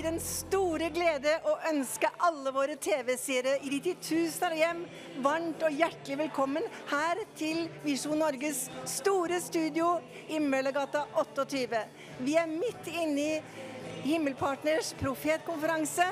vi 0.00 0.06
den 0.06 0.20
store 0.24 0.86
glede 0.94 1.32
å 1.44 1.58
ønske 1.68 2.08
alle 2.24 2.52
våre 2.56 2.76
TV-seere 2.80 3.58
i 3.66 3.68
de 3.68 3.80
titusener 3.84 4.56
hjem 4.56 4.78
varmt 5.20 5.60
og 5.66 5.76
hjertelig 5.76 6.16
velkommen 6.22 6.64
her 6.88 7.20
til 7.36 7.66
Visjon 7.84 8.22
Norges 8.22 8.62
store 8.88 9.42
studio 9.44 9.90
i 10.32 10.40
Møllergata 10.40 11.02
28. 11.20 11.82
Vi 12.24 12.36
er 12.40 12.48
midt 12.48 12.88
inne 12.88 13.26
i 13.26 14.06
Himmelpartners 14.06 14.94
profetkonferanse 15.02 16.06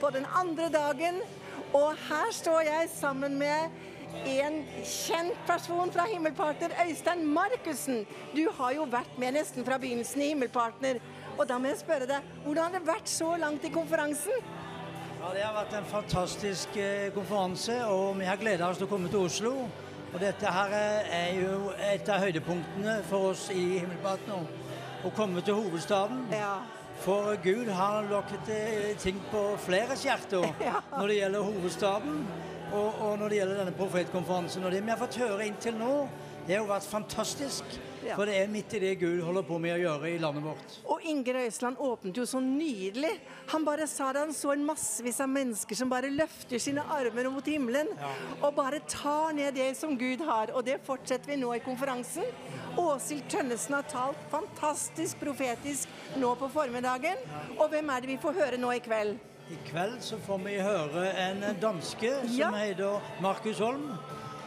på 0.00 0.12
den 0.14 0.24
andre 0.40 0.70
dagen, 0.72 1.20
og 1.76 1.90
her 2.08 2.32
står 2.32 2.62
jeg 2.70 2.94
sammen 2.94 3.36
med 3.42 4.24
en 4.24 4.60
kjent 4.88 5.36
person 5.44 5.92
fra 5.92 6.06
Himmelpartner, 6.08 6.72
Øystein 6.86 7.26
Markussen. 7.28 8.06
Du 8.32 8.46
har 8.56 8.72
jo 8.78 8.88
vært 8.88 9.18
med 9.20 9.36
nesten 9.36 9.66
fra 9.66 9.76
begynnelsen 9.82 10.22
i 10.22 10.30
Himmelpartner. 10.32 11.02
Og 11.38 11.48
da 11.48 11.56
må 11.58 11.70
jeg 11.72 11.80
spørre 11.82 12.06
deg, 12.08 12.26
hvordan 12.44 12.68
har 12.68 12.74
det 12.78 12.86
vært 12.86 13.10
så 13.10 13.32
langt 13.40 13.64
i 13.66 13.70
konferansen? 13.74 14.36
Ja, 15.20 15.32
Det 15.32 15.42
har 15.42 15.54
vært 15.56 15.74
en 15.78 15.88
fantastisk 15.88 16.76
eh, 16.76 17.08
konferanse, 17.14 17.78
og 17.88 18.18
vi 18.20 18.26
har 18.28 18.36
gleda 18.38 18.68
oss 18.68 18.78
til 18.78 18.86
å 18.86 18.90
komme 18.92 19.08
til 19.10 19.24
Oslo. 19.24 19.52
Og 20.14 20.20
dette 20.22 20.46
her 20.52 20.74
eh, 20.76 21.14
er 21.16 21.40
jo 21.40 21.72
et 21.80 22.08
av 22.12 22.22
høydepunktene 22.22 22.98
for 23.08 23.32
oss 23.32 23.48
i 23.50 23.80
Himmelpartner. 23.80 24.44
Å 25.04 25.12
komme 25.16 25.42
til 25.44 25.56
hovedstaden. 25.58 26.26
Ja. 26.32 26.58
For 27.02 27.34
Gud 27.42 27.66
har 27.74 28.06
lagt 28.12 28.48
eh, 28.52 28.92
ting 29.02 29.18
på 29.32 29.42
fleres 29.64 30.04
hjerter 30.06 30.44
Ja. 30.68 30.78
når 30.94 31.10
det 31.10 31.16
gjelder 31.18 31.48
hovedstaden 31.48 32.20
og, 32.74 33.00
og 33.02 33.18
når 33.18 33.32
det 33.32 33.40
gjelder 33.40 33.58
denne 33.64 33.74
profetkonferansen. 33.80 34.64
Og 34.68 34.70
det 34.76 34.84
vi 34.84 34.92
har 34.94 35.00
fått 35.00 35.18
høre 35.24 35.48
inntil 35.48 35.74
nå, 35.80 35.90
det 36.46 36.54
har 36.54 36.62
jo 36.62 36.70
vært 36.70 36.86
fantastisk. 36.92 37.80
Ja. 38.04 38.16
For 38.18 38.28
det 38.28 38.34
er 38.42 38.48
midt 38.52 38.74
i 38.76 38.80
det 38.82 38.94
Gud 39.00 39.22
holder 39.24 39.42
på 39.48 39.56
med 39.62 39.74
å 39.74 39.80
gjøre 39.80 40.10
i 40.12 40.18
landet 40.20 40.44
vårt. 40.44 40.74
Og 40.92 41.00
Inger 41.08 41.38
Øystein 41.46 41.76
åpnet 41.80 42.18
jo 42.20 42.26
så 42.28 42.40
nydelig. 42.44 43.12
Han 43.52 43.64
bare 43.64 43.86
sa 43.88 44.10
det, 44.12 44.20
han 44.26 44.34
så 44.36 44.52
en 44.52 44.64
massevis 44.68 45.20
av 45.24 45.28
mennesker 45.32 45.78
som 45.78 45.88
bare 45.88 46.10
løfter 46.12 46.60
sine 46.60 46.84
armer 46.92 47.30
mot 47.32 47.46
himmelen. 47.48 47.88
Og 48.42 48.50
bare 48.56 48.80
tar 48.90 49.32
ned 49.32 49.54
det 49.56 49.70
som 49.78 49.96
Gud 49.98 50.20
har. 50.28 50.52
Og 50.52 50.64
det 50.68 50.80
fortsetter 50.84 51.32
vi 51.32 51.40
nå 51.40 51.54
i 51.56 51.62
konferansen. 51.64 52.28
Åshild 52.76 53.24
Tønnesen 53.32 53.74
har 53.78 53.88
talt 53.88 54.20
fantastisk 54.32 55.20
profetisk 55.24 55.88
nå 56.20 56.34
på 56.40 56.48
formiddagen. 56.52 57.16
Og 57.58 57.70
hvem 57.72 57.88
er 57.94 58.00
det 58.04 58.12
vi 58.14 58.20
får 58.20 58.36
høre 58.42 58.60
nå 58.60 58.72
i 58.76 58.82
kveld? 58.84 59.16
I 59.52 59.56
kveld 59.68 59.98
så 60.00 60.16
får 60.24 60.38
vi 60.46 60.54
høre 60.64 61.08
en 61.20 61.42
danske 61.60 62.12
Ja. 62.32 62.46
som 62.48 62.54
heter 62.56 63.00
Markus 63.20 63.58
Holm. 63.60 63.90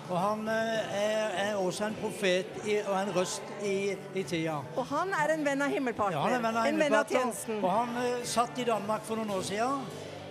Og 0.09 0.19
han 0.19 0.47
eh, 0.47 0.97
er, 0.97 1.31
er 1.49 1.55
også 1.59 1.89
en 1.89 1.95
profet 2.01 2.59
i, 2.65 2.77
og 2.87 2.95
en 3.01 3.09
røst 3.15 3.43
i, 3.65 3.91
i 4.15 4.23
tida. 4.23 4.59
Og 4.79 4.85
han 4.87 5.11
er 5.23 5.33
en 5.35 5.43
venn 5.45 5.61
av 5.65 5.73
Himmelpartner. 5.73 6.15
Ja, 6.19 6.25
han 6.27 6.37
er 6.37 6.43
venn 6.45 6.59
av 6.61 6.67
en 6.69 6.79
venn 6.79 6.95
av 6.95 7.09
tjenesten. 7.11 7.59
Og 7.63 7.71
han 7.73 7.97
eh, 8.05 8.21
satt 8.27 8.59
i 8.63 8.67
Danmark 8.67 9.03
for 9.07 9.19
noen 9.19 9.33
år 9.35 9.43
siden. 9.49 9.87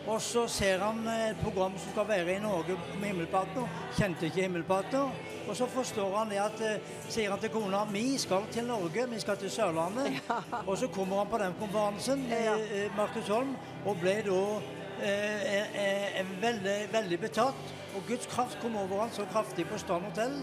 Og 0.06 0.20
så 0.22 0.44
ser 0.48 0.80
han 0.80 1.02
eh, 1.10 1.32
et 1.32 1.42
program 1.42 1.74
som 1.76 1.92
skal 1.92 2.08
være 2.08 2.36
i 2.38 2.40
Norge 2.40 2.78
med 3.00 3.10
Himmelpartner. 3.10 3.68
Kjente 3.98 4.30
ikke 4.30 4.46
Himmelpartner. 4.46 5.12
Og 5.46 5.52
så 5.60 5.68
forstår 5.70 6.16
han 6.22 6.32
det 6.32 6.40
at 6.42 6.62
Sier 7.12 7.30
han 7.30 7.38
til 7.42 7.52
kona 7.54 7.84
vi 7.92 8.16
skal 8.18 8.48
til 8.54 8.64
Norge, 8.66 9.04
vi 9.12 9.20
skal 9.22 9.36
til 9.38 9.52
Sørlandet. 9.52 10.16
Og 10.70 10.72
så 10.80 10.88
kommer 10.88 11.20
han 11.20 11.30
på 11.30 11.38
den 11.44 11.54
konferansen, 11.60 12.24
Ja. 12.32 12.56
Markus 12.96 13.28
Holm, 13.30 13.52
og 13.86 14.00
ble 14.00 14.16
da 14.26 14.40
eh, 15.02 15.54
eh, 15.56 16.20
eh, 16.20 16.26
veldig, 16.42 16.76
veldig 16.92 17.20
betatt. 17.20 17.74
Og 17.96 18.02
Guds 18.08 18.26
kraft 18.26 18.58
kom 18.60 18.76
over 18.76 19.06
han 19.06 19.12
så 19.12 19.24
kraftig 19.32 19.66
på 19.68 19.78
Stand 19.78 20.04
hotell, 20.04 20.36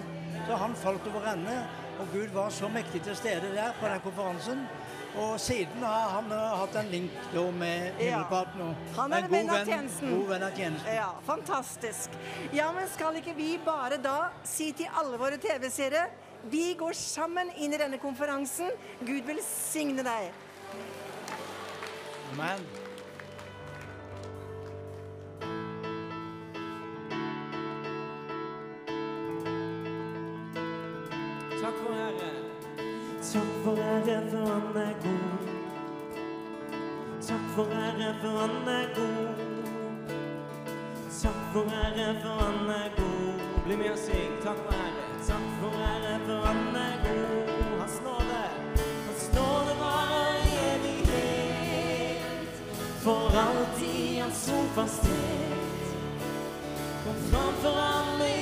så 0.48 0.58
han 0.58 0.76
falt 0.76 1.08
over 1.12 1.28
ende. 1.34 1.58
Og 2.02 2.08
Gud 2.14 2.34
var 2.34 2.50
så 2.50 2.68
mektig 2.74 3.04
til 3.06 3.16
stede 3.16 3.54
der 3.54 3.76
på 3.80 3.88
den 3.88 4.02
konferansen. 4.02 4.66
Og 5.14 5.40
siden 5.40 5.84
har 5.86 6.10
han 6.16 6.32
eh, 6.34 6.56
hatt 6.60 6.76
en 6.82 6.90
link 6.90 7.12
da 7.34 7.44
med 7.52 7.86
Ja. 7.86 7.92
Himmelpartner. 8.00 8.76
Han 8.98 9.14
er 9.14 9.28
en 9.28 9.32
venn 9.32 9.50
av 9.54 9.66
tjenesten. 9.66 10.14
God 10.16 10.32
venn 10.34 10.46
av 10.48 10.58
tjenesten. 10.58 10.96
Ja, 10.96 11.10
fantastisk. 11.28 12.18
Ja, 12.54 12.72
men 12.74 12.90
skal 12.90 13.22
ikke 13.22 13.36
vi 13.38 13.52
bare 13.66 14.02
da 14.02 14.32
si 14.44 14.72
til 14.74 14.90
alle 15.00 15.22
våre 15.22 15.38
TV-seere 15.38 16.08
vi 16.52 16.74
går 16.76 16.96
sammen 16.98 17.52
inn 17.56 17.74
i 17.74 17.80
denne 17.80 18.00
konferansen. 18.02 18.74
Gud 19.06 19.24
velsigne 19.28 20.04
deg. 20.04 20.34
Men 22.36 22.66
Takk 31.64 31.76
for 31.76 31.94
Herre. 31.94 32.32
Takk 33.32 33.52
for 33.64 33.76
Herre, 33.76 34.30
for 34.32 34.48
han 34.54 34.78
er 34.78 34.94
god. 35.04 35.48
Takk 37.28 37.46
for 37.56 37.66
Herre, 37.76 38.16
for 38.22 38.38
han 38.40 38.68
er 38.68 38.88
god. 38.96 39.28
Takk 41.22 41.40
for 41.54 41.70
Herre, 41.70 42.08
for 42.24 42.44
han 42.44 42.70
er 42.70 42.90
god. 42.98 43.64
Bli 43.66 43.76
med 43.76 43.92
og 43.92 43.98
syng. 43.98 44.34
Takk 44.44 44.60
for 44.66 44.74
Herre. 44.74 45.06
Takk 45.28 45.48
for 45.62 45.72
Herre, 45.84 46.20
for 46.26 46.46
han 46.48 46.76
er 46.76 46.96
god. 47.06 47.80
Hans 47.80 47.98
nåde, 48.08 48.44
hans 49.08 49.26
nåde 49.38 49.74
varer 49.84 50.36
i 50.44 50.54
evighet. 50.74 52.54
For 53.06 53.40
alltid 53.46 54.22
hans 54.22 54.46
trofasthet. 54.46 55.88
Kom 57.06 57.16
framfor 57.32 57.80
ham 57.80 58.18
med 58.18 58.34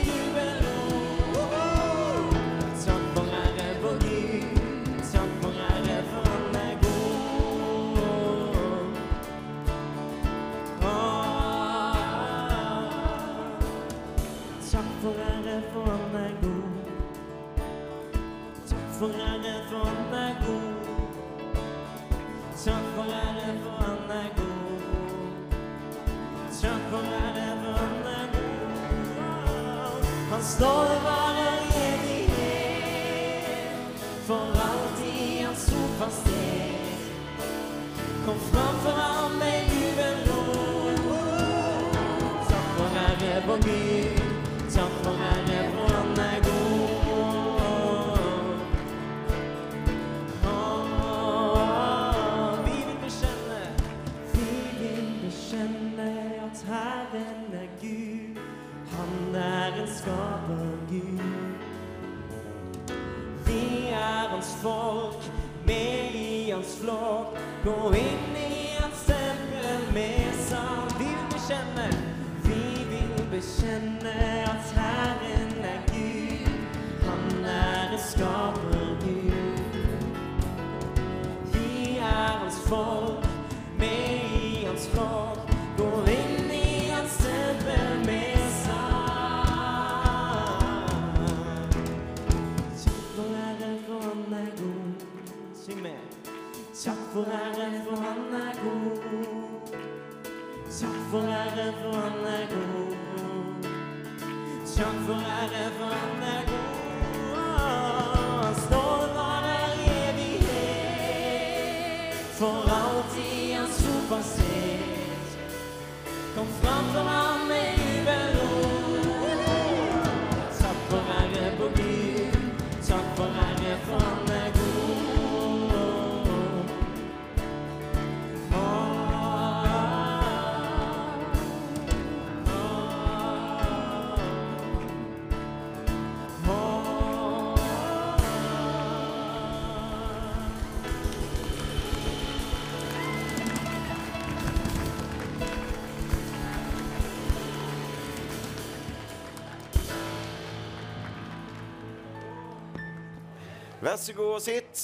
Vær 153.91 153.97
så 153.99 154.13
god 154.15 154.29
og 154.37 154.39
sitt, 154.39 154.81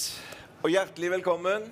og 0.68 0.68
hjertelig 0.68 1.08
velkommen 1.14 1.70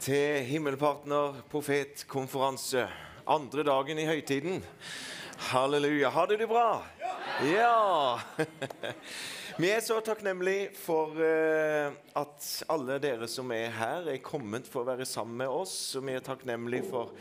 til 0.00 0.38
Himmelpartner 0.48 1.42
profetkonferanse. 1.52 2.86
Andre 3.28 3.64
dagen 3.68 4.00
i 4.00 4.06
høytiden. 4.08 4.64
Halleluja. 5.50 6.08
Har 6.14 6.30
du 6.30 6.38
det 6.40 6.48
bra? 6.48 6.80
Ja! 7.44 8.16
Vi 9.60 9.68
er 9.68 9.84
så 9.84 10.00
takknemlige 10.00 10.70
for 10.80 11.12
eh, 11.20 11.92
at 12.16 12.48
alle 12.72 12.96
dere 13.04 13.28
som 13.28 13.52
er 13.52 13.68
her, 13.76 14.08
er 14.14 14.24
kommet 14.24 14.64
for 14.64 14.80
å 14.80 14.88
være 14.94 15.04
sammen 15.04 15.42
med 15.44 15.52
oss. 15.52 15.76
Og 16.00 16.08
vi 16.08 16.16
er 16.16 16.24
takknemlige 16.24 16.88
for 16.88 17.12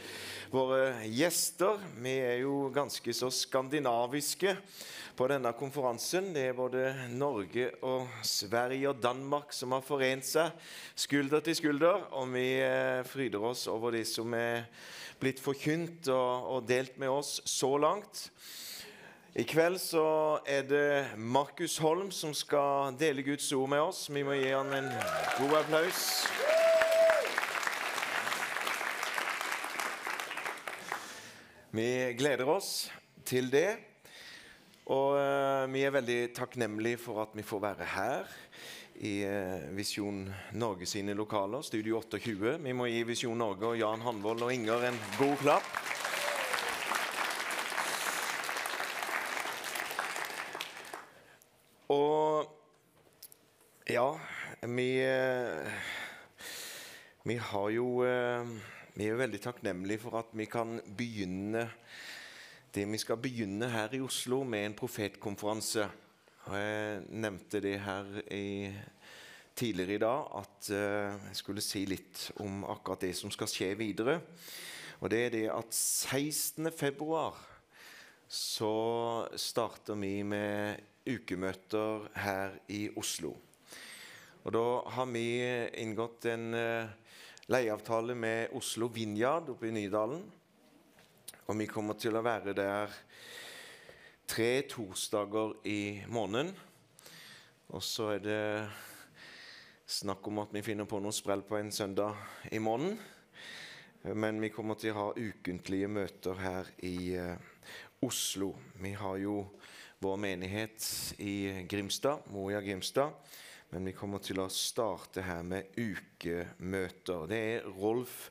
våre 0.53 1.03
gjester. 1.11 1.83
Vi 2.00 2.15
er 2.23 2.39
jo 2.45 2.71
ganske 2.73 3.19
så 3.19 3.27
skandinaviske 3.35 4.55
på 5.18 5.27
denne 5.30 5.51
konferansen. 5.57 6.31
Det 6.33 6.48
er 6.50 6.57
både 6.57 6.88
Norge 7.13 7.69
og 7.86 8.10
Sverige 8.25 8.89
og 8.89 9.01
Danmark 9.04 9.54
som 9.54 9.75
har 9.75 9.83
forent 9.86 10.25
seg 10.25 10.51
skulder 10.95 11.44
til 11.45 11.57
skulder. 11.60 12.07
Og 12.18 12.31
vi 12.33 12.48
eh, 12.63 13.04
fryder 13.06 13.45
oss 13.51 13.68
over 13.71 13.94
de 13.94 14.04
som 14.07 14.33
er 14.38 14.65
blitt 15.21 15.42
forkynt 15.44 16.10
og, 16.12 16.50
og 16.56 16.68
delt 16.68 16.98
med 17.01 17.13
oss 17.13 17.38
så 17.45 17.75
langt. 17.77 18.25
I 19.33 19.45
kveld 19.50 19.80
så 19.81 20.06
er 20.45 20.65
det 20.69 20.89
Markus 21.18 21.80
Holm 21.81 22.12
som 22.13 22.36
skal 22.38 22.94
dele 23.00 23.25
Guds 23.25 23.48
ord 23.54 23.69
med 23.69 23.81
oss. 23.81 24.06
Vi 24.10 24.21
må 24.25 24.36
gi 24.38 24.51
han 24.54 24.69
en 24.77 24.92
god 25.39 25.57
applaus. 25.63 26.04
Vi 31.74 31.89
gleder 32.13 32.45
oss 32.54 32.92
til 33.25 33.50
det. 33.50 33.93
Og 34.91 35.15
eh, 35.15 35.71
vi 35.71 35.85
er 35.88 35.94
veldig 35.95 36.19
takknemlige 36.35 37.00
for 37.00 37.24
at 37.24 37.35
vi 37.38 37.45
får 37.47 37.62
være 37.63 37.85
her 37.94 38.33
i 39.03 39.13
Vision 39.24 39.77
Visjon 39.77 40.18
Norge 40.59 40.85
sine 40.85 41.15
lokaler, 41.18 41.63
Studio 41.63 41.97
28. 42.03 42.57
Vi 42.62 42.74
må 42.75 42.85
gi 42.91 43.01
Visjon 43.07 43.39
Norge 43.39 43.71
og 43.71 43.80
Jan 43.80 44.03
Hanvold 44.03 44.44
og 44.44 44.53
Inger 44.53 44.89
en 44.89 45.00
god 45.18 45.38
klapp. 45.41 45.71
Og 51.94 52.47
ja, 53.89 54.07
vi 54.68 54.89
eh, 55.03 55.74
Vi 57.24 57.36
har 57.39 57.69
jo 57.74 57.88
eh, 58.07 58.53
Vi 58.95 59.07
er 59.07 59.19
veldig 59.19 59.41
takknemlige 59.44 60.03
for 60.03 60.19
at 60.21 60.31
vi 60.36 60.45
kan 60.45 60.79
begynne 60.97 61.69
det 62.74 62.88
vi 62.90 62.98
skal 62.98 63.20
begynne 63.22 63.68
her 63.70 63.94
i 63.94 64.02
Oslo 64.02 64.40
med 64.44 64.66
en 64.66 64.75
profetkonferanse. 64.78 65.86
Og 66.50 66.56
jeg 66.58 67.04
nevnte 67.22 67.62
det 67.62 67.75
her 67.86 68.08
i, 68.34 68.72
tidligere 69.56 69.94
i 69.94 70.02
dag, 70.02 70.25
at 70.40 70.70
uh, 70.74 71.28
jeg 71.30 71.38
skulle 71.38 71.62
si 71.62 71.84
litt 71.86 72.31
om 72.42 72.64
akkurat 72.66 73.06
det 73.06 73.14
som 73.20 73.31
skal 73.31 73.52
skje 73.52 73.70
videre. 73.78 74.18
Og 75.06 75.12
det 75.14 75.22
er 75.28 75.31
det 75.36 75.46
at 75.54 75.70
16. 75.70 76.72
februar 76.74 77.38
så 78.28 78.74
starter 79.38 80.00
vi 80.02 80.24
med 80.25 80.81
ukemøter 81.06 82.10
her 82.25 82.58
i 82.74 82.88
Oslo. 82.98 83.36
Og 84.44 84.56
da 84.56 84.68
har 84.98 85.12
vi 85.14 85.28
inngått 85.78 86.25
en 86.34 86.50
uh, 86.58 86.90
leieavtale 87.54 88.18
med 88.18 88.58
Oslo 88.58 88.90
Vinjard 88.90 89.54
oppe 89.54 89.70
i 89.70 89.75
Nydalen. 89.78 90.25
Og 91.44 91.57
vi 91.60 91.66
kommer 91.68 91.98
til 92.00 92.16
å 92.16 92.22
være 92.24 92.54
der 92.56 92.92
tre 94.31 94.62
torsdager 94.72 95.57
i 95.68 96.00
måneden. 96.07 96.54
Og 97.75 97.84
så 97.84 98.13
er 98.13 98.22
det 98.24 98.45
snakk 99.84 100.30
om 100.31 100.40
at 100.45 100.56
vi 100.56 100.63
finner 100.63 100.88
på 100.88 101.01
noe 101.04 101.12
sprell 101.12 101.44
på 101.44 101.60
en 101.60 101.74
søndag 101.75 102.16
i 102.48 102.62
måneden. 102.63 102.95
Men 104.16 104.40
vi 104.40 104.54
kommer 104.56 104.80
til 104.80 104.95
å 104.95 105.01
ha 105.01 105.10
ukentlige 105.19 105.92
møter 105.92 106.40
her 106.40 106.72
i 106.88 106.95
eh, 107.19 107.36
Oslo. 108.07 108.54
Vi 108.80 108.96
har 108.96 109.19
jo 109.19 109.42
vår 110.00 110.18
menighet 110.24 110.88
i 111.24 111.68
Grimstad, 111.68 112.24
Moria 112.31 112.63
Grimstad. 112.63 113.19
Men 113.75 113.92
vi 113.92 114.00
kommer 114.00 114.24
til 114.24 114.39
å 114.39 114.48
starte 114.48 115.28
her 115.28 115.44
med 115.44 115.75
ukemøter. 115.75 117.28
Det 117.28 117.46
er 117.51 117.72
Rolf 117.84 118.30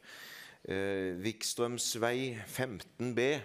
eh, 0.69 1.19
Vikstrøms 1.19 1.89
vei 2.03 2.37
15B. 2.47 3.41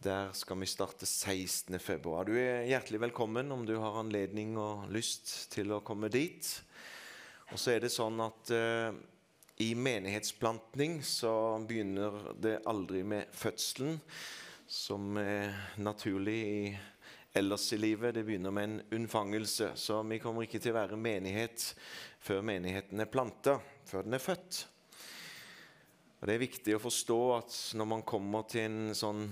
Der 0.00 0.32
skal 0.32 0.60
vi 0.60 0.68
starte 0.70 1.06
16. 1.06 1.78
februar. 1.78 2.24
Du 2.24 2.32
er 2.40 2.64
hjertelig 2.68 3.02
velkommen 3.02 3.52
om 3.52 3.66
du 3.68 3.76
har 3.76 3.98
anledning 4.00 4.56
og 4.58 4.88
lyst 4.92 5.50
til 5.52 5.74
å 5.76 5.82
komme 5.84 6.08
dit. 6.12 6.46
Og 7.52 7.60
så 7.60 7.74
er 7.74 7.84
det 7.84 7.92
sånn 7.92 8.20
at 8.24 8.52
eh, 8.54 8.96
i 9.60 9.74
menighetsplantning 9.76 11.02
så 11.04 11.34
begynner 11.68 12.32
det 12.40 12.62
aldri 12.70 13.02
med 13.04 13.28
fødselen, 13.36 14.00
som 14.70 15.18
er 15.20 15.52
naturlig 15.82 16.38
i 16.40 16.60
ellers 17.36 17.68
i 17.76 17.82
livet. 17.82 18.14
Det 18.16 18.24
begynner 18.24 18.54
med 18.56 18.70
en 18.70 18.82
unnfangelse. 19.02 19.74
Så 19.76 20.00
vi 20.08 20.22
kommer 20.22 20.48
ikke 20.48 20.62
til 20.62 20.72
å 20.72 20.80
være 20.80 20.96
menighet 20.96 21.74
før 22.24 22.40
menigheten 22.46 23.04
er 23.04 23.12
planta, 23.12 23.60
før 23.84 24.08
den 24.08 24.16
er 24.16 24.28
født. 24.30 24.64
Og 26.20 26.28
Det 26.28 26.34
er 26.34 26.42
viktig 26.42 26.74
å 26.76 26.82
forstå 26.82 27.20
at 27.38 27.54
når 27.80 27.86
man 27.88 28.02
kommer 28.04 28.44
til 28.48 28.66
en 28.68 28.96
sånn 28.96 29.22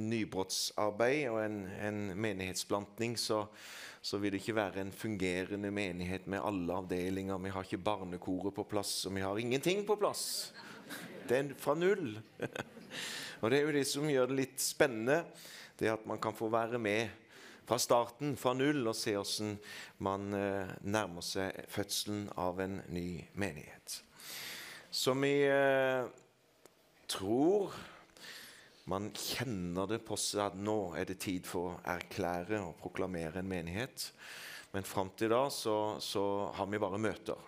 nybrottsarbeid 0.00 1.26
og 1.28 1.42
en, 1.42 1.58
en 1.76 1.98
menighetsplantning, 2.18 3.18
så, 3.20 3.42
så, 4.00 4.18
vil 4.22 4.32
det 4.32 4.40
ikke 4.40 4.56
være 4.56 4.80
en 4.82 4.94
fungerende 4.96 5.70
menighet 5.70 6.24
med 6.32 6.40
alle 6.40 6.78
avdelinger. 6.80 7.42
Vi 7.44 7.52
har 7.52 7.68
ikke 7.68 7.84
barnekoret 7.84 8.56
på 8.56 8.64
plass, 8.70 8.94
og 9.06 9.14
vi 9.18 9.26
har 9.26 9.42
ingenting 9.42 9.84
på 9.86 9.98
plass. 10.00 10.24
Det 11.28 11.36
er 11.36 11.52
fra 11.60 11.76
null. 11.76 12.16
og 13.42 13.52
Det 13.52 13.60
er 13.60 13.68
jo 13.68 13.76
det 13.76 13.86
som 13.92 14.08
gjør 14.10 14.32
det 14.32 14.40
litt 14.40 14.64
spennende, 14.64 15.20
det 15.76 15.92
at 15.92 16.08
man 16.08 16.22
kan 16.22 16.34
få 16.34 16.48
være 16.48 16.80
med 16.80 17.12
fra 17.68 17.76
starten, 17.82 18.38
fra 18.40 18.56
null, 18.56 18.86
og 18.88 18.96
se 18.96 19.12
hvordan 19.18 19.56
man 20.06 20.32
eh, 20.38 20.74
nærmer 20.86 21.24
seg 21.26 21.66
fødselen 21.68 22.30
av 22.40 22.64
en 22.64 22.80
ny 22.88 23.08
menighet. 23.36 24.05
Så 24.96 25.12
vi 25.20 25.32
eh, 25.44 26.06
tror 27.06 27.74
man 28.88 29.10
kjenner 29.12 29.90
det 29.90 29.98
på 30.08 30.16
seg 30.16 30.40
at 30.46 30.54
nå 30.56 30.94
er 30.96 31.04
det 31.10 31.18
tid 31.20 31.44
for 31.44 31.74
å 31.74 31.80
erklære 31.92 32.62
og 32.64 32.78
proklamere 32.80 33.42
en 33.42 33.50
menighet. 33.50 34.06
Men 34.72 34.86
fram 34.88 35.10
til 35.18 35.34
da 35.34 35.42
så, 35.52 35.74
så 36.00 36.22
har 36.56 36.70
vi 36.72 36.80
bare 36.80 37.00
møter. 37.02 37.42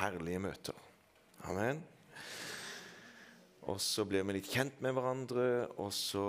Herlige 0.00 0.40
møter. 0.42 0.80
Amen. 1.46 1.84
Og 3.70 3.78
så 3.82 4.02
blir 4.08 4.26
vi 4.26 4.36
litt 4.40 4.50
kjent 4.50 4.80
med 4.82 4.96
hverandre, 4.96 5.44
og 5.78 5.92
så 5.94 6.24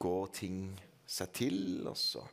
går 0.00 0.32
ting 0.36 0.62
seg 1.04 1.34
til. 1.36 1.58
Og 1.90 1.98
så 2.00 2.24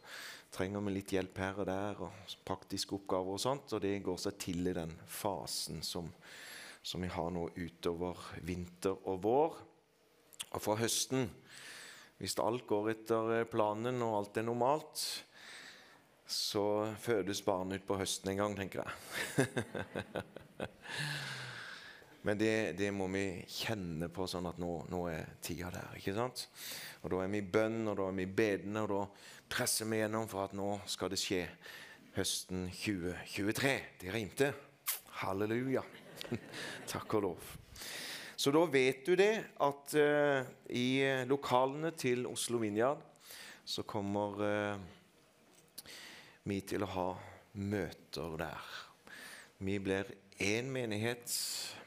trenger 0.55 0.87
vi 0.87 0.95
litt 0.95 1.11
hjelp 1.17 1.43
her 1.43 1.59
og 1.65 1.67
der, 1.67 2.05
og 2.07 2.37
praktiske 2.47 2.95
oppgaver 2.95 3.35
og 3.35 3.43
sånt. 3.43 3.75
Og 3.75 3.83
det 3.83 3.97
går 4.07 4.23
seg 4.23 4.39
til 4.39 4.71
i 4.71 4.75
den 4.79 4.95
fasen 5.19 5.83
som, 5.83 6.07
som 6.81 7.01
vi 7.01 7.09
har 7.13 7.29
nå 7.33 7.47
utover 7.55 8.17
vinter 8.45 8.97
og 9.09 9.21
vår. 9.23 9.57
Og 10.51 10.61
fra 10.61 10.77
høsten, 10.81 11.29
hvis 12.19 12.37
alt 12.41 12.65
går 12.69 12.93
etter 12.95 13.35
eh, 13.37 13.49
planen 13.49 14.01
og 14.05 14.17
alt 14.19 14.39
er 14.41 14.47
normalt, 14.47 15.03
så 16.31 16.65
fødes 17.01 17.43
barnet 17.43 17.81
utpå 17.81 17.97
høsten 17.99 18.31
en 18.31 18.41
gang, 18.41 18.57
tenker 18.57 18.85
jeg. 18.85 18.91
Men 22.25 22.37
det, 22.37 22.77
det, 22.77 22.91
må 22.93 23.07
vi 23.09 23.41
kjenne 23.49 24.07
på 24.13 24.27
sånn 24.29 24.45
at 24.45 24.59
nå, 24.61 24.69
nå, 24.93 25.01
er 25.09 25.31
tida 25.41 25.71
der. 25.73 25.95
ikke 25.97 26.13
sant? 26.13 26.45
Og 27.01 27.09
Da 27.13 27.23
er 27.23 27.31
vi 27.33 27.41
i 27.41 27.47
bønn, 27.55 27.81
og 27.89 27.97
da 27.97 28.11
er 28.11 28.19
vi 28.19 28.27
bedende, 28.29 28.83
og 28.85 28.93
da 28.93 29.01
presser 29.51 29.89
vi 29.89 30.03
gjennom 30.03 30.29
for 30.29 30.45
at 30.45 30.53
nå 30.57 30.69
skal 30.85 31.11
det 31.11 31.19
skje 31.19 31.41
høsten 32.15 32.67
2023. 32.69 33.73
Det 34.03 34.13
rimte. 34.13 34.53
Halleluja. 35.23 35.83
Takk 36.91 37.17
og 37.19 37.25
lov. 37.25 37.51
Så 38.35 38.51
da 38.53 38.63
vet 38.73 39.03
du 39.05 39.13
det, 39.19 39.33
at 39.61 39.95
uh, 39.97 40.47
i 40.73 41.01
eh, 41.05 41.27
lokalene 41.29 41.91
til 41.93 42.25
Oslo 42.25 42.57
Vinjard 42.61 43.03
så 43.65 43.83
kommer 43.85 44.39
uh, 44.41 45.91
vi 46.49 46.57
til 46.65 46.81
å 46.81 46.89
ha 46.95 47.09
møter 47.53 48.37
der. 48.41 48.71
Vi 49.61 49.77
blir 49.83 50.09
én 50.41 50.71
menighet, 50.73 51.29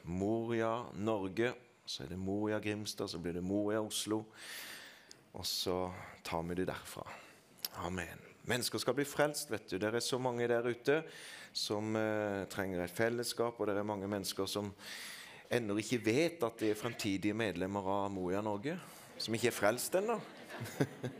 Moria 0.07 0.85
Norge. 0.95 1.51
Så 1.85 2.05
er 2.05 2.13
det 2.13 2.21
Moria 2.21 2.61
Grimstad, 2.63 3.11
så 3.11 3.19
blir 3.19 3.35
det 3.35 3.43
Moria 3.43 3.83
Oslo. 3.83 4.23
Og 5.35 5.45
så 5.45 5.89
tar 6.23 6.47
vi 6.47 6.61
det 6.61 6.69
derfra. 6.71 7.03
Amen. 7.83 8.34
Mennesker 8.45 8.77
skal 8.81 8.93
bli 8.93 9.05
frelst. 9.09 9.49
vet 9.51 9.69
du. 9.69 9.77
Det 9.81 9.89
er 9.89 9.99
så 10.03 10.19
mange 10.21 10.47
der 10.47 10.67
ute 10.67 11.01
som 11.53 11.95
eh, 11.95 12.45
trenger 12.51 12.83
et 12.83 12.93
fellesskap, 12.93 13.57
og 13.59 13.67
det 13.67 13.77
er 13.77 13.87
mange 13.87 14.07
mennesker 14.07 14.45
som 14.45 14.73
ennå 15.49 15.77
ikke 15.81 16.01
vet 16.05 16.43
at 16.45 16.59
de 16.59 16.69
er 16.69 16.77
fremtidige 16.77 17.33
medlemmer 17.33 17.85
av 17.89 18.11
Moria 18.13 18.41
Norge. 18.45 18.77
Som 19.17 19.33
ikke 19.37 19.49
er 19.49 19.55
frelst 19.55 19.95
ennå. 19.97 20.19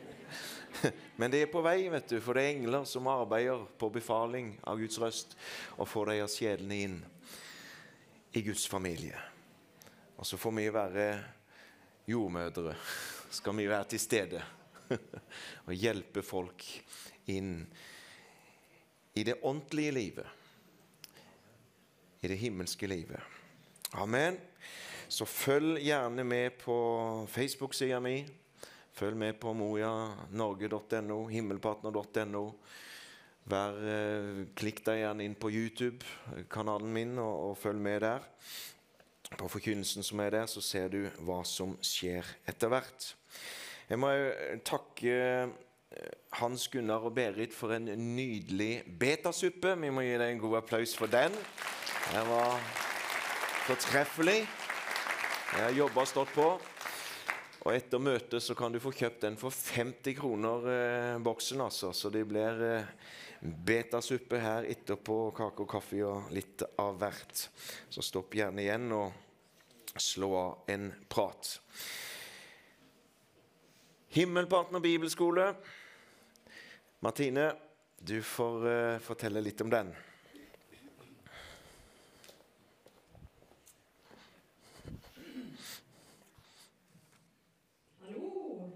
Men 1.20 1.32
det 1.32 1.42
er 1.42 1.52
på 1.52 1.64
vei, 1.66 1.88
vet 1.90 2.10
du, 2.12 2.20
for 2.22 2.38
det 2.38 2.44
er 2.44 2.58
engler 2.58 2.86
som 2.90 3.08
arbeider 3.10 3.64
på 3.80 3.90
befaling 3.96 4.52
av 4.68 4.82
Guds 4.82 5.00
røst 5.02 5.38
og 5.78 5.88
får 5.88 6.12
deres 6.12 6.36
sjelene 6.38 6.82
inn 6.84 7.00
i 8.36 8.44
Guds 8.46 8.68
familie. 8.68 9.18
Og 10.20 10.28
så 10.28 10.38
får 10.38 10.54
vi 10.60 10.68
være 10.76 11.08
jordmødre. 12.12 12.76
Skal 13.34 13.56
vi 13.58 13.70
være 13.72 13.90
til 13.96 14.04
stede 14.04 14.44
og 15.68 15.74
hjelpe 15.74 16.24
folk 16.26 16.66
inn 17.32 17.60
i 19.16 19.24
det 19.24 19.40
ordentlige 19.42 19.94
livet. 19.96 20.28
I 22.22 22.32
det 22.32 22.40
himmelske 22.42 22.88
livet. 22.90 23.22
Amen. 24.02 24.38
Så 25.08 25.28
følg 25.30 25.80
gjerne 25.86 26.24
med 26.26 26.58
på 26.60 26.76
Facebook-sida 27.30 28.00
mi. 28.02 28.26
Følg 28.96 29.18
med 29.20 29.38
på 29.40 29.54
mojanorge.no, 29.54 31.20
himmelpartner.no. 31.28 32.46
Vær, 33.46 33.76
eh, 33.78 34.46
klikk 34.58 34.82
deg 34.88 35.04
gjerne 35.04 35.26
inn 35.28 35.36
på 35.38 35.52
YouTube-kanalen 35.54 36.94
min 36.96 37.20
og, 37.22 37.52
og 37.52 37.58
følg 37.62 37.78
med 37.78 38.02
der. 38.02 38.26
På 39.36 39.50
forkynnelsen 39.52 40.06
som 40.06 40.22
er 40.24 40.32
der, 40.34 40.48
så 40.50 40.64
ser 40.64 40.90
du 40.90 41.04
hva 41.28 41.44
som 41.46 41.76
skjer 41.84 42.26
etter 42.50 42.72
hvert. 42.72 43.12
Jeg 43.86 44.02
må 44.02 44.10
eh, 44.10 44.58
takke 44.66 45.16
eh, 45.16 46.14
Hans 46.40 46.68
Gunnar 46.74 47.06
og 47.06 47.14
Berit 47.18 47.54
for 47.54 47.76
en 47.76 47.86
nydelig 47.86 48.84
betasuppe. 49.00 49.76
Vi 49.78 49.92
må 49.94 50.06
gi 50.06 50.16
deg 50.18 50.32
en 50.34 50.42
god 50.42 50.62
applaus 50.64 50.96
for 50.98 51.12
den. 51.12 51.36
Den 52.10 52.30
var 52.32 52.56
fortreffelig. 53.68 54.40
Jeg 54.46 55.62
har 55.62 55.78
jobba 55.78 56.06
stått 56.10 56.34
på. 56.34 56.48
Og 57.66 57.72
etter 57.74 58.02
møtet 58.02 58.44
så 58.46 58.54
kan 58.58 58.74
du 58.74 58.78
få 58.82 58.92
kjøpt 58.94 59.24
den 59.24 59.38
for 59.42 59.54
50 59.54 60.18
kroner, 60.18 60.66
eh, 60.70 61.22
boksen, 61.22 61.62
altså. 61.66 61.94
Så 61.94 62.10
det 62.14 62.26
blir 62.30 62.62
eh, 62.62 62.90
betasuppe 63.42 64.42
her 64.42 64.66
etterpå, 64.70 65.20
kake 65.38 65.62
og 65.62 65.70
kaffe 65.70 66.02
og 66.06 66.34
litt 66.34 66.66
av 66.82 66.98
hvert. 67.02 67.46
Så 67.90 68.06
stopp 68.06 68.34
gjerne 68.38 68.66
igjen 68.66 68.90
og 68.98 69.94
slå 70.02 70.34
av 70.42 70.74
en 70.74 70.92
prat. 71.10 71.56
Himmelpartner 74.16 74.80
bibelskole. 74.80 75.54
Martine, 77.00 77.52
du 78.00 78.22
får 78.24 78.68
uh, 78.68 79.00
fortelle 79.04 79.42
litt 79.44 79.60
om 79.60 79.68
den. 79.68 79.90
Hallo. 88.06 88.70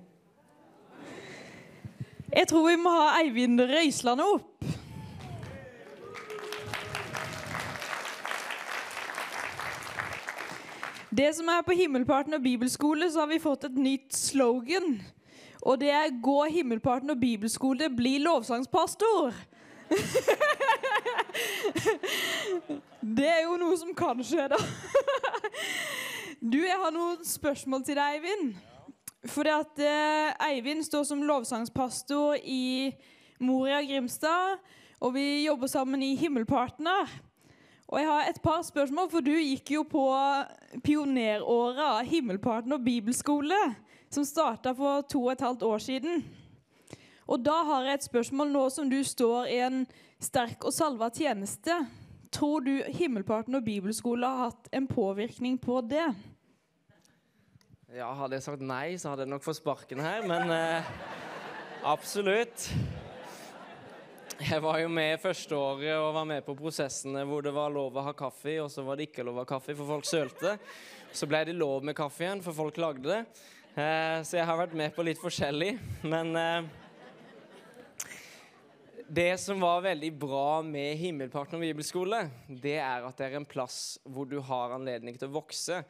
Jeg 2.33 2.49
tror 2.51 2.65
vi 2.67 2.73
må 2.81 2.91
ha 2.97 3.13
Eivind 3.21 3.63
Røisland 3.63 4.25
opp. 4.25 4.65
Det 11.15 11.29
som 11.39 11.47
er 11.55 11.63
på 11.63 11.79
Himmelparten 11.79 12.35
og 12.35 12.43
bibelskole, 12.43 13.07
så 13.07 13.23
har 13.23 13.31
vi 13.31 13.39
fått 13.39 13.69
et 13.69 13.79
nytt 13.79 14.11
slogan. 14.19 14.99
Og 15.61 15.79
det 15.79 15.89
er 15.89 16.21
'Gå 16.23 16.43
Himmelparten 16.43 17.09
og 17.09 17.19
bibelskole, 17.19 17.95
bli 17.95 18.17
lovsangspastor'. 18.17 19.33
det 23.17 23.27
er 23.27 23.41
jo 23.43 23.57
noe 23.57 23.77
som 23.77 23.93
kan 23.97 24.23
skje, 24.23 24.47
da. 24.47 24.57
du, 26.51 26.57
jeg 26.57 26.77
har 26.83 26.91
noen 26.93 27.25
spørsmål 27.25 27.83
til 27.83 27.95
deg, 27.99 28.19
Eivind. 28.19 28.53
Fordi 29.27 29.49
at 29.49 29.79
eh, 29.83 30.49
Eivind 30.49 30.83
står 30.83 31.03
som 31.03 31.23
lovsangspastor 31.23 32.35
i 32.43 32.93
Moria 33.39 33.81
Grimstad, 33.83 34.61
og 34.99 35.13
vi 35.13 35.45
jobber 35.45 35.67
sammen 35.67 36.03
i 36.03 36.15
Himmelpartner. 36.15 37.09
Og 37.87 37.99
jeg 37.99 38.07
har 38.07 38.29
et 38.29 38.41
par 38.43 38.61
spørsmål, 38.61 39.09
for 39.09 39.25
du 39.25 39.33
gikk 39.33 39.71
jo 39.71 39.83
på 39.89 40.05
pioneråret 40.85 41.83
av 41.83 42.05
Himmelpartner 42.05 42.77
bibelskole, 42.77 43.57
som 44.09 44.25
starta 44.25 44.73
for 44.77 45.05
to 45.09 45.23
og 45.27 45.33
et 45.33 45.45
halvt 45.45 45.65
år 45.67 45.83
siden. 45.85 46.23
Og 47.29 47.41
da 47.45 47.59
har 47.67 47.85
jeg 47.85 47.99
et 47.99 48.09
spørsmål 48.09 48.51
nå 48.51 48.63
som 48.73 48.89
du 48.89 48.99
står 49.05 49.49
i 49.53 49.59
en 49.67 49.83
sterk 50.21 50.65
og 50.65 50.73
salva 50.73 51.11
tjeneste. 51.13 51.75
Tror 52.33 52.65
du 52.65 52.73
Himmelpartner 52.93 53.61
bibelskole 53.65 54.27
har 54.27 54.49
hatt 54.49 54.69
en 54.73 54.87
påvirkning 54.89 55.57
på 55.61 55.79
det? 55.85 56.07
Ja, 57.89 58.11
hadde 58.13 58.37
jeg 58.37 58.45
sagt 58.45 58.61
nei, 58.61 58.97
så 59.01 59.13
hadde 59.13 59.25
jeg 59.25 59.31
nok 59.31 59.45
fått 59.45 59.57
sparken 59.57 60.01
her, 60.03 60.25
men 60.29 60.51
eh, 60.53 60.89
absolutt. 61.89 62.67
Jeg 64.39 64.61
var 64.61 64.77
jo 64.79 64.91
med 64.93 65.17
første 65.19 65.57
året 65.57 65.97
og 65.97 66.13
var 66.15 66.27
med 66.29 66.45
på 66.45 66.53
prosessene 66.55 67.25
hvor 67.27 67.41
det 67.43 67.51
var 67.55 67.73
lov 67.73 67.97
å 67.97 68.03
ha 68.05 68.13
kaffe, 68.17 68.53
og 68.61 68.69
så 68.71 68.85
var 68.85 68.99
det 68.99 69.09
ikke 69.09 69.25
lov 69.25 69.39
å 69.39 69.43
ha 69.43 69.49
kaffe, 69.49 69.73
for 69.73 69.89
folk 69.89 70.05
sølte. 70.05 70.53
Så 71.11 71.27
ble 71.29 71.41
det 71.49 71.57
lov 71.57 71.83
med 71.83 71.97
kaffe 71.97 72.23
igjen, 72.23 72.43
for 72.45 72.55
folk 72.55 72.77
lagde 72.77 73.09
det. 73.09 73.23
Eh, 73.77 74.19
så 74.25 74.39
jeg 74.39 74.47
har 74.49 74.57
vært 74.57 74.73
med 74.73 74.93
på 74.95 75.03
litt 75.05 75.19
forskjellig, 75.21 75.75
men 76.09 76.31
eh, 76.39 76.69
det 79.05 79.35
som 79.37 79.61
var 79.61 79.83
veldig 79.85 80.09
bra 80.17 80.61
med 80.65 80.97
Himmelpartner 80.97 81.61
bibelskole, 81.61 82.23
det 82.49 82.79
er 82.81 83.05
at 83.05 83.19
det 83.19 83.27
er 83.27 83.37
en 83.37 83.45
plass 83.45 83.99
hvor 84.09 84.25
du 84.25 84.39
har 84.41 84.73
anledning 84.73 85.19
til 85.19 85.29
å 85.29 85.35
vokse. 85.37 85.83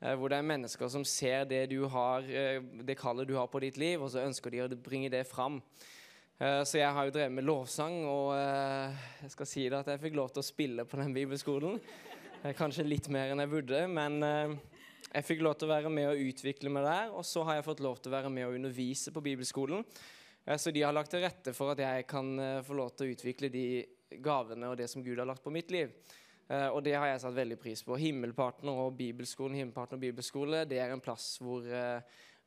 Eh, 0.00 0.14
hvor 0.16 0.32
det 0.32 0.38
er 0.40 0.48
mennesker 0.48 0.88
som 0.92 1.04
ser 1.04 1.44
det 1.50 1.66
du 1.74 1.82
har, 1.92 2.24
eh, 2.24 2.64
det 2.88 2.96
kallet 2.96 3.28
du 3.28 3.34
har 3.36 3.50
på 3.52 3.60
ditt 3.60 3.76
liv, 3.76 4.00
og 4.00 4.08
så 4.14 4.24
ønsker 4.24 4.56
de 4.56 4.64
å 4.64 4.70
bringe 4.72 5.12
det 5.12 5.26
fram. 5.28 5.60
Eh, 6.40 6.62
så 6.64 6.80
jeg 6.80 6.88
har 6.88 7.04
jo 7.04 7.14
drevet 7.18 7.36
med 7.36 7.44
lovsang, 7.44 7.98
og 8.08 8.32
eh, 8.38 8.96
jeg 9.26 9.36
skal 9.36 9.50
si 9.52 9.68
det 9.68 9.82
at 9.82 9.92
jeg 9.92 10.06
fikk 10.08 10.16
lov 10.16 10.32
til 10.32 10.40
å 10.40 10.48
spille 10.48 10.88
på 10.88 11.04
den 11.04 11.12
bibelskolen. 11.12 11.76
Kanskje 12.56 12.88
litt 12.88 13.10
mer 13.12 13.32
enn 13.32 13.44
jeg 13.44 13.52
burde, 13.52 13.84
men 13.90 14.22
jeg 15.16 15.24
fikk 15.24 15.42
lov 15.46 15.56
til 15.56 15.70
å 15.70 15.72
være 15.72 15.90
med 15.92 16.10
og 16.10 16.22
utvikle 16.28 16.70
meg 16.72 16.84
der. 16.84 17.10
Og 17.16 17.24
så 17.24 17.44
har 17.48 17.58
jeg 17.58 17.66
fått 17.66 17.82
lov 17.84 17.98
til 18.02 18.12
å 18.12 18.16
være 18.18 18.32
med 18.32 18.48
og 18.48 18.58
undervise 18.58 19.12
på 19.14 19.24
bibelskolen. 19.24 19.84
Så 20.60 20.70
de 20.70 20.84
har 20.84 20.94
lagt 20.94 21.10
til 21.10 21.24
rette 21.24 21.54
for 21.56 21.72
at 21.72 21.80
jeg 21.82 22.04
kan 22.06 22.28
eh, 22.38 22.60
få 22.62 22.76
lov 22.78 22.92
til 22.94 23.08
å 23.08 23.14
utvikle 23.16 23.48
de 23.50 23.66
gavene 24.22 24.68
og 24.70 24.76
det 24.78 24.86
som 24.92 25.02
Gud 25.02 25.18
har 25.18 25.26
lagt 25.26 25.42
på 25.42 25.50
mitt 25.50 25.72
liv. 25.74 25.90
Eh, 26.46 26.68
og 26.68 26.84
det 26.86 26.94
har 26.94 27.08
jeg 27.10 27.24
satt 27.24 27.34
veldig 27.34 27.58
pris 27.58 27.82
på. 27.82 27.98
Himmelpartner 27.98 28.84
og 28.84 28.94
Bibelskolen 28.98 29.58
Himmelpartner 29.58 29.98
og 29.98 30.04
Bibelskole 30.04 30.62
det 30.70 30.78
er 30.82 30.94
en 30.94 31.02
plass 31.02 31.32
hvor, 31.42 31.66
eh, 31.66 31.98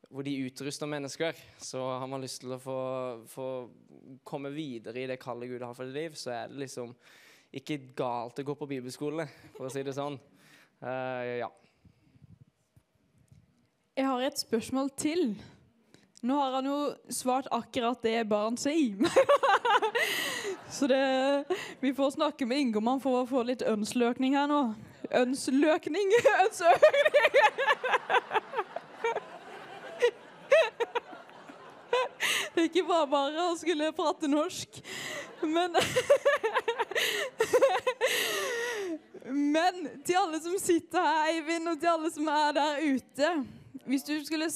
hvor, 0.08 0.24
de 0.24 0.36
utruster 0.46 0.88
mennesker. 0.88 1.36
Så 1.60 1.82
har 1.90 2.08
man 2.08 2.24
lyst 2.24 2.40
til 2.44 2.56
å 2.56 2.62
få, 2.62 2.80
få, 3.28 3.48
komme 4.24 4.54
videre 4.54 5.02
i 5.02 5.08
det 5.10 5.20
kallet 5.20 5.52
Gud 5.52 5.66
har 5.66 5.76
for 5.76 5.90
ditt 5.90 6.00
liv, 6.00 6.16
så 6.16 6.32
er 6.38 6.48
det 6.48 6.64
liksom 6.64 6.96
ikke 7.60 7.82
galt 7.98 8.40
å 8.40 8.46
gå 8.46 8.54
på 8.56 8.68
bibelskole, 8.70 9.26
for 9.56 9.66
å 9.66 9.72
si 9.74 9.82
det 9.84 9.96
sånn. 9.96 10.14
Uh, 10.80 11.42
ja. 11.42 11.48
Jeg 13.96 14.06
har 14.06 14.20
et 14.22 14.38
spørsmål 14.38 14.90
til. 14.96 15.42
Nå 16.22 16.36
har 16.36 16.52
han 16.54 16.66
jo 16.68 16.76
svart 17.10 17.48
akkurat 17.50 18.02
det 18.04 18.28
barn 18.28 18.56
sier. 18.60 18.94
Så 20.70 20.86
det, 20.86 21.44
vi 21.80 21.90
får 21.94 22.10
snakke 22.14 22.46
med 22.46 22.58
Ingemann 22.62 23.00
for 23.02 23.22
å 23.22 23.26
få 23.26 23.42
litt 23.48 23.64
ønsløkning 23.66 24.36
her 24.38 24.46
nå. 24.46 24.60
Ønsløkning! 25.10 26.12
Ønsøkning! 26.44 27.28
Det 32.54 32.62
er 32.62 32.68
ikke 32.68 32.86
bare 32.86 33.06
bare 33.10 33.46
å 33.50 33.56
skulle 33.58 33.90
prate 33.96 34.30
norsk. 34.30 34.82
Men 35.42 35.74
Men 39.30 39.86
til 40.06 40.16
alle 40.18 40.40
som 40.42 40.54
sitter 40.60 41.00
her, 41.04 41.32
Eivind, 41.34 41.68
og 41.70 41.80
til 41.80 41.90
alle 41.90 42.10
som 42.12 42.28
er 42.32 42.52
der 42.56 42.80
ute 42.82 43.32
hvis 43.88 44.02
du 44.02 44.14
skulle 44.24 44.50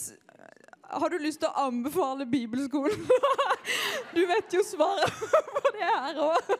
har 0.94 1.10
du 1.10 1.18
lyst 1.18 1.40
til 1.42 1.50
å 1.50 1.66
anbefale 1.68 2.26
bibelskolen? 2.28 3.06
du 4.16 4.20
vet 4.28 4.52
jo 4.54 4.62
svaret 4.66 5.22
på 5.56 5.72
det 5.74 5.86
her 5.86 6.20
òg. 6.22 6.52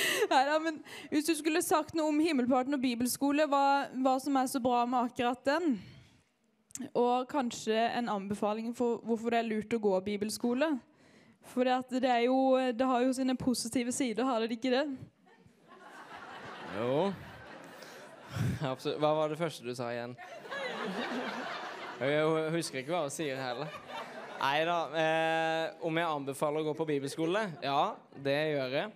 men 0.66 0.78
hvis 1.10 1.28
du 1.28 1.34
skulle 1.38 1.62
sagt 1.64 1.96
noe 1.96 2.12
om 2.12 2.20
Himmelparten 2.22 2.76
og 2.76 2.82
bibelskole, 2.82 3.48
hva, 3.50 3.64
hva, 3.92 4.16
som 4.22 4.38
er 4.40 4.48
så 4.50 4.62
bra 4.64 4.84
med 4.88 5.10
akkurat 5.10 5.42
den, 5.46 5.76
og 6.90 7.28
kanskje 7.30 7.76
en 7.98 8.10
anbefaling 8.10 8.72
for 8.74 9.02
hvorfor 9.06 9.34
det 9.34 9.42
er 9.42 9.46
lurt 9.46 9.76
å 9.76 9.78
gå 9.78 9.92
bibelskole 10.02 10.72
For 11.46 11.62
det, 11.68 12.00
det, 12.02 12.14
jo, 12.24 12.34
det 12.74 12.88
har 12.88 13.04
jo 13.04 13.12
sine 13.14 13.36
positive 13.38 13.92
sider, 13.94 14.26
har 14.26 14.42
det 14.42 14.56
ikke 14.56 14.72
det? 14.72 14.82
Jo. 16.74 17.12
Absolutt. 18.64 18.98
Hva 18.98 19.12
var 19.20 19.30
det 19.30 19.38
første 19.38 19.62
du 19.62 19.70
sa 19.76 19.92
igjen? 19.94 20.16
Jeg 22.00 22.50
husker 22.54 22.80
ikke 22.82 22.92
hva 22.94 23.04
hun 23.06 23.12
sier 23.14 23.38
heller. 23.38 23.70
Nei 24.40 24.64
da. 24.66 24.78
Eh, 24.98 25.84
om 25.86 25.96
jeg 26.00 26.08
anbefaler 26.10 26.62
å 26.64 26.68
gå 26.68 26.74
på 26.80 26.86
bibelskole? 26.88 27.44
Ja, 27.64 27.94
det 28.24 28.38
gjør 28.54 28.74
jeg. 28.80 28.90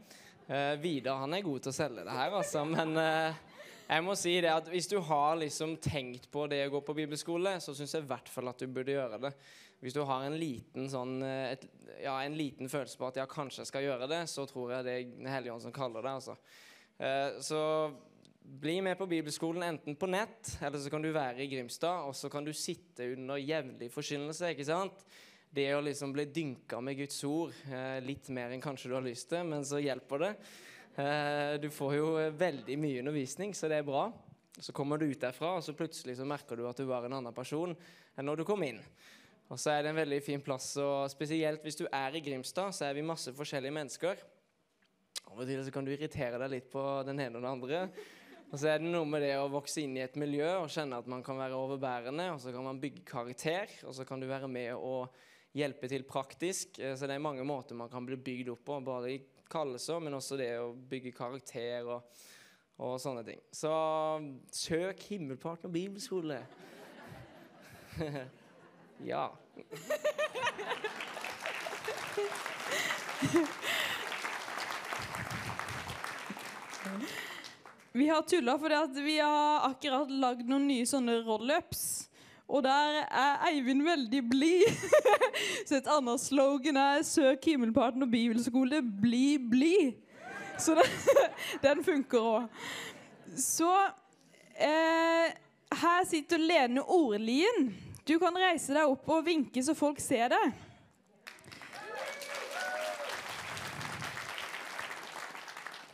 Eh, 0.48 0.72
Vidar 0.82 1.20
han 1.22 1.36
er 1.36 1.44
god 1.46 1.62
til 1.64 1.72
å 1.72 1.76
selge 1.76 2.04
det 2.04 2.16
her, 2.16 2.34
altså. 2.40 2.64
Men, 2.68 2.96
eh, 2.96 3.44
Jeg 3.88 4.04
må 4.04 4.14
si 4.20 4.34
det 4.40 4.50
at 4.52 4.66
Hvis 4.68 4.86
du 4.90 5.00
har 5.00 5.36
liksom 5.36 5.78
tenkt 5.80 6.30
på 6.30 6.46
det 6.46 6.66
å 6.66 6.70
gå 6.74 6.80
på 6.84 6.94
bibelskole, 6.94 7.54
så 7.60 7.72
syns 7.74 7.94
jeg 7.94 8.02
i 8.02 8.06
hvert 8.10 8.28
fall 8.28 8.48
at 8.48 8.58
du 8.58 8.66
burde 8.66 8.92
gjøre 8.92 9.18
det. 9.20 9.32
Hvis 9.80 9.94
du 9.94 10.02
har 10.04 10.24
en 10.26 10.36
liten, 10.36 10.88
sånn, 10.90 11.22
eh, 11.22 11.52
et, 11.52 11.64
ja, 12.02 12.18
en 12.20 12.34
liten 12.36 12.68
følelse 12.68 12.98
på 12.98 13.06
at 13.08 13.16
ja, 13.16 13.26
kanskje 13.26 13.62
jeg 13.62 13.66
skal 13.70 13.82
gjøre 13.86 14.08
det, 14.08 14.28
så 14.28 14.44
tror 14.46 14.72
jeg 14.74 14.84
det 14.84 14.92
er 14.92 15.04
Den 15.16 15.26
hellige 15.32 15.52
ånd 15.54 15.62
som 15.62 15.72
kaller 15.72 16.02
det. 16.02 16.10
altså. 16.10 16.36
Eh, 17.00 17.40
Så 17.40 17.94
bli 18.48 18.80
med 18.82 18.98
på 18.98 19.06
bibelskolen 19.06 19.62
enten 19.62 19.96
på 19.96 20.08
nett, 20.08 20.54
eller 20.62 20.80
så 20.80 20.90
kan 20.90 21.02
du 21.04 21.10
være 21.12 21.44
i 21.44 21.48
Grimstad, 21.50 22.06
og 22.08 22.16
så 22.16 22.30
kan 22.32 22.46
du 22.46 22.52
sitte 22.56 23.10
under 23.12 23.36
jevnlig 23.36 23.90
forkynnelse. 23.92 24.54
ikke 24.54 24.64
sant? 24.64 25.04
Det 25.52 25.66
å 25.74 25.82
liksom 25.84 26.12
bli 26.12 26.24
dynka 26.32 26.80
med 26.80 26.96
Guds 26.96 27.20
ord, 27.24 27.52
eh, 27.68 28.00
litt 28.04 28.28
mer 28.28 28.52
enn 28.52 28.60
kanskje 28.64 28.88
du 28.88 28.94
har 28.96 29.04
lyst 29.04 29.28
til, 29.28 29.44
men 29.44 29.64
så 29.64 29.80
hjelper 29.80 30.18
det. 30.18 30.32
Eh, 30.96 31.58
Du 31.58 31.68
får 31.70 31.94
jo 31.96 32.16
eh, 32.18 32.32
veldig 32.32 32.78
mye 32.78 32.98
undervisning, 33.00 33.54
så 33.54 33.68
det 33.68 33.78
er 33.78 33.82
bra. 33.82 34.12
Så 34.60 34.72
kommer 34.72 34.98
du 34.98 35.06
ut 35.06 35.20
derfra, 35.20 35.56
og 35.56 35.62
så 35.62 35.72
plutselig 35.72 36.16
så 36.16 36.26
merker 36.26 36.56
du 36.56 36.66
at 36.66 36.76
du 36.76 36.84
var 36.84 37.04
en 37.04 37.12
annen 37.12 37.34
person 37.34 37.76
enn 38.16 38.26
når 38.26 38.36
du 38.36 38.44
kom 38.44 38.62
inn. 38.62 38.80
Og 39.48 39.58
så 39.58 39.70
er 39.70 39.82
det 39.82 39.90
en 39.92 40.02
veldig 40.02 40.22
fin 40.24 40.40
plass, 40.40 40.76
og 40.76 41.08
spesielt 41.10 41.62
hvis 41.62 41.78
du 41.78 41.86
er 41.86 42.16
i 42.16 42.20
Grimstad, 42.20 42.72
så 42.72 42.88
er 42.88 42.94
vi 42.94 43.02
masse 43.06 43.32
forskjellige 43.32 43.72
mennesker. 43.72 44.16
Av 45.28 45.38
og 45.38 45.46
til 45.46 45.64
så 45.64 45.72
kan 45.72 45.84
du 45.84 45.92
irritere 45.92 46.40
deg 46.40 46.50
litt 46.50 46.70
på 46.72 46.82
den 47.06 47.20
ene 47.20 47.38
og 47.38 47.44
den 47.44 47.52
andre. 47.52 47.88
Og 48.48 48.56
så 48.56 48.70
er 48.72 48.78
det 48.80 48.88
noe 48.88 49.04
med 49.04 49.20
det 49.20 49.34
å 49.36 49.48
vokse 49.52 49.82
inn 49.84 49.96
i 49.98 50.00
et 50.00 50.14
miljø 50.16 50.46
og 50.62 50.70
kjenne 50.72 50.96
at 51.02 51.08
man 51.10 51.20
kan 51.24 51.36
være 51.36 51.56
overbærende, 51.58 52.30
og 52.32 52.40
så 52.40 52.52
kan 52.54 52.64
man 52.64 52.80
bygge 52.80 53.02
karakter, 53.08 53.68
og 53.84 53.92
så 53.96 54.06
kan 54.08 54.22
du 54.22 54.26
være 54.28 54.48
med 54.48 54.72
og 54.72 55.12
hjelpe 55.58 55.88
til 55.90 56.06
praktisk. 56.08 56.78
Eh, 56.80 56.96
så 56.96 57.06
det 57.06 57.14
er 57.18 57.24
mange 57.24 57.44
måter 57.44 57.76
man 57.76 57.92
kan 57.92 58.06
bli 58.08 58.16
bygd 58.16 58.48
opp 58.54 58.64
på, 58.64 58.80
både 58.88 59.12
i 59.12 59.20
kallelser, 59.52 60.00
men 60.00 60.16
også 60.16 60.40
det 60.40 60.48
å 60.62 60.72
bygge 60.72 61.12
karakter 61.16 61.92
og, 61.92 62.24
og 62.80 62.96
sånne 63.02 63.24
ting. 63.28 63.40
Så 63.52 63.72
søk 64.56 65.04
Himmelparken 65.10 65.72
bibelskole. 65.72 66.40
ja. 69.12 69.28
Vi 77.98 78.06
har 78.06 78.22
tulla 78.22 78.54
fordi 78.58 78.76
at 78.78 78.98
vi 79.02 79.16
har 79.18 79.64
akkurat 79.66 80.10
lagd 80.10 80.46
noen 80.46 80.68
nye 80.70 80.86
sånne 80.86 81.16
roll-ups. 81.26 81.80
Og 82.48 82.62
der 82.64 83.00
er 83.04 83.42
Eivind 83.50 83.82
veldig 83.84 84.20
blid. 84.30 84.84
Så 85.66 85.80
et 85.80 85.90
annet 85.90 86.22
slogan 86.22 86.78
er 86.80 87.02
'Søk 87.02 87.44
himmelparten 87.50 88.06
og 88.06 88.10
bibelskole, 88.12 88.80
bli 89.02 89.38
blid'. 89.50 89.98
Så 90.58 90.74
den, 90.78 90.94
den 91.66 91.84
funker 91.84 92.18
òg. 92.18 92.62
Så 93.36 93.72
eh, 94.54 95.34
her 95.82 96.06
sitter 96.06 96.38
Lene 96.38 96.82
Orlien. 96.82 97.74
Du 98.08 98.16
kan 98.18 98.36
reise 98.38 98.72
deg 98.74 98.88
opp 98.88 99.10
og 99.10 99.26
vinke 99.26 99.62
så 99.62 99.74
folk 99.74 100.00
ser 100.00 100.30
deg. 100.32 100.54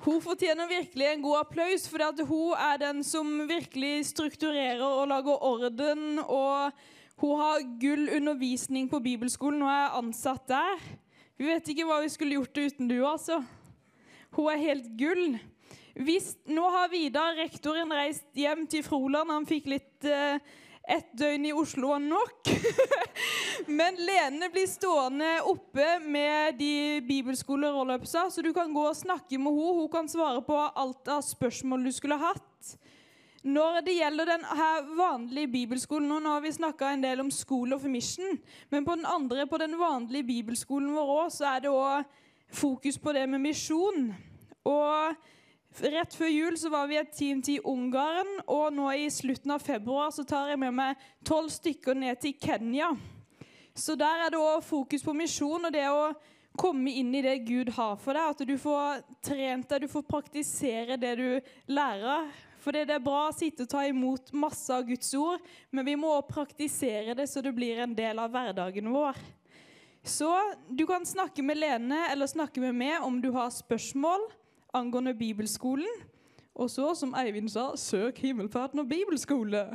Hun 0.05 0.21
fortjener 0.21 0.69
virkelig 0.69 1.07
en 1.09 1.23
god 1.25 1.39
applaus, 1.39 1.87
for 1.89 2.03
at 2.05 2.19
hun 2.29 2.59
er 2.61 2.81
den 2.83 2.99
som 3.07 3.29
virkelig 3.49 4.05
strukturerer 4.11 4.83
og 4.85 5.09
lager 5.09 5.45
orden. 5.49 6.19
Og 6.21 6.75
hun 7.23 7.41
har 7.41 7.65
gull 7.81 8.11
undervisning 8.13 8.91
på 8.91 9.01
bibelskolen 9.01 9.63
og 9.65 9.71
er 9.73 9.97
ansatt 9.97 10.45
der. 10.51 10.83
Vi 11.41 11.49
vet 11.49 11.71
ikke 11.73 11.87
hva 11.89 12.03
vi 12.05 12.13
skulle 12.13 12.37
gjort 12.37 12.61
uten 12.61 12.91
du, 12.91 12.99
altså. 13.09 13.41
Hun 14.37 14.53
er 14.53 14.61
helt 14.61 14.93
gull. 14.99 15.39
Hvis, 15.97 16.35
nå 16.53 16.67
har 16.75 16.93
Vidar, 16.93 17.39
rektoren, 17.41 17.97
reist 17.97 18.29
hjem 18.37 18.67
til 18.69 18.85
Froland. 18.85 19.33
Han 19.33 19.49
fikk 19.49 19.73
litt 19.73 20.05
eh, 20.05 20.37
ett 20.89 21.13
døgn 21.13 21.47
i 21.47 21.53
Oslo 21.53 21.89
var 21.89 22.03
nok. 22.03 22.49
Men 23.67 23.97
Lene 23.97 24.51
blir 24.53 24.67
stående 24.69 25.39
oppe 25.49 25.99
med 26.05 26.59
de 26.59 27.01
bibelskolerollupsa, 27.09 28.27
så 28.31 28.43
du 28.45 28.53
kan 28.53 28.73
gå 28.75 28.83
og 28.89 28.97
snakke 28.97 29.39
med 29.39 29.53
henne. 29.57 29.79
Hun 29.81 29.89
kan 29.93 30.11
svare 30.11 30.43
på 30.45 30.59
alt 30.59 31.09
av 31.09 31.23
spørsmål 31.25 31.87
du 31.89 31.93
skulle 31.95 32.21
hatt. 32.21 32.75
Når 33.45 33.83
det 33.85 33.97
gjelder 33.99 34.29
den 34.29 34.45
her 34.57 34.87
vanlige 34.97 35.51
bibelskolen 35.53 36.09
Nå 36.09 36.31
har 36.33 36.41
vi 36.41 36.53
snakka 36.53 36.95
en 36.95 37.03
del 37.05 37.21
om 37.21 37.31
School 37.33 37.75
of 37.77 37.83
Mission, 37.85 38.39
men 38.73 38.87
på 38.87 38.97
den 38.97 39.05
andre, 39.05 39.45
på 39.47 39.61
den 39.61 39.77
vanlige 39.77 40.25
bibelskolen 40.25 40.95
vår 40.97 41.13
òg, 41.19 41.33
så 41.33 41.51
er 41.51 41.65
det 41.67 41.73
òg 41.73 42.09
fokus 42.49 42.97
på 42.99 43.13
det 43.13 43.27
med 43.29 43.45
misjon. 43.45 44.15
Og 44.65 45.17
Rett 45.83 46.15
før 46.15 46.31
jul 46.31 46.55
så 46.59 46.71
var 46.71 46.87
vi 46.87 47.01
et 47.01 47.11
team 47.11 47.41
til 47.43 47.65
Ungarn, 47.67 48.29
og 48.47 48.69
nå 48.77 48.93
i 48.95 49.09
slutten 49.11 49.51
av 49.57 49.63
februar 49.65 50.13
så 50.15 50.23
tar 50.23 50.53
jeg 50.53 50.61
med 50.63 50.71
meg 50.77 51.01
tolv 51.27 51.51
stykker 51.51 51.99
ned 51.99 52.21
til 52.23 52.37
Kenya. 52.39 52.93
Så 53.75 53.97
der 53.99 54.23
er 54.23 54.31
det 54.31 54.39
òg 54.39 54.63
fokus 54.63 55.03
på 55.03 55.17
misjon 55.19 55.67
og 55.67 55.75
det 55.75 55.89
å 55.91 56.13
komme 56.55 56.93
inn 56.95 57.11
i 57.19 57.25
det 57.25 57.41
Gud 57.49 57.73
har 57.75 57.97
for 57.99 58.15
deg. 58.15 58.37
At 58.37 58.45
du 58.47 58.55
får 58.55 59.03
trent 59.27 59.67
deg, 59.73 59.83
du 59.83 59.91
får 59.91 60.05
praktisere 60.07 60.99
det 61.01 61.17
du 61.19 61.51
lærer. 61.67 62.31
For 62.63 62.71
det 62.71 62.87
er 62.87 63.03
bra 63.03 63.27
å 63.33 63.35
sitte 63.35 63.67
og 63.67 63.73
ta 63.75 63.83
imot 63.89 64.31
masse 64.31 64.71
av 64.73 64.87
Guds 64.87 65.11
ord, 65.19 65.43
men 65.75 65.85
vi 65.91 65.99
må 65.99 66.15
òg 66.21 66.31
praktisere 66.31 67.19
det 67.19 67.27
så 67.29 67.43
det 67.43 67.53
blir 67.57 67.83
en 67.83 67.99
del 67.99 68.23
av 68.23 68.31
hverdagen 68.31 68.95
vår. 68.95 69.19
Så 70.07 70.31
du 70.71 70.87
kan 70.87 71.03
snakke 71.09 71.43
med 71.43 71.59
Lene 71.59 72.07
eller 72.13 72.31
snakke 72.31 72.63
med 72.63 72.79
meg 72.79 73.03
om 73.03 73.19
du 73.21 73.33
har 73.35 73.51
spørsmål 73.53 74.23
angående 74.75 75.15
bibelskolen. 75.15 76.03
Og 76.55 76.71
så, 76.71 76.95
som 76.95 77.15
Eivind 77.19 77.51
sa, 77.51 77.73
søk 77.77 78.19
Himmelpartner 78.23 78.85
bibelskole. 78.87 79.67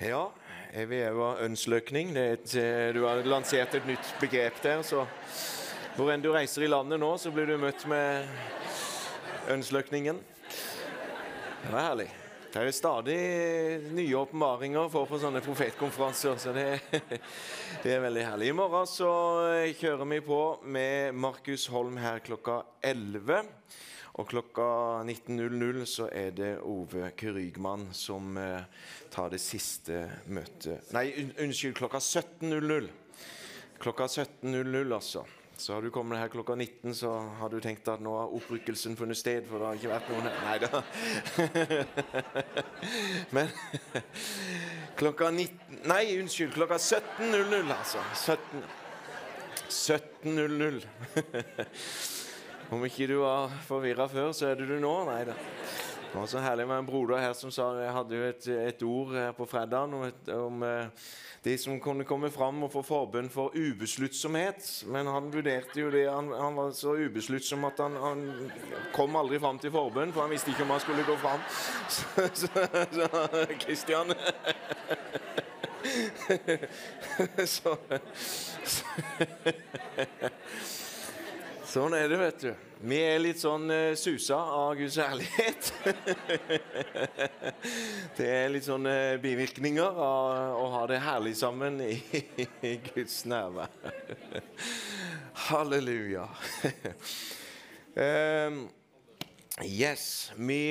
Ja, 0.00 0.30
vi 0.88 0.96
er 0.96 1.42
ønsløkning. 1.44 2.14
Det 2.14 2.22
er 2.22 2.32
et, 2.32 2.54
eh, 2.56 2.94
du 2.94 3.04
har 3.04 3.20
lansert 3.20 3.74
et 3.74 3.86
nytt 3.86 4.14
begrep 4.20 4.62
der. 4.62 4.82
så 4.82 5.06
Hvor 5.96 6.10
enn 6.10 6.22
du 6.22 6.32
reiser 6.32 6.62
i 6.62 6.66
landet 6.66 7.00
nå, 7.00 7.16
så 7.18 7.30
blir 7.30 7.46
du 7.46 7.58
møtt 7.58 7.86
med 7.86 8.26
ønsløkningen. 9.48 10.16
Det 11.62 11.72
var 11.72 11.80
herlig. 11.80 12.19
Det 12.50 12.64
er 12.66 12.72
stadig 12.74 13.16
nye 13.94 14.16
åpenbaringer 14.18 14.88
for 14.90 15.06
på 15.06 15.20
sånne 15.22 15.38
profetkonferanser, 15.44 16.34
så 16.42 16.50
det, 16.50 16.64
det 17.84 17.92
er 17.94 18.02
veldig 18.02 18.24
herlig. 18.26 18.48
I 18.50 18.56
morgen 18.58 18.88
så 18.90 19.10
eh, 19.52 19.68
kjører 19.78 20.08
vi 20.10 20.18
på 20.26 20.40
med 20.66 21.14
Markus 21.14 21.68
Holm 21.70 22.00
her 22.02 22.18
klokka 22.26 22.56
11. 22.82 23.46
Og 24.18 24.26
klokka 24.32 24.66
19.00 25.06 25.86
så 25.86 26.08
er 26.10 26.34
det 26.34 26.50
Ove 26.66 27.12
Krygman 27.14 27.92
som 27.94 28.34
eh, 28.42 28.66
tar 29.14 29.30
det 29.30 29.38
siste 29.38 30.08
møtet 30.26 30.90
Nei, 30.96 31.06
unnskyld, 31.38 31.78
klokka 31.78 32.02
17.00. 32.02 32.90
Klokka 33.78 34.10
17.00, 34.10 34.90
altså. 34.90 35.22
Så 35.60 35.74
har 35.74 35.82
du 35.82 35.90
kommet 35.92 36.18
her 36.18 36.28
klokka 36.32 36.54
19, 36.54 36.94
så 36.94 37.10
har 37.36 37.50
du 37.52 37.58
tenkt 37.60 37.88
at 37.92 38.00
nå 38.00 38.14
har 38.16 38.30
opprykkelsen 38.32 38.94
funnet 38.96 39.18
sted, 39.20 39.44
for 39.44 39.60
det 39.60 39.66
har 39.66 39.76
ikke 39.76 39.90
vært 39.90 40.08
noen 40.08 40.28
her. 40.30 40.38
Nei 40.46 40.58
da. 40.64 40.80
Men 43.36 43.52
klokka 45.00 45.28
19 45.28 45.84
Nei, 45.90 46.16
unnskyld. 46.22 46.54
Klokka 46.56 46.78
17.00, 46.80 47.74
altså. 47.76 48.00
17. 48.16 48.64
17.00. 49.68 50.80
Om 52.72 52.88
ikke 52.88 53.10
du 53.12 53.18
var 53.20 53.52
forvirra 53.68 54.08
før, 54.08 54.32
så 54.32 54.48
er 54.48 54.62
det 54.62 54.70
du 54.72 54.78
nå. 54.80 54.94
Nei 55.12 55.26
da. 55.28 55.36
Det 56.12 56.18
var 56.18 56.26
så 56.26 56.38
herlig 56.38 56.66
med 56.66 56.78
en 56.78 56.86
broder 56.86 57.18
her 57.22 57.32
som 57.38 57.52
sa 57.54 57.68
Jeg 57.78 57.92
hadde 57.94 58.16
jo 58.16 58.22
et, 58.26 58.46
et 58.50 58.82
ord 58.82 59.12
her 59.14 59.32
på 59.32 59.46
fredag 59.46 59.78
om, 59.94 60.02
eh, 60.02 60.34
om 60.34 60.64
de 61.42 61.58
som 61.58 61.80
kunne 61.80 62.04
komme 62.04 62.30
fram 62.30 62.64
og 62.66 62.72
få 62.72 62.82
forbønn 62.82 63.30
for 63.30 63.54
ubesluttsomhet. 63.54 64.84
Men 64.90 65.06
han 65.06 65.30
vurderte 65.32 65.80
jo 65.80 65.90
det 65.94 66.10
Han, 66.10 66.32
han 66.34 66.56
var 66.58 66.74
så 66.76 66.96
ubesluttsom 66.98 67.64
at 67.64 67.78
han, 67.78 67.96
han, 67.96 68.50
kom 68.92 69.16
aldri 69.16 69.38
fram 69.38 69.58
til 69.62 69.70
forbønn, 69.70 70.12
for 70.12 70.26
han 70.26 70.34
visste 70.34 70.50
ikke 70.50 70.66
om 70.66 70.74
han 70.74 70.82
skulle 70.82 71.06
gå 71.06 71.16
fram. 71.22 71.40
Så, 71.90 72.28
så, 72.34 72.48
så 72.92 73.46
Christian 73.60 74.12
så, 77.46 77.76
så 78.64 78.84
Sånn 81.70 81.94
er 81.94 82.08
det, 82.10 82.16
vet 82.18 82.40
du. 82.42 82.48
Vi 82.90 82.96
er 82.98 83.20
litt 83.20 83.38
sånn 83.38 83.70
uh, 83.70 83.92
susa 83.94 84.34
av 84.34 84.72
Guds 84.74 84.96
ærlighet. 84.98 85.68
det 88.16 88.26
er 88.26 88.50
litt 88.50 88.66
sånne 88.66 88.94
eh, 89.12 89.18
bivirkninger 89.22 90.00
av 90.02 90.56
å 90.58 90.64
ha 90.72 90.80
det 90.90 90.98
herlig 91.04 91.36
sammen 91.38 91.78
i, 91.84 91.92
i 92.66 92.72
Guds 92.88 93.20
nærvær. 93.30 93.70
Halleluja. 95.46 96.26
um, 97.94 98.64
yes, 99.62 100.08
vi 100.34 100.62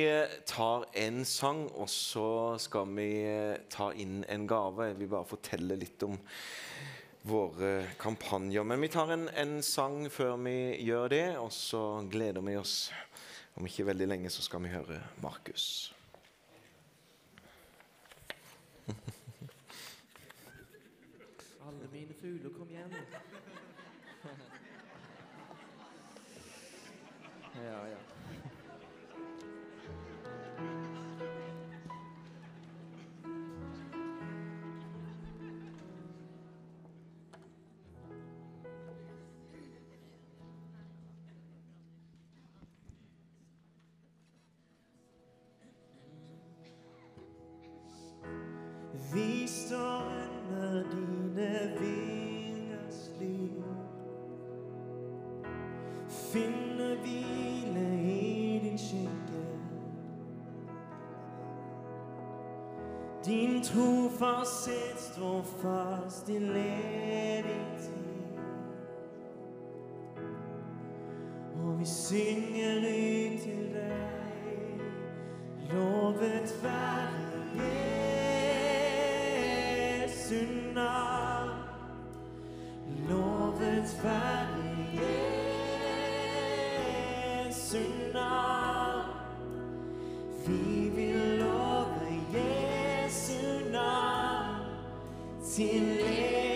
tar 0.51 0.83
en 0.99 1.23
sang, 1.23 1.69
og 1.79 1.87
så 1.93 2.57
skal 2.59 2.91
vi 2.99 3.11
eh, 3.23 3.55
ta 3.71 3.93
inn 3.95 4.25
en 4.27 4.49
gave. 4.51 4.91
Jeg 4.91 4.99
vil 4.99 5.13
bare 5.15 5.31
fortelle 5.31 5.79
litt 5.79 6.09
om 6.09 6.19
våre 7.29 7.87
kampanjer. 7.97 8.63
Men 8.63 8.81
vi 8.81 8.87
tar 8.87 9.11
en, 9.11 9.29
en 9.29 9.63
sang 9.63 10.09
før 10.09 10.37
vi 10.43 10.81
gjør 10.81 11.07
det, 11.13 11.37
og 11.37 11.51
så 11.53 12.01
gleder 12.09 12.41
vi 12.41 12.57
oss. 12.57 12.91
Om 13.53 13.65
ikke 13.69 13.85
veldig 13.91 14.07
lenge 14.07 14.29
så 14.33 14.41
skal 14.41 14.63
vi 14.65 14.73
høre 14.73 15.01
Markus. 15.21 15.93
Alle 21.69 21.89
mine 21.93 22.13
fugler, 22.21 22.49
kom 22.57 22.69
igjen. 22.73 22.93
ja, 27.61 27.81
ja. 27.93 28.08
Trofasthet 64.19 64.99
står 64.99 65.43
fast 65.61 66.29
i 66.29 66.35
evig 66.35 67.55
Og 71.55 71.79
vi 71.79 71.85
synger 71.85 72.77
ut 72.77 73.41
til 73.41 73.73
dig, 73.73 74.81
Lovet 75.71 76.59
være 76.63 77.09
Jesu 79.95 80.45
navn. 80.73 81.59
Lovet 83.09 83.99
være 84.03 84.63
Jesu 87.45 87.83
navn. 88.13 89.05
Vi 90.47 90.78
Til 95.59 95.67
evig 95.67 96.48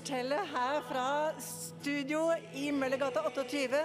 fortelle 0.00 0.36
her 0.48 0.80
fra 0.88 1.32
studio 1.38 2.30
i 2.56 2.70
Møllergata 2.72 3.20
28 3.28 3.80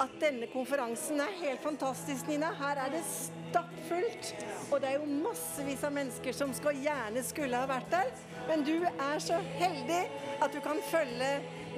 at 0.00 0.14
denne 0.22 0.46
konferansen 0.48 1.20
er 1.20 1.34
helt 1.36 1.60
fantastisk, 1.62 2.30
Nina. 2.30 2.48
Her 2.56 2.80
er 2.86 2.94
det 2.94 3.02
stappfullt. 3.04 4.30
Og 4.72 4.80
det 4.80 4.88
er 4.88 4.96
jo 4.96 5.18
massevis 5.26 5.84
av 5.84 5.92
mennesker 5.94 6.32
som 6.32 6.54
skal, 6.56 6.80
gjerne 6.80 7.22
skulle 7.26 7.60
ha 7.60 7.68
vært 7.68 7.92
der. 7.92 8.08
Men 8.48 8.64
du 8.64 8.86
er 8.88 9.20
så 9.20 9.36
heldig 9.58 10.00
at 10.40 10.56
du 10.56 10.62
kan 10.64 10.80
følge 10.88 11.30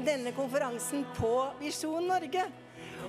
denne 0.07 0.33
konferansen 0.37 1.03
på 1.19 1.33
Visjon 1.59 2.07
Norge. 2.07 2.47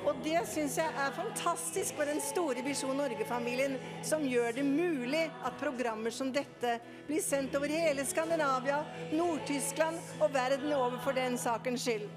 Og 0.08 0.22
det 0.24 0.40
syns 0.48 0.78
jeg 0.80 0.88
er 1.04 1.16
fantastisk 1.18 1.98
for 1.98 2.08
den 2.08 2.22
store 2.24 2.64
Visjon 2.64 2.96
Norge-familien, 2.96 3.76
som 4.08 4.24
gjør 4.24 4.56
det 4.56 4.64
mulig 4.64 5.26
at 5.28 5.58
programmer 5.60 6.16
som 6.16 6.32
dette 6.32 6.78
blir 7.10 7.24
sendt 7.24 7.56
over 7.60 7.72
hele 7.72 8.06
Skandinavia, 8.08 8.80
Nord-Tyskland 9.12 10.00
og 10.22 10.32
verden 10.32 10.72
over 10.78 10.96
for 11.04 11.18
den 11.18 11.36
sakens 11.42 11.84
skyld. 11.84 12.08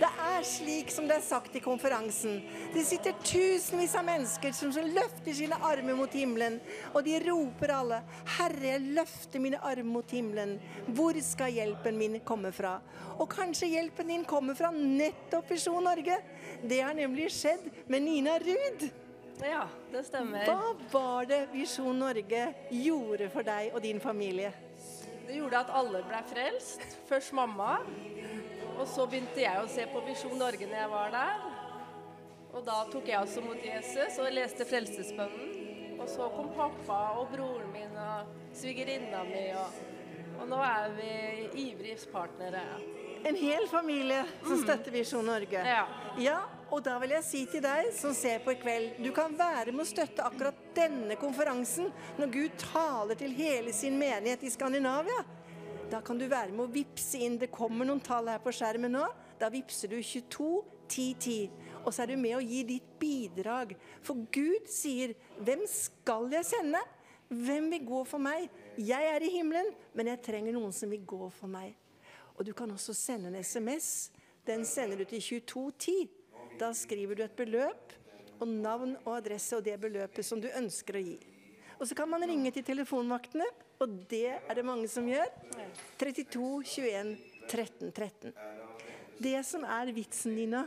Det 0.00 0.08
er 0.24 0.44
slik 0.48 0.88
som 0.92 1.04
det 1.08 1.18
er 1.18 1.24
sagt 1.24 1.56
i 1.58 1.60
konferansen. 1.60 2.38
Det 2.72 2.84
sitter 2.88 3.18
tusenvis 3.20 3.92
av 3.98 4.06
mennesker 4.06 4.54
som 4.56 4.72
løfter 4.72 5.34
sine 5.36 5.58
armer 5.66 5.98
mot 5.98 6.14
himmelen, 6.16 6.56
og 6.94 7.04
de 7.04 7.18
roper 7.26 7.74
alle, 7.74 7.98
Herre, 8.38 8.62
jeg 8.70 8.94
løfter 8.96 9.44
mine 9.44 9.60
armer 9.60 9.90
mot 9.98 10.14
himmelen. 10.16 10.56
Hvor 10.88 11.18
skal 11.24 11.52
hjelpen 11.52 12.00
min 12.00 12.16
komme 12.24 12.48
fra? 12.56 12.78
Og 13.18 13.28
kanskje 13.28 13.68
hjelpen 13.74 14.08
din 14.08 14.24
kommer 14.24 14.56
fra 14.56 14.72
nettopp 14.72 15.52
Visjon 15.52 15.84
Norge. 15.84 16.16
Det 16.64 16.80
har 16.80 16.96
nemlig 16.96 17.28
skjedd 17.36 17.68
med 17.92 18.06
Nina 18.08 18.38
Ruud. 18.40 18.88
Ja, 19.44 19.66
det 19.92 20.06
stemmer. 20.08 20.48
Hva 20.48 20.72
var 20.92 21.28
det 21.28 21.42
Visjon 21.52 22.00
Norge 22.00 22.48
gjorde 22.72 23.28
for 23.32 23.44
deg 23.44 23.74
og 23.74 23.84
din 23.84 24.00
familie? 24.00 24.54
Det 25.28 25.36
gjorde 25.36 25.60
at 25.60 25.76
alle 25.76 26.00
ble 26.08 26.24
frelst. 26.32 26.82
Først 27.06 27.36
mamma, 27.36 27.76
og 28.80 28.88
så 28.88 29.04
begynte 29.06 29.42
jeg 29.42 29.60
å 29.60 29.68
se 29.68 29.84
på 29.92 30.00
Visjon 30.06 30.38
Norge 30.40 30.68
når 30.68 30.78
jeg 30.78 30.90
var 30.94 31.10
der. 31.12 31.42
Og 32.50 32.62
da 32.66 32.78
tok 32.90 33.08
jeg 33.10 33.20
også 33.20 33.42
mot 33.44 33.64
Jesus 33.64 34.16
og 34.22 34.30
leste 34.34 34.66
Frelsesbønnen. 34.66 35.56
Og 36.00 36.08
så 36.08 36.26
kom 36.32 36.48
pappa 36.56 37.00
og 37.20 37.28
broren 37.34 37.68
min 37.74 37.98
og 38.00 38.30
svigerinna 38.56 39.20
mi, 39.28 39.42
og, 39.60 39.82
og 40.40 40.48
nå 40.48 40.60
er 40.64 40.94
vi 40.96 41.10
ivrige 41.66 42.08
partnere. 42.12 42.62
En 43.28 43.36
hel 43.36 43.66
familie 43.68 44.22
som 44.40 44.56
støtter 44.62 44.94
Visjon 44.94 45.28
Norge. 45.28 45.60
Ja. 45.60 45.84
Ja, 46.18 46.38
og 46.72 46.80
da 46.86 46.96
vil 47.02 47.12
jeg 47.18 47.26
si 47.26 47.42
til 47.52 47.60
deg 47.62 47.90
som 47.94 48.14
ser 48.16 48.40
på 48.40 48.54
i 48.54 48.58
kveld, 48.58 48.96
du 49.04 49.10
kan 49.14 49.36
være 49.36 49.74
med 49.74 49.84
å 49.84 49.90
støtte 49.90 50.24
akkurat 50.24 50.56
denne 50.74 51.18
konferansen 51.20 51.90
når 52.16 52.32
Gud 52.32 52.56
taler 52.64 53.20
til 53.20 53.36
hele 53.36 53.74
sin 53.76 54.00
menighet 54.00 54.48
i 54.48 54.54
Skandinavia. 54.54 55.20
Da 55.90 55.98
kan 56.00 56.18
du 56.18 56.28
være 56.30 56.52
med 56.54 56.68
å 56.68 56.70
vippse 56.70 57.18
inn. 57.18 57.38
Det 57.40 57.50
kommer 57.50 57.88
noen 57.88 58.02
tall 58.04 58.28
her 58.30 58.38
på 58.42 58.52
skjermen 58.54 58.92
nå. 58.94 59.08
Da 59.40 59.48
vippser 59.50 59.90
du 59.90 59.96
22 59.98 60.50
10 60.90 61.14
10. 61.18 61.50
Og 61.82 61.90
så 61.94 62.04
er 62.04 62.12
du 62.12 62.20
med 62.20 62.36
og 62.36 62.46
gir 62.46 62.68
ditt 62.68 62.86
bidrag. 63.00 63.74
For 64.02 64.14
Gud 64.30 64.68
sier, 64.70 65.14
'Hvem 65.40 65.66
skal 65.66 66.30
jeg 66.30 66.44
sende?' 66.44 66.86
Hvem 67.30 67.70
vil 67.70 67.86
gå 67.86 68.04
for 68.04 68.18
meg? 68.18 68.50
Jeg 68.76 69.06
er 69.06 69.22
i 69.22 69.30
himmelen, 69.30 69.70
men 69.94 70.06
jeg 70.06 70.22
trenger 70.22 70.52
noen 70.52 70.72
som 70.72 70.90
vil 70.90 71.04
gå 71.06 71.30
for 71.30 71.46
meg. 71.46 71.76
Og 72.34 72.44
du 72.44 72.52
kan 72.52 72.70
også 72.70 72.92
sende 72.92 73.28
en 73.28 73.44
SMS. 73.44 74.10
Den 74.46 74.64
sender 74.64 74.96
du 74.96 75.04
til 75.04 75.20
2210. 75.20 76.10
Da 76.58 76.72
skriver 76.72 77.14
du 77.14 77.22
et 77.22 77.36
beløp 77.36 77.92
og 78.40 78.48
navn 78.48 78.96
og 79.04 79.16
adresse 79.16 79.56
og 79.56 79.64
det 79.64 79.80
beløpet 79.80 80.24
som 80.24 80.40
du 80.40 80.48
ønsker 80.48 80.98
å 80.98 81.04
gi. 81.04 81.18
Og 81.78 81.86
så 81.86 81.94
kan 81.94 82.08
man 82.08 82.26
ringe 82.26 82.50
til 82.50 82.64
telefonvaktene, 82.64 83.46
og 83.80 83.94
det 84.10 84.26
er 84.36 84.56
det 84.56 84.64
mange 84.66 84.88
som 84.92 85.06
gjør. 85.08 85.30
32 86.00 86.50
21 86.68 87.16
13 87.48 87.92
13. 87.92 88.34
Det 89.20 89.40
som 89.44 89.64
er 89.64 89.92
vitsen, 89.92 90.36
Nina, 90.36 90.66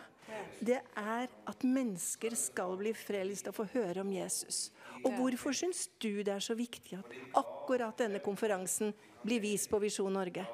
det 0.61 0.79
er 0.97 1.29
at 1.29 1.65
mennesker 1.65 2.35
skal 2.37 2.75
bli 2.79 2.93
frelst 2.97 3.49
og 3.49 3.57
få 3.59 3.67
høre 3.73 4.01
om 4.01 4.11
Jesus. 4.13 4.71
Og 5.03 5.13
hvorfor 5.17 5.55
syns 5.55 5.87
du 6.01 6.23
det 6.23 6.33
er 6.33 6.43
så 6.43 6.55
viktig 6.57 6.97
at 6.99 7.15
akkurat 7.37 7.97
denne 7.99 8.21
konferansen 8.23 8.93
blir 9.23 9.41
vist 9.43 9.69
på 9.71 9.81
Visjon 9.83 10.13
Norge? 10.13 10.45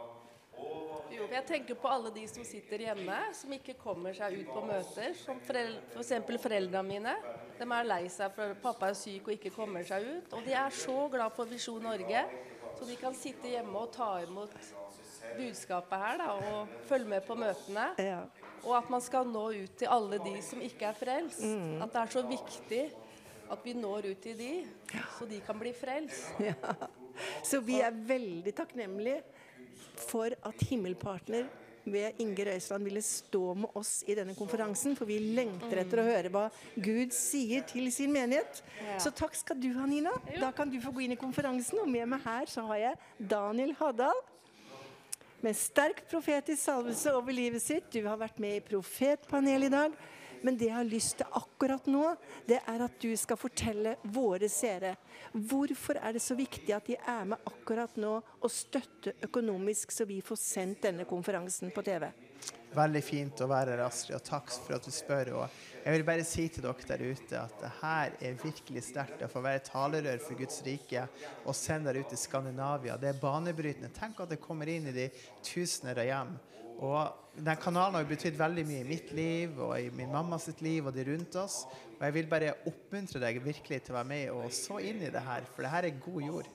For 1.19 1.35
Jeg 1.35 1.45
tenker 1.49 1.75
på 1.75 1.89
alle 1.91 2.11
de 2.15 2.21
som 2.31 2.45
sitter 2.47 2.85
hjemme, 2.85 3.15
som 3.35 3.51
ikke 3.51 3.75
kommer 3.79 4.15
seg 4.15 4.37
ut 4.39 4.51
på 4.53 4.61
møter. 4.63 5.15
Som 5.19 5.41
forel 5.43 5.73
f.eks. 5.91 6.13
For 6.29 6.43
foreldrene 6.45 6.87
mine. 6.87 7.15
De 7.59 7.67
er 7.67 7.89
lei 7.89 8.05
seg 8.13 8.31
for 8.37 8.55
pappa 8.63 8.93
er 8.93 8.95
syk 8.95 9.27
og 9.27 9.35
ikke 9.35 9.51
kommer 9.51 9.83
seg 9.87 10.05
ut. 10.07 10.37
Og 10.37 10.45
de 10.47 10.55
er 10.55 10.75
så 10.75 10.95
glad 11.11 11.35
for 11.35 11.49
Visjon 11.49 11.83
Norge, 11.83 12.23
så 12.77 12.87
de 12.87 12.95
kan 13.01 13.17
sitte 13.17 13.51
hjemme 13.51 13.75
og 13.75 13.91
ta 13.91 14.13
imot 14.23 14.55
budskapet 15.35 16.01
her 16.01 16.21
da, 16.21 16.29
og 16.39 16.71
følge 16.87 17.11
med 17.11 17.27
på 17.27 17.35
møtene. 17.37 17.89
Ja. 17.99 18.21
Og 18.63 18.77
at 18.79 18.87
man 18.91 19.03
skal 19.03 19.27
nå 19.27 19.43
ut 19.59 19.75
til 19.79 19.91
alle 19.91 20.21
de 20.23 20.37
som 20.43 20.63
ikke 20.63 20.87
er 20.87 20.97
frelst. 20.97 21.43
At 21.43 21.91
det 21.91 22.01
er 22.05 22.15
så 22.15 22.23
viktig 22.27 22.81
at 23.49 23.65
vi 23.65 23.73
når 23.75 24.11
ut 24.13 24.23
til 24.23 24.39
de, 24.39 24.53
så 25.17 25.27
de 25.27 25.41
kan 25.43 25.59
bli 25.59 25.73
frelst. 25.75 26.31
Så 27.43 27.59
vi 27.59 27.81
er 27.83 27.91
veldig 27.91 28.53
takknemlige 28.55 29.19
for 30.01 30.33
at 30.33 30.69
Himmelpartner 30.69 31.47
ved 31.89 32.19
Inger 32.19 32.53
Øystrand 32.53 32.83
ville 32.83 33.01
stå 33.01 33.53
med 33.57 33.77
oss 33.77 34.03
i 34.07 34.15
denne 34.17 34.35
konferansen, 34.37 34.95
for 34.97 35.09
vi 35.09 35.19
lengter 35.19 35.81
etter 35.81 36.01
å 36.01 36.07
høre 36.09 36.31
hva 36.33 36.45
Gud 36.75 37.13
sier 37.15 37.63
til 37.69 37.89
sin 37.93 38.13
menighet. 38.13 38.61
Så 39.01 39.13
takk 39.15 39.37
skal 39.37 39.59
du 39.61 39.71
ha, 39.77 39.87
Nina. 39.89 40.13
Da 40.39 40.51
kan 40.55 40.69
du 40.69 40.79
få 40.83 40.93
gå 40.95 41.05
inn 41.05 41.15
i 41.15 41.19
konferansen, 41.19 41.81
og 41.81 41.89
med 41.89 42.09
meg 42.11 42.23
her 42.25 42.51
så 42.51 42.65
har 42.69 42.83
jeg 42.83 43.29
Daniel 43.31 43.73
Haddal. 43.79 44.21
Med 45.39 45.55
sterk 45.55 46.03
profetisk 46.11 46.61
salvelse 46.65 47.13
over 47.15 47.31
livet 47.31 47.63
sitt. 47.63 47.87
Du 47.93 48.03
har 48.03 48.19
vært 48.19 48.41
med 48.43 48.57
i 48.57 48.63
Profetpanelet 48.65 49.69
i 49.69 49.75
dag. 49.77 49.99
Men 50.45 50.57
det 50.57 50.69
jeg 50.69 50.77
har 50.77 50.87
lyst 50.87 51.17
til 51.19 51.39
akkurat 51.39 51.89
nå, 51.91 52.13
det 52.47 52.61
er 52.61 52.85
at 52.85 52.97
du 53.01 53.09
skal 53.19 53.39
fortelle 53.39 53.97
våre 54.13 54.49
seere 54.51 54.95
hvorfor 55.33 55.99
er 55.99 56.15
det 56.15 56.23
så 56.23 56.37
viktig 56.37 56.73
at 56.75 56.87
de 56.89 56.97
er 56.99 57.27
med 57.33 57.49
akkurat 57.49 57.97
nå 57.99 58.15
og 58.17 58.51
støtter 58.53 59.19
økonomisk, 59.27 59.91
så 59.91 60.07
vi 60.09 60.21
får 60.25 60.41
sendt 60.41 60.87
denne 60.87 61.05
konferansen 61.09 61.73
på 61.75 61.83
TV. 61.85 62.09
Veldig 62.69 63.01
fint 63.01 63.41
å 63.41 63.47
være 63.49 63.73
her, 63.73 63.81
Astrid, 63.81 64.19
og 64.19 64.25
takk 64.27 64.51
for 64.53 64.75
at 64.77 64.85
du 64.85 64.93
spør. 64.93 65.31
Og 65.39 65.55
jeg 65.81 65.95
vil 65.95 66.05
bare 66.05 66.25
si 66.27 66.45
til 66.53 66.67
dere 66.67 66.89
der 66.91 67.01
ute 67.01 67.39
at 67.39 67.55
det 67.63 67.71
her 67.79 68.17
er 68.29 68.37
virkelig 68.43 68.83
sterkt 68.85 69.23
å 69.25 69.31
få 69.31 69.41
være 69.41 69.63
talerør 69.65 70.21
for 70.21 70.37
Guds 70.37 70.61
rike 70.67 71.07
og 71.45 71.57
sende 71.57 71.89
dere 71.89 72.05
ut 72.05 72.13
i 72.13 72.19
Skandinavia. 72.19 72.99
Det 73.01 73.09
er 73.09 73.21
banebrytende. 73.21 73.89
Tenk 73.95 74.21
at 74.21 74.35
det 74.35 74.41
kommer 74.43 74.69
inn 74.69 74.85
i 74.91 74.95
de 74.95 75.07
tusener 75.41 76.03
av 76.03 76.09
hjem. 76.11 76.37
Og 76.85 77.28
den 77.45 77.57
kanalen 77.61 77.95
har 77.99 78.05
betydd 78.09 78.37
veldig 78.39 78.65
mye 78.67 78.81
i 78.83 78.87
mitt 78.89 79.11
liv 79.15 79.59
og 79.61 79.73
i 79.79 79.89
min 79.95 80.11
mamma 80.11 80.37
sitt 80.41 80.61
liv 80.65 80.85
og 80.89 80.93
de 80.95 81.05
rundt 81.07 81.35
oss. 81.41 81.63
Og 81.99 82.03
jeg 82.07 82.13
vil 82.15 82.27
bare 82.31 82.53
oppmuntre 82.69 83.19
deg 83.23 83.39
virkelig 83.43 83.81
til 83.85 83.93
å 83.95 83.99
være 83.99 84.09
med 84.11 84.29
og 84.35 84.51
så 84.55 84.79
inn 84.83 85.01
i 85.03 85.11
det 85.13 85.21
her, 85.25 85.47
for 85.55 85.63
det 85.65 85.71
her 85.73 85.87
er 85.89 86.01
god 86.05 86.21
jord. 86.25 86.49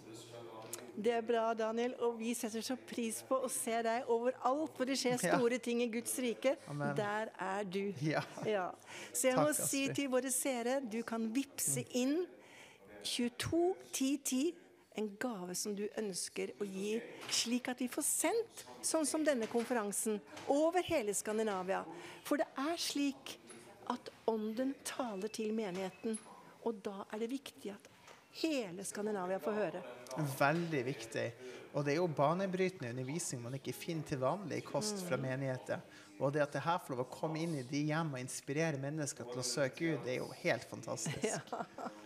Det 0.94 1.10
er 1.10 1.24
bra, 1.26 1.48
Daniel, 1.58 1.96
og 2.06 2.20
vi 2.20 2.30
setter 2.38 2.62
så 2.62 2.76
pris 2.78 3.16
på 3.26 3.34
å 3.42 3.48
se 3.50 3.80
deg 3.82 4.04
overalt 4.14 4.76
hvor 4.78 4.86
det 4.86 4.94
skjer 5.00 5.18
Ja. 5.24 5.32
store 5.40 5.58
ting 5.58 5.80
i 5.82 5.88
Guds 5.90 6.14
rike. 6.22 6.52
Amen. 6.70 6.94
Der 6.96 7.32
er 7.34 7.64
du. 7.64 7.92
Ja. 8.00 8.22
Ja. 8.46 8.68
Så 9.12 9.26
jeg 9.32 9.36
må 9.40 9.48
Takk, 9.50 9.56
si 9.56 9.82
Astrid. 9.88 9.96
til 9.96 10.08
våre 10.12 10.30
seere, 10.30 10.76
du 10.86 11.00
kan 11.02 11.26
vippse 11.34 11.82
inn 11.98 12.26
22 13.02 13.74
10 13.92 14.18
10 14.24 14.52
en 14.94 15.16
gave 15.20 15.54
som 15.58 15.74
du 15.74 15.84
ønsker 15.98 16.52
å 16.62 16.66
gi, 16.68 16.98
slik 17.32 17.70
at 17.72 17.80
vi 17.82 17.88
får 17.90 18.06
sendt 18.06 18.64
sånn 18.84 19.06
som 19.08 19.24
denne 19.26 19.48
konferansen 19.50 20.20
over 20.52 20.84
hele 20.86 21.14
Skandinavia. 21.16 21.82
For 22.26 22.40
det 22.40 22.46
er 22.60 22.78
slik 22.80 23.36
at 23.90 24.12
ånden 24.30 24.72
taler 24.86 25.32
til 25.34 25.50
menigheten, 25.56 26.16
og 26.64 26.78
da 26.84 27.02
er 27.10 27.24
det 27.24 27.32
viktig 27.34 27.74
at 27.74 27.90
hele 28.40 28.86
Skandinavia 28.86 29.40
får 29.42 29.58
høre. 29.58 29.82
Veldig 30.38 30.84
viktig. 30.86 31.26
Og 31.74 31.82
det 31.82 31.94
er 31.94 31.98
jo 31.98 32.06
banebrytende 32.06 32.92
undervisning 32.94 33.42
man 33.42 33.58
ikke 33.58 33.74
finner 33.74 34.06
til 34.06 34.22
vanlig 34.22 34.62
i 34.62 34.66
kost 34.66 35.02
fra 35.08 35.18
menigheter. 35.20 35.82
Og 36.22 36.30
det 36.34 36.44
at 36.44 36.54
det 36.54 36.62
her 36.62 36.78
får 36.78 36.94
lov 36.94 37.04
å 37.08 37.10
komme 37.10 37.42
inn 37.42 37.58
i 37.58 37.66
de 37.66 37.82
hjem 37.90 38.14
og 38.14 38.22
inspirere 38.22 38.78
mennesker 38.78 39.26
til 39.26 39.42
å 39.42 39.46
søke 39.46 39.80
Gud, 39.80 40.02
det 40.06 40.14
er 40.14 40.20
jo 40.22 40.30
helt 40.44 40.70
fantastisk. 40.70 41.50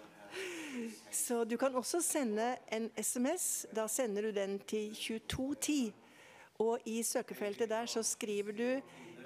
Så 1.10 1.44
du 1.44 1.56
kan 1.56 1.74
også 1.74 2.00
sende 2.04 2.56
en 2.72 2.90
SMS. 2.96 3.66
Da 3.74 3.86
sender 3.88 4.28
du 4.28 4.30
den 4.36 4.58
til 4.58 4.94
2210. 4.94 5.92
Og 6.58 6.82
i 6.90 7.02
søkefeltet 7.02 7.70
der 7.70 7.86
så 7.86 8.02
skriver 8.02 8.52
du 8.52 8.68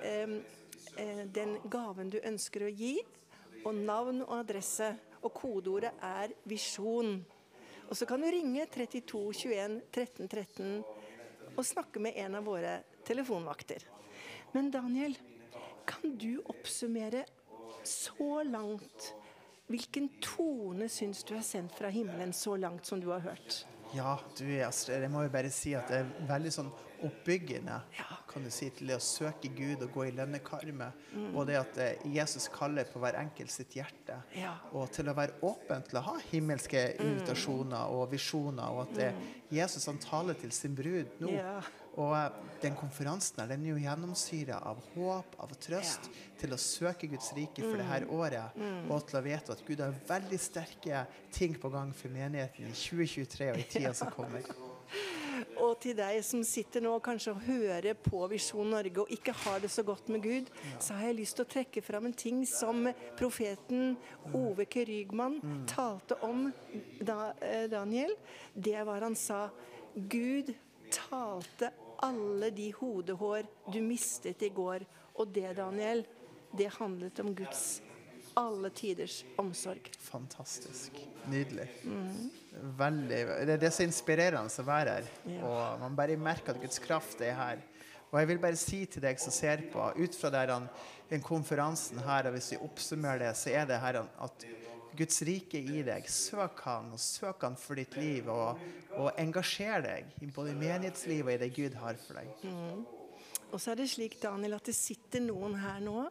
eh, 0.04 0.34
eh, 0.98 1.22
den 1.34 1.56
gaven 1.72 2.10
du 2.12 2.18
ønsker 2.20 2.66
å 2.66 2.72
gi, 2.72 2.98
og 3.64 3.74
navn 3.74 4.20
og 4.26 4.34
adresse. 4.42 4.92
Og 5.22 5.32
kodeordet 5.32 5.92
er 6.02 6.34
'visjon'. 6.44 7.22
Og 7.88 7.96
så 7.96 8.06
kan 8.06 8.20
du 8.20 8.26
ringe 8.26 8.66
32 8.66 9.32
21 9.32 9.80
13 9.92 10.28
13 10.28 10.84
og 11.56 11.64
snakke 11.66 12.00
med 12.00 12.16
en 12.16 12.34
av 12.34 12.44
våre 12.44 12.80
telefonvakter. 13.04 13.84
Men 14.52 14.70
Daniel, 14.70 15.16
kan 15.86 16.16
du 16.16 16.40
oppsummere 16.48 17.24
så 17.84 18.42
langt 18.46 19.12
Hvilken 19.72 20.10
tone 20.20 20.88
syns 20.92 21.22
du 21.24 21.34
er 21.38 21.44
sendt 21.46 21.72
fra 21.78 21.88
himmelen 21.92 22.34
så 22.36 22.58
langt 22.60 22.88
som 22.88 23.00
du 23.00 23.08
har 23.12 23.22
hørt? 23.24 23.62
Ja, 23.96 24.18
du 24.38 24.44
Astrid, 24.64 25.00
jeg 25.04 25.12
må 25.12 25.24
jo 25.24 25.32
bare 25.32 25.52
si 25.52 25.74
at 25.76 25.88
det 25.92 26.02
er 26.02 26.12
veldig 26.28 26.52
sånn 26.52 26.68
oppbyggende 27.02 27.80
kan 28.32 28.44
du 28.44 28.50
si, 28.52 28.68
til 28.72 28.88
det 28.88 28.96
å 28.96 29.04
søke 29.04 29.50
Gud 29.52 29.82
og 29.84 29.92
gå 29.92 30.06
i 30.08 30.14
lønnekarme. 30.16 30.88
Og 31.34 31.44
det 31.48 31.58
at 31.60 31.80
eh, 31.82 32.04
Jesus 32.14 32.48
kaller 32.52 32.88
på 32.88 33.02
hver 33.02 33.18
enkelt 33.20 33.52
sitt 33.52 33.76
hjerte. 33.76 34.16
Ja. 34.38 34.54
Og 34.72 34.88
til 34.94 35.10
å 35.10 35.16
være 35.16 35.36
åpen 35.44 35.84
til 35.88 36.00
å 36.00 36.04
ha 36.06 36.16
himmelske 36.30 36.86
invitasjoner 37.02 37.92
og 37.92 38.06
visjoner. 38.14 38.72
Og 38.72 38.86
at 38.86 38.96
det, 38.96 39.10
Jesus 39.52 39.88
han 39.90 40.00
taler 40.02 40.38
til 40.40 40.54
sin 40.56 40.76
brud 40.78 41.20
nå. 41.20 41.32
Ja. 41.34 41.58
Og 42.00 42.14
eh, 42.16 42.40
den 42.62 42.76
konferansen 42.78 43.42
den 43.50 43.64
er 43.66 43.74
jo 43.74 43.82
gjennomsyra 43.82 44.60
av 44.70 44.80
håp, 44.94 45.36
av 45.42 45.54
trøst, 45.60 46.08
til 46.40 46.54
å 46.54 46.60
søke 46.60 47.10
Guds 47.10 47.32
rike 47.36 47.64
for 47.64 47.80
det 47.80 47.88
her 47.88 48.06
året. 48.12 48.60
Og 48.88 49.02
til 49.08 49.20
å 49.20 49.24
vite 49.24 49.56
at 49.56 49.64
Gud 49.66 49.82
har 49.84 49.96
veldig 50.08 50.40
sterke 50.40 51.06
ting 51.34 51.58
på 51.60 51.72
gang 51.72 51.92
for 51.96 52.12
menigheten 52.14 52.70
i 52.70 52.76
2023 52.76 53.50
og 53.52 53.60
i 53.60 53.68
tida 53.76 53.96
som 53.96 54.12
kommer. 54.14 54.46
Og 55.62 55.78
til 55.82 55.96
deg 55.96 56.18
som 56.26 56.42
sitter 56.46 56.82
nå 56.84 56.92
og 56.96 57.04
kanskje 57.04 57.32
hører 57.46 57.96
på 57.98 58.20
Visjon 58.30 58.68
Norge 58.72 59.02
og 59.02 59.12
ikke 59.14 59.34
har 59.44 59.62
det 59.62 59.70
så 59.72 59.84
godt 59.86 60.10
med 60.12 60.22
Gud, 60.24 60.50
så 60.76 60.98
har 60.98 61.08
jeg 61.08 61.18
lyst 61.22 61.38
til 61.38 61.46
å 61.46 61.50
trekke 61.54 61.82
fram 61.84 62.08
en 62.08 62.16
ting 62.16 62.42
som 62.48 62.84
profeten 63.18 63.96
Ove 64.36 64.66
K. 64.70 64.84
Rygman 64.88 65.38
talte 65.70 66.18
om, 66.26 66.44
da, 67.00 67.32
eh, 67.40 67.64
Daniel. 67.72 68.14
Det 68.54 68.84
var 68.86 69.06
han 69.08 69.16
sa 69.18 69.46
Gud 69.94 70.52
talte 70.92 71.72
alle 72.02 72.50
de 72.54 72.70
hodehår 72.76 73.46
du 73.72 73.80
mistet 73.84 74.42
i 74.42 74.50
går. 74.54 74.84
Og 75.20 75.32
det, 75.34 75.56
Daniel, 75.58 76.04
det 76.56 76.70
handlet 76.78 77.20
om 77.22 77.34
Guds 77.36 77.80
alle 78.38 78.70
tiders 78.70 79.24
omsorg. 79.36 79.90
Fantastisk. 79.98 80.96
Nydelig. 81.28 81.68
Veldig. 82.78 83.18
Det, 83.46 83.58
det 83.60 83.68
er 83.68 83.74
så 83.74 83.84
inspirerende 83.86 84.48
å 84.48 84.66
være 84.66 84.96
her. 84.96 85.10
Og 85.44 85.82
man 85.82 85.98
bare 85.98 86.16
merker 86.20 86.54
at 86.54 86.62
Guds 86.62 86.80
kraft 86.82 87.20
er 87.24 87.36
her. 87.36 87.62
Og 88.12 88.18
jeg 88.20 88.28
vil 88.28 88.40
bare 88.42 88.60
si 88.60 88.82
til 88.92 89.04
deg 89.04 89.20
som 89.20 89.32
ser 89.32 89.62
på, 89.72 89.86
ut 89.96 90.16
fra 90.16 90.28
der 90.32 90.52
han, 90.52 90.66
den 91.08 91.22
konferansen 91.24 92.00
her, 92.04 92.28
og 92.28 92.36
hvis 92.36 92.50
vi 92.52 92.60
oppsummerer 92.60 93.24
det, 93.24 93.30
så 93.40 93.54
er 93.56 93.68
det 93.68 93.80
her 93.80 94.02
at 94.02 94.44
Guds 94.96 95.22
rike 95.26 95.58
i 95.60 95.82
deg. 95.86 96.08
Søk 96.10 96.60
han, 96.66 96.90
og 96.92 97.00
søk 97.00 97.42
han 97.46 97.56
for 97.56 97.78
ditt 97.80 97.96
liv. 97.96 98.28
Og, 98.32 98.58
og 98.98 99.12
engasjer 99.20 99.82
deg 99.86 100.10
i 100.22 100.30
både 100.34 100.54
menighetslivet 100.58 101.26
og 101.28 101.36
i 101.36 101.42
det 101.46 101.52
Gud 101.56 101.78
har 101.82 101.96
for 102.02 102.20
deg. 102.20 102.28
Og 103.52 103.60
så 103.60 103.72
er 103.74 103.82
det 103.82 103.90
slik, 103.92 104.18
Daniel, 104.22 104.54
at 104.56 104.68
det 104.68 104.74
sitter 104.76 105.20
noen 105.24 105.58
her 105.60 105.80
nå 105.84 106.06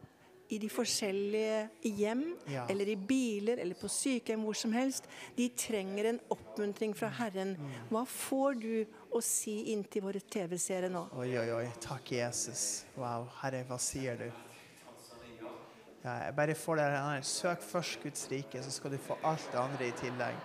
i 0.52 0.58
de 0.60 0.68
forskjellige 0.68 1.62
hjem, 1.96 2.24
Ja. 2.52 2.66
eller 2.68 2.90
i 2.92 2.96
biler, 2.96 3.56
eller 3.62 3.74
på 3.74 3.88
sykehjem, 3.88 4.42
hvor 4.44 4.54
som 4.58 4.72
helst. 4.76 5.06
De 5.36 5.46
trenger 5.48 6.10
en 6.10 6.20
oppmuntring 6.34 6.92
fra 6.94 7.08
Herren. 7.08 7.54
Hva 7.88 8.02
får 8.04 8.60
du 8.60 8.84
å 9.16 9.22
si 9.24 9.72
inntil 9.72 10.04
våre 10.04 10.20
TV-seere 10.20 10.90
nå? 10.92 11.06
Oi, 11.16 11.30
oi, 11.40 11.48
oi. 11.56 11.66
Takk, 11.80 12.12
Jesus. 12.18 12.84
Wow. 13.00 13.30
Herre, 13.40 13.64
hva 13.70 13.78
sier 13.80 14.20
du? 14.20 14.28
Ja, 16.02 16.16
jeg 16.26 16.34
bare 16.34 16.54
får 16.58 16.80
det 16.80 16.88
her. 16.90 17.22
Søk 17.22 17.62
først 17.62 18.02
Guds 18.02 18.26
rike, 18.30 18.62
så 18.62 18.74
skal 18.74 18.90
du 18.90 18.98
få 18.98 19.14
alt 19.22 19.44
det 19.52 19.60
andre 19.60 19.86
i 19.86 19.94
tillegg. 20.00 20.38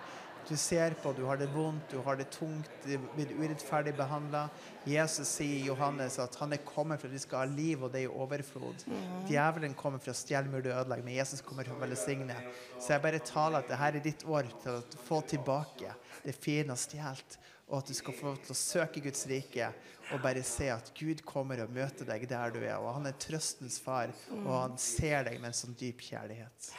Du 0.48 0.54
ser 0.56 0.94
på, 1.02 1.10
du 1.12 1.26
har 1.28 1.36
det 1.36 1.48
vondt, 1.52 1.90
du 1.90 1.98
har 2.06 2.16
det 2.16 2.30
tungt, 2.32 2.70
du 2.84 2.94
blir 3.12 3.34
urettferdig 3.36 3.92
behandla. 3.98 4.46
Jesus 4.88 5.28
sier 5.28 5.58
i 5.58 5.66
Johannes 5.66 6.16
at 6.22 6.38
han 6.40 6.54
er 6.56 6.62
kommet 6.64 7.02
for 7.02 7.10
at 7.10 7.16
vi 7.18 7.20
skal 7.20 7.42
ha 7.42 7.50
liv, 7.50 7.82
og 7.82 7.92
det 7.92 8.00
er 8.00 8.06
i 8.06 8.22
overflod. 8.22 8.86
Djevelen 9.28 9.74
kommer 9.76 10.00
for 10.00 10.14
å 10.14 10.16
stjele, 10.16 10.48
myrde 10.48 10.72
og 10.72 10.86
ødelegge, 10.86 11.04
men 11.04 11.18
Jesus 11.18 11.44
kommer 11.44 11.68
for 11.68 11.76
å 11.76 11.82
velsigne. 11.82 12.38
Så 12.78 12.94
jeg 12.94 13.04
bare 13.04 13.20
taler 13.28 13.60
at 13.60 13.68
det 13.68 13.82
her 13.82 13.98
er 13.98 14.06
ditt 14.06 14.24
år 14.24 14.48
til 14.62 14.78
å 14.78 15.04
få 15.10 15.20
tilbake 15.34 15.92
det 16.22 16.38
fine 16.38 16.72
og 16.72 16.80
stjålet, 16.80 17.40
og 17.68 17.82
at 17.82 17.90
du 17.90 17.98
skal 17.98 18.16
få 18.16 18.30
lov 18.30 18.40
til 18.46 18.54
å 18.54 18.62
søke 18.62 19.04
Guds 19.04 19.26
rike 19.28 19.68
og 20.12 20.22
bare 20.24 20.42
se 20.46 20.70
at 20.72 20.92
Gud 20.96 21.22
kommer 21.26 21.60
og 21.64 21.72
møter 21.74 22.06
deg 22.08 22.24
der 22.30 22.52
du 22.54 22.60
er. 22.62 22.76
Og 22.80 22.94
han 22.96 23.08
er 23.10 23.16
trøstens 23.20 23.78
far, 23.82 24.12
og 24.40 24.52
han 24.54 24.78
ser 24.80 25.26
deg 25.28 25.40
med 25.40 25.52
en 25.52 25.58
sånn 25.60 25.76
dyp 25.78 26.04
kjærlighet. 26.08 26.70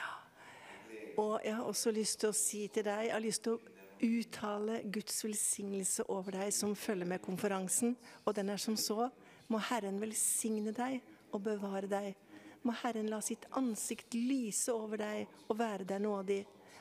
Og 1.19 1.35
jeg 1.43 1.55
har 1.57 1.67
også 1.67 1.91
lyst 1.93 2.21
til 2.21 2.31
å 2.31 2.37
si 2.37 2.63
til 2.71 2.85
deg, 2.87 3.09
jeg 3.09 3.15
har 3.15 3.23
lyst 3.23 3.43
til 3.45 3.57
å 3.57 3.79
uttale 3.99 4.79
Guds 4.87 5.23
velsignelse 5.25 6.05
over 6.07 6.37
deg 6.39 6.53
som 6.55 6.75
følger 6.77 7.09
med 7.09 7.23
konferansen. 7.23 7.95
Og 8.25 8.35
den 8.37 8.53
er 8.53 8.61
som 8.61 8.77
så. 8.79 9.09
Må 9.49 9.59
Herren 9.69 9.99
velsigne 10.01 10.71
deg 10.75 11.01
og 11.33 11.43
bevare 11.43 11.89
deg. 11.91 12.15
Må 12.63 12.75
Herren 12.81 13.09
la 13.11 13.19
sitt 13.23 13.47
ansikt 13.57 14.15
lyse 14.15 14.71
over 14.73 14.99
deg 15.01 15.27
og 15.47 15.59
være 15.59 15.87
deg 15.89 16.03
nådig. 16.05 16.39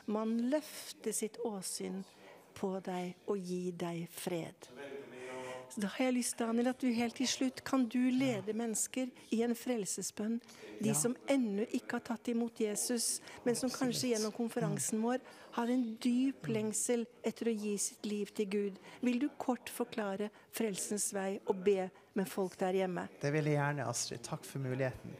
Må 0.09 0.23
Han 0.23 0.37
løfte 0.51 1.13
sitt 1.13 1.37
åsyn 1.45 2.01
på 2.55 2.71
deg 2.83 3.29
og 3.29 3.37
gi 3.37 3.71
deg 3.71 4.07
fred. 4.11 4.69
Så 5.69 5.83
da 5.83 5.89
har 5.93 6.07
jeg 6.07 6.15
lyst, 6.15 6.37
Daniel, 6.39 6.71
at 6.71 6.81
du 6.81 6.87
helt 6.93 7.15
til 7.19 7.29
slutt 7.29 7.61
kan 7.67 7.83
du 7.85 7.99
lede 8.09 8.55
mennesker 8.57 9.11
i 9.35 9.43
en 9.45 9.53
frelsesbønn. 9.57 10.39
De 10.81 10.95
som 10.97 11.13
ennå 11.29 11.67
ikke 11.69 11.99
har 11.99 12.05
tatt 12.07 12.31
imot 12.31 12.61
Jesus, 12.63 13.19
men 13.45 13.57
som 13.59 13.69
kanskje 13.69 14.15
gjennom 14.15 14.33
konferansen 14.33 15.03
vår 15.03 15.21
har 15.59 15.69
en 15.69 15.85
dyp 16.01 16.49
lengsel 16.49 17.05
etter 17.25 17.51
å 17.51 17.53
gi 17.53 17.75
sitt 17.81 18.09
liv 18.09 18.33
til 18.33 18.49
Gud. 18.49 18.83
Vil 19.05 19.21
du 19.21 19.27
kort 19.37 19.69
forklare 19.69 20.31
frelsens 20.55 21.11
vei 21.13 21.35
og 21.45 21.61
be 21.65 21.89
med 22.17 22.29
folk 22.29 22.57
der 22.57 22.81
hjemme? 22.81 23.05
Det 23.21 23.33
vil 23.35 23.51
jeg 23.51 23.59
gjerne, 23.59 23.89
Astrid. 23.89 24.23
Takk 24.25 24.47
for 24.47 24.63
muligheten. 24.63 25.17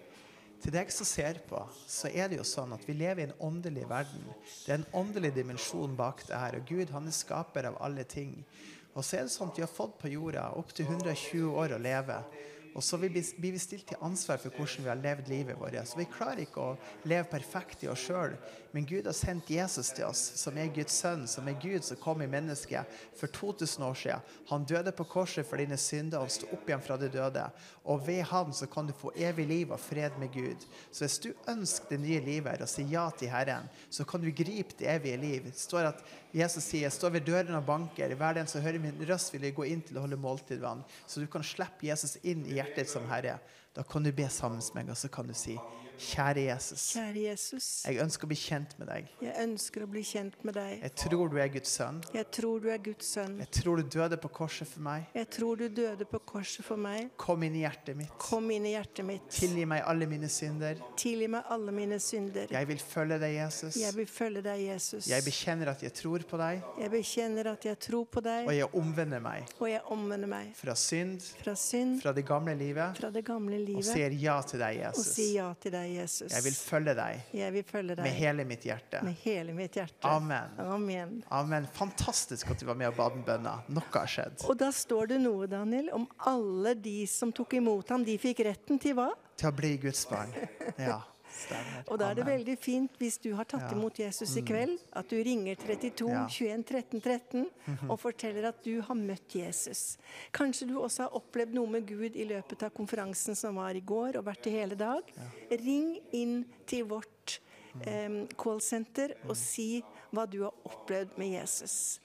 Til 0.60 0.74
deg 0.76 0.90
som 0.92 1.08
ser 1.08 1.38
på, 1.48 1.60
så 1.88 2.10
er 2.12 2.28
det 2.28 2.42
jo 2.42 2.48
sånn 2.48 2.74
at 2.76 2.82
vi 2.84 2.98
lever 2.98 3.22
i 3.22 3.28
en 3.30 3.38
åndelig 3.48 3.86
verden. 3.88 4.26
Det 4.66 4.74
er 4.74 4.82
en 4.82 4.90
åndelig 5.06 5.32
dimensjon 5.38 5.94
bak 5.96 6.26
det 6.28 6.36
her. 6.36 6.58
Og 6.60 6.68
Gud, 6.68 6.92
han 6.92 7.08
er 7.08 7.16
skaper 7.16 7.70
av 7.70 7.78
alle 7.86 8.04
ting. 8.04 8.34
Og 9.00 9.06
så 9.08 9.16
er 9.16 9.28
det 9.28 9.32
sånn 9.32 9.54
at 9.54 9.60
vi 9.60 9.64
har 9.64 9.72
fått 9.72 9.96
på 10.02 10.12
jorda 10.12 10.50
opptil 10.60 10.90
120 10.92 11.54
år 11.56 11.78
å 11.78 11.82
leve. 11.82 12.20
Og 12.76 12.84
så 12.84 12.98
blir 12.98 13.10
vi- 13.10 13.34
blir 13.40 13.52
vi 13.52 13.58
stilt 13.60 13.88
til 13.88 13.98
ansvar 14.02 14.38
for 14.38 14.50
hvordan 14.52 14.84
vi 14.84 14.90
har 14.90 14.96
levd 14.96 15.28
livet 15.28 15.58
vårt. 15.58 15.88
Så 15.88 15.98
vi 15.98 16.06
klarer 16.06 16.46
ikke 16.46 16.62
å 16.62 16.78
leve 17.04 17.28
perfekt 17.28 17.84
i 17.84 17.88
oss 17.88 18.00
sjøl, 18.00 18.38
men 18.74 18.86
Gud 18.86 19.06
har 19.06 19.14
sendt 19.14 19.50
Jesus 19.50 19.90
til 19.90 20.06
oss, 20.06 20.20
som 20.36 20.58
er 20.58 20.68
Guds 20.68 20.94
sønn, 20.94 21.28
som 21.28 21.48
er 21.48 21.58
Gud 21.60 21.84
som 21.84 21.98
kom 21.98 22.22
i 22.22 22.28
mennesket 22.28 22.86
for 23.16 23.28
2000 23.28 23.84
år 23.84 23.96
siden. 23.96 24.22
Han 24.50 24.66
døde 24.66 24.92
på 24.92 25.08
korset 25.10 25.46
for 25.46 25.58
dine 25.58 25.78
synder, 25.78 26.20
og 26.20 26.30
sto 26.30 26.46
opp 26.54 26.70
igjen 26.70 26.82
fra 26.82 26.98
de 26.98 27.10
døde. 27.10 27.52
Og 27.86 28.06
ved 28.06 28.22
han 28.24 28.54
så 28.54 28.70
kan 28.70 28.86
du 28.86 28.94
få 28.94 29.12
evig 29.16 29.48
liv 29.48 29.72
og 29.72 29.80
fred 29.80 30.12
med 30.20 30.32
Gud. 30.32 30.66
Så 30.92 31.06
hvis 31.08 31.20
du 31.20 31.34
ønsker 31.48 31.90
det 31.90 32.00
nye 32.00 32.20
livet 32.20 32.62
og 32.62 32.70
sier 32.70 32.88
ja 32.88 33.10
til 33.10 33.30
Herren, 33.30 33.70
så 33.90 34.06
kan 34.06 34.22
du 34.22 34.32
gripe 34.32 34.78
det 34.78 34.88
evige 34.88 35.18
liv. 35.18 35.44
Det 35.44 35.58
står 35.58 35.88
at 35.88 36.04
Jesus 36.36 36.68
sier, 36.68 36.84
jeg 36.86 36.94
står 36.94 37.16
ved 37.16 37.26
døren 37.26 37.58
og 37.58 37.66
banker. 37.66 38.12
Hver 38.16 38.36
den 38.38 38.50
som 38.50 38.62
hører 38.62 38.82
min 38.82 39.00
røst, 39.10 39.32
vil 39.34 39.48
jeg 39.48 39.56
gå 39.58 39.66
inn 39.66 39.82
til 39.86 39.98
å 39.98 40.04
holde 40.04 40.20
måltid 40.22 40.62
med. 40.62 40.84
Så 41.10 41.24
du 41.24 41.30
kan 41.32 41.46
slippe 41.46 41.88
Jesus 41.88 42.20
inn 42.22 42.44
i 42.46 42.60
hjertet 42.60 42.92
som 42.92 43.08
Herre. 43.10 43.40
Da 43.74 43.86
kan 43.88 44.06
du 44.06 44.12
be 44.14 44.28
sammen 44.30 44.62
med 44.62 44.78
meg, 44.78 44.92
og 44.94 45.00
så 45.00 45.10
kan 45.14 45.30
du 45.30 45.34
si, 45.38 45.58
kjære 46.00 46.44
Jesus, 46.48 46.84
Kjære 46.94 47.24
Jesus, 47.26 47.68
jeg 47.86 48.00
ønsker 48.04 48.28
å 48.28 48.30
bli 48.32 48.38
kjent 48.40 48.76
med 48.80 48.88
deg. 48.92 49.10
jeg 49.22 49.36
ønsker 49.44 49.84
å 49.86 49.90
bli 49.92 50.04
kjent 50.08 50.38
med 50.48 50.56
deg. 50.58 50.84
Jeg 50.84 50.96
tror 51.04 51.30
du 51.30 51.38
er 51.40 51.52
Guds 51.54 51.74
sønn. 51.80 52.00
Jeg 52.14 52.30
tror 52.32 52.60
du 52.64 52.70
er 52.72 52.82
Guds 52.84 53.12
sønn. 53.16 53.38
Jeg 53.40 53.52
tror 53.60 53.82
du 53.82 53.84
døde 53.98 54.18
på 54.22 54.32
korset 54.40 54.68
for 54.68 54.86
meg. 54.86 55.10
Jeg 55.16 55.30
tror 55.36 55.58
du 55.60 55.68
døde 55.68 56.06
på 56.10 56.20
korset 56.20 56.66
for 56.66 56.78
meg. 56.80 57.10
Kom 57.18 57.44
inn 57.44 57.56
i 57.60 57.64
hjertet 57.66 57.98
mitt. 58.00 58.16
Kom 58.22 58.50
inn 58.52 58.66
i 58.66 58.74
hjertet 58.76 59.06
mitt. 59.06 59.28
Tilgi 59.34 59.66
meg 59.70 59.84
alle 59.86 60.08
mine 60.10 60.30
synder. 60.32 60.80
Tilgi 61.00 61.28
meg 61.28 61.44
alle 61.50 61.76
mine 61.76 62.00
synder. 62.00 62.48
Jeg 62.52 62.68
vil 62.72 62.80
følge 62.80 63.20
deg, 63.20 63.36
Jesus. 63.40 63.76
Jeg 63.80 63.96
vil 63.96 64.08
følge 64.08 64.46
deg, 64.46 64.64
Jesus. 64.70 65.08
Jeg 65.10 65.24
bekjenner 65.26 65.74
at 65.74 65.84
jeg 65.84 65.94
tror 65.94 66.24
på 66.30 66.40
deg, 66.40 66.64
Jeg 66.80 66.92
bekjenner 66.92 67.52
at 67.54 67.66
jeg 67.66 67.80
tror 67.80 68.06
på 68.06 68.20
og 68.20 68.26
deg, 68.26 68.50
jeg 68.56 68.68
omvender 68.76 69.22
meg 69.24 69.48
og 69.60 69.68
jeg 69.70 69.82
omvender 69.94 70.30
meg 70.30 70.52
fra 70.58 70.76
synd, 70.76 71.22
fra 71.44 71.56
synd, 71.56 72.00
fra 72.04 72.12
det 72.16 72.26
gamle 72.28 72.56
livet, 72.58 72.98
fra 73.00 73.10
det 73.14 73.24
gamle 73.28 73.56
og 73.60 73.66
livet, 73.68 73.86
sier 73.88 74.16
ja 74.20 74.38
til 74.48 74.60
deg, 74.62 74.82
og 74.90 75.00
sier 75.00 75.14
Jesus. 75.14 75.36
ja 75.36 75.48
til 75.62 75.74
deg, 75.76 75.89
Jesus. 75.94 76.32
Jeg 76.34 76.44
vil 76.46 76.56
følge 76.56 76.94
deg 76.98 77.36
Jeg 77.36 77.54
vil 77.56 77.64
følge 77.68 77.96
med 77.96 78.04
deg 78.06 78.18
hele 78.20 78.46
mitt 78.46 78.66
hjerte. 78.68 79.02
med 79.04 79.16
hele 79.24 79.54
mitt 79.58 79.76
hjerte. 79.80 80.04
Amen. 80.08 80.56
Amen. 80.60 81.14
Amen. 81.32 81.68
Fantastisk 81.74 82.50
at 82.52 82.60
du 82.62 82.66
var 82.70 82.76
med 82.80 82.88
og 82.92 82.96
ba 83.00 83.10
den 83.14 83.24
bønna. 83.28 83.58
Noe 83.70 83.92
har 83.94 84.08
skjedd. 84.10 84.44
Og 84.50 84.58
da 84.60 84.72
står 84.76 85.08
det 85.14 85.22
noe, 85.24 85.48
Daniel, 85.52 85.90
om 85.96 86.08
alle 86.30 86.76
de 86.76 86.98
som 87.10 87.32
tok 87.36 87.54
imot 87.60 87.90
ham, 87.90 88.04
de 88.08 88.18
fikk 88.22 88.44
retten 88.48 88.80
til 88.82 88.96
hva? 89.00 89.10
Til 89.40 89.50
å 89.52 89.56
bli 89.56 89.78
Guds 89.82 90.06
barn. 90.10 90.34
Ja, 90.78 91.02
stemmer. 91.40 91.84
Og 91.88 92.00
da 92.00 92.10
er 92.12 92.16
det 92.20 92.24
Amen. 92.26 92.38
veldig 92.40 92.58
fint 92.60 92.98
hvis 93.00 93.18
du 93.24 93.34
har 93.36 93.46
tatt 93.46 93.66
Ja. 93.72 93.76
imot 93.78 93.98
Jesus 94.00 94.36
i 94.38 94.42
kveld, 94.42 94.78
at 94.94 95.08
du 95.10 95.16
ringer 95.24 95.56
32 95.56 96.10
Ja. 96.10 96.26
21 96.28 96.64
13 96.64 97.02
13 97.02 97.48
og 97.90 98.00
forteller 98.00 98.48
at 98.50 98.64
du 98.64 98.82
har 98.82 98.96
møtt 98.96 99.36
Jesus. 99.36 99.98
Kanskje 100.34 100.68
du 100.68 100.78
også 100.80 101.04
har 101.08 101.16
opplevd 101.20 101.54
noe 101.54 101.68
med 101.68 101.86
Gud 101.88 102.16
i 102.16 102.26
løpet 102.26 102.64
av 102.64 102.70
konferansen 102.72 103.36
som 103.36 103.56
var 103.56 103.72
i 103.76 103.82
går 103.82 104.18
og 104.18 104.26
vært 104.26 104.48
i 104.48 104.52
hele 104.52 104.76
dag. 104.76 105.02
Ring 105.52 106.00
inn 106.14 106.46
til 106.66 106.86
vårt 106.86 107.40
eh, 107.86 108.26
callsenter 108.38 109.14
og 109.28 109.36
si 109.38 109.84
hva 110.12 110.26
du 110.30 110.42
har 110.44 110.54
opplevd 110.66 111.18
med 111.18 111.32
Jesus. 111.42 112.00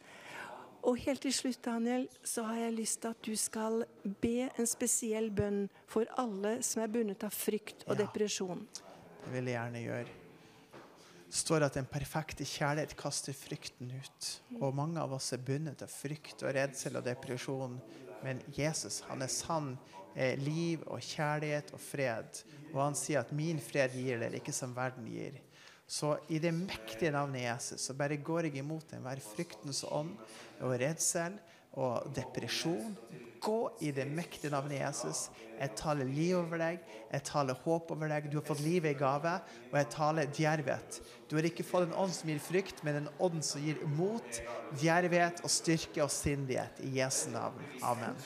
Og 0.85 0.99
helt 0.99 1.23
til 1.25 1.33
slutt, 1.33 1.63
Daniel, 1.65 2.03
så 2.23 2.43
har 2.45 2.57
jeg 2.57 2.75
lyst 2.77 3.01
til 3.01 3.09
at 3.09 3.23
du 3.25 3.35
skal 3.41 3.85
be 4.21 4.51
en 4.59 4.67
spesiell 4.69 5.31
bønn 5.33 5.71
for 5.89 6.05
alle 6.21 6.59
som 6.63 6.83
er 6.83 6.89
bundet 6.93 7.25
av 7.25 7.31
frykt 7.33 7.87
og 7.89 7.97
Ja. 7.97 8.05
depresjon. 8.05 8.67
Det 9.25 9.33
vil 9.33 9.49
jeg 9.49 9.57
gjerne 9.57 9.83
gjøre. 9.83 10.21
Det 11.25 11.39
står 11.41 11.65
at 11.67 11.77
den 11.79 11.87
perfekte 11.91 12.45
kjærlighet 12.47 12.93
kaster 12.99 13.35
frykten 13.35 13.91
ut. 13.97 14.29
Og 14.61 14.77
mange 14.77 15.01
av 15.01 15.15
oss 15.17 15.33
er 15.35 15.43
bundet 15.43 15.83
av 15.83 15.91
frykt 15.91 16.45
og 16.45 16.53
redsel 16.55 17.01
og 17.01 17.07
depresjon. 17.07 17.79
Men 18.23 18.43
Jesus, 18.55 19.01
han 19.09 19.25
er 19.25 19.33
sann 19.33 19.73
eh, 20.15 20.37
liv 20.39 20.85
og 20.87 21.03
kjærlighet 21.03 21.73
og 21.75 21.83
fred. 21.83 22.45
Og 22.75 22.79
han 22.85 22.99
sier 22.99 23.25
at 23.25 23.33
'min 23.33 23.59
fred 23.61 23.97
gir 23.97 24.21
dere, 24.21 24.39
ikke 24.39 24.53
som 24.53 24.77
verden 24.77 25.09
gir'. 25.09 25.41
Så 25.87 26.15
i 26.29 26.39
det 26.39 26.55
mektige 26.55 27.13
navnet 27.13 27.45
Jesus 27.45 27.81
så 27.81 27.95
bare 27.95 28.17
går 28.17 28.49
jeg 28.49 28.63
imot 28.63 28.93
enhver 28.93 29.21
fryktens 29.21 29.85
ånd 29.85 30.15
og 30.61 30.79
redsel 30.81 31.37
og 31.73 32.09
depresjon. 32.17 32.97
Gå 33.45 33.59
i 33.85 33.91
det 33.93 34.07
mektige 34.09 34.53
navnet 34.53 34.79
Jesus. 34.79 35.27
Jeg 35.59 35.75
taler 35.77 36.09
liv 36.09 36.39
over 36.39 36.61
deg. 36.63 36.81
Jeg 37.13 37.27
taler 37.29 37.61
håp 37.65 37.93
over 37.93 38.09
deg. 38.11 38.31
Du 38.33 38.39
har 38.41 38.47
fått 38.47 38.65
livet 38.65 38.95
i 38.95 38.99
gave, 38.99 39.35
og 39.71 39.79
jeg 39.79 39.91
taler 39.93 40.35
djervhet. 40.39 41.01
Du 41.29 41.37
har 41.37 41.49
ikke 41.49 41.67
fått 41.67 41.91
en 41.91 41.97
ånd 42.07 42.15
som 42.17 42.33
gir 42.33 42.41
frykt, 42.43 42.81
men 42.87 43.03
en 43.03 43.11
ånd 43.23 43.45
som 43.45 43.65
gir 43.65 43.81
mot, 43.99 44.43
djervhet 44.81 45.45
og 45.45 45.53
styrke 45.53 46.07
og 46.07 46.13
sindighet. 46.15 46.81
I 46.89 46.97
Jesu 47.03 47.29
navn. 47.35 47.61
Amen. 47.85 48.17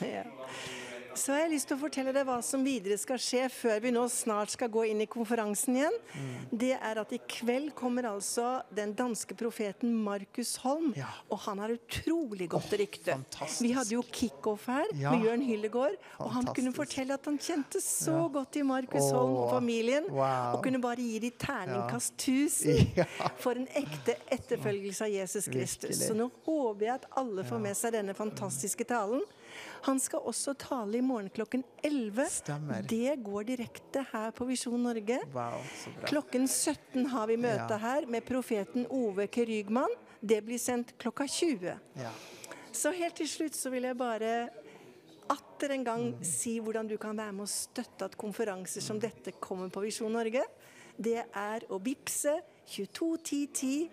Så 1.15 1.33
har 1.33 1.39
jeg 1.41 1.51
lyst 1.51 1.67
til 1.67 1.75
å 1.75 1.79
fortelle 1.81 2.11
deg 2.15 2.25
hva 2.27 2.37
som 2.45 2.61
videre 2.63 2.95
skal 3.01 3.17
skje 3.19 3.47
før 3.51 3.79
vi 3.83 3.91
nå 3.91 4.03
snart 4.13 4.51
skal 4.53 4.69
gå 4.71 4.83
inn 4.91 5.01
i 5.03 5.07
konferansen 5.09 5.75
igjen. 5.79 5.95
Mm. 6.13 6.35
Det 6.61 6.69
er 6.77 6.99
at 7.01 7.11
i 7.15 7.19
kveld 7.27 7.71
kommer 7.75 8.07
altså 8.11 8.61
den 8.75 8.93
danske 8.97 9.35
profeten 9.37 9.91
Markus 10.05 10.55
Holm. 10.63 10.93
Ja. 10.95 11.09
Og 11.33 11.41
han 11.47 11.59
har 11.63 11.73
utrolig 11.75 12.47
godt 12.53 12.71
rykte. 12.79 13.17
fantastisk. 13.17 13.61
Vi 13.65 13.71
hadde 13.75 13.95
jo 13.97 14.03
kickoff 14.03 14.67
her 14.67 14.85
Ja. 14.95 15.11
med 15.11 15.25
Jørn 15.25 15.41
Hyllegård. 15.41 15.97
Og 16.19 16.31
han 16.31 16.45
kunne 16.55 16.73
fortelle 16.73 17.13
at 17.13 17.25
han 17.25 17.37
kjente 17.37 17.81
så 17.81 18.15
Ja. 18.23 18.27
godt 18.39 18.51
til 18.51 18.65
Markus 18.65 19.11
Holm 19.11 19.35
og 19.35 19.49
familien. 19.51 20.09
wow. 20.09 20.55
Og 20.55 20.63
kunne 20.63 20.79
bare 20.81 20.97
gi 20.97 21.19
dem 21.19 21.31
terningkast 21.31 22.13
1000 22.17 22.93
Ja. 22.97 23.05
for 23.37 23.51
en 23.51 23.67
ekte 23.67 24.15
etterfølgelse 24.31 25.01
av 25.05 25.09
Jesus 25.11 25.45
Kristus. 25.47 25.89
Virkelig. 25.99 26.07
Så 26.07 26.13
nå 26.15 26.31
håper 26.45 26.85
jeg 26.85 26.93
at 26.95 27.05
alle 27.17 27.43
får 27.43 27.59
med 27.59 27.75
seg 27.75 27.91
denne 27.93 28.13
fantastiske 28.15 28.85
talen. 28.85 29.21
Han 29.87 29.99
skal 29.99 30.19
også 30.27 30.53
tale 30.59 30.97
i 30.97 31.01
morgen 31.01 31.29
klokken 31.33 31.63
11. 31.83 32.25
Stemmer. 32.29 32.81
Det 32.89 33.15
går 33.23 33.43
direkte 33.47 34.03
her 34.11 34.31
på 34.35 34.45
Visjon 34.49 34.81
Norge. 34.83 35.19
Wow, 35.33 35.61
så 35.83 35.93
bra. 35.95 36.07
Klokken 36.09 36.47
17 36.47 37.05
har 37.13 37.27
vi 37.27 37.37
møte 37.37 37.69
Ja. 37.69 37.77
her 37.77 38.05
med 38.07 38.25
profeten 38.27 38.85
Ove 38.89 39.27
Kerygman. 39.27 39.89
Det 40.21 40.41
blir 40.45 40.59
sendt 40.59 40.97
klokka 40.99 41.27
20. 41.27 41.77
Ja. 41.95 42.11
Så 42.71 42.91
helt 42.93 43.15
til 43.15 43.27
slutt 43.27 43.55
så 43.55 43.69
vil 43.71 43.83
jeg 43.83 43.97
bare 43.97 44.49
atter 45.29 45.71
en 45.71 45.83
gang 45.83 46.03
si 46.25 46.59
hvordan 46.59 46.87
du 46.89 46.97
kan 46.97 47.15
være 47.17 47.31
med 47.33 47.45
å 47.45 47.49
støtte 47.49 48.05
at 48.05 48.17
konferanser 48.17 48.81
som 48.81 48.99
dette 48.99 49.31
kommer 49.39 49.69
på 49.69 49.81
Visjon 49.85 50.11
Norge. 50.11 50.43
Det 50.99 51.23
er 51.33 51.59
å 51.69 51.79
vippse 51.81 52.41
221010. 52.67 53.89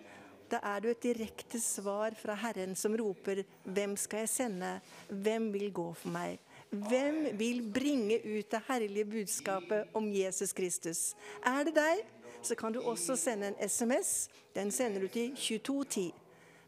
Da 0.47 0.59
er 0.63 0.79
du 0.79 0.87
et 0.87 1.03
direkte 1.03 1.59
svar 1.59 2.15
fra 2.15 2.35
Herren 2.35 2.75
som 2.75 2.95
roper 2.95 3.43
'Hvem 3.65 3.97
skal 3.97 4.19
jeg 4.19 4.29
sende? 4.29 4.81
Hvem 5.09 5.53
vil 5.53 5.73
gå 5.73 5.93
for 5.93 6.09
meg?' 6.09 6.39
Hvem 6.71 7.37
vil 7.39 7.71
bringe 7.73 8.19
ut 8.19 8.51
det 8.51 8.61
herlige 8.67 9.05
budskapet 9.05 9.87
om 9.93 10.13
Jesus 10.13 10.53
Kristus? 10.53 11.15
Er 11.45 11.63
det 11.63 11.75
deg, 11.75 12.03
så 12.41 12.55
kan 12.55 12.73
du 12.73 12.81
også 12.81 13.15
sende 13.15 13.47
en 13.47 13.69
SMS. 13.69 14.29
Den 14.55 14.71
sender 14.71 15.01
du 15.01 15.07
til 15.07 15.35
2210. 15.35 16.13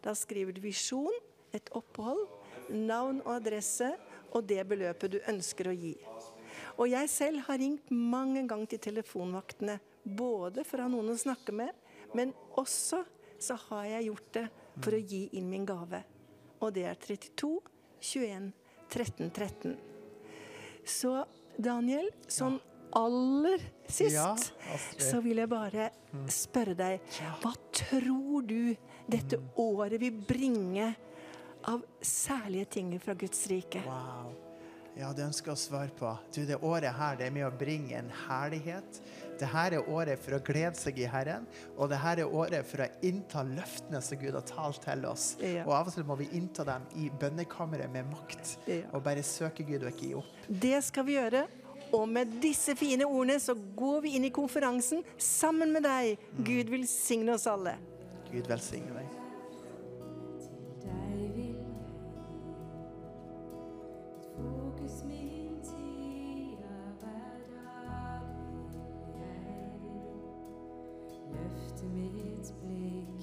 Da 0.04 0.14
skriver 0.14 0.52
du 0.52 0.62
'visjon', 0.62 1.20
et 1.54 1.70
opphold, 1.72 2.28
navn 2.70 3.22
og 3.26 3.36
adresse 3.36 3.96
og 4.32 4.50
det 4.50 4.68
beløpet 4.68 5.12
du 5.12 5.20
ønsker 5.28 5.68
å 5.70 5.76
gi. 5.76 5.96
Og 6.78 6.90
jeg 6.92 7.10
selv 7.10 7.40
har 7.48 7.60
ringt 7.60 7.92
mange 7.92 8.48
ganger 8.48 8.66
til 8.66 8.80
telefonvaktene, 8.80 9.80
både 10.04 10.64
for 10.64 10.80
å 10.80 10.88
ha 10.88 10.92
noen 10.92 11.10
å 11.14 11.18
snakke 11.18 11.52
med, 11.56 11.74
men 12.14 12.34
også 12.58 13.04
så 13.40 13.58
har 13.70 13.86
jeg 13.86 14.10
gjort 14.10 14.32
det 14.38 14.46
for 14.80 14.96
å 14.96 15.02
gi 15.02 15.26
inn 15.40 15.50
min 15.50 15.68
gave. 15.68 16.02
Og 16.60 16.74
det 16.76 16.86
er 16.90 17.00
32 17.00 17.52
21 18.00 18.52
13 18.90 19.30
13. 19.32 19.78
Så 20.88 21.14
Daniel, 21.60 22.10
sånn 22.28 22.58
aller 22.98 23.62
sist, 23.86 24.16
Ja, 24.16 24.34
så 24.98 25.20
vil 25.22 25.44
jeg 25.44 25.52
bare 25.52 25.90
spørre 26.32 26.74
deg, 26.78 27.12
hva 27.44 27.54
tror 27.76 28.48
du 28.48 28.74
dette 29.10 29.38
året 29.62 30.00
vil 30.02 30.16
bringe 30.26 30.94
av 31.70 31.84
særlige 32.02 32.72
ting 32.80 32.94
fra 33.04 33.14
Guds 33.20 33.46
rike? 33.52 33.84
Wow. 33.86 34.49
Ja, 35.00 35.14
det 35.16 35.24
ønsker 35.24 35.54
jeg 35.54 35.56
å 35.56 35.62
svare 35.62 35.94
på. 35.96 36.10
Du, 36.36 36.42
det 36.44 36.58
året 36.66 36.92
her, 36.98 37.16
det 37.16 37.30
er 37.30 37.32
med 37.32 37.46
å 37.48 37.52
bringe 37.56 37.96
en 37.96 38.10
herlighet. 38.28 38.98
Det 39.40 39.48
her 39.48 39.78
er 39.78 39.86
året 39.88 40.20
for 40.20 40.36
å 40.36 40.40
glede 40.44 40.76
seg 40.76 40.98
i 41.00 41.06
Herren, 41.08 41.46
og 41.78 41.88
det 41.94 42.02
her 42.04 42.20
er 42.20 42.34
året 42.36 42.68
for 42.68 42.84
å 42.84 42.88
innta 43.08 43.46
løftene 43.48 44.02
som 44.04 44.20
Gud 44.20 44.36
har 44.36 44.44
talt 44.50 44.82
til 44.84 45.06
oss. 45.08 45.30
Ja. 45.40 45.64
Og 45.64 45.72
av 45.78 45.88
og 45.88 45.96
til 45.96 46.04
må 46.10 46.18
vi 46.20 46.28
innta 46.36 46.66
dem 46.68 46.84
i 47.00 47.08
bønnekammeret 47.22 47.94
med 47.94 48.10
makt, 48.12 48.58
Ja. 48.68 48.82
og 48.92 49.06
bare 49.08 49.24
søke 49.24 49.64
Gud 49.64 49.86
og 49.86 49.94
ikke 49.94 50.10
gi 50.10 50.14
opp. 50.20 50.36
Det 50.50 50.84
skal 50.84 51.08
vi 51.08 51.16
gjøre. 51.16 51.46
Og 51.96 52.04
med 52.12 52.36
disse 52.44 52.76
fine 52.78 53.08
ordene 53.08 53.40
så 53.42 53.56
går 53.56 54.02
vi 54.04 54.18
inn 54.20 54.28
i 54.28 54.34
konferansen 54.36 55.00
sammen 55.18 55.72
med 55.74 55.88
deg. 55.88 56.20
Gud 56.44 56.70
velsigne 56.76 57.34
oss 57.40 57.48
alle. 57.48 57.78
Gud 58.30 58.52
velsigne. 58.52 59.00
Deg 59.00 59.19
løfte 71.80 71.88
mitt 71.96 72.54
blikk 72.62 73.19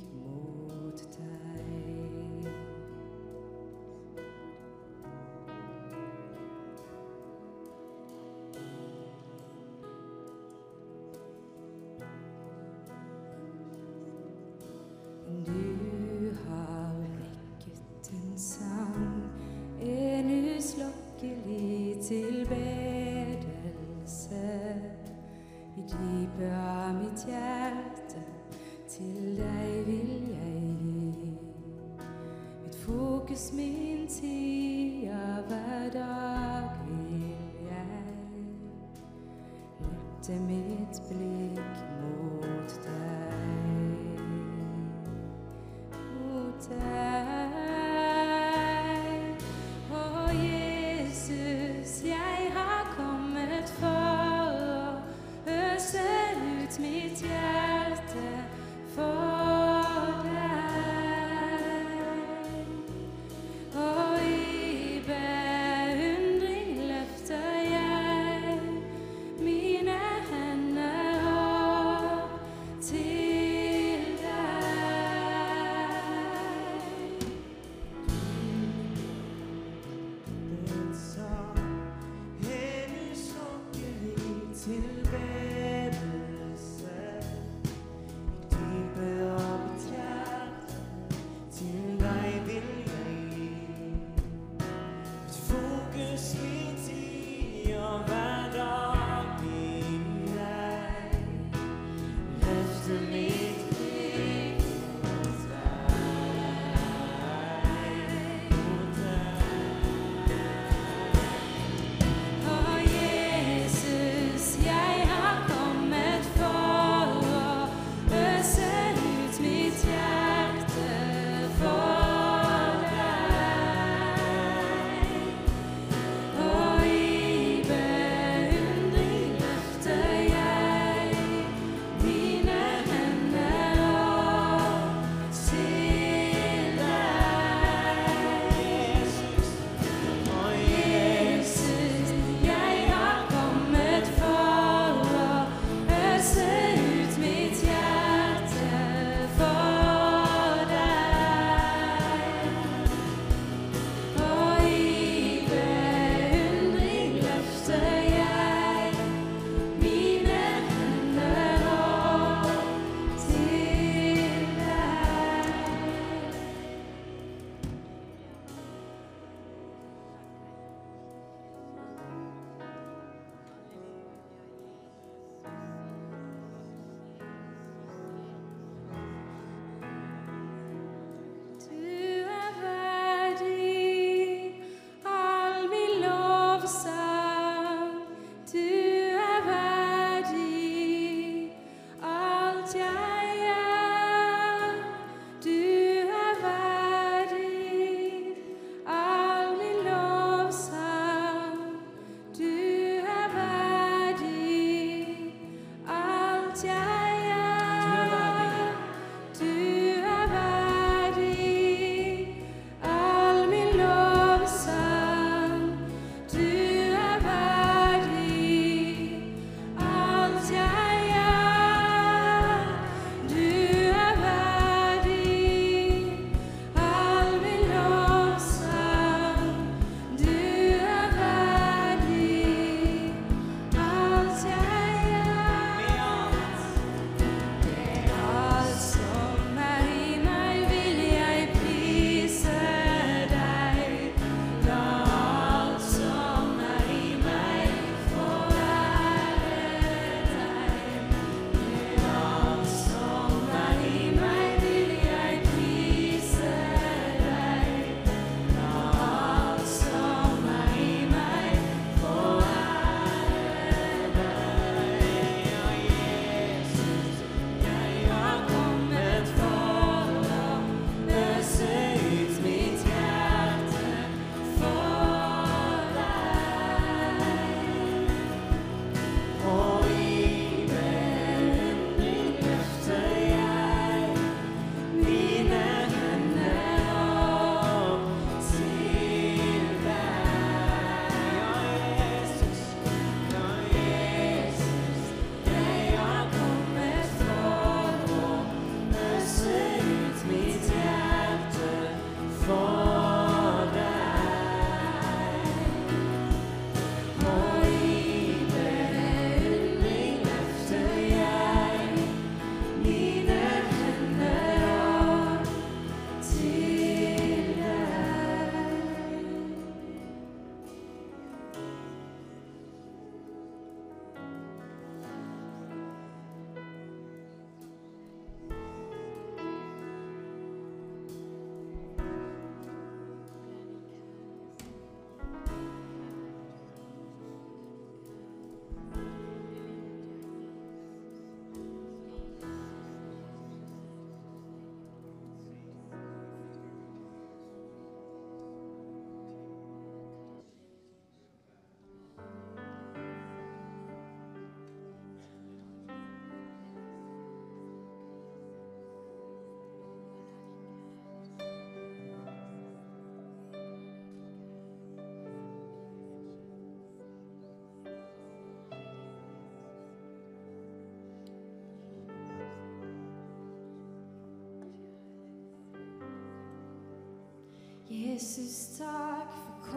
Jezus, 378.16 378.78
tak 378.78 379.28
for 379.28 379.76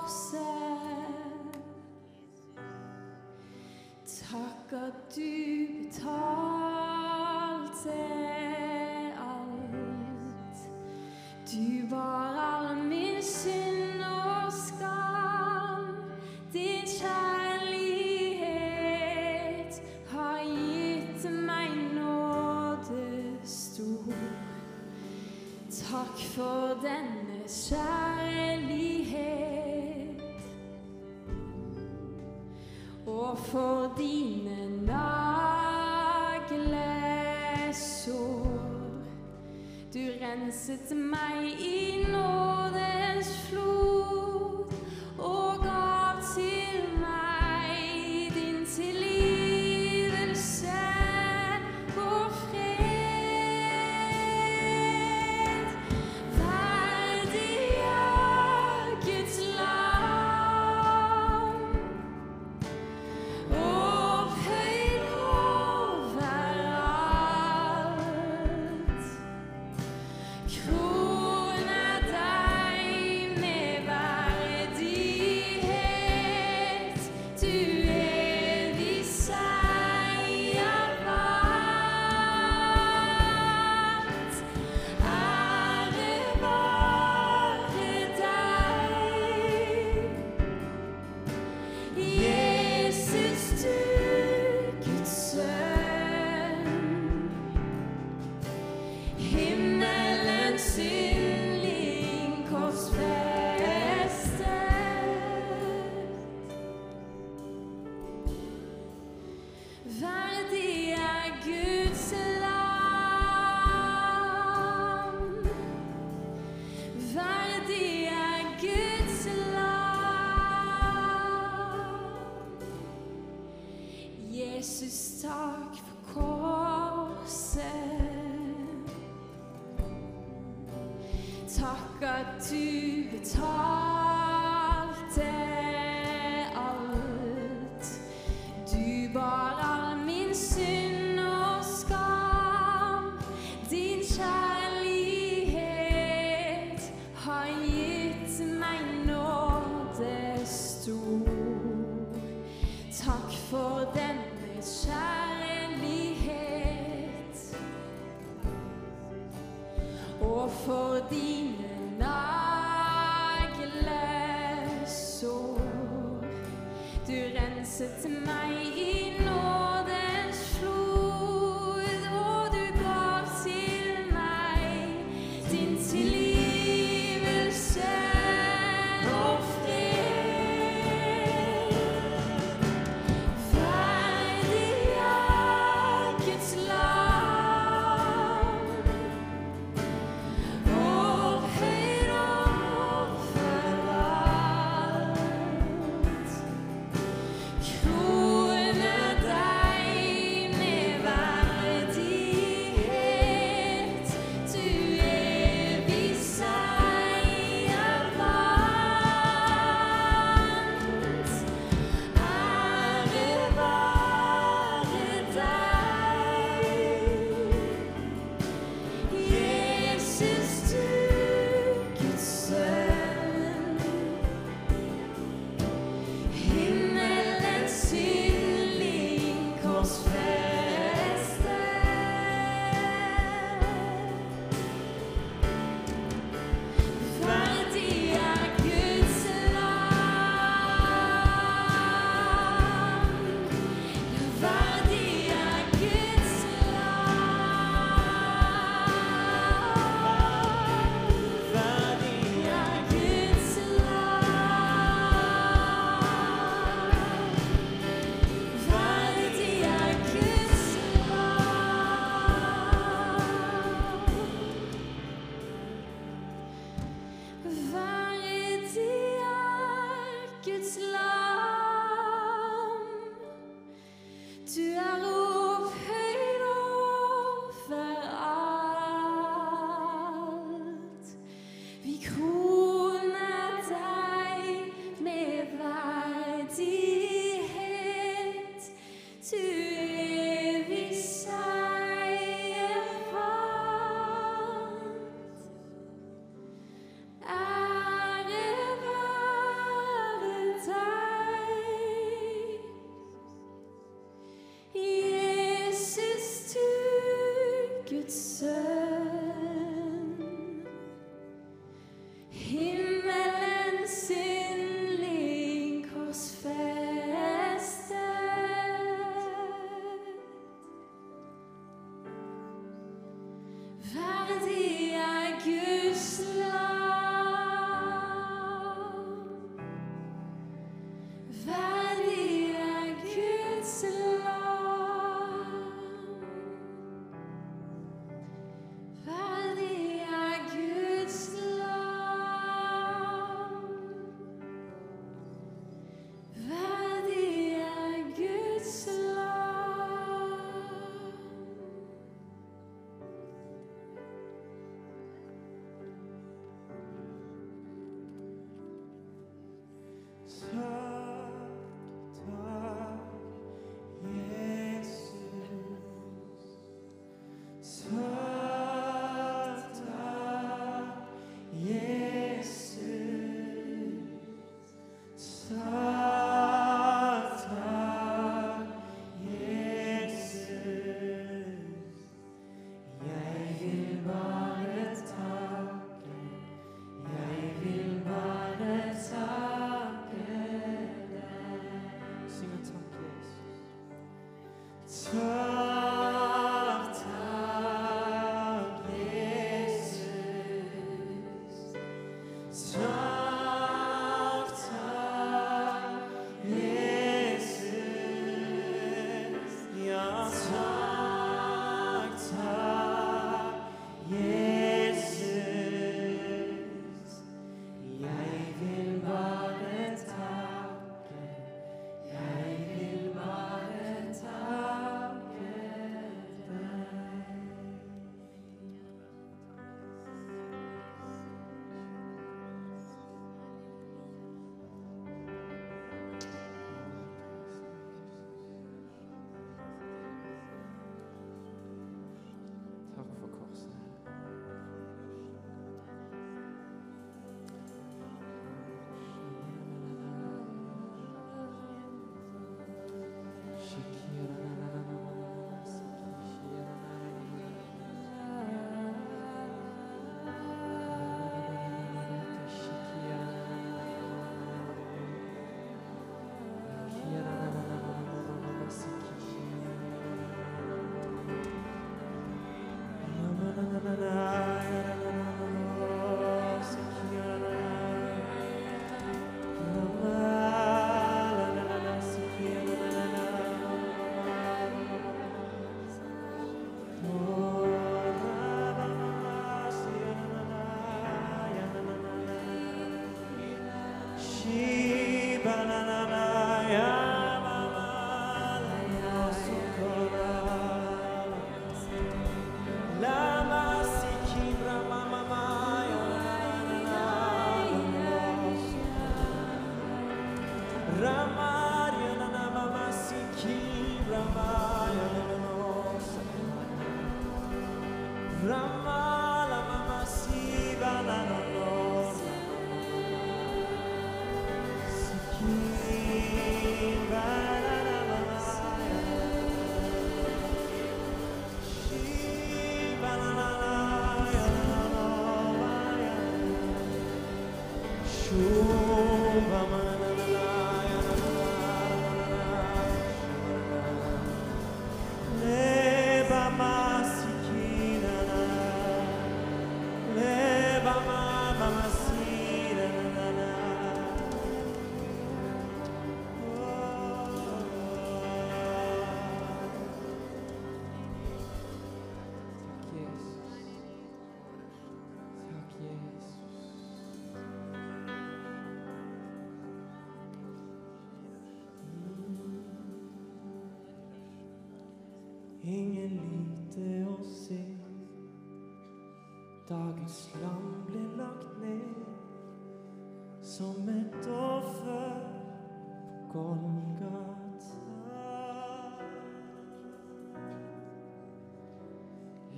korset. 0.00 0.36
Tak 4.30 4.72
at 4.72 5.16
du 5.16 5.45
for 33.46 33.94
dine 33.98 34.58
naglesår. 34.86 35.36
Du 39.94 40.00
renset 40.20 40.96
mig 40.96 41.56
i 41.60 41.75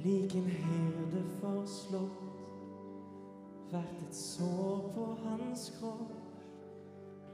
Liken 0.09 0.44
herde 0.46 1.22
forslått 1.40 2.24
Hvert 3.68 3.98
et 4.06 4.14
sår 4.16 4.86
på 4.94 5.06
hans 5.24 5.66
kropp. 5.76 6.12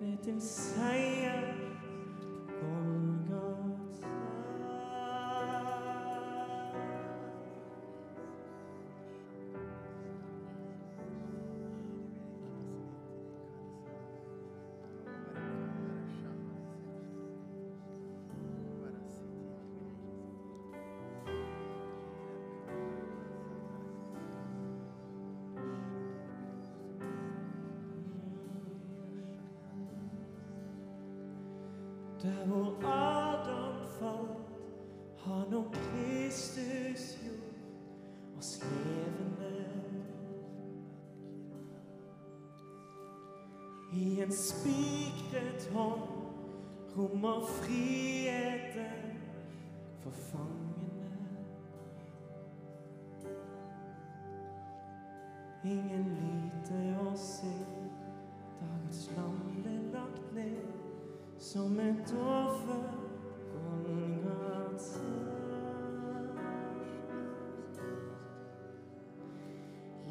Ble 0.01 0.17
til 0.25 0.41
seier 0.43 0.94
Der 32.25 32.47
hvor 32.47 32.89
Adam 32.89 33.75
falt, 33.99 34.39
har 35.19 35.47
nå 35.51 35.65
Kristus 35.73 37.19
gjort 37.25 38.39
oss 38.39 38.63
levende. 38.63 39.65
I 43.93 44.21
en 44.21 44.33
spikret 44.33 45.69
hånd 45.73 46.01
rommer 46.97 47.47
friheten 47.47 49.21
for 50.01 50.11
fangene. 50.11 51.29
Ingen 55.65 56.09
lite 56.17 56.85
å 57.05 57.13
se, 57.17 57.74
som 61.55 61.81
et 61.81 62.15
offer 62.19 62.83
Golgata. 63.53 65.01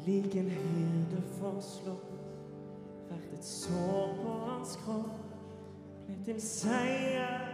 Lik 0.06 0.36
en 0.36 0.48
herde 0.48 1.20
forslått, 1.36 2.14
hvert 3.10 3.34
et 3.36 3.44
sår 3.44 4.16
på 4.22 4.38
hans 4.46 4.72
kropp 4.86 5.20
blev 6.06 6.24
til 6.24 6.40
sejr 6.40 7.53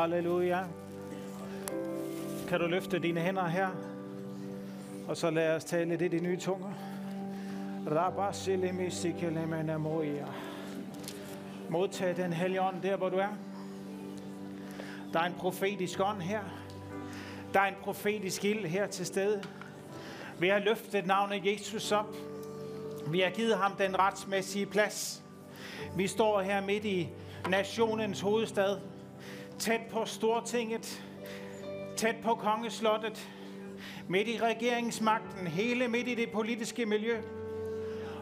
Halleluja. 0.00 0.64
Kan 2.48 2.60
du 2.60 2.66
løfte 2.66 2.98
dine 2.98 3.20
hænder 3.20 3.46
her? 3.46 3.68
Og 5.08 5.16
så 5.16 5.30
lad 5.30 5.56
os 5.56 5.64
tale 5.64 5.88
lidt 5.88 6.02
i 6.02 6.08
de 6.08 6.20
nye 6.20 6.36
tunger. 6.36 6.72
Modtag 11.68 12.16
den 12.16 12.32
hellige 12.32 12.62
ånd 12.62 12.82
der, 12.82 12.96
hvor 12.96 13.08
du 13.08 13.16
er. 13.16 13.28
Der 15.12 15.20
er 15.20 15.24
en 15.24 15.34
profetisk 15.38 16.00
ånd 16.00 16.20
her. 16.20 16.40
Der 17.54 17.60
er 17.60 17.66
en 17.66 17.76
profetisk 17.82 18.44
ild 18.44 18.66
her 18.66 18.86
til 18.86 19.06
stede. 19.06 19.42
Vi 20.38 20.48
har 20.48 20.58
løftet 20.58 21.06
navnet 21.06 21.46
Jesus 21.46 21.92
op. 21.92 22.14
Vi 23.06 23.20
har 23.20 23.30
givet 23.30 23.56
ham 23.56 23.72
den 23.72 23.98
retsmæssige 23.98 24.66
plads. 24.66 25.22
Vi 25.96 26.06
står 26.06 26.40
her 26.40 26.60
midt 26.60 26.84
i 26.84 27.08
nationens 27.50 28.20
hovedstad, 28.20 28.76
tæt 29.60 29.80
på 29.92 30.04
Stortinget, 30.04 31.02
tæt 31.96 32.16
på 32.22 32.34
kongeslottet, 32.34 33.28
midt 34.08 34.28
i 34.28 34.38
regeringsmagten, 34.42 35.46
hele 35.46 35.88
midt 35.88 36.08
i 36.08 36.14
det 36.14 36.30
politiske 36.30 36.86
miljø. 36.86 37.20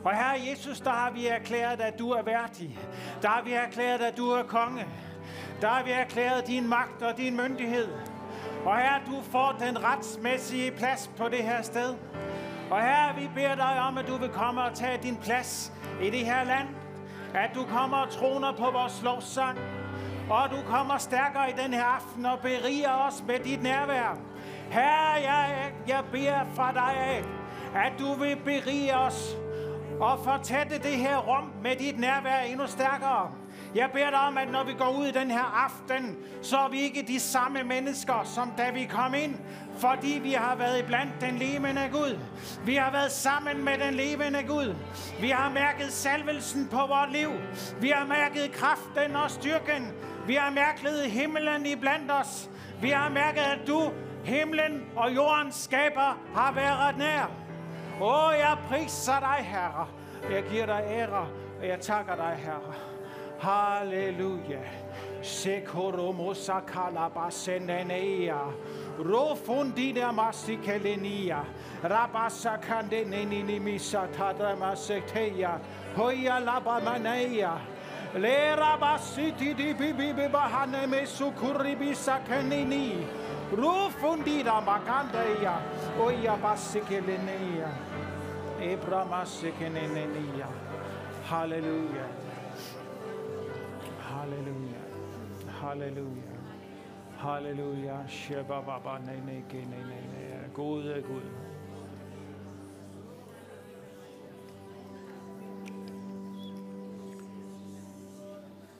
Og 0.04 0.16
Herre 0.16 0.40
Jesus, 0.50 0.80
der 0.80 0.90
har 0.90 1.10
vi 1.10 1.26
erklæret, 1.26 1.80
at 1.80 1.98
du 1.98 2.10
er 2.10 2.22
værdig. 2.22 2.78
Der 3.22 3.28
har 3.28 3.42
vi 3.42 3.52
erklæret, 3.52 4.00
at 4.00 4.16
du 4.16 4.30
er 4.30 4.42
konge. 4.42 4.86
Der 5.60 5.68
har 5.68 5.84
vi 5.84 5.90
erklæret 5.90 6.46
din 6.46 6.68
magt 6.68 7.02
og 7.02 7.16
din 7.16 7.36
myndighed. 7.36 7.88
Og 8.64 8.78
Herre, 8.78 9.00
du 9.06 9.22
får 9.22 9.56
den 9.60 9.84
retsmæssige 9.84 10.70
plads 10.70 11.10
på 11.16 11.28
det 11.28 11.42
her 11.42 11.62
sted. 11.62 11.94
Og 12.70 12.82
Herre, 12.82 13.14
vi 13.20 13.28
beder 13.34 13.54
dig 13.54 13.80
om, 13.80 13.98
at 13.98 14.06
du 14.06 14.16
vil 14.16 14.28
komme 14.28 14.62
og 14.62 14.74
tage 14.74 14.98
din 15.02 15.16
plads 15.16 15.72
i 16.02 16.10
det 16.10 16.26
her 16.26 16.44
land. 16.44 16.68
At 17.34 17.50
du 17.54 17.64
kommer 17.64 17.96
og 17.96 18.10
troner 18.10 18.52
på 18.52 18.70
vores 18.70 19.02
lovsang. 19.02 19.58
Og 20.30 20.50
du 20.50 20.56
kommer 20.66 20.98
stærkere 20.98 21.50
i 21.50 21.52
den 21.64 21.74
her 21.74 21.84
aften 21.84 22.26
og 22.26 22.38
beriger 22.40 22.92
os 22.92 23.24
med 23.26 23.38
dit 23.38 23.62
nærvær. 23.62 24.18
Herre, 24.70 25.12
jeg, 25.22 25.72
jeg 25.88 26.04
beder 26.12 26.40
fra 26.54 26.72
dig 26.72 26.96
af, 26.96 27.24
at 27.74 27.92
du 27.98 28.14
vil 28.14 28.36
berige 28.44 28.96
os 28.96 29.36
og 30.00 30.18
fortætte 30.24 30.78
det 30.78 30.96
her 30.96 31.18
rum 31.18 31.52
med 31.62 31.76
dit 31.76 31.98
nærvær 31.98 32.40
endnu 32.40 32.66
stærkere. 32.66 33.30
Jeg 33.74 33.90
beder 33.92 34.10
dig 34.10 34.18
om, 34.18 34.38
at 34.38 34.50
når 34.50 34.64
vi 34.64 34.72
går 34.72 34.98
ud 34.98 35.06
i 35.06 35.10
den 35.10 35.30
her 35.30 35.64
aften, 35.64 36.16
så 36.42 36.58
er 36.58 36.68
vi 36.68 36.80
ikke 36.80 37.04
de 37.08 37.20
samme 37.20 37.64
mennesker, 37.64 38.22
som 38.24 38.52
da 38.58 38.70
vi 38.70 38.84
kom 38.84 39.14
ind. 39.14 39.34
Fordi 39.78 40.20
vi 40.22 40.32
har 40.32 40.56
været 40.56 40.86
blandt 40.86 41.12
den 41.20 41.38
levende 41.38 41.88
Gud. 41.92 42.18
Vi 42.64 42.74
har 42.74 42.90
været 42.90 43.12
sammen 43.12 43.64
med 43.64 43.78
den 43.78 43.94
levende 43.94 44.42
Gud. 44.42 44.74
Vi 45.20 45.28
har 45.28 45.50
mærket 45.50 45.92
salvelsen 45.92 46.68
på 46.68 46.76
vores 46.76 47.12
liv. 47.12 47.30
Vi 47.80 47.88
har 47.88 48.06
mærket 48.06 48.52
kraften 48.52 49.16
og 49.16 49.30
styrken. 49.30 49.92
Vi 50.26 50.34
har 50.34 50.50
mærket 50.50 51.10
himlen 51.10 51.66
i 51.66 51.76
blandt 51.76 52.10
os. 52.10 52.50
Vi 52.80 52.88
har 52.88 53.08
mærket, 53.08 53.40
at 53.40 53.66
du, 53.66 53.92
himlen 54.24 54.84
og 54.96 55.14
jordens 55.14 55.54
skaber, 55.54 56.18
har 56.34 56.52
været 56.52 56.98
nær. 56.98 57.30
Åh, 58.00 58.34
jeg 58.38 58.56
priser 58.68 59.20
dig, 59.20 59.44
Herre. 59.44 59.86
Jeg 60.30 60.44
giver 60.50 60.66
dig 60.66 60.82
ære, 60.88 61.28
og 61.60 61.68
jeg 61.68 61.80
takker 61.80 62.16
dig, 62.16 62.36
Herre. 62.44 62.87
Hallelujah. 63.38 64.66
Sekoromosa 65.22 66.60
kalabasenenea. 66.66 68.52
Rofundina 68.98 70.12
masikelenia. 70.12 71.44
Rabasa 71.82 72.58
kandenini 72.58 73.60
misatadra 73.60 74.56
maseteya. 74.58 75.60
Hoya 75.96 76.40
labamanea. 76.40 77.60
Le 78.14 78.56
rabasiti 78.56 79.54
di 79.56 79.72
bibi 79.72 80.28
bahane 80.28 80.88
me 80.88 81.02
sukuribi 81.06 81.94
sakanini. 81.94 83.06
Rufundina 83.52 84.60
magandeya. 84.60 85.62
Oya 86.00 86.36
basikelenia. 86.42 87.70
Ebra 88.60 89.06
masikenenia. 89.06 90.48
Hallelujah. 91.28 92.17
Hallelujah. 94.18 94.82
Hallelujah. 95.48 96.38
Halleluja. 97.18 98.06
baba 98.48 98.98
Nej, 98.98 99.20
nej, 99.26 99.42
ke 99.48 99.56
nej, 99.56 99.82
nej. 99.82 100.48
Gode 100.54 101.02
Gud. 101.02 101.22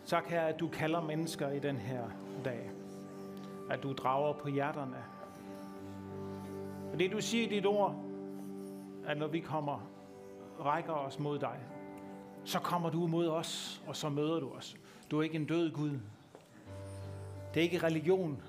Tak 0.07 0.27
her, 0.31 0.41
at 0.41 0.61
du 0.61 0.69
kalder 0.69 1.01
mennesker 1.01 1.51
i 1.51 1.59
den 1.59 1.77
her 1.77 2.03
dag. 2.45 2.71
At 3.71 3.83
du 3.83 3.93
drager 3.93 4.33
på 4.33 4.49
hjerterne. 4.49 5.05
Og 6.93 6.99
det 6.99 7.13
du 7.13 7.21
siger 7.21 7.47
i 7.47 7.51
dit 7.51 7.67
ord, 7.67 7.95
at 9.07 9.19
når 9.19 9.27
vi 9.27 9.41
kommer, 9.41 9.91
rækker 10.61 10.93
os 10.93 11.19
mod 11.19 11.39
dig, 11.39 11.59
så 12.45 12.59
kommer 12.59 12.91
du 12.91 13.07
mod 13.07 13.29
os, 13.29 13.83
og 13.87 13.97
så 13.97 14.09
møder 14.09 14.41
du 14.41 14.51
os. 14.51 14.77
Du 15.11 15.19
er 15.19 15.23
ikke 15.23 15.37
en 15.37 15.47
død 15.47 15.73
Gud. 15.73 15.99
Det 17.55 17.61
er 17.61 17.65
ikke 17.65 17.79
religion, 17.79 18.43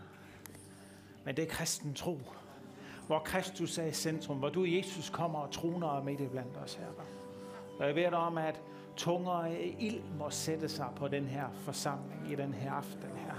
men 1.26 1.36
det 1.36 1.44
er 1.44 1.50
kristen 1.50 1.94
tro. 1.94 2.20
Hvor 3.08 3.20
Kristus 3.20 3.78
er 3.78 3.86
i 3.86 3.92
centrum, 3.92 4.38
hvor 4.38 4.50
du, 4.50 4.66
Jesus, 4.66 5.10
kommer 5.10 5.40
og 5.40 5.52
troner 5.52 6.04
midt 6.04 6.22
i 6.22 6.28
blandt 6.28 6.58
os, 6.58 6.74
Herre. 6.74 7.06
Og 7.80 7.86
jeg 7.86 7.96
beder 7.96 8.10
dig 8.10 8.20
om, 8.20 8.38
at 8.38 8.62
tunger 8.98 9.32
af 9.32 9.76
ild 9.80 10.02
må 10.20 10.30
sætte 10.30 10.70
sig 10.70 10.88
på 10.96 11.08
den 11.08 11.26
her 11.26 11.46
forsamling 11.56 12.32
i 12.32 12.36
den 12.36 12.54
her 12.54 12.72
aften, 12.72 13.10
her. 13.18 13.36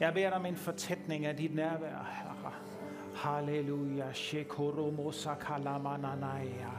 Jeg 0.00 0.14
beder 0.14 0.28
dig 0.28 0.38
om 0.38 0.46
en 0.46 0.56
fortætning 0.56 1.26
af 1.26 1.36
dit 1.36 1.54
nærvær, 1.54 2.22
Herre. 2.22 2.52
Halleluja. 3.14 4.12
Shekoromo 4.12 5.10
sakalamananaya. 5.10 6.70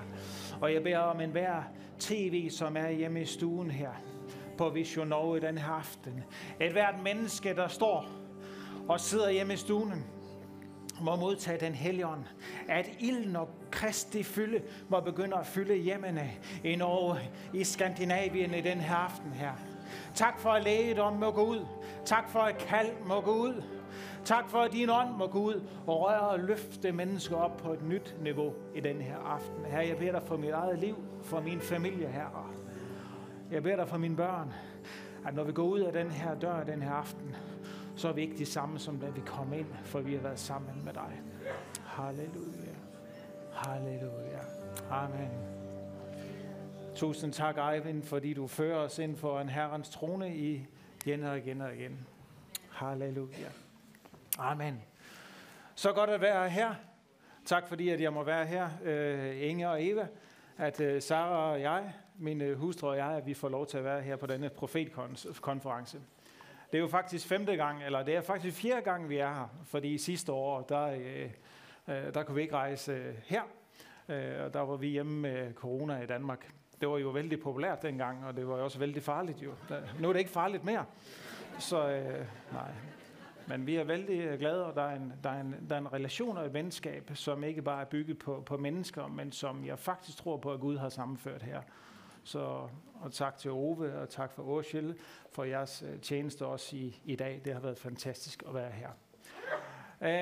Og 0.62 0.74
jeg 0.74 0.84
beder 0.84 1.00
om 1.00 1.22
enhver 1.22 1.64
tv, 2.00 2.50
som 2.50 2.78
er 2.78 2.90
hjemme 2.90 3.22
i 3.22 3.26
stuen 3.26 3.72
her 3.72 3.92
på 4.58 4.70
Vision 4.70 5.08
Norge 5.08 5.40
den 5.40 5.58
her 5.58 5.72
aften. 5.72 6.24
Et 6.62 6.72
hvert 6.72 6.96
menneske, 7.04 7.56
der 7.56 7.68
står 7.68 8.06
og 8.88 9.00
sidder 9.00 9.30
hjemme 9.30 9.54
i 9.54 9.58
stuen, 9.58 10.06
må 11.02 11.16
modtage 11.16 11.66
den 11.66 11.74
helligånd. 11.74 12.24
At 12.70 12.90
ilden 13.00 13.36
og 13.36 13.50
Kristi 13.72 14.24
fylde 14.24 14.62
må 14.90 15.00
begynde 15.00 15.38
at 15.38 15.46
fylde 15.46 15.76
hjemmene 15.76 16.32
i 16.64 16.76
Norge, 16.76 17.20
i 17.54 17.64
Skandinavien 17.64 18.54
i 18.54 18.62
den 18.62 18.78
her 18.78 18.96
aften 18.96 19.32
her. 19.32 19.52
Tak 20.16 20.40
for 20.40 20.50
at 20.50 20.64
lægedom 20.64 21.14
må 21.14 21.32
gå 21.32 21.46
ud. 21.46 21.66
Tak 22.06 22.30
for 22.30 22.40
at 22.40 22.58
kald 22.58 22.92
må 23.06 23.22
gå 23.22 23.32
ud. 23.32 23.64
Tak 24.26 24.50
for, 24.50 24.58
at 24.58 24.72
din 24.72 24.90
ånd 24.90 25.10
må 25.18 25.28
gå 25.28 25.40
ud 25.40 25.62
og 25.88 26.02
røre 26.02 26.20
og 26.20 26.40
løfte 26.40 26.92
mennesker 26.92 27.36
op 27.36 27.58
på 27.58 27.74
et 27.74 27.84
nyt 27.84 28.16
niveau 28.22 28.54
i 28.76 28.80
den 28.80 29.02
her 29.02 29.18
aften. 29.18 29.66
Her, 29.66 29.82
jeg 29.82 29.98
beder 29.98 30.12
dig 30.12 30.24
for 30.24 30.38
mit 30.38 30.50
eget 30.50 30.80
liv, 30.80 30.96
for 31.24 31.42
min 31.42 31.62
familie, 31.62 32.08
herre. 32.08 32.46
Jeg 33.52 33.64
beder 33.64 33.76
dig 33.76 33.88
for 33.88 33.98
mine 33.98 34.16
børn, 34.16 34.54
at 35.28 35.36
når 35.36 35.44
vi 35.44 35.52
går 35.52 35.64
ud 35.64 35.80
af 35.80 35.94
den 35.94 36.12
her 36.12 36.36
dør 36.40 36.64
den 36.64 36.82
her 36.82 36.92
aften, 36.92 37.36
så 37.96 38.08
er 38.08 38.14
vi 38.14 38.22
ikke 38.22 38.38
de 38.38 38.46
samme, 38.46 38.80
som 38.80 39.00
da 39.00 39.10
vi 39.10 39.22
kom 39.26 39.54
ind, 39.54 39.68
for 39.84 40.00
vi 40.00 40.14
har 40.14 40.22
været 40.22 40.40
sammen 40.40 40.86
med 40.86 40.94
dig. 40.94 41.22
Halleluja. 41.86 42.74
Halleluja. 43.54 44.40
Amen. 44.92 45.30
Tusind 46.96 47.34
tak, 47.34 47.58
Eivind, 47.74 48.04
fordi 48.04 48.34
du 48.34 48.48
fører 48.48 48.78
os 48.78 49.00
ind 49.00 49.16
for 49.16 49.40
en 49.40 49.50
herrens 49.50 49.90
trone 49.90 50.36
i 50.36 50.68
igen 51.06 51.24
og 51.24 51.38
igen 51.38 51.62
og 51.62 51.76
igen. 51.76 52.08
Halleluja. 52.72 53.48
Amen. 54.40 54.82
Så 55.76 55.94
godt 55.94 56.10
at 56.10 56.22
være 56.22 56.50
her. 56.50 56.76
Tak 57.46 57.68
fordi, 57.68 57.90
at 57.90 58.02
jeg 58.02 58.14
må 58.14 58.24
være 58.24 58.46
her, 58.46 58.70
øh, 58.84 59.50
Inge 59.50 59.70
og 59.70 59.86
Eva. 59.86 60.08
At 60.58 60.80
øh, 60.80 61.02
Sara 61.02 61.52
og 61.52 61.62
jeg, 61.62 61.94
min 62.18 62.42
øh, 62.42 62.60
hustru 62.60 62.88
og 62.88 62.98
jeg, 62.98 63.12
at 63.12 63.26
vi 63.26 63.34
får 63.34 63.50
lov 63.50 63.68
til 63.68 63.78
at 63.78 63.84
være 63.84 64.02
her 64.02 64.16
på 64.16 64.26
denne 64.26 64.50
profetkonference. 64.50 66.02
Det 66.72 66.78
er 66.78 66.82
jo 66.82 66.88
faktisk 66.88 67.28
femte 67.28 67.56
gang, 67.56 67.84
eller 67.84 68.04
det 68.04 68.16
er 68.16 68.22
faktisk 68.22 68.58
fjerde 68.58 68.82
gang, 68.82 69.10
vi 69.10 69.18
er 69.18 69.34
her. 69.34 69.48
Fordi 69.64 69.98
sidste 69.98 70.32
år, 70.32 70.62
der, 70.62 70.86
øh, 70.86 71.30
øh, 71.88 72.14
der 72.14 72.24
kunne 72.24 72.36
vi 72.36 72.42
ikke 72.42 72.56
rejse 72.56 73.14
her. 73.26 73.42
Og 74.46 74.54
der 74.54 74.60
var 74.60 74.76
vi 74.76 74.88
hjemme 74.88 75.20
med 75.22 75.54
corona 75.54 76.02
i 76.02 76.06
Danmark. 76.06 76.52
Det 76.82 76.90
var 76.90 76.98
jo 76.98 77.10
vældig 77.10 77.40
populært 77.40 77.82
dengang, 77.82 78.26
og 78.26 78.38
det 78.38 78.48
var 78.48 78.58
jo 78.58 78.64
også 78.64 78.80
vældig 78.80 79.04
farligt 79.04 79.44
jo. 79.44 79.52
Nu 80.00 80.10
er 80.10 80.14
det 80.14 80.20
ikke 80.20 80.32
farligt 80.32 80.66
mere. 80.66 80.86
Så 81.60 81.86
uh, 81.86 82.54
nej, 82.54 82.72
men 83.48 83.68
vi 83.68 83.76
er 83.76 83.84
vældig 83.84 84.40
glade, 84.40 84.66
og 84.66 84.76
der 84.76 84.82
er, 84.82 84.96
en, 84.96 85.14
der, 85.24 85.30
er 85.30 85.42
en, 85.42 85.56
der 85.70 85.76
er 85.76 85.80
en 85.80 85.94
relation 85.94 86.38
og 86.38 86.46
et 86.46 86.54
venskab, 86.54 87.12
som 87.14 87.44
ikke 87.44 87.62
bare 87.62 87.82
er 87.82 87.86
bygget 87.86 88.20
på, 88.20 88.44
på 88.46 88.58
mennesker, 88.58 89.08
men 89.08 89.32
som 89.32 89.66
jeg 89.66 89.80
faktisk 89.80 90.18
tror 90.18 90.38
på, 90.38 90.52
at 90.52 90.60
Gud 90.60 90.78
har 90.78 90.90
sammenført 90.90 91.44
her. 91.44 91.62
Så 92.28 92.68
og 93.02 93.12
tak 93.12 93.38
til 93.38 93.52
Ove, 93.52 93.96
og 93.96 94.10
tak 94.10 94.32
for 94.32 94.44
Årsjælle 94.44 94.96
for 95.32 95.44
jeres 95.44 95.84
øh, 95.88 96.00
tjeneste 96.00 96.46
også 96.46 96.76
i, 96.76 97.02
i 97.06 97.16
dag. 97.16 97.42
Det 97.46 97.54
har 97.54 97.60
været 97.60 97.78
fantastisk 97.78 98.44
at 98.48 98.54
være 98.54 98.72
her. 98.72 98.90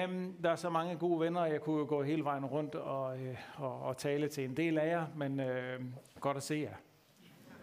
Um, 0.06 0.36
der 0.44 0.52
er 0.52 0.56
så 0.56 0.70
mange 0.70 0.96
gode 0.96 1.20
venner, 1.20 1.46
jeg 1.46 1.62
kunne 1.62 1.80
jo 1.80 1.86
gå 1.90 2.04
hele 2.04 2.24
vejen 2.24 2.46
rundt 2.46 2.76
og, 2.76 3.20
øh, 3.20 3.38
og, 3.58 3.82
og 3.82 3.98
tale 3.98 4.28
til 4.28 4.44
en 4.44 4.58
del 4.58 4.78
af 4.78 4.88
jer, 4.88 5.06
men 5.16 5.40
øh, 5.40 5.82
godt 6.20 6.38
at 6.38 6.44
se 6.44 6.56
jer. 6.56 6.76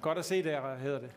Godt 0.00 0.18
at 0.18 0.24
se 0.24 0.42
jer, 0.46 0.76
hedder 0.76 1.00
det. 1.00 1.10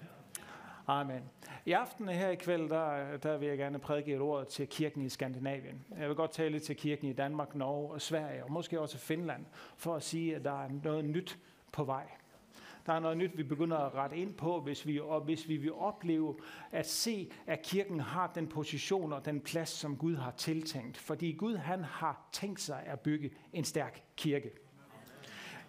Amen. 0.88 1.22
I 1.66 1.72
aften 1.72 2.10
her 2.10 2.30
i 2.30 2.36
kveld, 2.36 2.70
der, 2.70 3.18
der 3.18 3.38
vil 3.38 3.48
jeg 3.48 3.58
gerne 3.58 3.80
prædike 3.80 4.14
et 4.14 4.22
ord 4.22 4.46
til 4.46 4.68
kirken 4.68 5.02
i 5.02 5.10
Skandinavien. 5.10 5.86
Jeg 6.00 6.08
vil 6.08 6.16
godt 6.16 6.32
tale 6.32 6.60
til 6.60 6.76
kirken 6.76 7.08
i 7.08 7.14
Danmark, 7.14 7.56
Norge 7.56 7.94
og 7.94 8.02
Sverige, 8.02 8.44
og 8.44 8.52
måske 8.52 8.82
også 8.82 8.98
Finland, 8.98 9.46
for 9.78 9.96
at 9.96 10.04
sige, 10.04 10.36
at 10.36 10.44
der 10.44 10.64
er 10.64 10.70
noget 10.84 11.06
nyt 11.06 11.40
på 11.72 11.84
vej. 11.84 12.06
Der 12.86 12.94
er 12.94 13.00
noget 13.00 13.18
nyt, 13.18 13.38
vi 13.38 13.44
begynder 13.44 13.78
at 13.78 13.94
rette 13.96 14.18
ind 14.18 14.34
på, 14.34 14.62
hvis 14.62 14.88
vi, 14.88 15.00
og 15.00 15.22
hvis 15.22 15.48
vi 15.48 15.58
vil 15.58 15.74
opleve 15.74 16.36
at 16.72 16.90
se, 16.90 17.32
at 17.48 17.62
kirken 17.62 18.00
har 18.00 18.32
den 18.36 18.48
position 18.48 19.14
og 19.14 19.26
den 19.26 19.42
plads, 19.42 19.70
som 19.70 19.98
Gud 19.98 20.16
har 20.16 20.32
tiltænkt. 20.32 20.98
Fordi 20.98 21.32
Gud 21.32 21.56
han 21.56 21.84
har 21.84 22.30
tænkt 22.32 22.62
sig 22.62 22.84
at 22.86 23.00
bygge 23.00 23.32
en 23.54 23.64
stærk 23.64 24.04
kirke. 24.16 24.52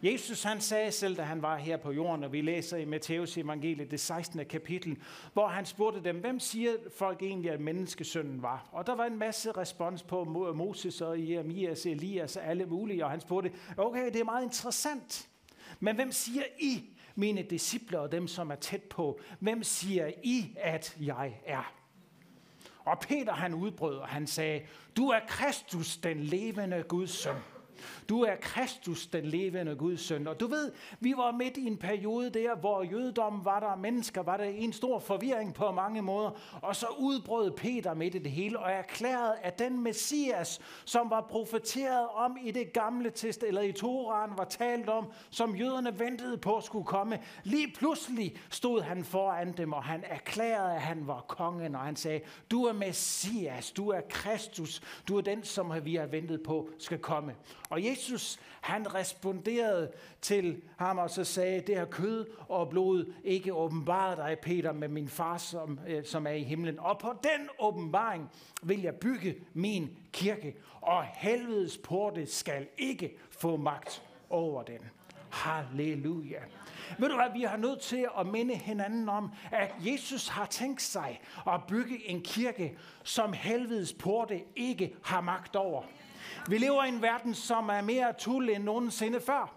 Jesus 0.02 0.42
han 0.42 0.60
sagde 0.60 0.92
selv, 0.92 1.16
da 1.16 1.22
han 1.22 1.42
var 1.42 1.56
her 1.56 1.76
på 1.76 1.92
jorden, 1.92 2.24
og 2.24 2.32
vi 2.32 2.40
læser 2.40 2.76
i 2.76 2.84
Matteus 2.84 3.38
evangeliet, 3.38 3.90
det 3.90 4.00
16. 4.00 4.44
kapitel, 4.44 4.98
hvor 5.32 5.46
han 5.46 5.66
spurgte 5.66 6.02
dem, 6.04 6.20
hvem 6.20 6.40
siger 6.40 6.72
folk 6.98 7.22
egentlig, 7.22 7.50
at 7.50 7.60
menneskesønnen 7.60 8.42
var? 8.42 8.68
Og 8.72 8.86
der 8.86 8.94
var 8.94 9.04
en 9.04 9.18
masse 9.18 9.52
respons 9.52 10.02
på 10.02 10.24
Moses 10.54 11.00
og 11.00 11.30
Jeremias, 11.30 11.86
Elias 11.86 12.36
og 12.36 12.44
alle 12.44 12.66
mulige, 12.66 13.04
og 13.04 13.10
han 13.10 13.20
spurgte, 13.20 13.52
okay, 13.76 14.06
det 14.06 14.16
er 14.16 14.24
meget 14.24 14.44
interessant, 14.44 15.28
men 15.80 15.94
hvem 15.96 16.12
siger 16.12 16.42
I, 16.58 16.95
mine 17.16 17.42
disciple 17.42 18.00
og 18.00 18.12
dem, 18.12 18.28
som 18.28 18.50
er 18.50 18.54
tæt 18.54 18.82
på, 18.82 19.20
hvem 19.40 19.62
siger 19.62 20.10
I, 20.22 20.54
at 20.56 20.96
jeg 21.00 21.40
er? 21.46 21.72
Og 22.84 23.00
Peter 23.00 23.32
han 23.32 23.54
udbrød, 23.54 23.96
og 23.96 24.08
han 24.08 24.26
sagde, 24.26 24.66
du 24.96 25.08
er 25.08 25.20
Kristus, 25.28 25.96
den 25.96 26.20
levende 26.20 26.84
Guds 26.88 27.10
søn. 27.10 27.34
Du 28.08 28.22
er 28.22 28.36
Kristus, 28.40 29.06
den 29.06 29.24
levende 29.24 29.76
Guds 29.76 30.00
søn. 30.00 30.26
Og 30.26 30.40
du 30.40 30.46
ved, 30.46 30.72
vi 31.00 31.14
var 31.16 31.32
midt 31.32 31.56
i 31.56 31.66
en 31.66 31.76
periode 31.76 32.30
der, 32.30 32.56
hvor 32.56 32.82
jødedommen 32.82 33.44
var 33.44 33.60
der, 33.60 33.76
mennesker 33.76 34.22
var 34.22 34.36
der 34.36 34.44
en 34.44 34.72
stor 34.72 34.98
forvirring 34.98 35.54
på 35.54 35.72
mange 35.72 36.02
måder. 36.02 36.30
Og 36.62 36.76
så 36.76 36.86
udbrød 36.98 37.50
Peter 37.50 37.94
midt 37.94 38.14
i 38.14 38.18
det 38.18 38.32
hele 38.32 38.58
og 38.58 38.70
erklærede, 38.70 39.34
at 39.42 39.58
den 39.58 39.82
Messias, 39.82 40.60
som 40.84 41.10
var 41.10 41.20
profeteret 41.20 42.08
om 42.14 42.36
i 42.42 42.50
det 42.50 42.72
gamle 42.72 43.10
test, 43.10 43.42
eller 43.42 43.60
i 43.60 43.72
Toran 43.72 44.30
var 44.36 44.44
talt 44.44 44.88
om, 44.88 45.12
som 45.30 45.56
jøderne 45.56 45.98
ventede 45.98 46.38
på 46.38 46.60
skulle 46.60 46.84
komme, 46.84 47.18
lige 47.44 47.72
pludselig 47.78 48.36
stod 48.50 48.80
han 48.80 49.04
foran 49.04 49.52
dem, 49.52 49.72
og 49.72 49.84
han 49.84 50.04
erklærede, 50.06 50.74
at 50.74 50.80
han 50.80 51.06
var 51.06 51.20
kongen, 51.28 51.74
og 51.74 51.80
han 51.80 51.96
sagde, 51.96 52.20
du 52.50 52.64
er 52.64 52.72
Messias, 52.72 53.70
du 53.70 53.88
er 53.88 54.00
Kristus, 54.10 54.80
du 55.08 55.16
er 55.16 55.20
den, 55.20 55.44
som 55.44 55.72
vi 55.82 55.94
har 55.94 56.06
ventet 56.06 56.42
på, 56.42 56.68
skal 56.78 56.98
komme. 56.98 57.34
Og 57.70 57.75
og 57.76 57.84
Jesus, 57.84 58.38
han 58.60 58.94
responderede 58.94 59.92
til 60.20 60.62
ham 60.76 60.98
og 60.98 61.10
så 61.10 61.24
sagde, 61.24 61.60
det 61.60 61.76
her 61.76 61.84
kød 61.84 62.26
og 62.48 62.68
blod 62.68 63.12
ikke 63.24 63.52
åbenbaret 63.54 64.16
dig, 64.16 64.36
Peter, 64.42 64.72
med 64.72 64.88
min 64.88 65.08
far, 65.08 65.38
som, 65.38 65.80
øh, 65.88 66.04
som 66.04 66.26
er 66.26 66.30
i 66.30 66.42
himlen. 66.42 66.78
Og 66.78 66.98
på 66.98 67.14
den 67.22 67.48
åbenbaring 67.58 68.30
vil 68.62 68.82
jeg 68.82 68.94
bygge 68.94 69.36
min 69.54 69.98
kirke, 70.12 70.56
og 70.80 71.04
helvedes 71.04 71.78
porte 71.78 72.26
skal 72.26 72.66
ikke 72.78 73.18
få 73.30 73.56
magt 73.56 74.02
over 74.30 74.62
den. 74.62 74.80
Halleluja. 75.30 76.40
Ved 76.98 77.08
du 77.08 77.14
hvad, 77.14 77.32
vi 77.32 77.42
har 77.42 77.56
nødt 77.56 77.80
til 77.80 78.06
at 78.18 78.26
minde 78.26 78.54
hinanden 78.54 79.08
om, 79.08 79.30
at 79.52 79.74
Jesus 79.80 80.28
har 80.28 80.46
tænkt 80.46 80.82
sig 80.82 81.20
at 81.48 81.60
bygge 81.68 82.08
en 82.08 82.20
kirke, 82.22 82.78
som 83.02 83.32
helvedes 83.32 83.92
porte 83.92 84.42
ikke 84.56 84.94
har 85.04 85.20
magt 85.20 85.56
over. 85.56 85.82
Vi 86.48 86.58
lever 86.58 86.84
i 86.84 86.88
en 86.88 87.02
verden, 87.02 87.34
som 87.34 87.68
er 87.68 87.80
mere 87.80 88.12
tul 88.18 88.50
end 88.50 88.64
nogensinde 88.64 89.20
før. 89.20 89.52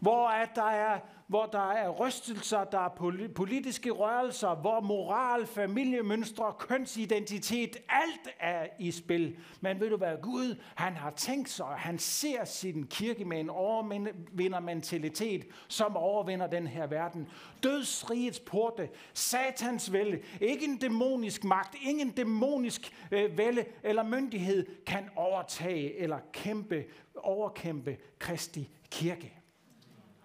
Hvor, 0.00 0.28
at 0.28 0.48
der 0.54 0.70
er, 0.70 0.98
hvor 1.28 1.46
der 1.46 1.70
er 1.70 1.88
rystelser, 1.88 2.64
der 2.64 2.78
er 2.78 3.14
politiske 3.34 3.90
rørelser, 3.90 4.54
hvor 4.54 4.80
moral, 4.80 5.46
familiemønstre, 5.46 6.52
kønsidentitet, 6.58 7.76
alt 7.88 8.28
er 8.40 8.66
i 8.78 8.90
spil. 8.90 9.36
Men 9.60 9.80
ved 9.80 9.90
du 9.90 9.96
hvad, 9.96 10.16
Gud, 10.22 10.56
han 10.74 10.92
har 10.96 11.10
tænkt 11.10 11.50
sig, 11.50 11.66
han 11.66 11.98
ser 11.98 12.44
sin 12.44 12.86
kirke 12.86 13.24
med 13.24 13.40
en 13.40 13.50
overvindermentalitet, 13.50 15.46
som 15.68 15.96
overvinder 15.96 16.46
den 16.46 16.66
her 16.66 16.86
verden. 16.86 17.28
Dødsrigets 17.62 18.40
porte, 18.40 18.88
satans 19.14 19.92
vælde, 19.92 20.20
ikke 20.40 20.64
en 20.64 20.78
dæmonisk 20.78 21.44
magt, 21.44 21.76
ingen 21.82 22.10
dæmonisk 22.10 23.06
øh, 23.10 23.38
vælde 23.38 23.64
eller 23.82 24.02
myndighed 24.02 24.66
kan 24.86 25.08
overtage 25.16 25.98
eller 25.98 26.18
kæmpe, 26.32 26.84
overkæmpe 27.14 27.96
Kristi 28.18 28.70
kirke. 28.90 29.34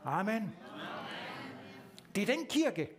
Amen. 0.06 0.51
Det 2.16 2.22
er 2.22 2.36
den 2.36 2.45
kirke. 2.45 2.89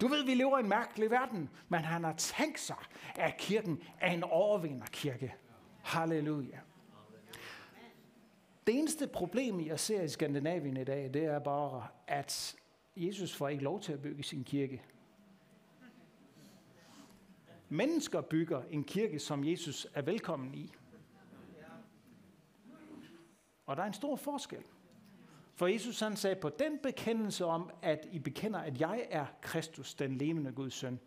Du 0.00 0.08
ved, 0.08 0.24
vi 0.24 0.34
lever 0.34 0.58
i 0.58 0.60
en 0.60 0.68
mærkelig 0.68 1.10
verden, 1.10 1.50
men 1.68 1.80
han 1.80 2.04
har 2.04 2.12
tænkt 2.12 2.60
sig, 2.60 2.76
at 3.14 3.36
kirken 3.36 3.82
er 4.00 4.12
en 4.12 4.22
overvinderkirke. 4.24 5.34
Halleluja. 5.82 6.58
Det 8.66 8.78
eneste 8.78 9.06
problem, 9.06 9.60
jeg 9.60 9.80
ser 9.80 10.02
i 10.02 10.08
Skandinavien 10.08 10.76
i 10.76 10.84
dag, 10.84 11.14
det 11.14 11.24
er 11.24 11.38
bare, 11.38 11.86
at 12.06 12.56
Jesus 12.96 13.36
får 13.36 13.48
ikke 13.48 13.64
lov 13.64 13.80
til 13.80 13.92
at 13.92 14.02
bygge 14.02 14.22
sin 14.22 14.44
kirke. 14.44 14.82
Mennesker 17.68 18.20
bygger 18.20 18.62
en 18.70 18.84
kirke, 18.84 19.18
som 19.18 19.44
Jesus 19.44 19.86
er 19.94 20.02
velkommen 20.02 20.54
i. 20.54 20.72
Og 23.66 23.76
der 23.76 23.82
er 23.82 23.86
en 23.86 23.92
stor 23.92 24.16
forskel. 24.16 24.64
For 25.56 25.66
Jesus 25.66 26.00
han 26.00 26.16
sagde 26.16 26.36
på 26.36 26.48
den 26.48 26.78
bekendelse 26.82 27.44
om, 27.44 27.70
at 27.82 28.06
I 28.12 28.18
bekender, 28.18 28.58
at 28.58 28.80
jeg 28.80 29.06
er 29.10 29.26
Kristus, 29.40 29.94
den 29.94 30.18
levende 30.18 30.52
Guds 30.52 30.74
søn. 30.74 31.00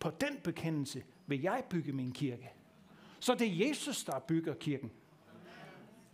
På 0.00 0.10
den 0.10 0.36
bekendelse 0.44 1.02
vil 1.26 1.42
jeg 1.42 1.64
bygge 1.70 1.92
min 1.92 2.12
kirke. 2.12 2.52
Så 3.20 3.34
det 3.34 3.46
er 3.46 3.68
Jesus, 3.68 4.04
der 4.04 4.18
bygger 4.18 4.54
kirken. 4.54 4.90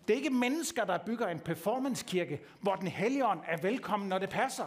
Det 0.09 0.15
er 0.15 0.17
ikke 0.17 0.31
mennesker, 0.31 0.85
der 0.85 0.99
bygger 0.99 1.29
en 1.29 1.39
performancekirke, 1.39 2.41
hvor 2.61 2.75
den 2.75 2.89
hellige 2.89 3.27
ånd 3.27 3.41
er 3.47 3.57
velkommen, 3.57 4.09
når 4.09 4.19
det 4.19 4.31
passer. 4.31 4.67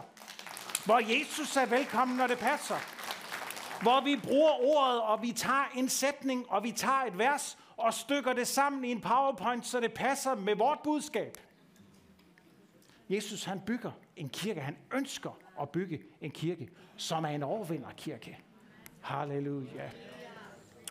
Hvor 0.84 1.18
Jesus 1.18 1.56
er 1.56 1.66
velkommen, 1.66 2.16
når 2.16 2.26
det 2.26 2.38
passer. 2.38 2.76
Hvor 3.82 4.04
vi 4.04 4.16
bruger 4.16 4.50
ordet, 4.50 5.00
og 5.00 5.22
vi 5.22 5.32
tager 5.32 5.64
en 5.76 5.88
sætning, 5.88 6.50
og 6.50 6.64
vi 6.64 6.72
tager 6.72 7.04
et 7.06 7.18
vers, 7.18 7.58
og 7.76 7.94
stykker 7.94 8.32
det 8.32 8.46
sammen 8.46 8.84
i 8.84 8.90
en 8.90 9.00
powerpoint, 9.00 9.66
så 9.66 9.80
det 9.80 9.92
passer 9.92 10.34
med 10.34 10.56
vort 10.56 10.78
budskab. 10.84 11.38
Jesus 13.08 13.44
han 13.44 13.60
bygger 13.60 13.90
en 14.16 14.28
kirke. 14.28 14.60
Han 14.60 14.76
ønsker 14.94 15.38
at 15.60 15.70
bygge 15.70 16.02
en 16.20 16.30
kirke, 16.30 16.68
som 16.96 17.24
er 17.24 17.28
en 17.28 17.42
overvinderkirke. 17.42 18.38
Halleluja. 19.00 19.90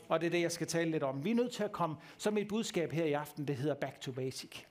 Og 0.10 0.20
det 0.22 0.28
er 0.28 0.32
det, 0.32 0.42
jeg 0.42 0.52
skal 0.52 0.68
tale 0.68 0.92
lidt 0.92 1.04
om. 1.04 1.24
Vi 1.24 1.32
er 1.32 1.36
nødt 1.36 1.52
til 1.52 1.64
at 1.64 1.72
komme, 1.72 1.96
som 2.18 2.38
et 2.38 2.48
budskab 2.48 2.92
her 2.92 3.06
i 3.06 3.14
aften, 3.14 3.48
det 3.48 3.56
hedder 3.56 3.76
Back 3.76 4.02
to 4.02 4.12
Basic. 4.12 4.64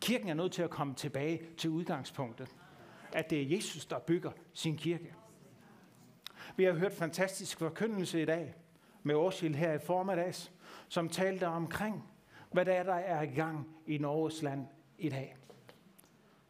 Kirken 0.00 0.28
er 0.28 0.34
nødt 0.34 0.52
til 0.52 0.62
at 0.62 0.70
komme 0.70 0.94
tilbage 0.94 1.42
til 1.56 1.70
udgangspunktet. 1.70 2.48
At 3.12 3.30
det 3.30 3.42
er 3.42 3.56
Jesus, 3.56 3.86
der 3.86 3.98
bygger 3.98 4.30
sin 4.54 4.76
kirke. 4.76 5.14
Vi 6.56 6.64
har 6.64 6.72
hørt 6.72 6.92
fantastisk 6.92 7.58
forkyndelse 7.58 8.22
i 8.22 8.24
dag 8.24 8.54
med 9.02 9.14
Årshild 9.14 9.54
her 9.54 9.72
i 9.72 9.78
formiddags, 9.78 10.52
som 10.88 11.08
talte 11.08 11.46
omkring, 11.46 12.04
hvad 12.52 12.64
der 12.64 12.72
er, 12.72 12.82
der 12.82 12.94
er 12.94 13.22
i 13.22 13.26
gang 13.26 13.68
i 13.86 13.98
Norges 13.98 14.42
land 14.42 14.66
i 14.98 15.08
dag 15.08 15.36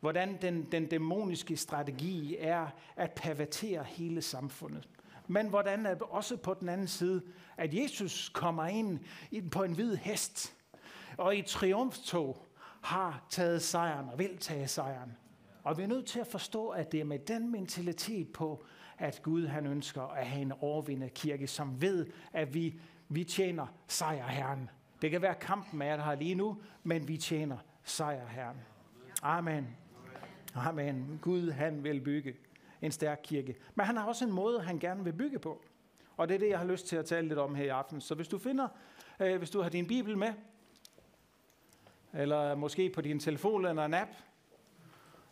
hvordan 0.07 0.39
den, 0.43 0.63
den 0.73 0.87
dæmoniske 0.87 1.57
strategi 1.57 2.37
er 2.39 2.67
at 2.97 3.13
pervertere 3.13 3.85
hele 3.85 4.23
samfundet. 4.23 4.89
Men 5.27 5.49
hvordan 5.49 5.87
er 5.87 5.95
det 5.95 6.03
også 6.03 6.37
på 6.37 6.55
den 6.55 6.69
anden 6.69 6.87
side, 6.87 7.23
at 7.57 7.75
Jesus 7.75 8.29
kommer 8.29 8.67
ind 8.67 9.01
på 9.51 9.63
en 9.63 9.73
hvid 9.73 9.97
hest, 9.97 10.55
og 11.17 11.37
i 11.37 11.43
triumftog 11.43 12.47
har 12.83 13.27
taget 13.31 13.63
sejren 13.63 14.09
og 14.09 14.19
vil 14.19 14.39
tage 14.39 14.69
sejren. 14.69 15.17
Og 15.63 15.79
vi 15.79 15.83
er 15.83 15.87
nødt 15.87 16.07
til 16.07 16.21
at 16.21 16.27
forstå, 16.27 16.69
at 16.69 16.93
det 16.93 17.01
er 17.01 17.05
med 17.05 17.19
den 17.19 17.53
mentalitet 17.53 18.33
på, 18.33 18.65
at 18.99 19.21
Gud 19.23 19.47
han 19.47 19.67
ønsker 19.67 20.03
at 20.03 20.27
have 20.27 20.43
en 20.43 20.53
overvindet 20.61 21.15
kirke, 21.15 21.47
som 21.47 21.83
ved, 21.83 22.07
at 22.33 22.55
vi, 22.55 22.81
vi 23.09 23.25
tjener 23.25 23.67
sejrherren. 23.89 24.71
Det 25.03 25.11
kan 25.11 25.23
være 25.23 25.35
kampen 25.35 25.79
med, 25.79 25.87
der 25.87 26.03
har 26.03 26.15
lige 26.15 26.35
nu, 26.35 26.61
men 26.83 27.09
vi 27.09 27.17
tjener 27.17 27.59
sejrherren. 27.85 28.57
Amen. 29.23 29.86
Amen. 30.57 31.19
Gud, 31.23 31.51
han 31.51 31.85
vil 31.85 32.01
bygge 32.01 32.37
en 32.83 32.93
stærk 32.93 33.21
kirke. 33.23 33.57
Men 33.75 33.87
han 33.87 33.97
har 33.97 34.07
også 34.07 34.25
en 34.25 34.33
måde, 34.33 34.61
han 34.61 34.79
gerne 34.79 35.05
vil 35.05 35.13
bygge 35.13 35.39
på. 35.39 35.63
Og 36.17 36.29
det 36.29 36.35
er 36.35 36.39
det, 36.39 36.49
jeg 36.49 36.59
har 36.59 36.67
lyst 36.67 36.87
til 36.87 36.97
at 36.97 37.07
tale 37.07 37.29
lidt 37.29 37.39
om 37.39 37.55
her 37.55 37.65
i 37.65 37.69
aften. 37.69 38.01
Så 38.01 38.15
hvis 38.15 38.29
du 38.29 38.39
finder, 38.39 38.69
øh, 39.21 39.39
hvis 39.39 39.51
du 39.51 39.61
har 39.63 39.69
din 39.69 39.87
bibel 39.87 40.19
med, 40.19 40.33
eller 42.13 42.55
måske 42.55 42.91
på 42.91 43.01
din 43.01 43.21
telefon 43.21 43.67
eller 43.67 43.85
en 43.85 43.95
app, 43.95 44.11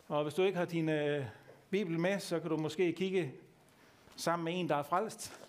og 0.07 0.23
hvis 0.23 0.33
du 0.33 0.43
ikke 0.43 0.57
har 0.57 0.65
din 0.65 0.89
øh, 0.89 1.25
bibel 1.69 1.99
med, 1.99 2.19
så 2.19 2.39
kan 2.39 2.49
du 2.49 2.57
måske 2.57 2.93
kigge 2.93 3.33
sammen 4.15 4.45
med 4.45 4.59
en, 4.59 4.69
der 4.69 4.75
er 4.75 4.83
frelst. 4.83 5.41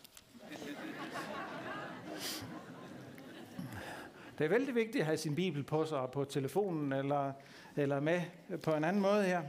Det 4.38 4.44
er 4.44 4.48
vældig 4.48 4.74
vigtigt 4.74 5.00
at 5.00 5.06
have 5.06 5.16
sin 5.16 5.34
bibel 5.34 5.62
på 5.62 5.84
sig 5.84 6.08
på 6.12 6.24
telefonen 6.24 6.92
eller, 6.92 7.32
eller 7.76 8.00
med 8.00 8.22
på 8.62 8.74
en 8.74 8.84
anden 8.84 9.02
måde 9.02 9.24
her. 9.24 9.42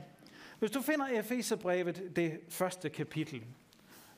Hvis 0.59 0.71
du 0.71 0.81
finder 0.81 1.07
Efeserbrevet, 1.07 2.11
det 2.15 2.39
første 2.49 2.89
kapitel, 2.89 3.45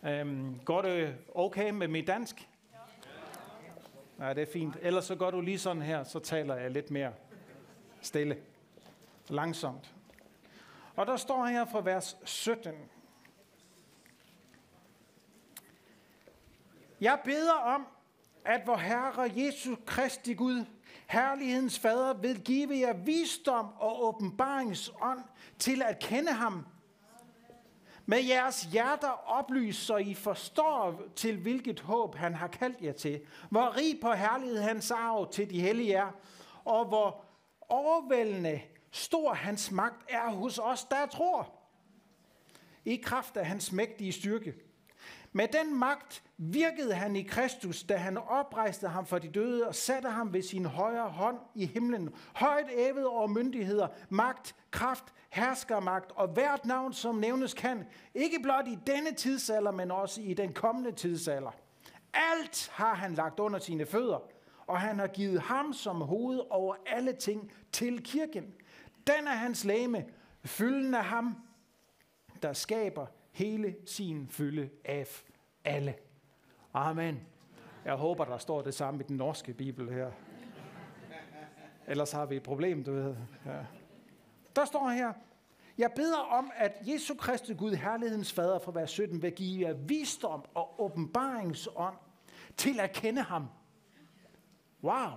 øhm, 0.03 0.59
går 0.65 0.81
det 0.81 1.15
okay 1.35 1.69
med 1.69 1.87
mit 1.87 2.07
dansk? 2.07 2.49
Ja, 4.19 4.33
det 4.33 4.41
er 4.41 4.51
fint. 4.53 4.77
Ellers 4.81 5.05
så 5.05 5.15
går 5.15 5.31
du 5.31 5.41
lige 5.41 5.59
sådan 5.59 5.81
her, 5.81 6.03
så 6.03 6.19
taler 6.19 6.55
jeg 6.55 6.71
lidt 6.71 6.91
mere 6.91 7.13
stille, 8.01 8.37
langsomt. 9.29 9.95
Og 10.95 11.05
der 11.05 11.17
står 11.17 11.45
her 11.45 11.65
fra 11.65 11.81
vers 11.81 12.17
17. 12.23 12.73
Jeg 17.01 17.19
beder 17.25 17.53
om, 17.53 17.87
at 18.45 18.67
vor 18.67 18.77
Herre 18.77 19.31
Jesus 19.35 19.77
Kristi 19.85 20.33
Gud, 20.33 20.65
herlighedens 21.09 21.79
fader, 21.79 22.13
vil 22.13 22.41
give 22.41 22.79
jer 22.79 22.93
visdom 22.93 23.67
og 23.77 24.05
åbenbaringsånd 24.07 25.19
til 25.59 25.81
at 25.81 25.99
kende 25.99 26.31
ham. 26.31 26.65
Med 28.05 28.23
jeres 28.23 28.63
hjerter 28.63 29.29
oplys, 29.29 29.75
så 29.75 29.97
I 29.97 30.13
forstår 30.13 31.01
til 31.15 31.37
hvilket 31.37 31.79
håb 31.79 32.15
han 32.15 32.33
har 32.33 32.47
kaldt 32.47 32.81
jer 32.81 32.91
til. 32.91 33.21
Hvor 33.49 33.77
rig 33.77 33.99
på 34.01 34.13
herlighed 34.13 34.61
hans 34.61 34.91
arv 34.91 35.31
til 35.31 35.49
de 35.49 35.61
hellige 35.61 35.93
er, 35.93 36.11
og 36.65 36.85
hvor 36.85 37.25
overvældende 37.61 38.61
stor 38.91 39.33
hans 39.33 39.71
magt 39.71 40.05
er 40.09 40.29
hos 40.29 40.59
os, 40.59 40.83
der 40.83 41.05
tror. 41.05 41.55
I 42.85 42.95
kraft 42.95 43.37
af 43.37 43.45
hans 43.45 43.71
mægtige 43.71 44.11
styrke. 44.11 44.53
Med 45.31 45.47
den 45.47 45.79
magt 45.79 46.23
virkede 46.37 46.93
han 46.93 47.15
i 47.15 47.21
Kristus, 47.21 47.83
da 47.83 47.95
han 47.95 48.17
oprejste 48.17 48.87
ham 48.87 49.05
fra 49.05 49.19
de 49.19 49.27
døde 49.27 49.67
og 49.67 49.75
satte 49.75 50.09
ham 50.09 50.33
ved 50.33 50.41
sin 50.41 50.65
højre 50.65 51.09
hånd 51.09 51.37
i 51.55 51.65
himlen. 51.65 52.09
Højt 52.33 52.69
ævet 52.71 53.05
over 53.07 53.27
myndigheder, 53.27 53.87
magt, 54.09 54.55
kraft, 54.71 55.03
herskermagt 55.29 56.11
og 56.15 56.27
hvert 56.27 56.65
navn, 56.65 56.93
som 56.93 57.15
nævnes 57.15 57.53
kan. 57.53 57.85
Ikke 58.13 58.39
blot 58.43 58.67
i 58.67 58.77
denne 58.87 59.13
tidsalder, 59.13 59.71
men 59.71 59.91
også 59.91 60.21
i 60.21 60.33
den 60.33 60.53
kommende 60.53 60.91
tidsalder. 60.91 61.51
Alt 62.13 62.69
har 62.73 62.93
han 62.93 63.13
lagt 63.13 63.39
under 63.39 63.59
sine 63.59 63.85
fødder, 63.85 64.19
og 64.67 64.81
han 64.81 64.99
har 64.99 65.07
givet 65.07 65.41
ham 65.41 65.73
som 65.73 66.01
hoved 66.01 66.39
over 66.49 66.75
alle 66.85 67.13
ting 67.13 67.51
til 67.71 68.03
kirken. 68.03 68.43
Den 69.07 69.27
er 69.27 69.35
hans 69.35 69.65
læme, 69.65 70.05
fylden 70.45 70.95
af 70.95 71.05
ham, 71.05 71.35
der 72.41 72.53
skaber 72.53 73.05
hele 73.39 73.75
sin 73.85 74.27
fylde 74.27 74.69
af 74.85 75.23
alle. 75.65 75.95
Amen. 76.73 77.19
Jeg 77.85 77.93
håber, 77.93 78.25
der 78.25 78.37
står 78.37 78.61
det 78.61 78.73
samme 78.73 79.03
i 79.03 79.07
den 79.07 79.17
norske 79.17 79.53
bibel 79.53 79.89
her. 79.89 80.11
Ellers 81.87 82.11
har 82.11 82.25
vi 82.25 82.35
et 82.35 82.43
problem, 82.43 82.83
du 82.83 82.93
ved. 82.93 83.15
Ja. 83.45 83.59
Der 84.55 84.65
står 84.65 84.89
her, 84.89 85.13
jeg 85.77 85.91
beder 85.95 86.17
om, 86.17 86.51
at 86.55 86.73
Jesu 86.81 87.15
Kristi 87.15 87.53
Gud, 87.53 87.71
herlighedens 87.71 88.33
fader 88.33 88.59
fra 88.59 88.71
vers 88.71 88.91
17, 88.91 89.21
vil 89.21 89.31
give 89.31 89.67
jer 89.67 89.73
visdom 89.73 90.45
og 90.53 90.81
åbenbaringsånd 90.81 91.95
til 92.57 92.79
at 92.79 92.91
kende 92.91 93.21
ham. 93.21 93.47
Wow. 94.83 95.09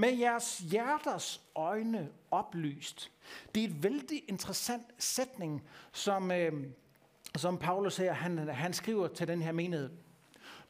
Med 0.00 0.18
jeres 0.18 0.58
hjerters 0.58 1.40
øjne 1.54 2.08
oplyst. 2.30 3.10
Det 3.54 3.64
er 3.64 3.68
et 3.68 3.82
vældig 3.82 4.22
interessant 4.28 4.86
sætning, 4.98 5.62
som, 5.92 6.30
øh, 6.30 6.52
som 7.36 7.58
Paulus 7.58 7.96
her, 7.96 8.12
han, 8.12 8.48
han 8.48 8.72
skriver 8.72 9.08
til 9.08 9.28
den 9.28 9.42
her 9.42 9.52
menighed. 9.52 9.90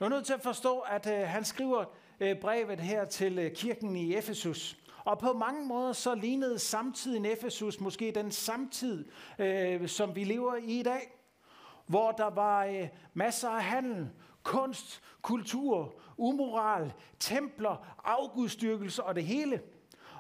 Du 0.01 0.05
er 0.05 0.09
nødt 0.09 0.27
til 0.27 0.33
at 0.33 0.43
forstå, 0.43 0.79
at 0.79 1.07
øh, 1.07 1.29
han 1.29 1.45
skriver 1.45 1.85
øh, 2.21 2.41
brevet 2.41 2.81
her 2.81 3.05
til 3.05 3.39
øh, 3.39 3.53
kirken 3.55 3.97
i 3.97 4.15
Efesus. 4.15 4.77
Og 5.05 5.19
på 5.19 5.33
mange 5.33 5.67
måder 5.67 5.93
så 5.93 6.15
lignede 6.15 6.59
samtiden 6.59 7.25
Efesus 7.25 7.81
måske 7.81 8.13
den 8.15 8.31
samtid, 8.31 9.05
øh, 9.39 9.89
som 9.89 10.17
vi 10.17 10.25
lever 10.25 10.57
i 10.57 10.81
i 10.81 10.83
dag. 10.83 11.13
Hvor 11.87 12.13
der 12.13 12.31
var 12.31 12.65
øh, 12.65 12.89
masser 13.15 13.49
af 13.49 13.65
handel, 13.65 14.11
kunst, 14.43 15.03
kultur, 15.23 16.00
umoral, 16.21 16.93
templer, 17.19 17.87
afgudstyrkelse 18.05 19.05
og 19.05 19.15
det 19.15 19.25
hele. 19.25 19.63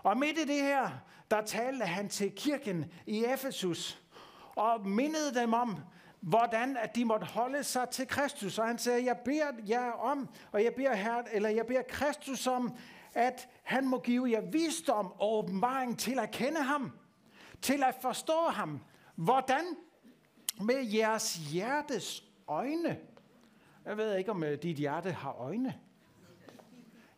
Og 0.02 0.16
midt 0.16 0.38
i 0.38 0.44
det 0.44 0.62
her, 0.62 0.90
der 1.30 1.42
talte 1.42 1.84
han 1.84 2.08
til 2.08 2.32
kirken 2.36 2.84
i 3.06 3.24
Efesus 3.24 4.02
og 4.56 4.88
mindede 4.88 5.34
dem 5.34 5.52
om, 5.52 5.76
hvordan 6.20 6.76
at 6.76 6.96
de 6.96 7.04
måtte 7.04 7.26
holde 7.26 7.64
sig 7.64 7.88
til 7.88 8.06
Kristus. 8.06 8.58
Og 8.58 8.66
han 8.66 8.78
sagde, 8.78 9.04
jeg 9.04 9.18
beder 9.24 9.52
jer 9.68 9.92
om, 9.92 10.28
og 10.52 10.64
jeg 10.64 10.74
beder, 10.74 10.94
her, 10.94 11.22
eller 11.32 11.48
jeg 11.48 11.66
beder 11.66 11.82
Kristus 11.88 12.46
om, 12.46 12.76
at 13.14 13.48
han 13.62 13.88
må 13.88 14.00
give 14.00 14.30
jer 14.30 14.40
visdom 14.40 15.12
og 15.12 15.38
åbenbaring 15.38 15.98
til 15.98 16.18
at 16.18 16.30
kende 16.30 16.62
ham, 16.62 16.92
til 17.62 17.82
at 17.82 17.94
forstå 18.02 18.48
ham. 18.48 18.80
Hvordan? 19.14 19.64
Med 20.60 20.86
jeres 20.94 21.34
hjertes 21.34 22.24
øjne. 22.48 22.98
Jeg 23.84 23.96
ved 23.96 24.16
ikke, 24.16 24.30
om 24.30 24.44
øh, 24.44 24.62
dit 24.62 24.76
hjerte 24.76 25.12
har 25.12 25.32
øjne. 25.32 25.74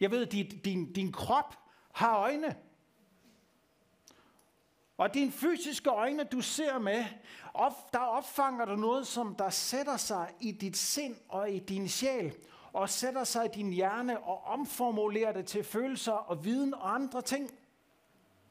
Jeg 0.03 0.11
ved, 0.11 0.27
at 0.27 0.33
dit, 0.33 0.65
din, 0.65 0.93
din 0.93 1.13
krop 1.13 1.59
har 1.93 2.17
øjne. 2.17 2.57
Og 4.97 5.15
dine 5.15 5.33
fysiske 5.33 5.91
øjne, 5.91 6.25
du 6.25 6.41
ser 6.41 6.79
med, 6.79 7.05
op, 7.55 7.93
der 7.93 7.99
opfanger 7.99 8.65
du 8.65 8.77
noget, 8.77 9.07
som 9.07 9.35
der 9.35 9.51
sætter 9.51 9.97
sig 9.97 10.31
i 10.41 10.53
dit 10.53 10.77
sind 10.77 11.17
og 11.29 11.51
i 11.51 11.59
din 11.59 11.89
sjæl, 11.89 12.35
og 12.73 12.91
sætter 12.91 13.25
sig 13.25 13.45
i 13.45 13.49
din 13.55 13.73
hjerne 13.73 14.21
og 14.21 14.45
omformulerer 14.45 15.33
det 15.33 15.47
til 15.47 15.65
følelser 15.65 16.13
og 16.13 16.45
viden 16.45 16.75
og 16.75 16.95
andre 16.95 17.23
ting. 17.23 17.51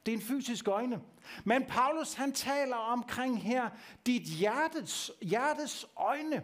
Det 0.06 0.12
er 0.12 0.16
en 0.16 0.22
fysisk 0.22 0.68
øjne. 0.68 1.00
Men 1.44 1.64
Paulus 1.64 2.14
han 2.14 2.32
taler 2.32 2.76
omkring 2.76 3.42
her 3.42 3.68
dit 4.06 4.22
hjertes, 4.22 5.10
hjertes 5.22 5.86
øjne. 5.96 6.42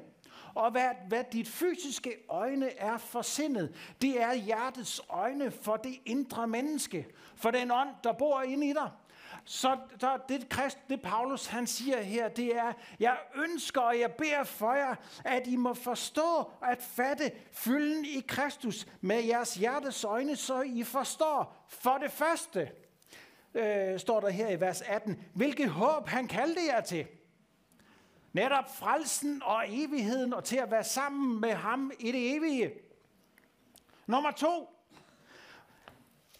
Og 0.58 0.70
hvad, 0.70 0.90
hvad 1.08 1.24
dit 1.32 1.48
fysiske 1.48 2.16
øjne 2.28 2.78
er 2.78 2.98
for 2.98 3.22
sindet, 3.22 3.94
det 4.02 4.22
er 4.22 4.34
hjertets 4.34 5.00
øjne 5.08 5.50
for 5.50 5.76
det 5.76 6.00
indre 6.04 6.48
menneske. 6.48 7.06
For 7.36 7.50
den 7.50 7.70
ånd, 7.70 7.88
der 8.04 8.12
bor 8.12 8.42
inde 8.42 8.68
i 8.68 8.72
dig. 8.72 8.90
Så 9.44 9.76
der, 10.00 10.16
det, 10.16 10.46
Christ, 10.52 10.78
det 10.88 11.02
Paulus 11.02 11.46
han 11.46 11.66
siger 11.66 12.02
her, 12.02 12.28
det 12.28 12.56
er, 12.56 12.72
jeg 13.00 13.16
ønsker 13.34 13.80
og 13.80 14.00
jeg 14.00 14.12
beder 14.12 14.44
for 14.44 14.72
jer, 14.72 14.94
at 15.24 15.46
I 15.46 15.56
må 15.56 15.74
forstå 15.74 16.50
at 16.62 16.82
fatte 16.82 17.32
fylden 17.52 18.04
i 18.04 18.24
Kristus 18.28 18.86
med 19.00 19.24
jeres 19.24 19.54
hjertes 19.54 20.04
øjne, 20.04 20.36
så 20.36 20.60
I 20.60 20.82
forstår 20.84 21.66
for 21.68 21.98
det 21.98 22.10
første, 22.10 22.70
øh, 23.54 23.98
står 23.98 24.20
der 24.20 24.28
her 24.28 24.48
i 24.48 24.60
vers 24.60 24.80
18, 24.82 25.24
hvilket 25.34 25.70
håb 25.70 26.08
han 26.08 26.28
kaldte 26.28 26.60
jer 26.68 26.80
til. 26.80 27.06
Netop 28.38 28.76
frelsen 28.76 29.42
og 29.44 29.64
evigheden 29.68 30.32
og 30.32 30.44
til 30.44 30.56
at 30.56 30.70
være 30.70 30.84
sammen 30.84 31.40
med 31.40 31.52
ham 31.52 31.92
i 31.98 32.12
det 32.12 32.36
evige. 32.36 32.72
Nummer 34.06 34.30
to, 34.30 34.68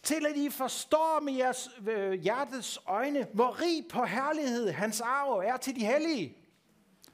til 0.02 0.26
at 0.26 0.36
I 0.36 0.50
forstår 0.50 1.20
med 1.20 1.32
jeres 1.32 1.70
øh, 1.88 2.12
hjertets 2.12 2.78
øjne, 2.86 3.26
hvor 3.32 3.60
rig 3.60 3.84
på 3.90 4.04
herlighed 4.04 4.70
hans 4.70 5.00
arv 5.00 5.42
er 5.46 5.56
til 5.56 5.76
de 5.76 5.86
hellige. 5.86 6.36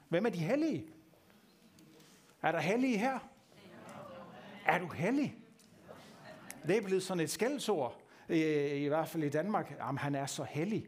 Hvem 0.09 0.25
er 0.25 0.29
de 0.29 0.37
hellige? 0.37 0.87
Er 2.41 2.51
der 2.51 2.59
hellige 2.59 2.97
her? 2.97 3.19
Er 4.65 4.79
du 4.79 4.87
hellig? 4.87 5.35
Det 6.67 6.77
er 6.77 6.81
blevet 6.81 7.03
sådan 7.03 7.23
et 7.23 7.29
skældsord, 7.29 8.01
i, 8.29 8.41
i 8.67 8.87
hvert 8.87 9.07
fald 9.07 9.23
i 9.23 9.29
Danmark. 9.29 9.75
Jamen, 9.79 9.97
han 9.97 10.15
er 10.15 10.25
så 10.25 10.43
hellig. 10.43 10.87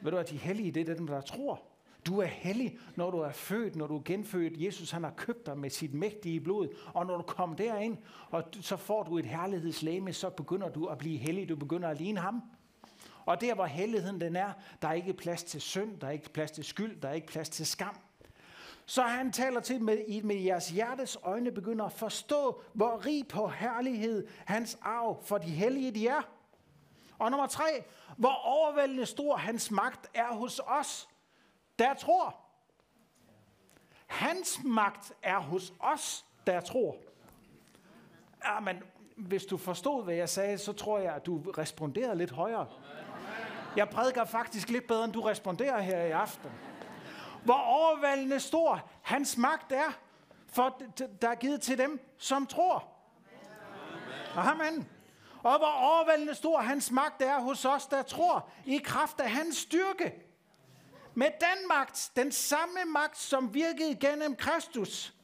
Ved 0.00 0.10
du, 0.10 0.18
at 0.18 0.30
de 0.30 0.36
hellige, 0.36 0.72
det 0.72 0.88
er 0.88 0.94
dem, 0.94 1.06
der 1.06 1.20
tror. 1.20 1.69
Du 2.06 2.18
er 2.18 2.26
hellig, 2.26 2.78
når 2.96 3.10
du 3.10 3.18
er 3.18 3.32
født, 3.32 3.76
når 3.76 3.86
du 3.86 3.96
er 3.96 4.02
genfødt. 4.04 4.52
Jesus 4.56 4.90
han 4.90 5.04
har 5.04 5.10
købt 5.16 5.46
dig 5.46 5.58
med 5.58 5.70
sit 5.70 5.94
mægtige 5.94 6.40
blod. 6.40 6.68
Og 6.94 7.06
når 7.06 7.16
du 7.16 7.22
kommer 7.22 7.56
derind, 7.56 7.96
og 8.30 8.44
så 8.60 8.76
får 8.76 9.02
du 9.02 9.18
et 9.18 9.26
herlighedslæme, 9.26 10.12
så 10.12 10.30
begynder 10.30 10.68
du 10.68 10.86
at 10.86 10.98
blive 10.98 11.18
hellig. 11.18 11.48
Du 11.48 11.56
begynder 11.56 11.88
at 11.88 11.98
ligne 11.98 12.20
ham. 12.20 12.42
Og 13.24 13.40
der, 13.40 13.54
hvor 13.54 13.66
helligheden 13.66 14.20
den 14.20 14.36
er, 14.36 14.52
der 14.82 14.88
er 14.88 14.92
ikke 14.92 15.12
plads 15.12 15.44
til 15.44 15.60
synd, 15.60 16.00
der 16.00 16.06
er 16.06 16.10
ikke 16.10 16.32
plads 16.32 16.50
til 16.50 16.64
skyld, 16.64 17.00
der 17.00 17.08
er 17.08 17.12
ikke 17.12 17.26
plads 17.26 17.48
til 17.48 17.66
skam. 17.66 17.96
Så 18.86 19.02
han 19.02 19.32
taler 19.32 19.60
til 19.60 19.82
med, 19.82 20.22
med 20.22 20.36
jeres 20.36 20.68
hjertes 20.68 21.18
øjne 21.22 21.52
begynder 21.52 21.84
at 21.84 21.92
forstå, 21.92 22.62
hvor 22.72 23.06
rig 23.06 23.28
på 23.28 23.48
herlighed 23.48 24.26
hans 24.44 24.78
arv 24.82 25.22
for 25.24 25.38
de 25.38 25.50
hellige 25.50 25.90
de 25.90 26.08
er. 26.08 26.22
Og 27.18 27.30
nummer 27.30 27.46
tre, 27.46 27.84
hvor 28.16 28.32
overvældende 28.44 29.06
stor 29.06 29.36
hans 29.36 29.70
magt 29.70 30.10
er 30.14 30.34
hos 30.34 30.60
os, 30.66 31.08
der 31.80 31.94
tror. 31.94 32.36
Hans 34.06 34.60
magt 34.64 35.12
er 35.22 35.38
hos 35.38 35.72
os, 35.80 36.24
der 36.46 36.60
tror. 36.60 36.96
Ja, 38.44 38.60
men 38.60 38.82
hvis 39.16 39.44
du 39.44 39.56
forstod, 39.56 40.04
hvad 40.04 40.14
jeg 40.14 40.28
sagde, 40.28 40.58
så 40.58 40.72
tror 40.72 40.98
jeg, 40.98 41.14
at 41.14 41.26
du 41.26 41.38
responderede 41.58 42.16
lidt 42.16 42.30
højere. 42.30 42.66
Jeg 43.76 43.88
prædiker 43.88 44.24
faktisk 44.24 44.68
lidt 44.68 44.86
bedre, 44.86 45.04
end 45.04 45.12
du 45.12 45.20
responderer 45.20 45.80
her 45.80 46.02
i 46.02 46.10
aften. 46.10 46.50
Hvor 47.44 47.54
overvældende 47.54 48.40
stor 48.40 48.88
hans 49.02 49.36
magt 49.36 49.72
er, 49.72 49.98
for 50.46 50.82
der 51.22 51.28
er 51.28 51.34
givet 51.34 51.60
til 51.60 51.78
dem, 51.78 52.14
som 52.18 52.46
tror. 52.46 52.88
Amen. 54.36 54.88
Og 55.42 55.58
hvor 55.58 55.96
overvældende 55.96 56.34
stor 56.34 56.60
hans 56.60 56.90
magt 56.90 57.22
er 57.22 57.40
hos 57.40 57.64
os, 57.64 57.86
der 57.86 58.02
tror, 58.02 58.48
i 58.64 58.78
kraft 58.78 59.20
af 59.20 59.30
hans 59.30 59.56
styrke. 59.56 60.29
Med 61.14 61.30
den 61.40 61.68
magt, 61.68 62.12
den 62.16 62.32
samme 62.32 62.84
magt, 62.86 63.18
som 63.18 63.54
virkede 63.54 63.94
gennem 63.94 64.36
Kristus, 64.36 65.14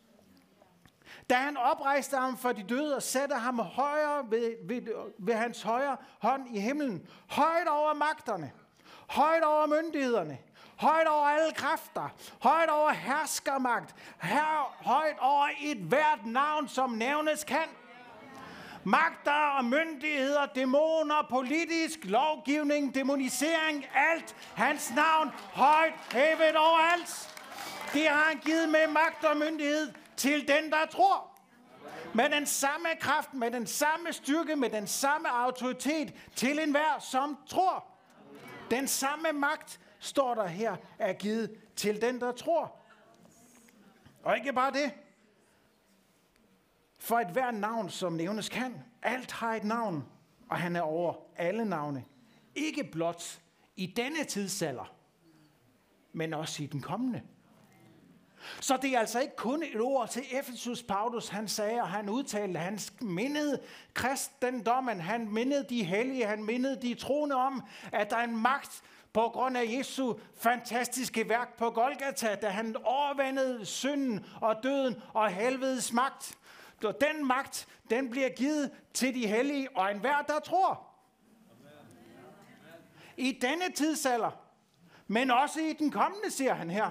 da 1.30 1.34
han 1.34 1.56
oprejste 1.56 2.16
ham 2.16 2.38
for 2.38 2.52
de 2.52 2.62
døde 2.62 2.96
og 2.96 3.02
satte 3.02 3.34
ham 3.34 3.58
højere 3.58 4.30
ved, 4.30 4.56
ved, 4.62 4.82
ved 5.18 5.34
hans 5.34 5.62
højre 5.62 5.96
hånd 6.18 6.56
i 6.56 6.60
himlen, 6.60 7.08
højt 7.26 7.68
over 7.68 7.94
magterne, 7.94 8.52
højt 9.08 9.44
over 9.44 9.66
myndighederne, 9.66 10.38
højt 10.76 11.06
over 11.06 11.26
alle 11.26 11.52
kræfter, 11.52 12.08
højt 12.40 12.68
over 12.68 12.90
herskermagt, 12.90 13.94
her, 14.22 14.76
højt 14.84 15.18
over 15.20 15.48
et 15.60 15.78
hvert 15.78 16.26
navn, 16.26 16.68
som 16.68 16.90
nævnes 16.90 17.44
kan 17.44 17.68
magter 18.86 19.56
og 19.58 19.64
myndigheder, 19.64 20.46
dæmoner, 20.54 21.26
politisk 21.30 21.98
lovgivning, 22.04 22.94
demonisering, 22.94 23.86
alt. 23.94 24.36
Hans 24.54 24.92
navn 24.96 25.30
højt 25.52 25.92
hævet 26.12 26.56
overalt. 26.56 27.36
Det 27.92 28.08
har 28.08 28.24
han 28.24 28.38
givet 28.38 28.68
med 28.68 28.86
magt 28.88 29.24
og 29.24 29.36
myndighed 29.36 29.92
til 30.16 30.48
den, 30.48 30.70
der 30.70 30.86
tror. 30.90 31.38
Med 32.14 32.30
den 32.30 32.46
samme 32.46 32.88
kraft, 33.00 33.34
med 33.34 33.50
den 33.50 33.66
samme 33.66 34.12
styrke, 34.12 34.56
med 34.56 34.70
den 34.70 34.86
samme 34.86 35.28
autoritet 35.28 36.14
til 36.36 36.58
enhver, 36.58 36.98
som 36.98 37.38
tror. 37.48 37.84
Den 38.70 38.88
samme 38.88 39.32
magt, 39.32 39.80
står 39.98 40.34
der 40.34 40.46
her, 40.46 40.76
er 40.98 41.12
givet 41.12 41.50
til 41.76 42.02
den, 42.02 42.20
der 42.20 42.32
tror. 42.32 42.76
Og 44.24 44.36
ikke 44.36 44.52
bare 44.52 44.72
det. 44.72 44.92
For 47.06 47.18
et 47.18 47.28
hver 47.28 47.50
navn, 47.50 47.90
som 47.90 48.12
nævnes 48.12 48.48
kan, 48.48 48.74
alt 49.02 49.32
har 49.32 49.54
et 49.54 49.64
navn, 49.64 50.04
og 50.50 50.56
han 50.56 50.76
er 50.76 50.80
over 50.80 51.14
alle 51.36 51.64
navne. 51.64 52.04
Ikke 52.54 52.84
blot 52.84 53.40
i 53.76 53.86
denne 53.86 54.24
tidsalder, 54.24 54.94
men 56.12 56.34
også 56.34 56.62
i 56.62 56.66
den 56.66 56.80
kommende. 56.80 57.22
Så 58.60 58.78
det 58.82 58.94
er 58.94 58.98
altså 58.98 59.20
ikke 59.20 59.36
kun 59.36 59.62
et 59.62 59.80
ord 59.80 60.08
til 60.08 60.22
Efesus 60.32 60.82
Paulus, 60.82 61.28
han 61.28 61.48
sagde, 61.48 61.80
og 61.80 61.88
han 61.88 62.08
udtalte, 62.08 62.58
han 62.58 62.78
mindede 63.00 63.60
kristendommen, 63.94 65.00
han 65.00 65.32
mindede 65.32 65.66
de 65.68 65.84
hellige, 65.84 66.26
han 66.26 66.44
mindede 66.44 66.82
de 66.82 66.94
troende 66.94 67.36
om, 67.36 67.62
at 67.92 68.10
der 68.10 68.16
er 68.16 68.24
en 68.24 68.36
magt 68.36 68.82
på 69.12 69.28
grund 69.28 69.56
af 69.56 69.64
Jesu 69.78 70.14
fantastiske 70.40 71.28
værk 71.28 71.56
på 71.56 71.70
Golgata, 71.70 72.34
da 72.34 72.48
han 72.48 72.76
overvandede 72.84 73.66
synden 73.66 74.26
og 74.40 74.56
døden 74.62 75.02
og 75.14 75.28
helvedes 75.28 75.92
magt. 75.92 76.38
Og 76.84 77.00
den 77.00 77.26
magt, 77.26 77.68
den 77.90 78.10
bliver 78.10 78.28
givet 78.28 78.70
til 78.94 79.14
de 79.14 79.26
hellige 79.26 79.76
og 79.76 79.90
enhver, 79.90 80.22
der 80.22 80.38
tror. 80.38 80.86
I 83.16 83.38
denne 83.42 83.72
tidsalder, 83.74 84.30
men 85.06 85.30
også 85.30 85.60
i 85.60 85.72
den 85.72 85.90
kommende, 85.90 86.30
siger 86.30 86.54
han 86.54 86.70
her. 86.70 86.90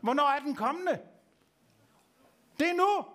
Hvornår 0.00 0.28
er 0.28 0.38
den 0.38 0.54
kommende? 0.54 1.00
Det 2.60 2.68
er 2.68 2.74
nu. 2.74 3.06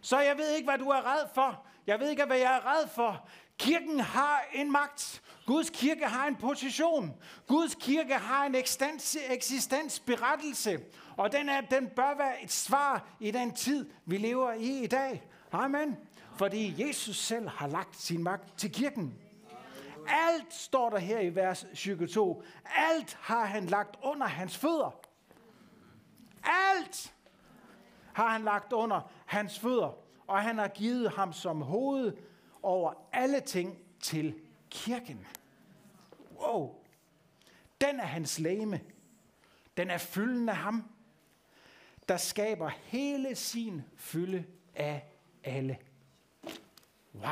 Så 0.00 0.20
jeg 0.20 0.36
ved 0.36 0.54
ikke, 0.54 0.68
hvad 0.70 0.78
du 0.78 0.88
er 0.88 1.14
red 1.14 1.28
for. 1.34 1.66
Jeg 1.86 2.00
ved 2.00 2.10
ikke, 2.10 2.24
hvad 2.24 2.38
jeg 2.38 2.56
er 2.56 2.72
red 2.72 2.88
for. 2.88 3.28
Kirken 3.58 4.00
har 4.00 4.44
en 4.52 4.72
magt. 4.72 5.22
Guds 5.46 5.70
kirke 5.70 6.06
har 6.06 6.26
en 6.26 6.36
position. 6.36 7.22
Guds 7.46 7.74
kirke 7.74 8.14
har 8.14 8.46
en 8.46 8.54
eksistens, 8.54 9.16
eksistensberettelse. 9.28 10.80
Og 11.20 11.32
den, 11.32 11.48
er, 11.48 11.60
den 11.60 11.88
bør 11.88 12.14
være 12.14 12.42
et 12.42 12.52
svar 12.52 13.08
i 13.20 13.30
den 13.30 13.54
tid, 13.54 13.90
vi 14.04 14.16
lever 14.16 14.52
i 14.52 14.84
i 14.84 14.86
dag. 14.86 15.22
Amen. 15.52 15.96
Fordi 16.36 16.86
Jesus 16.86 17.16
selv 17.16 17.48
har 17.48 17.66
lagt 17.66 17.96
sin 17.96 18.22
magt 18.22 18.58
til 18.58 18.72
kirken. 18.72 19.18
Alt 20.08 20.54
står 20.54 20.90
der 20.90 20.98
her 20.98 21.20
i 21.20 21.34
vers 21.34 21.66
22. 21.74 22.42
Alt 22.64 23.18
har 23.20 23.44
han 23.44 23.66
lagt 23.66 23.96
under 24.02 24.26
hans 24.26 24.56
fødder. 24.56 25.00
Alt 26.44 27.14
har 28.12 28.28
han 28.28 28.42
lagt 28.42 28.72
under 28.72 29.10
hans 29.26 29.58
fødder. 29.58 29.98
Og 30.26 30.42
han 30.42 30.58
har 30.58 30.68
givet 30.68 31.10
ham 31.10 31.32
som 31.32 31.62
hoved 31.62 32.16
over 32.62 32.92
alle 33.12 33.40
ting 33.40 33.78
til 34.00 34.34
kirken. 34.70 35.26
Wow. 36.40 36.74
Den 37.80 38.00
er 38.00 38.06
hans 38.06 38.38
læme. 38.38 38.80
Den 39.76 39.90
er 39.90 39.98
fylden 39.98 40.48
af 40.48 40.56
ham, 40.56 40.89
der 42.10 42.16
skaber 42.16 42.70
hele 42.84 43.34
sin 43.34 43.82
fylde 43.96 44.44
af 44.74 45.02
alle. 45.44 45.76
Wow. 47.14 47.24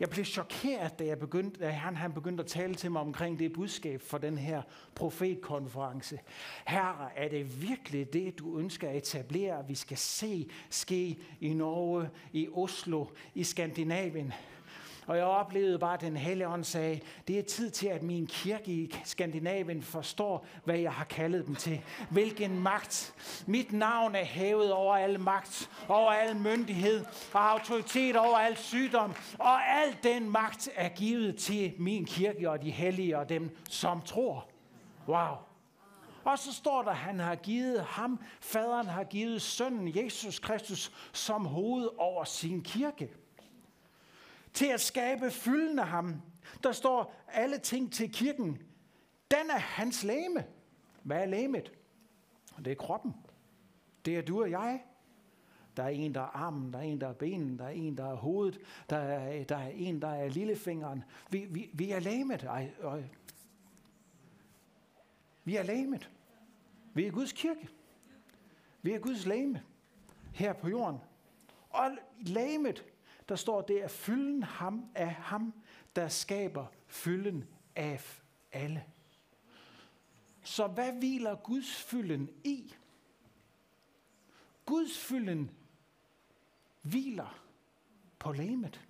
Jeg 0.00 0.10
blev 0.10 0.24
chokeret, 0.24 0.98
da, 0.98 1.04
jeg 1.04 1.18
begyndte, 1.18 1.60
da 1.60 1.70
han, 1.70 1.96
han 1.96 2.12
begyndte 2.12 2.42
at 2.42 2.46
tale 2.46 2.74
til 2.74 2.90
mig 2.90 3.00
omkring 3.00 3.38
det 3.38 3.52
budskab 3.52 4.00
for 4.00 4.18
den 4.18 4.38
her 4.38 4.62
profetkonference. 4.94 6.20
Herre, 6.66 7.16
er 7.16 7.28
det 7.28 7.62
virkelig 7.62 8.12
det, 8.12 8.38
du 8.38 8.58
ønsker 8.58 8.88
at 8.88 8.96
etablere, 8.96 9.68
vi 9.68 9.74
skal 9.74 9.96
se 9.96 10.50
ske 10.70 11.18
i 11.40 11.54
Norge, 11.54 12.10
i 12.32 12.48
Oslo, 12.52 13.06
i 13.34 13.44
Skandinavien? 13.44 14.32
Og 15.06 15.16
jeg 15.16 15.24
oplevede 15.24 15.78
bare, 15.78 15.94
at 15.94 16.00
den 16.00 16.16
hellige 16.16 16.48
ånd 16.48 16.64
sagde, 16.64 17.00
det 17.28 17.38
er 17.38 17.42
tid 17.42 17.70
til, 17.70 17.86
at 17.86 18.02
min 18.02 18.26
kirke 18.26 18.72
i 18.72 18.94
Skandinavien 19.04 19.82
forstår, 19.82 20.46
hvad 20.64 20.78
jeg 20.78 20.92
har 20.92 21.04
kaldet 21.04 21.46
dem 21.46 21.54
til. 21.54 21.80
Hvilken 22.10 22.58
magt. 22.58 23.14
Mit 23.46 23.72
navn 23.72 24.14
er 24.14 24.24
hævet 24.24 24.72
over 24.72 24.96
al 24.96 25.20
magt, 25.20 25.70
over 25.88 26.12
al 26.12 26.36
myndighed 26.36 27.04
og 27.32 27.50
autoritet 27.50 28.16
over 28.16 28.38
al 28.38 28.56
sygdom. 28.56 29.14
Og 29.38 29.66
al 29.66 29.96
den 30.02 30.30
magt 30.30 30.68
er 30.74 30.88
givet 30.88 31.36
til 31.36 31.72
min 31.78 32.04
kirke 32.04 32.50
og 32.50 32.62
de 32.62 32.70
hellige 32.70 33.18
og 33.18 33.28
dem, 33.28 33.56
som 33.68 34.00
tror. 34.00 34.48
Wow. 35.08 35.36
Og 36.24 36.38
så 36.38 36.52
står 36.52 36.82
der, 36.82 36.90
at 36.90 36.96
han 36.96 37.18
har 37.18 37.34
givet 37.34 37.82
ham, 37.82 38.20
faderen 38.40 38.86
har 38.86 39.04
givet 39.04 39.42
sønnen 39.42 39.96
Jesus 39.96 40.38
Kristus 40.38 40.92
som 41.12 41.46
hoved 41.46 41.88
over 41.98 42.24
sin 42.24 42.62
kirke 42.62 43.10
til 44.54 44.66
at 44.66 44.80
skabe 44.80 45.30
fylden 45.30 45.78
af 45.78 45.86
ham. 45.86 46.22
Der 46.62 46.72
står 46.72 47.14
alle 47.28 47.58
ting 47.58 47.92
til 47.92 48.12
kirken. 48.12 48.62
Den 49.30 49.50
er 49.50 49.58
hans 49.58 50.04
læme. 50.04 50.44
Hvad 51.02 51.20
er 51.22 51.26
læmet? 51.26 51.72
Det 52.64 52.70
er 52.70 52.74
kroppen. 52.74 53.14
Det 54.04 54.16
er 54.16 54.22
du 54.22 54.42
og 54.42 54.50
jeg. 54.50 54.82
Der 55.76 55.82
er 55.82 55.88
en, 55.88 56.14
der 56.14 56.20
er 56.20 56.36
armen, 56.36 56.72
der 56.72 56.78
er 56.78 56.82
en, 56.82 57.00
der 57.00 57.08
er 57.08 57.12
benen, 57.12 57.58
der 57.58 57.64
er 57.64 57.70
en, 57.70 57.96
der 57.96 58.10
er 58.10 58.14
hovedet, 58.14 58.60
der 58.90 58.96
er, 58.96 59.44
der 59.44 59.56
er 59.56 59.68
en, 59.68 60.02
der 60.02 60.08
er 60.08 60.28
lillefingeren. 60.28 61.04
Vi, 61.30 61.46
vi, 61.50 61.70
vi 61.72 61.90
er 61.90 62.00
læmet. 62.00 62.42
Ej, 62.42 62.70
øj. 62.80 63.02
Vi 65.44 65.56
er 65.56 65.62
læmet. 65.62 66.10
Vi 66.94 67.06
er 67.06 67.10
Guds 67.10 67.32
kirke. 67.32 67.68
Vi 68.82 68.92
er 68.92 68.98
Guds 68.98 69.26
læme 69.26 69.62
her 70.34 70.52
på 70.52 70.68
jorden. 70.68 70.98
Og 71.70 71.90
læmet, 72.20 72.84
der 73.28 73.36
står 73.36 73.60
det 73.62 73.78
at 73.78 73.90
fylden 73.90 74.42
ham 74.42 74.84
af 74.94 75.10
ham, 75.10 75.54
der 75.96 76.08
skaber 76.08 76.66
fylden 76.86 77.44
af 77.76 78.20
alle. 78.52 78.84
Så 80.42 80.66
hvad 80.66 80.92
hviler 80.92 81.36
Guds 81.36 81.76
fylden 81.76 82.30
i? 82.44 82.74
Guds 84.66 84.98
fylden 84.98 85.50
hviler 86.82 87.42
på 88.18 88.32
læmet. 88.32 88.80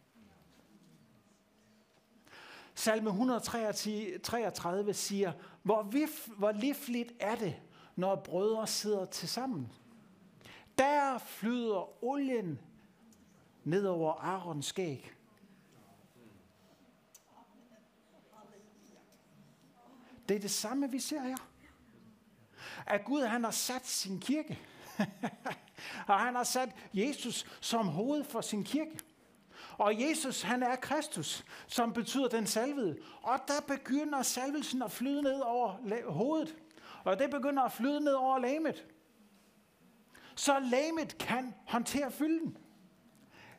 Salme 2.75 3.11
133 3.11 4.95
siger, 4.95 5.33
hvor, 5.63 5.83
vif, 5.83 6.29
hvor 6.37 6.53
livligt 6.53 7.13
er 7.21 7.35
det, 7.35 7.63
når 7.97 8.17
brødre 8.17 8.67
sidder 8.67 9.05
til 9.05 9.29
sammen. 9.29 9.73
Der 10.79 11.19
flyder 11.19 12.05
olien 12.05 12.61
ned 13.65 13.87
over 13.87 14.13
Arons 14.13 14.67
skæg. 14.67 15.13
Det 20.29 20.37
er 20.37 20.41
det 20.41 20.51
samme, 20.51 20.91
vi 20.91 20.99
ser 20.99 21.23
her. 21.23 21.37
At 22.87 23.05
Gud 23.05 23.23
han 23.23 23.45
har 23.45 23.51
sat 23.51 23.87
sin 23.87 24.21
kirke. 24.21 24.59
og 26.09 26.21
han 26.21 26.35
har 26.35 26.45
sat 26.45 26.69
Jesus 26.95 27.47
som 27.61 27.89
hoved 27.89 28.25
for 28.25 28.41
sin 28.41 28.65
kirke. 28.65 28.99
Og 29.79 30.01
Jesus, 30.01 30.43
han 30.43 30.63
er 30.63 30.77
Kristus, 30.77 31.45
som 31.67 31.93
betyder 31.93 32.29
den 32.29 32.47
salvede. 32.47 32.99
Og 33.23 33.39
der 33.49 33.61
begynder 33.77 34.23
salvelsen 34.23 34.83
at 34.83 34.91
flyde 34.91 35.23
ned 35.23 35.41
over 35.41 35.77
hovedet. 36.11 36.57
Og 37.05 37.19
det 37.19 37.31
begynder 37.31 37.63
at 37.63 37.73
flyde 37.73 38.01
ned 38.01 38.13
over 38.13 38.39
lamet. 38.39 38.87
Så 40.35 40.59
lamet 40.59 41.19
kan 41.19 41.55
håndtere 41.67 42.11
fylden. 42.11 42.57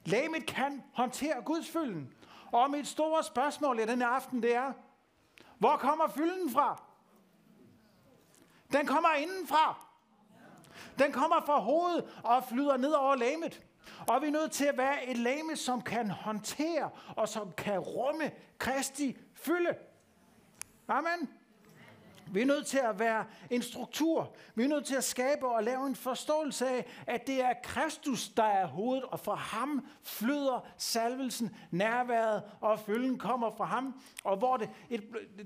Lægemet 0.06 0.46
kan 0.46 0.84
håndtere 0.94 1.42
Guds 1.42 1.70
fylden. 1.70 2.14
Og 2.52 2.72
mit 2.72 2.88
store 2.88 3.24
spørgsmål 3.24 3.80
i 3.80 3.86
denne 3.86 4.06
aften, 4.06 4.44
det 4.44 4.56
er, 4.56 4.74
hvor 5.58 5.78
kommer 5.78 6.08
fylden 6.08 6.52
fra? 6.52 6.84
Den 8.72 8.86
kommer 8.86 9.14
indenfra. 9.14 9.86
Den 11.00 11.12
kommer 11.12 11.42
fra 11.46 11.60
hovedet 11.60 12.22
og 12.24 12.44
flyder 12.44 12.78
ned 12.78 12.92
over 12.92 13.16
lægemet. 13.16 13.64
Og 14.08 14.22
vi 14.22 14.28
er 14.28 14.32
nødt 14.32 14.52
til 14.52 14.66
at 14.66 14.78
være 14.78 15.10
et 15.10 15.18
lame, 15.18 15.56
som 15.56 15.82
kan 15.82 16.10
håndtere 16.10 16.90
og 17.16 17.30
som 17.30 17.52
kan 17.52 17.80
rumme 17.80 18.32
Kristi 18.58 19.18
fylde. 19.34 19.76
Amen. 20.88 21.30
Vi 22.32 22.42
er 22.42 22.46
nødt 22.46 22.68
til 22.68 22.78
at 22.78 23.00
være 23.00 23.26
en 23.50 23.62
struktur. 23.62 24.36
Vi 24.56 24.64
er 24.64 24.68
nødt 24.68 24.86
til 24.86 24.96
at 24.96 25.04
skabe 25.04 25.48
og 25.48 25.64
lave 25.64 25.88
en 25.88 25.96
forståelse 25.96 26.68
af, 26.68 26.86
at 27.08 27.28
det 27.28 27.42
er 27.42 27.54
Kristus, 27.64 28.30
der 28.30 28.44
er 28.44 28.68
hovedet, 28.68 29.04
og 29.04 29.20
fra 29.20 29.36
ham 29.36 29.88
flyder 30.04 30.68
salvelsen, 30.78 31.56
nærværet 31.72 32.44
og 32.62 32.80
følgen 32.80 33.18
kommer 33.18 33.52
fra 33.52 33.66
ham, 33.66 34.02
og 34.24 34.38
hvor 34.38 34.58
det, 34.58 34.70
et, 34.90 35.04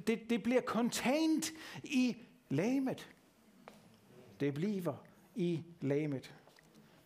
det, 0.08 0.30
det 0.30 0.44
bliver 0.44 0.62
contained 0.62 1.44
i 1.84 2.18
lamet. 2.50 3.10
Det 4.40 4.54
bliver 4.54 4.94
i 5.36 5.64
lamet. 5.82 6.36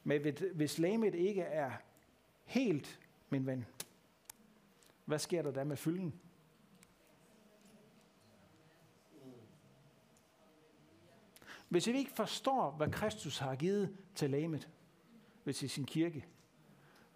Men 0.04 0.22
hvis 0.56 0.80
lamet 0.80 1.16
ikke 1.16 1.42
er 1.42 1.72
helt, 2.46 3.00
min 3.30 3.46
ven, 3.46 3.66
hvad 5.06 5.20
sker 5.20 5.42
der 5.42 5.52
da 5.52 5.64
med 5.64 5.78
fylden? 5.78 6.14
Hvis 11.72 11.88
vi 11.88 11.98
ikke 11.98 12.12
forstår, 12.12 12.72
hvad 12.72 12.90
Kristus 12.90 13.38
har 13.38 13.56
givet 13.56 13.98
til 14.16 14.30
lægemet, 14.30 14.70
hvis 15.44 15.64
i 15.64 15.68
sin 15.68 15.86
kirke, 15.86 16.26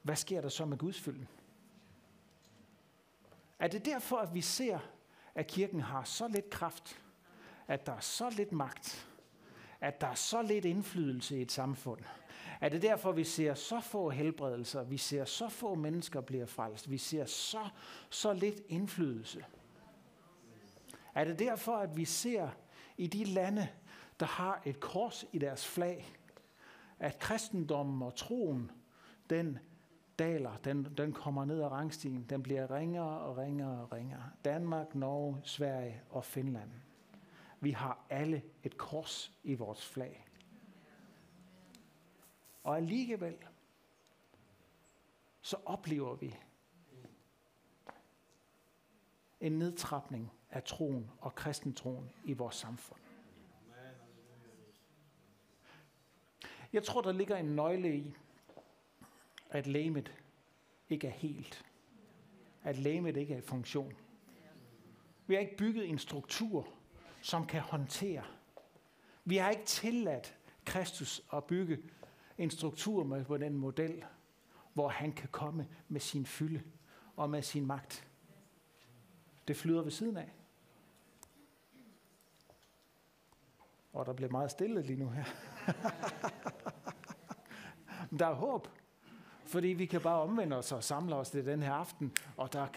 hvad 0.02 0.15
sker 0.15 0.41
der 0.41 0.49
så 0.49 0.65
med 0.65 0.77
Guds 0.77 1.02
fylden? 1.02 1.27
Er 3.60 3.68
det 3.68 3.86
derfor, 3.86 4.18
at 4.18 4.34
vi 4.34 4.41
ser, 4.41 4.80
at 5.36 5.48
kirken 5.48 5.82
har 5.82 6.03
så 6.03 6.27
lidt 6.27 6.49
kraft, 6.49 7.02
at 7.68 7.86
der 7.86 7.94
er 7.94 7.99
så 7.99 8.30
lidt 8.30 8.52
magt, 8.52 9.07
at 9.82 10.02
der 10.02 10.07
er 10.07 10.15
så 10.15 10.41
lidt 10.41 10.65
indflydelse 10.65 11.38
i 11.38 11.41
et 11.41 11.52
samfund? 11.52 12.02
Er 12.61 12.69
det 12.69 12.82
derfor, 12.82 13.11
vi 13.11 13.23
ser 13.23 13.53
så 13.53 13.82
få 13.82 14.10
helbredelser, 14.10 14.84
vi 14.84 14.98
ser 14.98 15.26
så 15.26 15.49
få 15.49 15.76
mennesker 15.76 16.22
bliver 16.22 16.45
frelst, 16.45 16.91
vi 16.91 16.98
ser 16.98 17.26
så, 17.26 17.69
så 18.10 18.34
lidt 18.34 18.61
indflydelse? 18.68 19.45
Er 21.15 21.23
det 21.23 21.40
derfor, 21.40 21.77
at 21.77 21.98
vi 21.98 22.06
ser 22.06 22.49
i 22.98 23.07
de 23.07 23.23
lande, 23.23 23.68
der 24.19 24.25
har 24.25 24.61
et 24.65 24.79
kors 24.79 25.25
i 25.31 25.37
deres 25.37 25.67
flag, 25.67 26.05
at 26.99 27.19
kristendommen 27.19 28.01
og 28.01 28.15
troen, 28.15 28.71
den 29.29 29.59
daler, 30.19 30.57
den, 30.57 30.83
den 30.97 31.13
kommer 31.13 31.45
ned 31.45 31.61
ad 31.61 31.67
rangstigen, 31.67 32.25
den 32.29 32.43
bliver 32.43 32.71
ringere 32.71 33.19
og 33.19 33.37
ringere 33.37 33.81
og 33.81 33.91
ringere. 33.91 34.31
Danmark, 34.45 34.95
Norge, 34.95 35.41
Sverige 35.43 36.01
og 36.09 36.25
Finland. 36.25 36.71
Vi 37.59 37.71
har 37.71 38.05
alle 38.09 38.43
et 38.63 38.77
kors 38.77 39.31
i 39.43 39.55
vores 39.55 39.85
flag. 39.85 40.27
Og 42.63 42.77
alligevel, 42.77 43.37
så 45.41 45.57
oplever 45.65 46.15
vi 46.15 46.35
en 49.39 49.51
nedtrapning 49.51 50.31
af 50.49 50.63
troen 50.63 51.11
og 51.19 51.35
kristentroen 51.35 52.09
i 52.23 52.33
vores 52.33 52.55
samfund. 52.55 53.05
Jeg 56.76 56.84
tror, 56.84 57.02
der 57.02 57.11
ligger 57.11 57.38
en 57.38 57.45
nøgle 57.45 57.95
i, 57.95 58.15
at 59.49 59.68
lægemet 59.68 60.14
ikke 60.89 61.07
er 61.07 61.11
helt. 61.11 61.65
At 62.64 62.77
lægemet 62.77 63.18
ikke 63.18 63.34
er 63.34 63.38
i 63.38 63.41
funktion. 63.41 63.93
Vi 65.27 65.34
har 65.34 65.41
ikke 65.41 65.57
bygget 65.57 65.89
en 65.89 65.99
struktur, 65.99 66.68
som 67.22 67.47
kan 67.47 67.61
håndtere. 67.61 68.23
Vi 69.26 69.38
har 69.38 69.49
ikke 69.49 69.65
tilladt 69.65 70.38
Kristus 70.65 71.22
at 71.34 71.43
bygge 71.43 71.77
en 72.38 72.49
struktur 72.49 73.03
med 73.03 73.26
på 73.26 73.38
den 73.38 73.53
model, 73.53 74.03
hvor 74.73 74.89
han 74.89 75.14
kan 75.14 75.30
komme 75.31 75.68
med 75.88 75.99
sin 75.99 76.26
fylde 76.26 76.64
og 77.15 77.30
med 77.30 77.41
sin 77.41 77.65
magt. 77.65 78.07
Det 79.47 79.57
flyder 79.57 79.81
ved 79.81 79.91
siden 79.91 80.18
af. 80.18 80.31
Og 83.95 84.05
der 84.05 84.13
bliver 84.13 84.31
meget 84.31 84.51
stille 84.51 84.81
lige 84.81 84.99
nu 84.99 85.09
her. 85.09 85.23
Men 88.09 88.19
der 88.19 88.27
er 88.27 88.34
håb, 88.34 88.67
fordi 89.45 89.67
vi 89.67 89.85
kan 89.85 90.01
bare 90.01 90.22
omvende 90.22 90.57
os 90.57 90.72
og 90.72 90.84
samle 90.84 91.15
os 91.15 91.30
til 91.30 91.45
den 91.45 91.63
her 91.63 91.73
aften, 91.73 92.11
og 92.38 92.53
der 92.53 92.67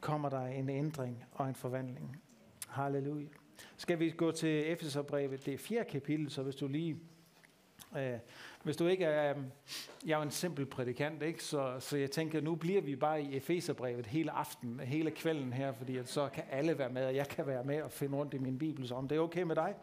kommer 0.00 0.28
der 0.28 0.46
en 0.46 0.68
ændring 0.68 1.24
og 1.32 1.48
en 1.48 1.54
forvandling. 1.54 2.22
Halleluja. 2.68 3.26
Skal 3.76 3.98
vi 3.98 4.10
gå 4.10 4.32
til 4.32 4.72
Efeserbrevet, 4.72 5.46
det 5.46 5.54
er 5.54 5.58
fjerde 5.58 5.90
kapitel, 5.90 6.30
så 6.30 6.42
hvis 6.42 6.56
du 6.56 6.68
lige 6.68 7.00
Øh, 7.96 8.18
hvis 8.62 8.76
du 8.76 8.86
ikke 8.86 9.04
er, 9.04 9.30
øhm, 9.30 9.44
jeg 10.06 10.12
er 10.12 10.16
jo 10.16 10.22
en 10.22 10.30
simpel 10.30 10.66
prædikant, 10.66 11.22
ikke? 11.22 11.44
Så, 11.44 11.76
så 11.78 11.96
jeg 11.96 12.10
tænker, 12.10 12.40
nu 12.40 12.54
bliver 12.54 12.80
vi 12.80 12.96
bare 12.96 13.22
i 13.22 13.36
Efeserbrevet 13.36 14.06
hele 14.06 14.30
aftenen, 14.30 14.80
hele 14.80 15.10
kvælden 15.10 15.52
her, 15.52 15.72
fordi 15.72 15.96
at 15.96 16.08
så 16.08 16.28
kan 16.28 16.44
alle 16.50 16.78
være 16.78 16.88
med, 16.88 17.06
og 17.06 17.14
jeg 17.14 17.28
kan 17.28 17.46
være 17.46 17.64
med 17.64 17.82
og 17.82 17.92
finde 17.92 18.16
rundt 18.16 18.34
i 18.34 18.38
min 18.38 18.58
bibel, 18.58 18.88
så 18.88 18.94
om 18.94 19.08
det 19.08 19.16
er 19.16 19.20
okay 19.20 19.42
med 19.42 19.56
dig. 19.56 19.74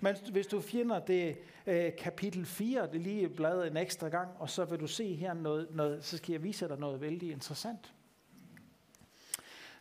Men 0.00 0.16
hvis 0.32 0.46
du 0.46 0.60
finder 0.60 0.98
det 0.98 1.38
øh, 1.66 1.92
kapitel 1.98 2.46
4, 2.46 2.88
det 2.92 3.00
lige 3.00 3.28
bladet 3.28 3.66
en 3.66 3.76
ekstra 3.76 4.08
gang, 4.08 4.28
og 4.38 4.50
så 4.50 4.64
vil 4.64 4.80
du 4.80 4.86
se 4.86 5.14
her 5.14 5.34
noget, 5.34 5.68
noget, 5.70 6.04
så 6.04 6.16
skal 6.16 6.32
jeg 6.32 6.42
vise 6.42 6.68
dig 6.68 6.78
noget 6.78 7.00
vældig 7.00 7.30
interessant. 7.30 7.94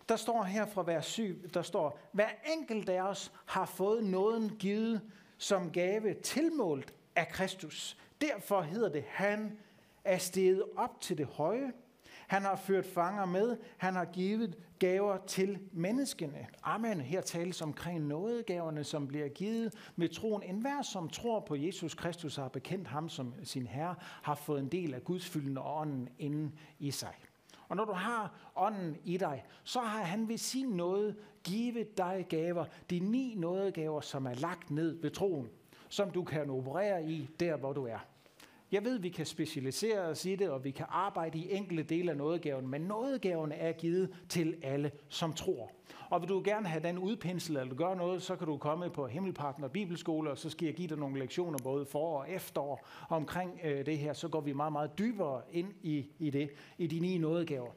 Der 0.09 0.15
står 0.15 0.43
her 0.43 0.65
fra 0.65 0.83
vers 0.85 1.05
7, 1.05 1.49
der 1.53 1.61
står, 1.61 1.99
hver 2.11 2.29
enkelt 2.57 2.89
af 2.89 3.01
os 3.01 3.31
har 3.45 3.65
fået 3.65 4.03
nåden 4.03 4.49
givet 4.59 5.01
som 5.37 5.71
gave 5.71 6.13
tilmålt 6.13 6.93
af 7.15 7.27
Kristus. 7.27 7.97
Derfor 8.23 8.61
hedder 8.61 8.89
det, 8.89 9.03
han 9.07 9.57
er 10.03 10.17
steget 10.17 10.63
op 10.75 11.01
til 11.01 11.17
det 11.17 11.25
høje. 11.25 11.71
Han 12.27 12.41
har 12.41 12.55
ført 12.55 12.85
fanger 12.85 13.25
med. 13.25 13.57
Han 13.77 13.95
har 13.95 14.05
givet 14.05 14.57
gaver 14.79 15.17
til 15.27 15.59
menneskene. 15.71 16.47
Amen. 16.63 17.01
Her 17.01 17.21
tales 17.21 17.61
omkring 17.61 18.07
nådegaverne, 18.07 18.83
som 18.83 19.07
bliver 19.07 19.27
givet 19.27 19.73
med 19.95 20.09
troen. 20.09 20.43
En 20.43 20.61
hver, 20.61 20.81
som 20.81 21.09
tror 21.09 21.39
på 21.39 21.55
Jesus 21.55 21.93
Kristus 21.93 22.37
og 22.37 22.43
har 22.43 22.49
bekendt 22.49 22.87
ham 22.87 23.09
som 23.09 23.33
sin 23.43 23.67
herre, 23.67 23.95
har 24.01 24.35
fået 24.35 24.59
en 24.59 24.67
del 24.69 24.93
af 24.93 25.03
Guds 25.03 25.29
fyldende 25.29 25.61
ånden 25.61 26.09
inden 26.19 26.59
i 26.79 26.91
sig. 26.91 27.15
Og 27.67 27.75
når 27.75 27.85
du 27.85 27.93
har 27.93 28.51
ånden 28.55 28.97
i 29.03 29.17
dig, 29.17 29.45
så 29.63 29.79
har 29.79 30.03
han 30.03 30.29
ved 30.29 30.37
sin 30.37 30.67
nåde 30.67 31.15
givet 31.43 31.97
dig 31.97 32.25
gaver. 32.29 32.65
De 32.89 32.99
ni 32.99 33.35
nådegaver, 33.37 34.01
som 34.01 34.25
er 34.25 34.33
lagt 34.33 34.71
ned 34.71 35.01
ved 35.01 35.11
troen 35.11 35.49
som 35.93 36.11
du 36.11 36.23
kan 36.23 36.49
operere 36.49 37.05
i 37.05 37.29
der, 37.39 37.57
hvor 37.57 37.73
du 37.73 37.85
er. 37.85 37.99
Jeg 38.73 38.85
ved, 38.85 38.99
vi 38.99 39.09
kan 39.09 39.25
specialisere 39.25 39.99
os 39.99 40.25
i 40.25 40.35
det, 40.35 40.49
og 40.49 40.63
vi 40.63 40.71
kan 40.71 40.85
arbejde 40.89 41.37
i 41.37 41.53
enkelte 41.53 41.83
dele 41.83 42.11
af 42.11 42.17
nådegaven, 42.17 42.67
men 42.67 42.81
nådegaven 42.81 43.51
er 43.51 43.71
givet 43.71 44.09
til 44.29 44.55
alle, 44.63 44.91
som 45.09 45.33
tror. 45.33 45.71
Og 46.09 46.21
vil 46.21 46.29
du 46.29 46.41
gerne 46.45 46.67
have 46.67 46.83
den 46.83 46.97
udpenslet, 46.97 47.61
eller 47.61 47.75
gøre 47.75 47.95
noget, 47.95 48.21
så 48.23 48.35
kan 48.35 48.47
du 48.47 48.57
komme 48.57 48.89
på 48.89 49.07
Himmelpartner 49.07 49.67
Bibelskole, 49.67 50.31
og 50.31 50.37
så 50.37 50.49
skal 50.49 50.65
jeg 50.65 50.75
give 50.75 50.87
dig 50.87 50.97
nogle 50.97 51.19
lektioner 51.19 51.59
både 51.63 51.85
for 51.85 52.19
og 52.19 52.29
efterår 52.29 52.87
omkring 53.09 53.59
øh, 53.63 53.85
det 53.85 53.97
her. 53.97 54.13
Så 54.13 54.27
går 54.27 54.41
vi 54.41 54.53
meget, 54.53 54.71
meget 54.71 54.97
dybere 54.97 55.41
ind 55.51 55.73
i, 55.81 56.05
i 56.19 56.29
det, 56.29 56.49
i 56.77 56.87
de 56.87 56.99
ni 56.99 57.17
nådegaver. 57.17 57.71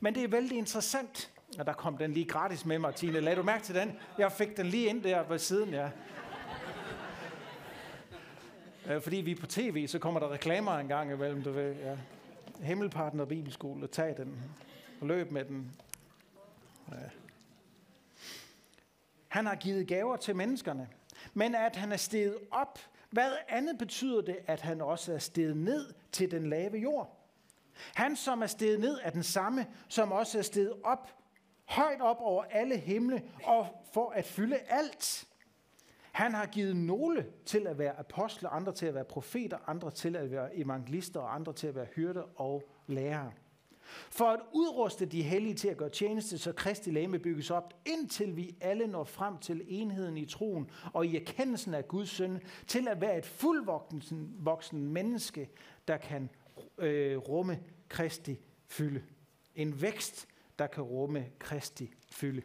Men 0.00 0.14
det 0.14 0.24
er 0.24 0.28
vældig 0.28 0.58
interessant, 0.58 1.32
og 1.58 1.66
der 1.66 1.72
kom 1.72 1.96
den 1.96 2.12
lige 2.12 2.26
gratis 2.26 2.66
med, 2.66 2.78
Martine. 2.78 3.20
Lad 3.20 3.36
du 3.36 3.42
mærke 3.42 3.64
til 3.64 3.74
den? 3.74 3.92
Jeg 4.18 4.32
fik 4.32 4.56
den 4.56 4.66
lige 4.66 4.88
ind 4.88 5.02
der 5.02 5.28
ved 5.28 5.38
siden, 5.38 5.70
ja. 5.70 5.90
Øh, 8.88 9.02
fordi 9.02 9.16
vi 9.16 9.30
er 9.30 9.36
på 9.36 9.46
tv, 9.46 9.86
så 9.86 9.98
kommer 9.98 10.20
der 10.20 10.32
reklamer 10.32 10.72
en 10.72 10.88
gang 10.88 11.12
imellem, 11.12 11.42
du 11.42 11.52
ved. 11.52 11.74
Ja. 11.74 11.98
Himmelpartner 12.60 13.24
Bibelskole, 13.24 13.86
tag 13.86 14.16
den. 14.16 14.40
Og 15.00 15.06
løb 15.06 15.30
med 15.30 15.44
den. 15.44 15.72
Ja. 16.90 16.96
Han 19.28 19.46
har 19.46 19.54
givet 19.54 19.86
gaver 19.86 20.16
til 20.16 20.36
menneskerne. 20.36 20.88
Men 21.34 21.54
at 21.54 21.76
han 21.76 21.92
er 21.92 21.96
steget 21.96 22.36
op, 22.50 22.78
hvad 23.10 23.32
andet 23.48 23.78
betyder 23.78 24.22
det, 24.22 24.36
at 24.46 24.60
han 24.60 24.80
også 24.80 25.12
er 25.12 25.18
steget 25.18 25.56
ned 25.56 25.94
til 26.12 26.30
den 26.30 26.50
lave 26.50 26.78
jord? 26.78 27.20
Han, 27.94 28.16
som 28.16 28.42
er 28.42 28.46
steget 28.46 28.80
ned, 28.80 28.98
er 29.02 29.10
den 29.10 29.22
samme, 29.22 29.66
som 29.88 30.12
også 30.12 30.38
er 30.38 30.42
steget 30.42 30.72
op, 30.84 31.10
højt 31.64 32.00
op 32.00 32.16
over 32.20 32.44
alle 32.50 32.76
himle, 32.76 33.22
og 33.44 33.84
for 33.92 34.10
at 34.10 34.24
fylde 34.24 34.58
alt. 34.68 35.26
Han 36.14 36.34
har 36.34 36.46
givet 36.46 36.76
nogle 36.76 37.26
til 37.44 37.66
at 37.66 37.78
være 37.78 37.98
apostle, 37.98 38.48
andre 38.48 38.72
til 38.72 38.86
at 38.86 38.94
være 38.94 39.04
profeter, 39.04 39.58
andre 39.66 39.90
til 39.90 40.16
at 40.16 40.30
være 40.30 40.56
evangelister 40.56 41.20
og 41.20 41.34
andre 41.34 41.52
til 41.52 41.66
at 41.66 41.74
være 41.74 41.86
hyrde 41.94 42.24
og 42.24 42.62
lærere. 42.86 43.32
For 44.10 44.24
at 44.24 44.40
udruste 44.52 45.06
de 45.06 45.22
hellige 45.22 45.54
til 45.54 45.68
at 45.68 45.76
gøre 45.76 45.88
tjeneste, 45.88 46.38
så 46.38 46.52
Kristi 46.52 46.90
læme 46.90 47.18
bygges 47.18 47.50
op, 47.50 47.74
indtil 47.86 48.36
vi 48.36 48.56
alle 48.60 48.86
når 48.86 49.04
frem 49.04 49.38
til 49.38 49.64
enheden 49.68 50.16
i 50.16 50.26
troen 50.26 50.70
og 50.92 51.06
i 51.06 51.16
erkendelsen 51.16 51.74
af 51.74 51.88
Guds 51.88 52.10
søn, 52.10 52.40
til 52.66 52.88
at 52.88 53.00
være 53.00 53.18
et 53.18 53.26
fuldvoksen 53.26 54.34
voksen 54.38 54.84
menneske, 54.84 55.50
der 55.88 55.96
kan 55.96 56.30
øh, 56.78 57.18
rumme 57.18 57.58
Kristi 57.88 58.40
fylde. 58.66 59.02
En 59.54 59.82
vækst, 59.82 60.28
der 60.58 60.66
kan 60.66 60.82
rumme 60.82 61.26
Kristi 61.38 61.90
fylde. 62.10 62.42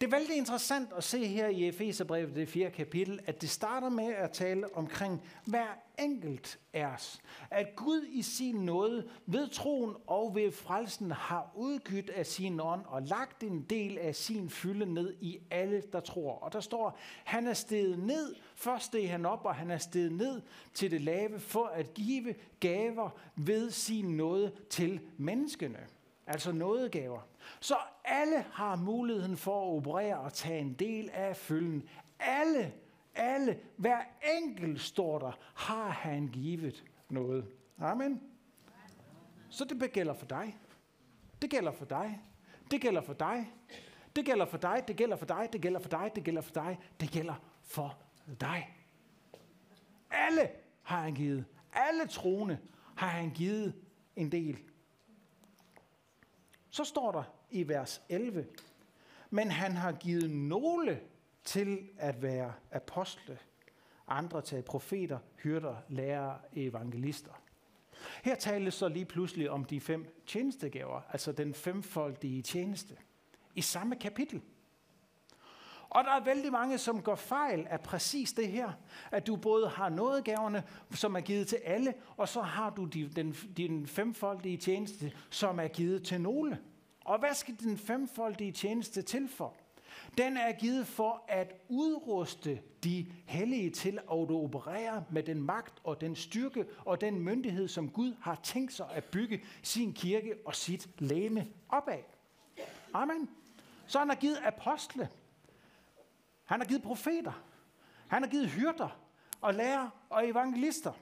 Det 0.00 0.06
er 0.06 0.10
vældig 0.10 0.36
interessant 0.36 0.88
at 0.96 1.04
se 1.04 1.26
her 1.26 1.48
i 1.48 1.68
Efeserbrevet, 1.68 2.34
det 2.34 2.48
4. 2.48 2.70
kapitel, 2.70 3.20
at 3.26 3.42
det 3.42 3.50
starter 3.50 3.88
med 3.88 4.14
at 4.14 4.30
tale 4.30 4.76
omkring 4.76 5.22
hver 5.44 5.66
enkelt 5.98 6.58
af 6.72 6.86
os. 6.86 7.20
At 7.50 7.76
Gud 7.76 8.06
i 8.08 8.22
sin 8.22 8.54
nåde 8.54 9.08
ved 9.26 9.48
troen 9.48 9.94
og 10.06 10.34
ved 10.34 10.52
frelsen 10.52 11.10
har 11.10 11.52
udgydt 11.54 12.10
af 12.10 12.26
sin 12.26 12.60
ånd 12.60 12.80
og 12.86 13.02
lagt 13.02 13.42
en 13.42 13.62
del 13.62 13.98
af 13.98 14.14
sin 14.14 14.50
fylde 14.50 14.94
ned 14.94 15.14
i 15.20 15.38
alle, 15.50 15.82
der 15.92 16.00
tror. 16.00 16.32
Og 16.32 16.52
der 16.52 16.60
står, 16.60 16.98
han 17.24 17.46
er 17.46 17.54
steget 17.54 17.98
ned, 17.98 18.34
først 18.54 18.84
steg 18.84 19.10
han 19.10 19.26
op, 19.26 19.44
og 19.44 19.54
han 19.54 19.70
er 19.70 19.78
steget 19.78 20.12
ned 20.12 20.42
til 20.74 20.90
det 20.90 21.00
lave 21.00 21.40
for 21.40 21.66
at 21.66 21.94
give 21.94 22.34
gaver 22.60 23.10
ved 23.36 23.70
sin 23.70 24.04
nåde 24.16 24.52
til 24.70 25.00
menneskene. 25.16 25.78
Altså 26.26 26.52
nådegaver. 26.52 27.20
Så 27.60 27.76
alle 28.04 28.44
har 28.52 28.76
muligheden 28.76 29.36
for 29.36 29.62
at 29.62 29.76
operere 29.76 30.18
og 30.18 30.32
tage 30.32 30.60
en 30.60 30.72
del 30.72 31.10
af 31.12 31.36
følgen. 31.36 31.88
Alle, 32.18 32.72
alle, 33.14 33.58
hver 33.76 34.00
enkelt 34.38 34.80
står 34.80 35.18
der, 35.18 35.32
har 35.54 35.88
han 35.88 36.28
givet 36.28 36.84
noget. 37.08 37.46
Amen. 37.78 38.20
Så 39.50 39.64
det 39.64 39.92
gælder 39.92 40.14
for 40.14 40.26
dig. 40.26 40.58
Det 41.42 41.50
gælder 41.50 41.72
for 41.72 41.84
dig. 41.84 42.20
Det 42.70 42.80
gælder 42.80 43.00
for 43.02 43.12
dig. 43.12 43.52
Det 44.16 44.24
gælder 44.24 44.46
for 44.46 44.56
dig. 44.58 44.84
Det 44.86 44.96
gælder 44.96 45.16
for 45.16 45.26
dig. 45.26 45.48
Det 45.52 45.60
gælder 45.60 45.80
for 45.80 45.88
dig. 45.88 46.10
Det 46.14 46.24
gælder 46.24 46.42
for 46.42 46.52
dig. 46.52 46.78
Det 47.00 47.10
gælder 47.10 47.34
for 47.62 47.98
dig. 48.40 48.76
Alle 50.10 50.48
har 50.82 51.00
han 51.00 51.14
givet. 51.14 51.44
Alle 51.72 52.06
troende 52.06 52.58
har 52.96 53.08
han 53.08 53.30
givet 53.30 53.74
en 54.16 54.32
del. 54.32 54.58
Så 56.72 56.84
står 56.84 57.12
der 57.12 57.22
i 57.50 57.68
vers 57.68 58.02
11. 58.08 58.46
Men 59.30 59.50
han 59.50 59.76
har 59.76 59.92
givet 59.92 60.30
nogle 60.30 61.00
til 61.44 61.88
at 61.98 62.22
være 62.22 62.52
apostle, 62.70 63.38
andre 64.08 64.42
til 64.42 64.62
profeter, 64.62 65.18
hyrder, 65.42 65.76
lærere, 65.88 66.38
evangelister. 66.52 67.42
Her 68.24 68.34
tales 68.34 68.74
så 68.74 68.88
lige 68.88 69.04
pludselig 69.04 69.50
om 69.50 69.64
de 69.64 69.80
fem 69.80 70.22
tjenestegaver, 70.26 71.00
altså 71.10 71.32
den 71.32 71.54
femfoldige 71.54 72.42
tjeneste, 72.42 72.96
i 73.54 73.60
samme 73.60 73.96
kapitel. 73.96 74.42
Og 75.94 76.04
der 76.04 76.10
er 76.10 76.24
vældig 76.24 76.52
mange, 76.52 76.78
som 76.78 77.02
går 77.02 77.14
fejl 77.14 77.66
af 77.70 77.80
præcis 77.80 78.32
det 78.32 78.48
her, 78.48 78.72
at 79.10 79.26
du 79.26 79.36
både 79.36 79.68
har 79.68 79.88
nådegaverne, 79.88 80.62
som 80.94 81.16
er 81.16 81.20
givet 81.20 81.48
til 81.48 81.56
alle, 81.64 81.94
og 82.16 82.28
så 82.28 82.42
har 82.42 82.70
du 82.70 82.84
din, 82.84 83.12
den, 83.16 83.32
din 83.56 83.86
femfoldige 83.86 84.56
tjeneste, 84.56 85.12
som 85.30 85.58
er 85.58 85.68
givet 85.68 86.02
til 86.02 86.20
nogle. 86.20 86.58
Og 87.04 87.18
hvad 87.18 87.34
skal 87.34 87.56
den 87.60 87.78
femfoldige 87.78 88.52
tjeneste 88.52 89.02
til 89.02 89.28
for? 89.28 89.54
Den 90.18 90.36
er 90.36 90.52
givet 90.52 90.86
for 90.86 91.24
at 91.28 91.52
udruste 91.68 92.60
de 92.84 93.06
hellige 93.26 93.70
til 93.70 93.98
at 93.98 94.30
operere 94.30 95.04
med 95.10 95.22
den 95.22 95.42
magt 95.42 95.80
og 95.84 96.00
den 96.00 96.16
styrke 96.16 96.64
og 96.84 97.00
den 97.00 97.20
myndighed, 97.20 97.68
som 97.68 97.88
Gud 97.88 98.14
har 98.20 98.40
tænkt 98.42 98.72
sig 98.72 98.86
at 98.92 99.04
bygge 99.04 99.44
sin 99.62 99.92
kirke 99.92 100.34
og 100.44 100.54
sit 100.54 100.88
læme 100.98 101.46
op 101.68 101.88
af. 101.88 102.04
Amen. 102.94 103.30
Så 103.86 103.98
han 103.98 104.08
har 104.08 104.16
givet 104.16 104.38
apostle. 104.44 105.08
Han 106.52 106.60
har 106.60 106.66
givet 106.66 106.82
profeter. 106.82 107.42
Han 108.08 108.22
har 108.22 108.30
givet 108.30 108.48
hyrder 108.48 108.98
og 109.40 109.54
lærer 109.54 109.88
og 110.10 110.28
evangelister. 110.28 110.92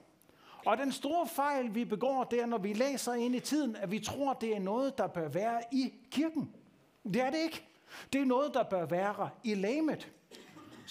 Og 0.65 0.77
den 0.77 0.91
store 0.91 1.27
fejl, 1.27 1.75
vi 1.75 1.85
begår, 1.85 2.23
det 2.23 2.41
er, 2.41 2.45
når 2.45 2.57
vi 2.57 2.73
læser 2.73 3.13
ind 3.13 3.35
i 3.35 3.39
tiden, 3.39 3.75
at 3.75 3.91
vi 3.91 3.99
tror, 3.99 4.33
det 4.33 4.55
er 4.55 4.59
noget, 4.59 4.97
der 4.97 5.07
bør 5.07 5.27
være 5.27 5.61
i 5.71 5.93
kirken. 6.11 6.55
Det 7.03 7.21
er 7.21 7.29
det 7.29 7.37
ikke. 7.37 7.67
Det 8.13 8.21
er 8.21 8.25
noget, 8.25 8.53
der 8.53 8.63
bør 8.63 8.85
være 8.85 9.29
i 9.43 9.55
lamet. 9.55 10.11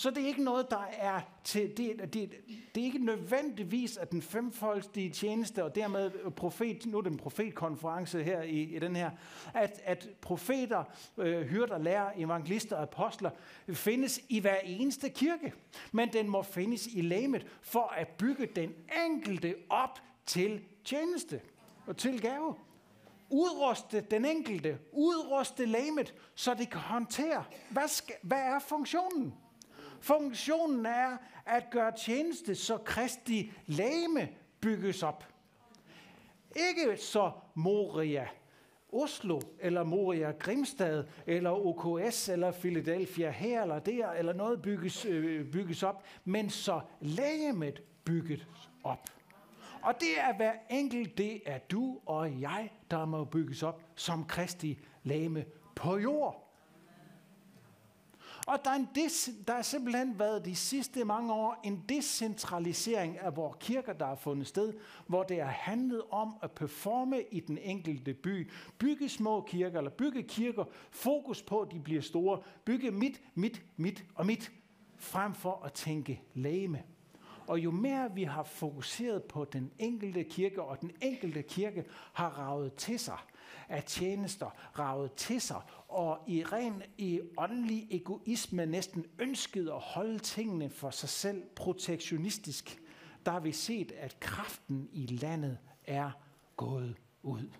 Så 0.00 0.10
det 0.10 0.22
er 0.22 0.26
ikke 0.26 0.44
noget, 0.44 0.70
der 0.70 0.84
er 0.92 1.20
til, 1.44 1.76
det, 1.76 2.14
det, 2.14 2.32
det 2.74 2.80
er 2.80 2.84
ikke 2.84 3.04
nødvendigvis, 3.04 3.96
at 3.96 4.10
den 4.10 4.22
femfoldige 4.22 5.10
tjeneste, 5.10 5.64
og 5.64 5.74
dermed 5.74 6.30
profet, 6.30 6.86
nu 6.86 6.98
er 6.98 7.02
det 7.02 7.12
en 7.12 7.18
profetkonference 7.18 8.22
her 8.22 8.42
i, 8.42 8.62
i 8.62 8.78
den 8.78 8.96
her, 8.96 9.10
at, 9.54 9.80
at 9.84 10.08
profeter, 10.20 10.84
øh, 11.18 11.46
hyrder, 11.46 11.78
lærer, 11.78 12.10
evangelister 12.16 12.76
og 12.76 12.82
apostler 12.82 13.30
findes 13.72 14.20
i 14.28 14.40
hver 14.40 14.58
eneste 14.64 15.08
kirke. 15.08 15.52
Men 15.92 16.12
den 16.12 16.28
må 16.28 16.42
findes 16.42 16.86
i 16.86 17.00
læmet 17.00 17.46
for 17.62 17.94
at 17.96 18.08
bygge 18.08 18.46
den 18.46 18.74
enkelte 19.06 19.54
op 19.70 19.98
til 20.26 20.60
tjeneste 20.84 21.40
og 21.86 21.96
til 21.96 22.20
gave 22.20 22.54
udruste 23.30 24.00
den 24.00 24.24
enkelte, 24.24 24.78
udruste 24.92 25.66
læmet, 25.66 26.14
så 26.34 26.54
det 26.54 26.70
kan 26.70 26.80
håndtere. 26.80 27.44
Hvad, 27.70 27.88
skal, 27.88 28.14
hvad 28.22 28.38
er 28.38 28.58
funktionen? 28.58 29.34
Funktionen 30.00 30.86
er 30.86 31.16
at 31.46 31.70
gøre 31.70 31.92
tjeneste, 31.96 32.54
så 32.54 32.78
Kristi 32.78 33.52
lame 33.66 34.28
bygges 34.60 35.02
op. 35.02 35.24
Ikke 36.56 36.96
så 36.96 37.30
Moria 37.54 38.28
Oslo, 38.92 39.40
eller 39.60 39.84
Moria 39.84 40.30
Grimstad, 40.30 41.04
eller 41.26 41.50
OKS, 41.50 42.28
eller 42.28 42.52
Philadelphia 42.52 43.30
her 43.30 43.62
eller 43.62 43.78
der, 43.78 44.10
eller 44.10 44.32
noget 44.32 44.62
bygges, 44.62 45.04
øh, 45.04 45.52
bygges 45.52 45.82
op, 45.82 46.04
men 46.24 46.50
så 46.50 46.80
lægemet 47.00 47.82
bygget 48.04 48.48
op. 48.84 48.98
Og 49.82 49.94
det 50.00 50.20
er 50.20 50.36
hver 50.36 50.52
enkelt, 50.70 51.18
det 51.18 51.40
er 51.46 51.58
du 51.58 51.98
og 52.06 52.40
jeg, 52.40 52.72
der 52.90 53.04
må 53.04 53.24
bygges 53.24 53.62
op 53.62 53.82
som 53.94 54.24
Kristi 54.24 54.78
lame 55.02 55.44
på 55.74 55.98
jord. 55.98 56.49
Og 58.46 58.58
der 58.64 58.70
er, 58.70 58.74
en 58.74 58.88
des, 58.94 59.30
der 59.48 59.54
er 59.54 59.62
simpelthen 59.62 60.18
været 60.18 60.44
de 60.44 60.56
sidste 60.56 61.04
mange 61.04 61.32
år 61.32 61.60
en 61.64 61.84
decentralisering 61.88 63.18
af 63.18 63.36
vores 63.36 63.56
kirker, 63.60 63.92
der 63.92 64.06
har 64.06 64.14
fundet 64.14 64.46
sted, 64.46 64.72
hvor 65.06 65.22
det 65.22 65.42
har 65.42 65.50
handlet 65.50 66.02
om 66.10 66.34
at 66.42 66.50
performe 66.50 67.22
i 67.30 67.40
den 67.40 67.58
enkelte 67.58 68.14
by. 68.14 68.50
Bygge 68.78 69.08
små 69.08 69.40
kirker, 69.40 69.78
eller 69.78 69.90
bygge 69.90 70.22
kirker, 70.22 70.64
fokus 70.90 71.42
på, 71.42 71.60
at 71.60 71.72
de 71.72 71.80
bliver 71.80 72.02
store. 72.02 72.40
Bygge 72.64 72.90
mit, 72.90 73.22
mit, 73.34 73.62
mit 73.76 74.04
og 74.14 74.26
mit, 74.26 74.52
frem 74.96 75.34
for 75.34 75.62
at 75.64 75.72
tænke 75.72 76.22
lame. 76.34 76.82
Og 77.46 77.58
jo 77.58 77.70
mere 77.70 78.14
vi 78.14 78.24
har 78.24 78.42
fokuseret 78.42 79.22
på 79.22 79.44
den 79.44 79.70
enkelte 79.78 80.24
kirke, 80.24 80.62
og 80.62 80.80
den 80.80 80.90
enkelte 81.02 81.42
kirke 81.42 81.84
har 82.12 82.28
ravet 82.28 82.74
til 82.74 82.98
sig 82.98 83.18
af 83.70 83.84
tjenester, 83.84 84.50
ravet 84.78 85.12
til 85.12 85.40
sig, 85.40 85.62
og 85.88 86.18
i 86.26 86.44
ren 86.44 86.82
i 86.98 87.20
åndelig 87.38 87.86
egoisme 87.90 88.66
næsten 88.66 89.06
ønsket 89.18 89.68
at 89.68 89.80
holde 89.80 90.18
tingene 90.18 90.70
for 90.70 90.90
sig 90.90 91.08
selv 91.08 91.42
protektionistisk, 91.56 92.80
der 93.26 93.32
har 93.32 93.40
vi 93.40 93.52
set, 93.52 93.92
at 93.92 94.20
kraften 94.20 94.88
i 94.92 95.06
landet 95.06 95.58
er 95.84 96.10
gået 96.56 96.96
ud. 97.22 97.50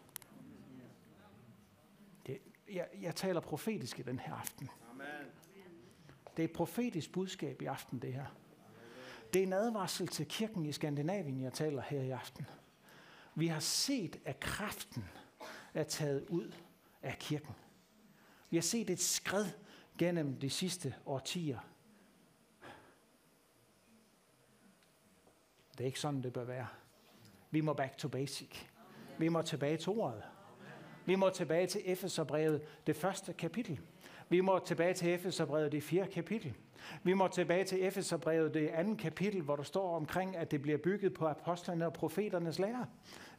Det, 2.27 2.39
jeg, 2.73 2.89
jeg 3.01 3.17
taler 3.17 3.41
profetisk 3.41 3.99
i 3.99 4.03
den 4.03 4.19
her 4.19 4.35
aften. 4.35 4.71
Det 6.37 6.43
er 6.43 6.49
et 6.49 6.53
profetisk 6.53 7.13
budskab 7.13 7.63
i 7.63 7.65
aften, 7.65 7.99
det 7.99 8.13
her. 8.13 8.27
Det 9.33 9.43
er 9.43 9.47
en 9.47 9.53
advarsel 9.53 10.09
til 10.09 10.27
kirken 10.27 10.67
i 10.67 10.73
Skandinavien, 10.73 11.41
jeg 11.41 11.53
taler 11.53 11.83
her 11.83 12.03
i 12.03 12.11
aften. 12.11 12.47
Vi 13.35 13.47
har 13.47 13.61
set, 13.61 14.21
at 14.25 14.41
kraften 14.41 15.05
er 15.75 15.85
taget 15.85 16.27
ud 16.29 16.53
af 17.03 17.17
kirken. 17.19 17.55
Vi 18.51 18.57
har 18.57 18.63
set 18.63 18.91
et 18.91 19.01
skred 19.01 19.47
gennem 19.99 20.41
de 20.41 20.51
sidste 20.51 20.95
årtier. 21.07 21.59
Det 25.73 25.81
er 25.81 25.87
ikke 25.87 26.01
sådan, 26.01 26.23
det 26.23 26.33
bør 26.33 26.45
være. 26.45 26.67
Vi 27.51 27.61
må 27.61 27.73
back 27.73 27.97
to 27.97 28.09
basic. 28.09 28.65
Vi 29.19 29.29
må 29.29 29.43
tilbage 29.43 29.77
til 29.77 29.89
ordet. 29.89 30.23
Vi 31.07 31.15
må 31.15 31.31
tilbage 31.31 31.67
til 31.67 31.81
Efeserbrevet, 31.85 32.63
det 32.87 32.97
første 32.97 33.33
kapitel. 33.33 33.81
Vi 34.29 34.41
må 34.41 34.59
tilbage 34.59 34.95
til 34.95 35.15
Efeserbrevet, 35.15 35.73
det 35.73 35.83
fjerde 35.83 36.11
kapitel. 36.11 36.55
Vi 37.03 37.13
må 37.13 37.29
tilbage 37.29 37.65
til 37.65 37.85
Efeserbrevet, 37.85 38.55
det 38.55 38.69
andet 38.69 38.99
kapitel, 38.99 39.43
hvor 39.43 39.57
der 39.57 39.63
står 39.63 39.97
omkring, 39.97 40.37
at 40.37 40.51
det 40.51 40.63
bliver 40.63 40.79
bygget 40.79 41.15
på 41.15 41.27
apostlerne 41.27 41.87
og 41.87 41.93
profeternes 41.93 42.59
lære. 42.59 42.87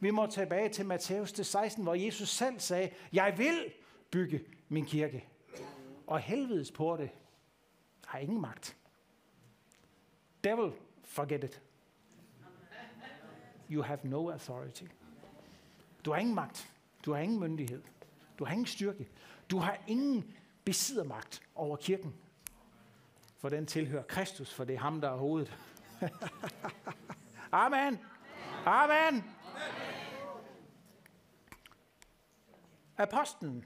Vi 0.02 0.10
må 0.10 0.26
tilbage 0.26 0.68
til 0.68 0.86
Matthæus 0.86 1.32
16, 1.32 1.82
hvor 1.82 1.94
Jesus 1.94 2.28
selv 2.28 2.60
sagde, 2.60 2.90
jeg 3.12 3.34
vil 3.38 3.72
bygge 4.10 4.44
min 4.68 4.86
kirke. 4.86 5.24
Og 6.06 6.20
helvedes 6.20 6.70
porte 6.70 7.10
har 8.06 8.18
ingen 8.18 8.40
magt. 8.40 8.76
Devil, 10.44 10.72
forget 11.04 11.44
it. 11.44 11.62
You 13.70 13.82
have 13.82 13.98
no 14.02 14.30
authority. 14.30 14.84
Du 16.04 16.12
har 16.12 16.18
ingen 16.18 16.34
magt. 16.34 16.70
Du 17.04 17.12
har 17.12 17.20
ingen 17.20 17.40
myndighed. 17.40 17.82
Du 18.38 18.44
har 18.44 18.52
ingen 18.52 18.66
styrke. 18.66 19.08
Du 19.50 19.58
har 19.58 19.78
ingen 19.86 20.34
besiddermagt 20.64 21.42
over 21.54 21.76
kirken. 21.76 22.14
For 23.38 23.48
den 23.48 23.66
tilhører 23.66 24.02
Kristus, 24.02 24.54
for 24.54 24.64
det 24.64 24.74
er 24.74 24.80
ham, 24.80 25.00
der 25.00 25.10
er 25.10 25.16
hovedet. 25.16 25.58
Amen. 27.52 27.98
Amen. 28.66 29.41
Apostlen, 32.96 33.64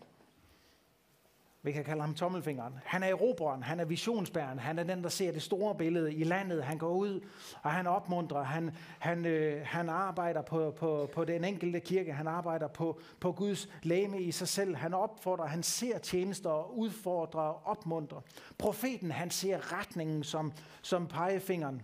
vi 1.66 1.72
kan 1.72 1.84
kalde 1.84 2.00
ham 2.00 2.14
tommelfingeren. 2.14 2.74
Han 2.84 3.02
er 3.02 3.06
erobreren, 3.06 3.62
han 3.62 3.80
er 3.80 3.84
visionsbæreren, 3.84 4.58
han 4.58 4.78
er 4.78 4.82
den, 4.82 5.02
der 5.02 5.08
ser 5.08 5.32
det 5.32 5.42
store 5.42 5.74
billede 5.74 6.14
i 6.14 6.24
landet. 6.24 6.64
Han 6.64 6.78
går 6.78 6.90
ud, 6.90 7.20
og 7.62 7.70
han 7.70 7.86
opmuntrer, 7.86 8.42
han, 8.42 8.76
han, 8.98 9.26
øh, 9.26 9.66
han 9.66 9.88
arbejder 9.88 10.42
på, 10.42 10.70
på, 10.70 11.10
på 11.14 11.24
den 11.24 11.44
enkelte 11.44 11.80
kirke, 11.80 12.12
han 12.12 12.26
arbejder 12.26 12.68
på, 12.68 13.00
på 13.20 13.32
Guds 13.32 13.68
læme 13.82 14.22
i 14.22 14.32
sig 14.32 14.48
selv. 14.48 14.76
Han 14.76 14.94
opfordrer, 14.94 15.46
han 15.46 15.62
ser 15.62 15.98
tjenester 15.98 16.50
og 16.50 16.78
udfordrer 16.78 17.40
og 17.40 17.60
opmuntrer. 17.64 18.20
Profeten, 18.58 19.10
han 19.10 19.30
ser 19.30 19.78
retningen 19.78 20.24
som, 20.24 20.52
som 20.82 21.06
pegefingeren. 21.06 21.82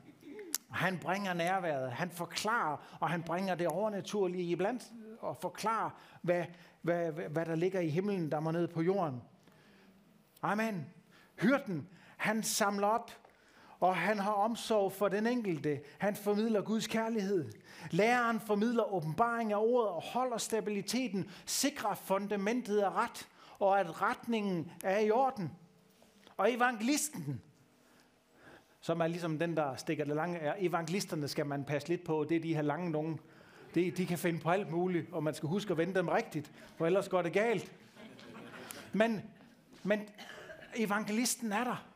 Han 0.72 0.98
bringer 0.98 1.34
nærværet, 1.34 1.92
han 1.92 2.10
forklarer, 2.10 2.76
og 3.00 3.10
han 3.10 3.22
bringer 3.22 3.54
det 3.54 3.66
overnaturlige 3.66 4.44
iblandt, 4.44 4.82
og 5.20 5.36
forklarer, 5.36 5.90
hvad, 6.22 6.44
hvad, 6.82 7.12
hvad, 7.12 7.46
der 7.46 7.54
ligger 7.54 7.80
i 7.80 7.88
himlen, 7.88 8.30
der 8.30 8.40
må 8.40 8.50
ned 8.50 8.68
på 8.68 8.82
jorden. 8.82 9.22
Amen. 10.42 10.86
Hyrden, 11.40 11.88
han 12.16 12.42
samler 12.42 12.86
op, 12.86 13.10
og 13.80 13.96
han 13.96 14.18
har 14.18 14.32
omsorg 14.32 14.92
for 14.92 15.08
den 15.08 15.26
enkelte. 15.26 15.80
Han 15.98 16.16
formidler 16.16 16.62
Guds 16.62 16.86
kærlighed. 16.86 17.52
Læreren 17.90 18.40
formidler 18.40 18.94
åbenbaring 18.94 19.52
af 19.52 19.56
ordet 19.56 19.88
og 19.88 20.02
holder 20.02 20.38
stabiliteten, 20.38 21.30
sikrer 21.46 21.94
fundamentet 21.94 22.82
er 22.82 23.02
ret, 23.02 23.28
og 23.58 23.80
at 23.80 24.02
retningen 24.02 24.72
er 24.84 24.98
i 24.98 25.10
orden. 25.10 25.50
Og 26.36 26.52
evangelisten, 26.52 27.42
som 28.82 29.00
er 29.00 29.06
ligesom 29.06 29.38
den, 29.38 29.56
der 29.56 29.76
stikker 29.76 30.04
det 30.04 30.16
lange, 30.16 30.38
er 30.38 30.54
evangelisterne 30.58 31.28
skal 31.28 31.46
man 31.46 31.64
passe 31.64 31.88
lidt 31.88 32.04
på. 32.04 32.26
Det 32.28 32.36
er 32.36 32.40
de 32.40 32.54
her 32.54 32.62
lange 32.62 32.90
nogen. 32.90 33.20
De, 33.74 33.90
de 33.90 34.06
kan 34.06 34.18
finde 34.18 34.40
på 34.40 34.50
alt 34.50 34.70
muligt, 34.70 35.06
og 35.12 35.22
man 35.22 35.34
skal 35.34 35.48
huske 35.48 35.70
at 35.70 35.78
vende 35.78 35.94
dem 35.94 36.08
rigtigt, 36.08 36.52
for 36.76 36.86
ellers 36.86 37.08
går 37.08 37.22
det 37.22 37.32
galt. 37.32 37.72
Men, 38.92 39.22
men 39.82 40.00
evangelisten 40.76 41.52
er 41.52 41.64
der. 41.64 41.91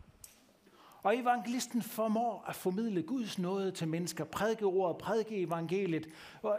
Og 1.06 1.18
evangelisten 1.18 1.82
formår 1.82 2.44
at 2.48 2.54
formidle 2.54 3.02
Guds 3.02 3.38
nåde 3.38 3.70
til 3.70 3.88
mennesker, 3.88 4.24
prædike 4.24 4.64
ordet, 4.64 4.98
prædike 4.98 5.42
evangeliet. 5.42 6.08
Og 6.42 6.58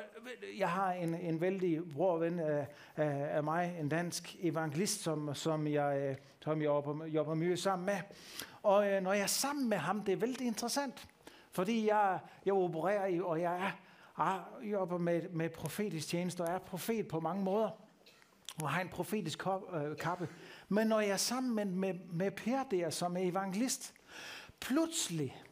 jeg 0.57 0.69
har 0.69 0.91
en, 0.91 1.15
en 1.15 1.41
vældig 1.41 1.81
bror 1.93 2.17
ven 2.17 2.39
af, 2.39 2.67
af, 2.95 3.35
af 3.37 3.43
mig, 3.43 3.77
en 3.79 3.89
dansk 3.89 4.35
evangelist, 4.39 5.01
som, 5.01 5.35
som 5.35 5.67
jeg, 5.67 5.97
øh, 5.97 6.15
som 6.39 6.61
jeg 6.61 6.65
jobber, 6.65 7.05
jobber 7.05 7.35
mye 7.35 7.57
sammen 7.57 7.85
med. 7.85 7.97
Og 8.63 8.87
øh, 8.87 9.01
når 9.03 9.13
jeg 9.13 9.21
er 9.21 9.27
sammen 9.27 9.69
med 9.69 9.77
ham, 9.77 10.03
det 10.03 10.11
er 10.11 10.17
vældig 10.17 10.47
interessant. 10.47 11.07
Fordi 11.51 11.87
jeg, 11.87 12.19
jeg 12.45 12.53
opererer 12.53 13.05
i, 13.05 13.19
og 13.19 13.41
jeg 13.41 13.55
er, 13.55 13.71
jeg 14.17 14.71
jobber 14.71 14.97
med, 14.97 15.29
med 15.29 15.49
profetisk 15.49 16.07
tjeneste, 16.07 16.41
og 16.41 16.47
er 16.47 16.59
profet 16.59 17.07
på 17.07 17.19
mange 17.19 17.43
måder. 17.43 17.69
Og 18.61 18.69
har 18.69 18.81
en 18.81 18.89
profetisk 18.89 19.47
øh, 19.47 19.97
kappe. 19.97 20.29
Men 20.69 20.87
når 20.87 20.99
jeg 20.99 21.09
er 21.09 21.17
sammen 21.17 21.55
med, 21.55 21.65
med, 21.65 21.93
med 22.13 22.31
Per 22.31 22.63
der, 22.63 22.89
som 22.89 23.17
er 23.17 23.21
evangelist, 23.21 23.93
pludselig 24.59 25.43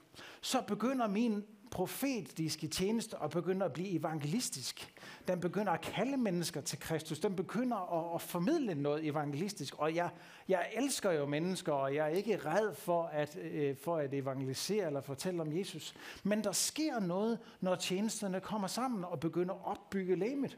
så 0.42 0.62
begynder 0.68 1.08
min 1.08 1.44
profetiske 1.72 2.68
tjeneste 2.68 3.18
at 3.24 3.30
begynde 3.30 3.66
at 3.66 3.74
blive 3.74 4.00
evangelistisk. 4.00 4.94
Den 5.28 5.40
begynder 5.40 5.72
at 5.72 5.82
kalde 5.82 6.18
mennesker 6.18 6.62
til 6.62 6.80
Kristus. 6.80 7.20
Den 7.20 7.36
begynder 7.36 7.78
at, 7.78 8.16
at 8.16 8.22
formidle 8.22 8.76
noget 8.76 9.08
evangelistisk. 9.08 9.76
Og 9.78 9.96
jeg, 9.96 10.10
jeg 10.48 10.70
elsker 10.76 11.12
jo 11.12 11.26
mennesker, 11.26 11.74
og 11.74 11.96
jeg 11.96 12.06
er 12.06 12.10
ikke 12.16 12.38
red 12.38 12.76
for 12.76 13.04
at, 13.04 13.38
øh, 13.38 13.78
for 13.78 13.98
at 13.98 14.14
evangelisere 14.14 14.86
eller 14.86 15.02
fortælle 15.02 15.42
om 15.42 15.58
Jesus. 15.58 15.96
Men 16.24 16.44
der 16.44 16.52
sker 16.52 17.00
noget, 17.00 17.40
når 17.62 17.76
tjenesterne 17.76 18.40
kommer 18.40 18.68
sammen 18.68 19.04
og 19.04 19.20
begynder 19.20 19.54
at 19.54 19.62
opbygge 19.64 20.16
læmet. 20.16 20.58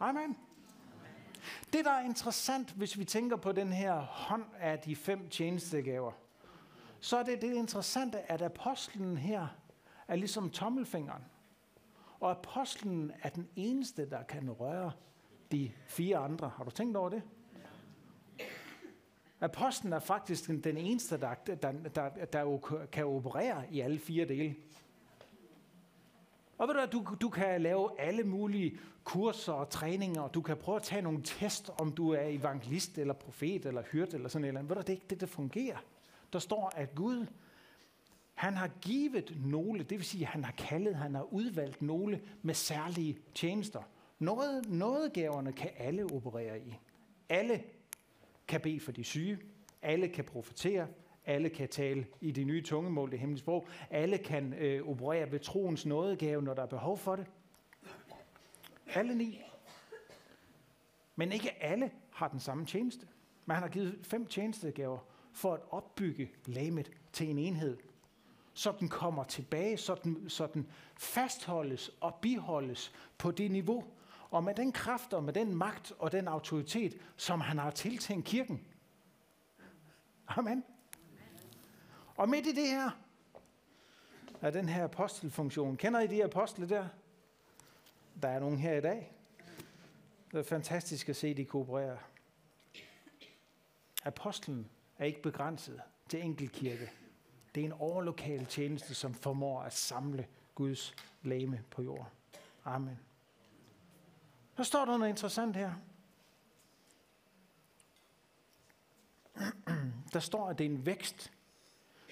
Amen. 0.00 0.36
Det, 1.72 1.84
der 1.84 1.90
er 1.90 2.04
interessant, 2.04 2.70
hvis 2.70 2.98
vi 2.98 3.04
tænker 3.04 3.36
på 3.36 3.52
den 3.52 3.72
her 3.72 4.00
hånd 4.00 4.44
af 4.60 4.78
de 4.78 4.96
fem 4.96 5.28
tjenestegaver, 5.28 6.12
så 7.02 7.16
er 7.18 7.22
det 7.22 7.42
det 7.42 7.54
interessante, 7.54 8.32
at 8.32 8.42
apostlen 8.42 9.16
her 9.16 9.46
er 10.08 10.16
ligesom 10.16 10.50
tommelfingeren. 10.50 11.22
Og 12.20 12.30
apostlen 12.30 13.12
er 13.22 13.28
den 13.28 13.48
eneste, 13.56 14.10
der 14.10 14.22
kan 14.22 14.50
røre 14.50 14.92
de 15.52 15.70
fire 15.86 16.16
andre. 16.18 16.48
Har 16.56 16.64
du 16.64 16.70
tænkt 16.70 16.96
over 16.96 17.08
det? 17.08 17.22
Apostlen 19.40 19.92
er 19.92 19.98
faktisk 19.98 20.46
den- 20.46 20.60
den 20.60 20.76
eneste, 20.76 21.20
der, 21.20 21.34
der, 21.34 21.72
der, 21.72 22.08
der 22.24 22.58
kan 22.92 23.06
operere 23.06 23.64
i 23.70 23.80
alle 23.80 23.98
fire 23.98 24.24
dele. 24.24 24.54
Og 26.58 26.68
ved 26.68 26.74
du, 26.74 26.98
du, 26.98 27.14
du 27.20 27.28
kan 27.28 27.62
lave 27.62 28.00
alle 28.00 28.24
mulige 28.24 28.78
kurser 29.04 29.52
og 29.52 29.70
træninger, 29.70 30.20
og 30.22 30.34
du 30.34 30.40
kan 30.42 30.56
prøve 30.56 30.76
at 30.76 30.82
tage 30.82 31.02
nogle 31.02 31.22
test, 31.22 31.70
om 31.80 31.92
du 31.92 32.10
er 32.10 32.22
evangelist 32.22 32.98
eller 32.98 33.14
profet 33.14 33.66
eller 33.66 33.82
hyrt 33.82 34.14
eller 34.14 34.28
sådan 34.28 34.54
noget. 34.54 34.68
Ved 34.68 34.76
du, 34.76 34.80
det 34.80 34.88
er 34.88 34.92
ikke 34.92 35.06
det, 35.10 35.20
der 35.20 35.26
fungerer. 35.26 35.78
Der 36.32 36.38
står, 36.38 36.72
at 36.76 36.94
Gud, 36.94 37.26
han 38.34 38.56
har 38.56 38.68
givet 38.80 39.36
nogle, 39.44 39.82
det 39.82 39.98
vil 39.98 40.04
sige, 40.04 40.26
han 40.26 40.44
har 40.44 40.52
kaldet, 40.52 40.96
han 40.96 41.14
har 41.14 41.32
udvalgt 41.32 41.82
nogle 41.82 42.20
med 42.42 42.54
særlige 42.54 43.18
tjenester. 43.34 43.82
Noget, 44.18 44.68
nådegaverne 44.68 45.52
kan 45.52 45.70
alle 45.76 46.04
operere 46.12 46.60
i. 46.60 46.78
Alle 47.28 47.62
kan 48.48 48.60
bede 48.60 48.80
for 48.80 48.92
de 48.92 49.04
syge, 49.04 49.38
alle 49.82 50.08
kan 50.08 50.24
profetere, 50.24 50.86
alle 51.26 51.50
kan 51.50 51.68
tale 51.68 52.06
i 52.20 52.30
det 52.30 52.46
nye 52.46 52.62
tungemål, 52.62 53.10
det 53.10 53.18
hemmelige 53.18 53.40
sprog, 53.40 53.66
alle 53.90 54.18
kan 54.18 54.54
øh, 54.54 54.88
operere 54.88 55.32
ved 55.32 55.40
troens 55.40 55.86
nådegave, 55.86 56.42
når 56.42 56.54
der 56.54 56.62
er 56.62 56.66
behov 56.66 56.98
for 56.98 57.16
det. 57.16 57.26
Alle 58.94 59.14
ni. 59.14 59.42
Men 61.16 61.32
ikke 61.32 61.62
alle 61.62 61.90
har 62.10 62.28
den 62.28 62.40
samme 62.40 62.66
tjeneste. 62.66 63.06
Men 63.46 63.54
han 63.54 63.62
har 63.62 63.70
givet 63.70 63.98
fem 64.02 64.26
tjenestegaver 64.26 64.98
for 65.32 65.54
at 65.54 65.60
opbygge 65.70 66.30
lamet 66.46 66.90
til 67.12 67.30
en 67.30 67.38
enhed, 67.38 67.76
så 68.54 68.72
den 68.80 68.88
kommer 68.88 69.24
tilbage, 69.24 69.76
så 69.76 69.94
den, 70.04 70.30
så 70.30 70.46
den 70.54 70.70
fastholdes 70.96 71.90
og 72.00 72.14
biholdes 72.14 72.92
på 73.18 73.30
det 73.30 73.50
niveau, 73.50 73.84
og 74.30 74.44
med 74.44 74.54
den 74.54 74.72
kraft 74.72 75.12
og 75.12 75.24
med 75.24 75.32
den 75.32 75.54
magt 75.54 75.92
og 75.98 76.12
den 76.12 76.28
autoritet, 76.28 77.00
som 77.16 77.40
han 77.40 77.58
har 77.58 77.70
tiltænkt 77.70 78.26
kirken. 78.26 78.66
Amen. 80.28 80.64
Og 82.16 82.28
midt 82.28 82.46
i 82.46 82.52
det 82.52 82.68
her, 82.68 82.90
er 84.40 84.50
den 84.50 84.68
her 84.68 84.84
apostelfunktion. 84.84 85.76
Kender 85.76 86.00
I 86.00 86.06
de 86.06 86.24
apostle 86.24 86.68
der? 86.68 86.88
Der 88.22 88.28
er 88.28 88.40
nogen 88.40 88.58
her 88.58 88.74
i 88.74 88.80
dag. 88.80 89.12
Det 90.32 90.38
er 90.38 90.42
fantastisk 90.42 91.08
at 91.08 91.16
se, 91.16 91.34
de 91.34 91.44
koopererer. 91.44 91.96
Apostlen 94.04 94.70
er 95.02 95.06
ikke 95.06 95.22
begrænset 95.22 95.80
til 96.08 96.24
enkeltkirke. 96.24 96.90
Det 97.54 97.60
er 97.60 97.64
en 97.64 97.72
overlokal 97.72 98.46
tjeneste, 98.46 98.94
som 98.94 99.14
formår 99.14 99.62
at 99.62 99.72
samle 99.72 100.26
Guds 100.54 100.94
lame 101.22 101.64
på 101.70 101.82
jord. 101.82 102.10
Amen. 102.64 102.98
Så 104.56 104.64
står 104.64 104.84
der 104.84 104.96
noget 104.98 105.10
interessant 105.10 105.56
her. 105.56 105.72
Der 110.12 110.20
står, 110.20 110.48
at 110.48 110.58
det 110.58 110.66
er 110.66 110.70
en 110.70 110.86
vækst. 110.86 111.32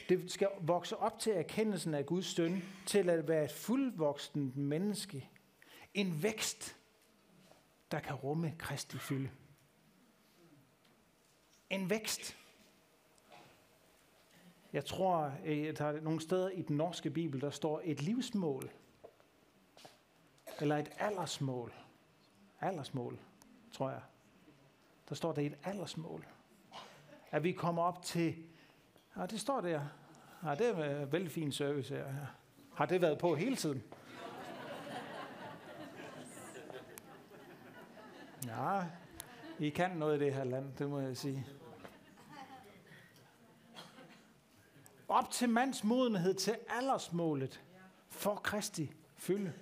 Det 0.09 0.31
skal 0.33 0.49
vokse 0.61 0.97
op 0.97 1.19
til 1.19 1.33
erkendelsen 1.33 1.95
af 1.95 2.07
Guds 2.07 2.27
søn, 2.27 2.63
til 2.87 3.11
at 3.11 3.29
være 3.29 3.45
et 3.45 3.53
fuldvoksen 3.53 4.53
menneske. 4.57 5.31
En 5.95 6.23
vækst, 6.23 6.77
der 7.91 8.01
kan 8.01 8.15
rumme 8.15 8.55
Kristi 8.59 8.99
fylde. 8.99 9.31
En 11.71 11.91
vækst. 11.91 12.40
Jeg 14.73 14.85
tror, 14.85 15.17
at 15.45 15.79
der 15.79 15.85
er 15.85 16.01
nogle 16.01 16.21
steder 16.21 16.49
i 16.49 16.63
den 16.63 16.77
norske 16.77 17.11
bibel, 17.11 17.41
der 17.41 17.51
står 17.51 17.81
et 17.85 18.03
livsmål. 18.03 18.71
Eller 20.61 20.77
et 20.77 20.91
aldersmål. 20.99 21.73
Aldersmål, 22.61 23.19
tror 23.73 23.91
jeg. 23.91 24.01
Der 25.09 25.15
står 25.15 25.33
det 25.33 25.47
et 25.47 25.59
aldersmål. 25.65 26.27
At 27.31 27.43
vi 27.43 27.53
kommer 27.53 27.83
op 27.83 28.03
til... 28.03 28.37
Ja, 29.17 29.27
det 29.27 29.41
står 29.41 29.61
der. 29.61 29.81
Ja, 30.45 30.55
det 30.55 30.69
er 30.69 31.03
en 31.03 31.13
vældig 31.13 31.31
fin 31.33 31.53
service 31.53 31.95
her. 31.95 32.27
Har 32.75 32.87
det 32.87 33.01
været 33.01 33.19
på 33.19 33.35
hele 33.35 33.57
tiden? 33.57 33.83
Ja, 38.47 38.85
I 39.59 39.69
kan 39.69 39.91
noget 39.91 40.21
i 40.21 40.25
det 40.25 40.35
her 40.35 40.45
land, 40.45 40.73
det 40.79 40.91
må 40.91 41.01
jeg 41.01 41.17
sige. 41.17 41.47
Op 45.11 45.31
til 45.31 45.49
mands 45.49 45.85
modenhed 45.85 46.35
til 46.35 46.57
aldersmålet 46.69 47.61
for 48.09 48.35
Kristi 48.35 48.93
fylde. 49.17 49.53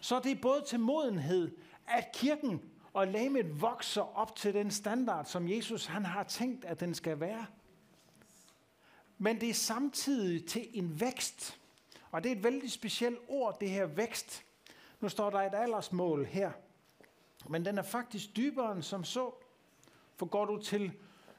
Så 0.00 0.20
det 0.20 0.32
er 0.32 0.40
både 0.42 0.64
til 0.66 0.80
modenhed, 0.80 1.56
at 1.88 2.12
kirken 2.14 2.62
og 2.92 3.06
lamet 3.06 3.60
vokser 3.60 4.16
op 4.18 4.36
til 4.36 4.54
den 4.54 4.70
standard, 4.70 5.24
som 5.24 5.48
Jesus 5.48 5.86
han 5.86 6.04
har 6.04 6.22
tænkt, 6.22 6.64
at 6.64 6.80
den 6.80 6.94
skal 6.94 7.20
være. 7.20 7.46
Men 9.18 9.40
det 9.40 9.50
er 9.50 9.54
samtidig 9.54 10.46
til 10.46 10.68
en 10.72 11.00
vækst. 11.00 11.58
Og 12.10 12.24
det 12.24 12.32
er 12.32 12.36
et 12.36 12.44
vældig 12.44 12.72
specielt 12.72 13.18
ord, 13.28 13.60
det 13.60 13.70
her 13.70 13.86
vækst. 13.86 14.44
Nu 15.00 15.08
står 15.08 15.30
der 15.30 15.38
et 15.38 15.54
aldersmål 15.54 16.24
her. 16.24 16.52
Men 17.48 17.64
den 17.64 17.78
er 17.78 17.82
faktisk 17.82 18.36
dybere 18.36 18.72
end 18.72 18.82
som 18.82 19.04
så. 19.04 19.30
For 20.16 20.26
går 20.26 20.44
du 20.44 20.62
til 20.62 20.92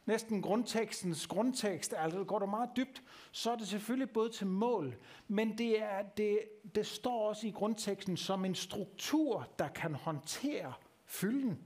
næsten 0.05 0.41
grundtekstens 0.41 1.27
grundtekst, 1.27 1.93
altså 1.97 2.23
går 2.23 2.39
du 2.39 2.45
meget 2.45 2.69
dybt, 2.75 3.03
så 3.31 3.51
er 3.51 3.55
det 3.55 3.67
selvfølgelig 3.67 4.09
både 4.09 4.29
til 4.29 4.47
mål, 4.47 4.95
men 5.27 5.57
det, 5.57 5.81
er, 5.81 6.01
det, 6.01 6.39
det 6.75 6.87
står 6.87 7.29
også 7.29 7.47
i 7.47 7.51
grundteksten 7.51 8.17
som 8.17 8.45
en 8.45 8.55
struktur, 8.55 9.47
der 9.59 9.67
kan 9.67 9.95
håndtere 9.95 10.73
fylden. 11.05 11.59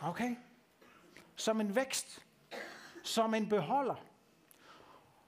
Okay? 0.00 0.36
Som 1.36 1.60
en 1.60 1.74
vækst. 1.74 2.26
Som 3.02 3.34
en 3.34 3.48
beholder. 3.48 4.04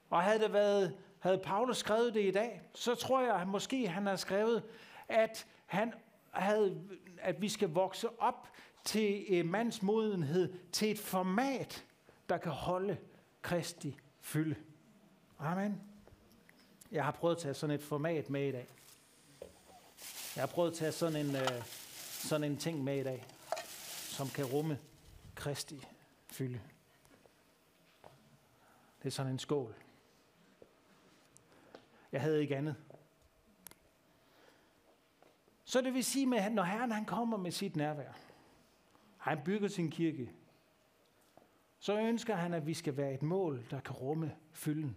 Og 0.09 0.23
havde 0.23 0.39
det 0.39 0.53
været, 0.53 0.97
havde 1.19 1.37
Paulus 1.37 1.77
skrevet 1.77 2.13
det 2.13 2.25
i 2.25 2.31
dag, 2.31 2.61
så 2.73 2.95
tror 2.95 3.21
jeg 3.21 3.35
at 3.35 3.47
måske, 3.47 3.87
han 3.87 4.05
har 4.05 4.15
skrevet, 4.15 4.63
at 5.07 5.47
han 5.65 5.93
havde, 6.31 6.81
at 7.17 7.41
vi 7.41 7.49
skal 7.49 7.69
vokse 7.69 8.21
op 8.21 8.49
til 8.83 9.25
øh, 9.29 9.39
en 9.39 9.51
mands 9.51 9.81
modenhed, 9.81 10.53
til 10.71 10.91
et 10.91 10.99
format, 10.99 11.85
der 12.29 12.37
kan 12.37 12.51
holde 12.51 12.97
Kristi 13.41 13.97
fylde. 14.21 14.55
Amen. 15.39 15.81
Jeg 16.91 17.05
har 17.05 17.11
prøvet 17.11 17.35
at 17.35 17.41
tage 17.41 17.53
sådan 17.53 17.75
et 17.75 17.83
format 17.83 18.29
med 18.29 18.47
i 18.47 18.51
dag. 18.51 18.67
Jeg 20.35 20.41
har 20.41 20.47
prøvet 20.47 20.71
at 20.71 20.77
tage 20.77 20.91
sådan 20.91 21.25
en, 21.25 21.35
øh, 21.35 21.63
sådan 22.11 22.51
en 22.51 22.57
ting 22.57 22.83
med 22.83 22.99
i 22.99 23.03
dag, 23.03 23.25
som 23.87 24.29
kan 24.29 24.45
rumme 24.45 24.79
Kristi 25.35 25.87
fylde. 26.27 26.61
Det 28.99 29.09
er 29.09 29.11
sådan 29.11 29.31
en 29.31 29.39
skål. 29.39 29.75
Jeg 32.11 32.21
havde 32.21 32.41
ikke 32.41 32.55
andet. 32.55 32.75
Så 35.65 35.81
det 35.81 35.93
vil 35.93 36.03
sige, 36.03 36.39
at 36.39 36.51
når 36.51 36.63
Herren 36.63 36.91
han 36.91 37.05
kommer 37.05 37.37
med 37.37 37.51
sit 37.51 37.75
nærvær, 37.75 38.11
han 39.23 39.39
bygger 39.45 39.67
sin 39.67 39.91
kirke, 39.91 40.31
så 41.79 41.99
ønsker 41.99 42.35
han, 42.35 42.53
at 42.53 42.67
vi 42.67 42.73
skal 42.73 42.97
være 42.97 43.13
et 43.13 43.21
mål, 43.21 43.65
der 43.71 43.79
kan 43.79 43.95
rumme 43.95 44.35
fylden. 44.51 44.95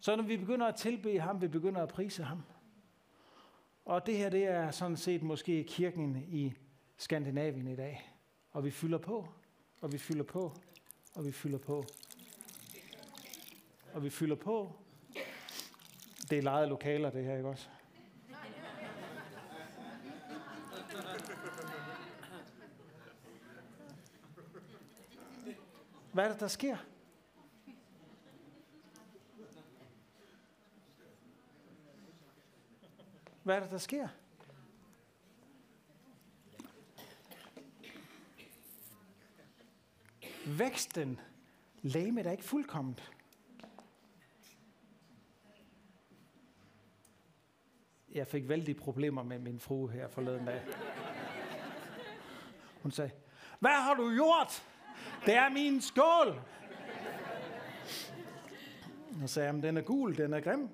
Så 0.00 0.16
når 0.16 0.22
vi 0.22 0.36
begynder 0.36 0.66
at 0.66 0.74
tilbe 0.74 1.20
ham, 1.20 1.40
vi 1.40 1.48
begynder 1.48 1.82
at 1.82 1.88
prise 1.88 2.22
ham. 2.22 2.42
Og 3.84 4.06
det 4.06 4.16
her, 4.16 4.28
det 4.28 4.44
er 4.44 4.70
sådan 4.70 4.96
set 4.96 5.22
måske 5.22 5.64
kirken 5.64 6.24
i 6.28 6.54
Skandinavien 6.96 7.68
i 7.68 7.76
dag. 7.76 8.12
Og 8.50 8.64
vi 8.64 8.70
fylder 8.70 8.98
på, 8.98 9.28
og 9.80 9.92
vi 9.92 9.98
fylder 9.98 10.24
på, 10.24 10.52
og 11.14 11.26
vi 11.26 11.32
fylder 11.32 11.58
på. 11.58 11.84
Og 13.92 14.04
vi 14.04 14.10
fylder 14.10 14.36
på. 14.36 14.72
Det 16.30 16.38
er 16.38 16.42
lejede 16.42 16.68
lokaler, 16.68 17.10
det 17.10 17.24
her, 17.24 17.36
ikke 17.36 17.48
også? 17.48 17.68
Hvad 26.16 26.24
er 26.24 26.28
det, 26.28 26.40
der 26.40 26.48
sker? 26.48 26.76
Hvad 33.42 33.56
er 33.56 33.60
det, 33.60 33.70
der 33.70 33.78
sker? 33.78 34.08
Væksten, 40.46 41.20
lægemet 41.82 42.26
er 42.26 42.30
ikke 42.30 42.44
fuldkommet. 42.44 43.12
Jeg 48.12 48.26
fik 48.26 48.48
vældig 48.48 48.76
problemer 48.76 49.22
med 49.22 49.38
min 49.38 49.60
frue 49.60 49.90
her 49.90 50.08
forleden 50.08 50.46
dag. 50.46 50.64
Hun 52.82 52.90
sagde, 52.90 53.10
hvad 53.60 53.70
har 53.70 53.94
du 53.94 54.14
gjort? 54.14 54.75
Det 55.24 55.34
er 55.34 55.48
min 55.48 55.80
skål. 55.80 56.40
Og 59.22 59.28
sagde 59.28 59.46
han, 59.46 59.62
den 59.62 59.76
er 59.76 59.82
gul, 59.82 60.16
den 60.16 60.32
er 60.32 60.40
grim. 60.40 60.68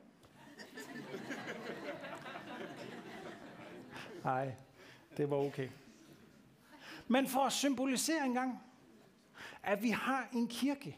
Nej, 4.25 4.55
det 5.17 5.31
var 5.31 5.37
okay. 5.37 5.69
Men 7.09 7.27
for 7.27 7.41
at 7.41 7.53
symbolisere 7.53 8.25
en 8.25 8.35
gang, 8.35 8.59
at 9.63 9.83
vi 9.83 9.91
har 9.91 10.29
en 10.33 10.49
kirke. 10.49 10.97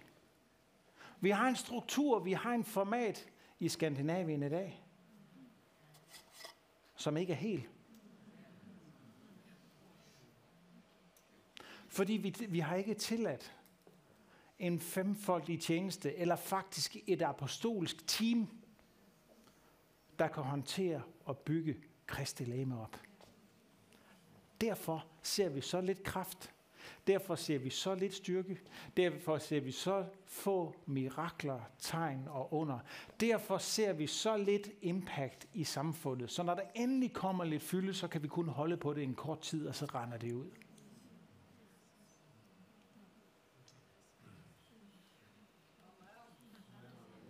Vi 1.21 1.31
har 1.31 1.49
en 1.49 1.57
struktur, 1.57 2.19
vi 2.19 2.33
har 2.33 2.53
en 2.53 2.65
format 2.65 3.27
i 3.59 3.69
Skandinavien 3.69 4.43
i 4.43 4.49
dag, 4.49 4.85
som 6.97 7.17
ikke 7.17 7.33
er 7.33 7.37
helt. 7.37 7.74
Fordi 11.95 12.13
vi, 12.13 12.35
vi 12.49 12.59
har 12.59 12.77
ikke 12.77 12.95
tilladt 12.95 13.57
en 14.59 14.81
femfoldig 14.81 15.61
tjeneste, 15.61 16.17
eller 16.17 16.37
faktisk 16.37 16.97
et 17.07 17.23
apostolsk 17.23 18.07
team, 18.07 18.49
der 20.19 20.29
kan 20.29 20.43
håndtere 20.43 21.03
og 21.25 21.39
bygge 21.39 21.77
Kristi 22.07 22.45
læme 22.45 22.81
op. 22.81 23.01
Derfor 24.61 25.07
ser 25.23 25.49
vi 25.49 25.61
så 25.61 25.81
lidt 25.81 26.03
kraft. 26.03 26.51
Derfor 27.07 27.35
ser 27.35 27.59
vi 27.59 27.71
så 27.71 27.95
lidt 27.95 28.15
styrke. 28.15 28.61
Derfor 28.97 29.39
ser 29.39 29.61
vi 29.61 29.73
så 29.73 30.07
få 30.25 30.75
mirakler, 30.87 31.61
tegn 31.79 32.29
og 32.29 32.55
under. 32.55 32.79
Derfor 33.21 33.59
ser 33.59 33.93
vi 33.93 34.07
så 34.07 34.37
lidt 34.37 34.71
impact 34.83 35.49
i 35.53 35.65
samfundet. 35.65 36.31
Så 36.31 36.43
når 36.43 36.55
der 36.55 36.63
endelig 36.75 37.13
kommer 37.13 37.45
lidt 37.45 37.63
fylde, 37.63 37.95
så 37.95 38.09
kan 38.09 38.23
vi 38.23 38.29
kun 38.29 38.49
holde 38.49 38.77
på 38.77 38.93
det 38.95 39.03
en 39.03 39.15
kort 39.15 39.41
tid, 39.41 39.69
og 39.69 39.75
så 39.75 39.85
render 39.85 40.19
det 40.19 40.33
ud. 40.33 40.51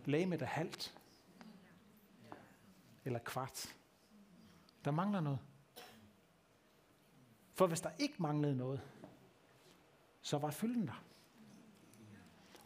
Lægemet 0.04 0.42
er 0.42 0.46
halvt. 0.46 0.98
Eller 3.04 3.18
kvart. 3.18 3.74
Der 4.84 4.90
mangler 4.90 5.20
noget. 5.20 5.38
For 7.54 7.66
hvis 7.66 7.80
der 7.80 7.90
ikke 7.98 8.14
manglede 8.18 8.56
noget, 8.56 8.80
så 10.22 10.38
var 10.38 10.50
fylden 10.50 10.86
der. 10.86 11.04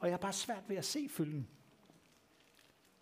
Og 0.00 0.08
jeg 0.08 0.12
har 0.12 0.18
bare 0.18 0.32
svært 0.32 0.68
ved 0.68 0.76
at 0.76 0.84
se 0.84 1.08
fylden. 1.08 1.48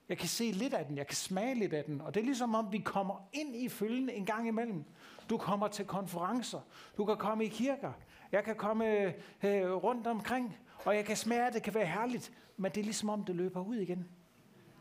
Jeg 0.09 0.19
kan 0.19 0.29
se 0.29 0.51
lidt 0.51 0.75
af 0.75 0.87
den, 0.87 0.97
jeg 0.97 1.07
kan 1.07 1.17
smage 1.17 1.55
lidt 1.55 1.73
af 1.73 1.85
den, 1.85 2.01
og 2.01 2.15
det 2.15 2.21
er 2.21 2.25
ligesom 2.25 2.55
om, 2.55 2.73
vi 2.73 2.79
kommer 2.79 3.29
ind 3.33 3.57
i 3.57 3.69
fylden 3.69 4.11
en 4.11 4.27
gang 4.27 4.49
imellem. 4.49 4.85
Du 5.31 5.39
kommer 5.39 5.69
til 5.69 5.85
konferencer, 5.85 6.61
du 6.97 7.05
kan 7.05 7.17
komme 7.17 7.45
i 7.45 7.49
kirker, 7.49 7.93
jeg 8.33 8.45
kan 8.45 8.57
komme 8.57 9.15
øh, 9.43 9.73
rundt 9.73 10.07
omkring, 10.07 10.57
og 10.85 10.97
jeg 10.97 11.05
kan 11.05 11.17
smage, 11.17 11.47
at 11.47 11.55
det 11.55 11.63
kan 11.63 11.75
være 11.75 11.87
herligt, 11.87 12.33
men 12.57 12.73
det 12.73 12.81
er 12.81 12.85
ligesom 12.85 13.09
om, 13.09 13.25
det 13.25 13.37
løber 13.37 13.61
ud 13.61 13.77
igen. 13.77 14.09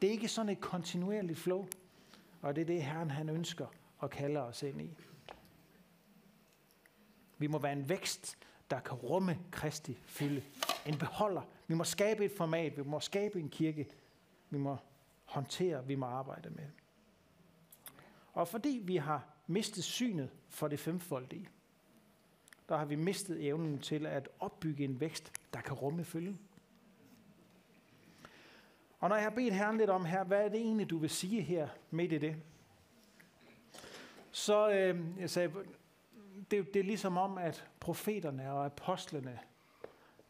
Det 0.06 0.10
er 0.10 0.14
ikke 0.14 0.28
sådan 0.28 0.52
et 0.52 0.60
kontinuerligt 0.60 1.40
flow, 1.40 1.68
og 2.42 2.56
det 2.56 2.62
er 2.62 2.66
det, 2.66 2.84
Herren 2.84 3.12
han 3.12 3.30
ønsker 3.30 3.68
og 3.98 4.10
kalder 4.10 4.42
os 4.42 4.64
ind 4.64 4.82
i. 4.82 4.90
Vi 7.38 7.48
må 7.48 7.60
være 7.60 7.74
en 7.74 7.90
vækst, 7.90 8.38
der 8.70 8.80
kan 8.80 8.94
rumme 8.94 9.40
Kristi 9.52 9.98
fylde. 10.06 10.44
En 10.86 10.98
beholder. 10.98 11.42
Vi 11.68 11.74
må 11.74 11.84
skabe 11.84 12.26
et 12.26 12.32
format. 12.32 12.78
Vi 12.78 12.84
må 12.84 13.00
skabe 13.00 13.40
en 13.40 13.50
kirke. 13.50 13.88
Vi 14.50 14.58
må 14.58 14.78
håndtere. 15.24 15.88
Vi 15.88 15.96
må 15.96 16.06
arbejde 16.06 16.50
med. 16.50 16.68
Og 18.34 18.48
fordi 18.48 18.82
vi 18.84 18.96
har 18.96 19.28
mistet 19.48 19.84
synet 19.84 20.30
for 20.50 20.68
det 20.68 20.80
femfoldige, 20.80 21.50
der 22.70 22.78
har 22.78 22.86
vi 22.86 22.96
mistet 22.96 23.46
evnen 23.46 23.80
til 23.80 24.06
at 24.06 24.30
opbygge 24.40 24.84
en 24.84 25.00
vækst, 25.00 25.32
der 25.54 25.62
kan 25.62 25.74
rumme 25.74 26.04
fylden. 26.04 26.40
Og 29.00 29.10
når 29.10 29.16
jeg 29.16 29.26
har 29.26 29.30
bedt 29.30 29.54
Herren 29.54 29.78
lidt 29.78 29.90
om 29.90 30.06
her, 30.06 30.24
hvad 30.24 30.46
er 30.46 30.50
det 30.50 30.60
egentlig, 30.60 30.90
du 30.90 30.98
vil 30.98 31.10
sige 31.10 31.42
her 31.42 31.68
midt 31.92 32.12
i 32.12 32.18
det? 32.18 32.36
Så 34.32 34.70
øh, 34.70 35.20
jeg 35.20 35.30
sagde, 35.30 35.54
det, 36.52 36.74
det 36.74 36.80
er 36.80 36.84
ligesom 36.84 37.18
om, 37.18 37.38
at 37.38 37.68
profeterne 37.80 38.52
og 38.52 38.66
apostlene, 38.66 39.40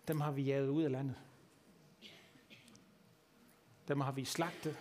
dem 0.08 0.22
har 0.22 0.32
vi 0.32 0.44
jaget 0.44 0.68
ud 0.68 0.84
af 0.84 0.92
landet. 0.92 1.16
Dem 3.88 4.02
har 4.02 4.12
vi 4.12 4.26
slagtet. 4.26 4.78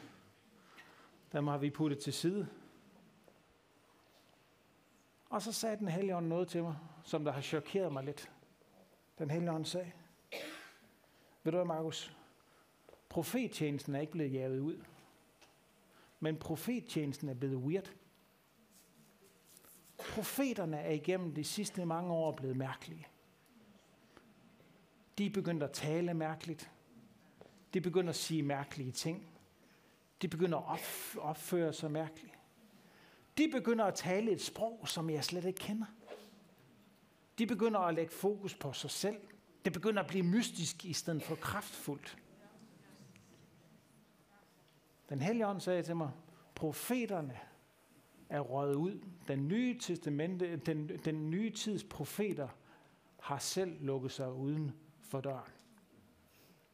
Dem 1.32 1.47
har 1.47 1.59
vi 1.59 1.70
puttet 1.70 1.98
til 1.98 2.12
side. 2.12 2.48
Og 5.31 5.43
så 5.43 5.52
sagde 5.52 5.77
den 5.77 5.89
hellige 5.89 6.16
ånd 6.16 6.27
noget 6.27 6.48
til 6.48 6.62
mig, 6.62 6.77
som 7.05 7.24
der 7.24 7.32
har 7.32 7.40
chokeret 7.40 7.93
mig 7.93 8.05
lidt. 8.05 8.31
Den 9.19 9.31
hellige 9.31 9.52
ånd 9.52 9.65
sagde, 9.65 9.93
ved 11.43 11.52
du 11.52 11.59
hvad, 11.59 11.66
Markus? 11.66 12.16
Profettjenesten 13.15 13.95
er 13.95 14.01
ikke 14.01 14.12
blevet 14.12 14.32
jaget 14.32 14.61
ud. 14.61 14.81
Men 16.20 16.36
profettjenesten 16.36 17.28
er 17.28 17.35
blevet 17.35 17.57
weird. 17.57 17.93
Profeterne 19.99 20.77
er 20.77 20.91
igennem 20.91 21.35
de 21.35 21.45
sidste 21.45 21.85
mange 21.85 22.12
år 22.12 22.32
blevet 22.32 22.57
mærkelige. 22.57 23.07
De 25.19 25.27
er 25.27 25.31
begyndt 25.31 25.62
at 25.62 25.73
tale 25.73 26.15
mærkeligt. 26.15 26.70
De 27.74 27.81
begynder 27.81 28.11
at 28.11 28.16
sige 28.16 28.43
mærkelige 28.43 28.93
ting. 28.93 29.27
De 30.23 30.28
begynder 30.28 30.59
at 30.59 30.81
opføre 31.19 31.73
sig 31.73 31.91
mærkeligt. 31.91 32.35
De 33.39 33.49
begynder 33.53 33.85
at 33.85 33.95
tale 33.95 34.31
et 34.31 34.41
sprog, 34.41 34.89
som 34.89 35.11
jeg 35.11 35.24
slet 35.24 35.45
ikke 35.45 35.59
kender. 35.59 35.86
De 37.39 37.47
begynder 37.47 37.81
at 37.81 37.95
lægge 37.95 38.12
fokus 38.12 38.55
på 38.55 38.73
sig 38.73 38.91
selv. 38.91 39.20
Det 39.65 39.73
begynder 39.73 40.03
at 40.03 40.09
blive 40.09 40.24
mystisk 40.24 40.85
i 40.85 40.93
stedet 40.93 41.23
for 41.23 41.35
kraftfuldt. 41.35 42.19
Den 45.15 45.23
hellige 45.23 45.47
ånd 45.47 45.61
sagde 45.61 45.82
til 45.82 45.97
mig, 45.97 46.11
profeterne 46.55 47.39
er 48.28 48.41
røget 48.41 48.74
ud. 48.74 49.01
Den 49.28 49.49
nye, 49.49 49.78
testamente, 49.78 50.57
den, 50.57 50.89
den 50.89 51.31
nye 51.31 51.51
tids 51.51 51.85
profeter 51.85 52.49
har 53.20 53.39
selv 53.39 53.85
lukket 53.85 54.12
sig 54.12 54.32
uden 54.32 54.73
for 55.01 55.20
døren. 55.20 55.51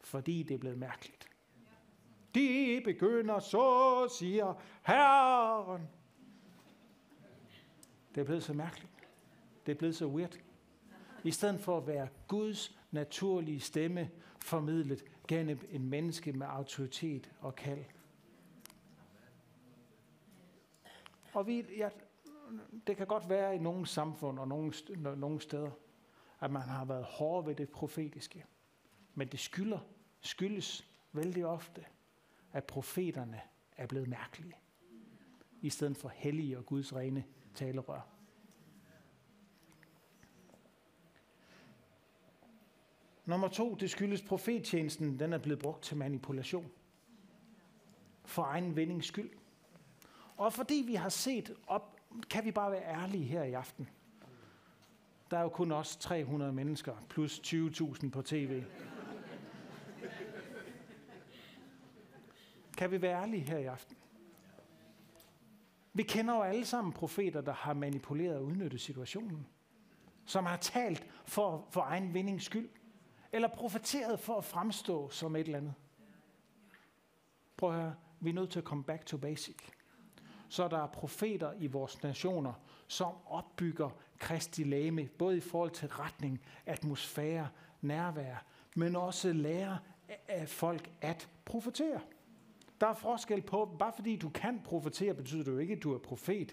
Fordi 0.01 0.43
det 0.43 0.55
er 0.55 0.59
blevet 0.59 0.79
mærkeligt. 0.79 1.29
De 2.35 2.81
begynder 2.85 3.39
så, 3.39 4.09
siger 4.19 4.55
Herren. 4.87 5.89
Det 8.15 8.21
er 8.21 8.25
blevet 8.25 8.43
så 8.43 8.53
mærkeligt. 8.53 8.93
Det 9.67 9.73
er 9.73 9.77
blevet 9.77 9.97
så 9.97 10.07
weird. 10.07 10.39
I 11.25 11.31
stedet 11.31 11.61
for 11.61 11.79
at 11.79 11.87
være 11.87 12.09
Guds 12.29 12.79
naturlige 12.91 13.61
stemme 13.61 14.11
formidlet 14.39 15.05
gennem 15.29 15.59
en 15.71 15.89
menneske 15.89 16.33
med 16.33 16.47
autoritet 16.47 17.31
og 17.41 17.57
kald. 17.57 17.85
Og 21.33 21.47
vi, 21.47 21.65
ja, 21.77 21.89
det 22.87 22.97
kan 22.97 23.07
godt 23.07 23.29
være 23.29 23.57
i 23.57 23.59
nogle 23.59 23.87
samfund 23.87 24.39
og 24.39 24.49
nogle, 24.49 24.73
nogle 25.17 25.41
steder, 25.41 25.71
at 26.41 26.51
man 26.51 26.63
har 26.63 26.85
været 26.85 27.05
hård 27.05 27.45
ved 27.45 27.55
det 27.55 27.69
profetiske. 27.69 28.45
Men 29.15 29.29
det 29.29 29.41
skylder, 29.41 29.79
skyldes 30.21 30.87
vældig 31.13 31.47
ofte, 31.47 31.85
at 32.53 32.65
profeterne 32.65 33.41
er 33.77 33.87
blevet 33.87 34.09
mærkelige, 34.09 34.57
i 35.61 35.71
stedet 35.71 35.97
for 35.97 36.09
hellige 36.09 36.59
og 36.59 36.67
Guds 36.67 36.95
rene 36.95 37.25
talerør. 37.55 38.01
Nummer 43.25 43.49
to, 43.49 43.75
det 43.75 43.91
skyldes 43.91 44.23
profettjenesten, 44.23 45.19
den 45.19 45.33
er 45.33 45.39
blevet 45.39 45.59
brugt 45.59 45.83
til 45.83 45.97
manipulation. 45.97 46.71
For 48.25 48.43
egen 48.43 48.77
vindings 48.77 49.07
skyld. 49.07 49.31
Og 50.41 50.53
fordi 50.53 50.83
vi 50.87 50.95
har 50.95 51.09
set 51.09 51.55
op, 51.67 52.01
kan 52.31 52.45
vi 52.45 52.51
bare 52.51 52.71
være 52.71 52.85
ærlige 52.85 53.25
her 53.25 53.43
i 53.43 53.53
aften. 53.53 53.89
Der 55.31 55.39
er 55.39 55.43
jo 55.43 55.49
kun 55.49 55.73
os 55.73 55.97
300 55.97 56.53
mennesker, 56.53 56.97
plus 57.09 57.39
20.000 57.39 58.11
på 58.11 58.23
tv. 58.23 58.63
Kan 62.77 62.91
vi 62.91 63.03
være 63.03 63.23
ærlige 63.23 63.43
her 63.43 63.59
i 63.59 63.65
aften? 63.65 63.97
Vi 65.93 66.03
kender 66.03 66.35
jo 66.35 66.43
alle 66.43 66.65
sammen 66.65 66.93
profeter, 66.93 67.41
der 67.41 67.53
har 67.53 67.75
manipuleret 67.75 68.37
og 68.37 68.45
udnyttet 68.45 68.81
situationen. 68.81 69.47
Som 70.25 70.47
har 70.47 70.57
talt 70.57 71.07
for, 71.25 71.67
for 71.71 71.81
egen 71.81 72.15
vindings 72.15 72.45
skyld. 72.45 72.69
Eller 73.33 73.49
profeteret 73.49 74.21
for 74.21 74.39
at 74.39 74.45
fremstå 74.45 75.11
som 75.11 75.37
et 75.37 75.41
eller 75.41 75.59
andet. 75.59 75.75
Prøv 77.57 77.71
at 77.71 77.81
høre, 77.81 77.95
vi 78.21 78.31
er 78.31 78.35
nødt 78.35 78.51
til 78.51 78.59
at 78.59 78.65
komme 78.65 78.85
back 78.85 79.07
to 79.07 79.17
basic. 79.17 79.80
Så 80.51 80.69
der 80.69 80.79
er 80.79 80.87
profeter 80.87 81.53
i 81.59 81.67
vores 81.67 82.03
nationer, 82.03 82.53
som 82.87 83.13
opbygger 83.27 83.91
Kristi 84.19 84.65
lame, 84.65 85.09
både 85.19 85.37
i 85.37 85.41
forhold 85.41 85.71
til 85.71 85.89
retning, 85.89 86.41
atmosfære, 86.67 87.49
nærvær, 87.81 88.45
men 88.77 88.97
også 88.97 89.33
lærer 89.33 89.77
af 90.29 90.49
folk 90.49 90.91
at 91.01 91.29
profetere. 91.45 92.01
Der 92.81 92.87
er 92.87 92.95
forskel 92.95 93.43
på, 93.43 93.77
bare 93.79 93.93
fordi 93.93 94.17
du 94.17 94.29
kan 94.29 94.61
profetere, 94.65 95.15
betyder 95.15 95.45
det 95.45 95.53
jo 95.53 95.59
ikke, 95.59 95.75
at 95.75 95.83
du 95.83 95.95
er 95.95 95.99
profet. 95.99 96.49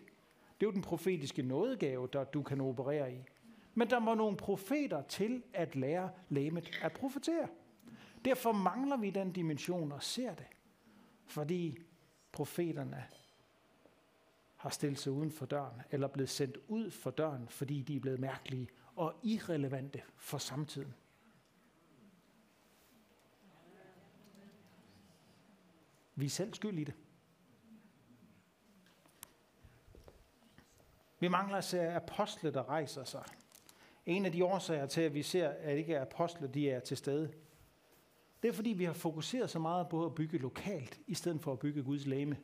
Det 0.60 0.66
er 0.66 0.68
jo 0.68 0.72
den 0.72 0.82
profetiske 0.82 1.42
nådegave, 1.42 2.10
der 2.14 2.24
du 2.24 2.44
kan 2.44 2.62
operere 2.62 3.14
i. 3.14 3.24
Men 3.74 3.90
der 3.90 4.00
må 4.00 4.14
nogle 4.14 4.38
profeter 4.38 5.02
til 5.02 5.44
at 5.54 5.76
lære 5.76 6.10
læmet 6.30 6.80
at 6.82 6.92
profetere. 6.92 7.48
Derfor 8.26 8.52
mangler 8.52 8.98
vi 8.98 9.10
den 9.10 9.32
dimension 9.32 9.92
og 9.92 10.04
ser 10.04 10.36
det. 10.36 10.48
Fordi 11.26 11.78
profeterne 12.32 13.06
har 14.58 14.70
stillet 14.70 15.00
sig 15.00 15.12
uden 15.12 15.32
for 15.32 15.46
døren, 15.46 15.82
eller 15.92 16.08
blevet 16.08 16.30
sendt 16.30 16.58
ud 16.68 16.92
for 16.92 17.12
døren, 17.12 17.48
fordi 17.48 17.82
de 17.82 17.96
er 17.96 18.00
blevet 18.00 18.20
mærkelige 18.20 18.68
og 18.96 19.20
irrelevante 19.24 20.02
for 20.16 20.38
samtiden. 20.38 20.94
Vi 26.16 26.26
er 26.26 26.30
selv 26.30 26.54
skyld 26.54 26.80
i 26.80 26.84
det. 26.84 26.94
Vi 31.20 31.28
mangler 31.28 31.58
at 31.58 31.64
se 31.64 31.82
apostle, 31.82 32.54
der 32.54 32.70
rejser 32.70 33.04
sig. 33.04 33.24
En 34.06 34.26
af 34.26 34.32
de 34.32 34.46
årsager 34.46 34.86
til, 34.86 35.02
at 35.02 35.14
vi 35.14 35.24
ser, 35.24 35.50
at 35.50 35.78
ikke 35.78 36.00
apostle 36.00 36.48
de 36.48 36.70
er 36.70 36.80
til 36.80 36.98
stede, 36.98 37.34
det 38.42 38.50
er 38.50 38.54
fordi, 38.54 38.70
vi 38.70 38.84
har 38.84 38.94
fokuseret 38.94 39.50
så 39.50 39.60
meget 39.60 39.90
på 39.90 40.06
at 40.06 40.16
bygge 40.16 40.38
lokalt, 40.38 41.00
i 41.08 41.14
stedet 41.14 41.42
for 41.42 41.52
at 41.52 41.60
bygge 41.60 41.84
Guds 41.84 42.06
læme. 42.06 42.38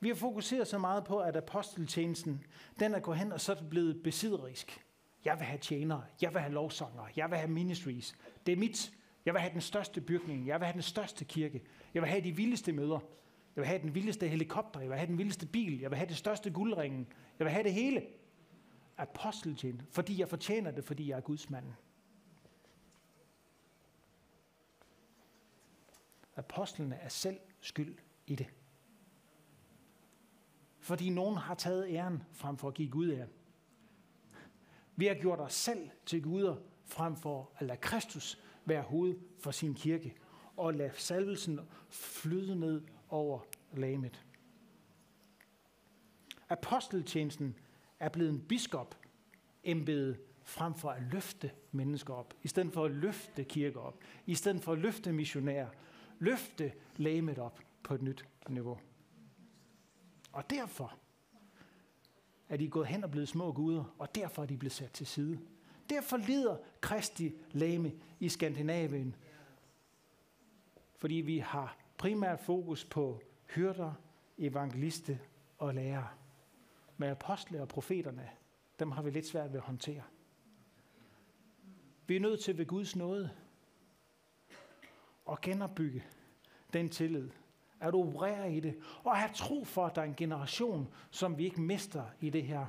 Vi 0.00 0.08
har 0.08 0.14
fokuseret 0.14 0.68
så 0.68 0.78
meget 0.78 1.04
på, 1.04 1.18
at 1.18 1.36
aposteltjenesten, 1.36 2.44
den 2.78 2.94
er 2.94 3.00
gået 3.00 3.18
hen 3.18 3.32
og 3.32 3.40
så 3.40 3.52
er 3.52 3.68
blevet 3.70 4.02
besidderisk. 4.02 4.84
Jeg 5.24 5.38
vil 5.38 5.46
have 5.46 5.58
tjenere, 5.58 6.04
jeg 6.22 6.34
vil 6.34 6.40
have 6.40 6.52
lovsanger, 6.52 7.08
jeg 7.16 7.30
vil 7.30 7.38
have 7.38 7.50
ministries. 7.50 8.14
Det 8.46 8.52
er 8.52 8.56
mit. 8.56 8.92
Jeg 9.28 9.34
vil 9.34 9.40
have 9.40 9.52
den 9.52 9.60
største 9.60 10.00
bygning, 10.00 10.46
jeg 10.46 10.60
vil 10.60 10.66
have 10.66 10.72
den 10.72 10.82
største 10.82 11.24
kirke, 11.24 11.62
jeg 11.94 12.02
vil 12.02 12.10
have 12.10 12.24
de 12.24 12.36
vildeste 12.36 12.72
møder, 12.72 12.98
jeg 13.56 13.62
vil 13.62 13.66
have 13.66 13.82
den 13.82 13.94
vildeste 13.94 14.28
helikopter, 14.28 14.80
jeg 14.80 14.88
vil 14.88 14.98
have 14.98 15.06
den 15.06 15.18
vildeste 15.18 15.46
bil, 15.46 15.80
jeg 15.80 15.90
vil 15.90 15.96
have 15.96 16.08
det 16.08 16.16
største 16.16 16.50
guldringen, 16.50 17.06
jeg 17.38 17.44
vil 17.44 17.52
have 17.52 17.64
det 17.64 17.72
hele. 17.72 18.06
Aposteltjeneste, 18.96 19.86
fordi 19.90 20.20
jeg 20.20 20.28
fortjener 20.28 20.70
det, 20.70 20.84
fordi 20.84 21.08
jeg 21.08 21.16
er 21.16 21.20
Guds 21.20 21.50
mand. 21.50 21.64
Apostlene 26.36 26.96
er 26.96 27.08
selv 27.08 27.38
skyld 27.60 27.98
i 28.26 28.34
det. 28.34 28.46
Fordi 30.88 31.10
nogen 31.10 31.36
har 31.36 31.54
taget 31.54 31.86
æren 31.88 32.22
frem 32.32 32.56
for 32.56 32.68
at 32.68 32.74
give 32.74 32.90
Gud 32.90 33.10
æren. 33.10 33.30
Vi 34.96 35.06
har 35.06 35.14
gjort 35.14 35.40
os 35.40 35.54
selv 35.54 35.90
til 36.06 36.22
guder 36.22 36.56
frem 36.84 37.16
for 37.16 37.50
at 37.58 37.66
lade 37.66 37.78
Kristus 37.78 38.38
være 38.64 38.82
hoved 38.82 39.16
for 39.38 39.50
sin 39.50 39.74
kirke 39.74 40.14
og 40.56 40.74
lade 40.74 40.90
salvelsen 40.94 41.60
flyde 41.88 42.56
ned 42.56 42.82
over 43.08 43.40
lamet. 43.72 44.24
Aposteltjenesten 46.48 47.58
er 48.00 48.08
blevet 48.08 48.30
en 48.30 48.40
biskop 48.40 48.96
embede 49.64 50.18
frem 50.42 50.74
for 50.74 50.90
at 50.90 51.02
løfte 51.02 51.50
mennesker 51.72 52.14
op, 52.14 52.34
i 52.42 52.48
stedet 52.48 52.72
for 52.72 52.84
at 52.84 52.90
løfte 52.90 53.44
kirker 53.44 53.80
op, 53.80 54.00
i 54.26 54.34
stedet 54.34 54.62
for 54.62 54.72
at 54.72 54.78
løfte 54.78 55.12
missionærer, 55.12 55.68
løfte 56.18 56.72
lamet 56.96 57.38
op 57.38 57.60
på 57.82 57.94
et 57.94 58.02
nyt 58.02 58.24
niveau. 58.48 58.78
Og 60.32 60.50
derfor 60.50 60.98
er 62.48 62.56
de 62.56 62.68
gået 62.68 62.86
hen 62.86 63.04
og 63.04 63.10
blevet 63.10 63.28
små 63.28 63.52
guder, 63.52 63.94
og 63.98 64.14
derfor 64.14 64.42
er 64.42 64.46
de 64.46 64.56
blevet 64.56 64.72
sat 64.72 64.92
til 64.92 65.06
side. 65.06 65.40
Derfor 65.90 66.16
lider 66.16 66.56
Kristi 66.80 67.32
lame 67.50 67.92
i 68.20 68.28
Skandinavien. 68.28 69.16
Fordi 70.96 71.14
vi 71.14 71.38
har 71.38 71.76
primært 71.98 72.40
fokus 72.40 72.84
på 72.84 73.20
hyrder, 73.54 73.92
evangeliste 74.38 75.20
og 75.58 75.74
lærere. 75.74 76.08
Men 76.96 77.10
apostle 77.10 77.62
og 77.62 77.68
profeterne, 77.68 78.30
dem 78.78 78.90
har 78.90 79.02
vi 79.02 79.10
lidt 79.10 79.26
svært 79.26 79.52
ved 79.52 79.56
at 79.56 79.66
håndtere. 79.66 80.02
Vi 82.06 82.16
er 82.16 82.20
nødt 82.20 82.40
til 82.40 82.58
ved 82.58 82.66
Guds 82.66 82.96
nåde 82.96 83.30
at 85.30 85.40
genopbygge 85.40 86.04
den 86.72 86.88
tillid, 86.88 87.30
at 87.80 87.94
operere 87.94 88.52
i 88.52 88.60
det, 88.60 88.78
og 89.04 89.16
have 89.16 89.30
tro 89.34 89.64
for, 89.64 89.86
at 89.86 89.94
der 89.94 90.02
er 90.02 90.06
en 90.06 90.14
generation, 90.14 90.88
som 91.10 91.38
vi 91.38 91.44
ikke 91.44 91.60
mister 91.60 92.04
i 92.20 92.30
det 92.30 92.42
her. 92.42 92.66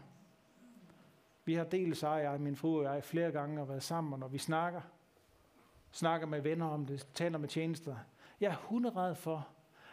Vi 1.45 1.53
har 1.53 1.63
delt 1.63 1.97
sig, 1.97 2.23
jeg, 2.23 2.41
min 2.41 2.55
fru 2.55 2.77
og 2.77 2.83
jeg, 2.83 3.03
flere 3.03 3.31
gange 3.31 3.61
og 3.61 3.69
været 3.69 3.83
sammen, 3.83 4.13
og 4.13 4.19
når 4.19 4.27
vi 4.27 4.37
snakker, 4.37 4.81
snakker 5.91 6.27
med 6.27 6.41
venner 6.41 6.65
om 6.65 6.85
det, 6.85 7.07
taler 7.13 7.37
med 7.37 7.49
tjenester. 7.49 7.95
Jeg 8.41 8.51
er 8.51 8.55
hunderad 8.55 9.15
for, 9.15 9.47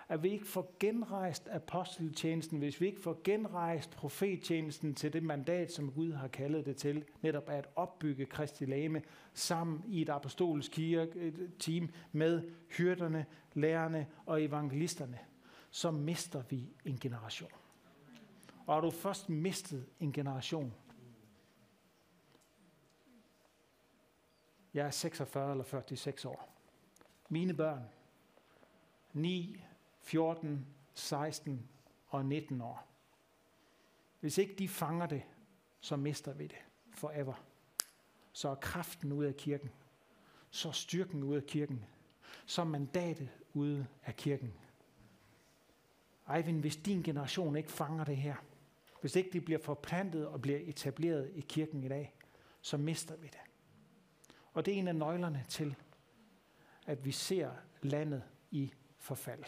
at 0.08 0.22
vi 0.22 0.30
ikke 0.30 0.46
får 0.46 0.76
genrejst 0.80 1.48
aposteltjenesten, 1.48 2.58
hvis 2.58 2.80
vi 2.80 2.86
ikke 2.86 3.00
får 3.00 3.20
genrejst 3.24 3.90
profettjenesten 3.90 4.94
til 4.94 5.12
det 5.12 5.22
mandat, 5.22 5.72
som 5.72 5.92
Gud 5.92 6.12
har 6.12 6.28
kaldet 6.28 6.66
det 6.66 6.76
til, 6.76 7.04
netop 7.22 7.48
at 7.48 7.68
opbygge 7.76 8.26
Kristi 8.26 8.64
lame 8.64 9.02
sammen 9.34 9.82
i 9.86 10.02
et 10.02 10.08
apostolisk 10.08 10.72
kirke, 10.72 11.32
team 11.58 11.88
med 12.12 12.50
hyrderne, 12.68 13.26
lærerne 13.54 14.06
og 14.26 14.42
evangelisterne, 14.42 15.18
så 15.70 15.90
mister 15.90 16.42
vi 16.50 16.68
en 16.84 16.98
generation. 16.98 17.50
Og 18.66 18.74
har 18.74 18.80
du 18.80 18.90
først 18.90 19.28
mistet 19.28 19.86
en 20.00 20.12
generation, 20.12 20.74
Jeg 24.76 24.86
er 24.86 24.90
46 24.90 25.50
eller 25.50 25.64
46 25.64 26.32
år. 26.32 26.48
Mine 27.28 27.54
børn, 27.54 27.82
9, 29.12 29.60
14, 30.06 30.66
16 30.94 31.68
og 32.08 32.24
19 32.24 32.60
år. 32.60 32.88
Hvis 34.20 34.38
ikke 34.38 34.54
de 34.54 34.68
fanger 34.68 35.06
det, 35.06 35.22
så 35.80 35.96
mister 35.96 36.32
vi 36.32 36.46
det 36.46 36.58
forever. 36.90 37.34
Så 38.32 38.48
er 38.48 38.54
kraften 38.54 39.12
ud 39.12 39.24
af 39.24 39.36
kirken. 39.36 39.70
Så 40.50 40.68
er 40.68 40.72
styrken 40.72 41.22
ud 41.22 41.36
af 41.36 41.44
kirken. 41.46 41.84
Så 42.46 42.60
er 42.60 42.66
mandatet 42.66 43.28
ude 43.54 43.86
af 44.04 44.16
kirken. 44.16 44.54
Eivind, 46.36 46.60
hvis 46.60 46.76
din 46.76 47.02
generation 47.02 47.56
ikke 47.56 47.72
fanger 47.72 48.04
det 48.04 48.16
her, 48.16 48.34
hvis 49.00 49.16
ikke 49.16 49.30
det 49.32 49.44
bliver 49.44 49.60
forplantet 49.60 50.26
og 50.28 50.42
bliver 50.42 50.58
etableret 50.62 51.30
i 51.34 51.40
kirken 51.40 51.84
i 51.84 51.88
dag, 51.88 52.14
så 52.60 52.76
mister 52.76 53.16
vi 53.16 53.26
det. 53.26 53.40
Og 54.52 54.66
det 54.66 54.74
er 54.74 54.78
en 54.78 54.88
af 54.88 54.96
nøglerne 54.96 55.44
til, 55.48 55.74
at 56.86 57.04
vi 57.04 57.12
ser 57.12 57.50
landet 57.82 58.22
i 58.50 58.72
forfald. 58.98 59.44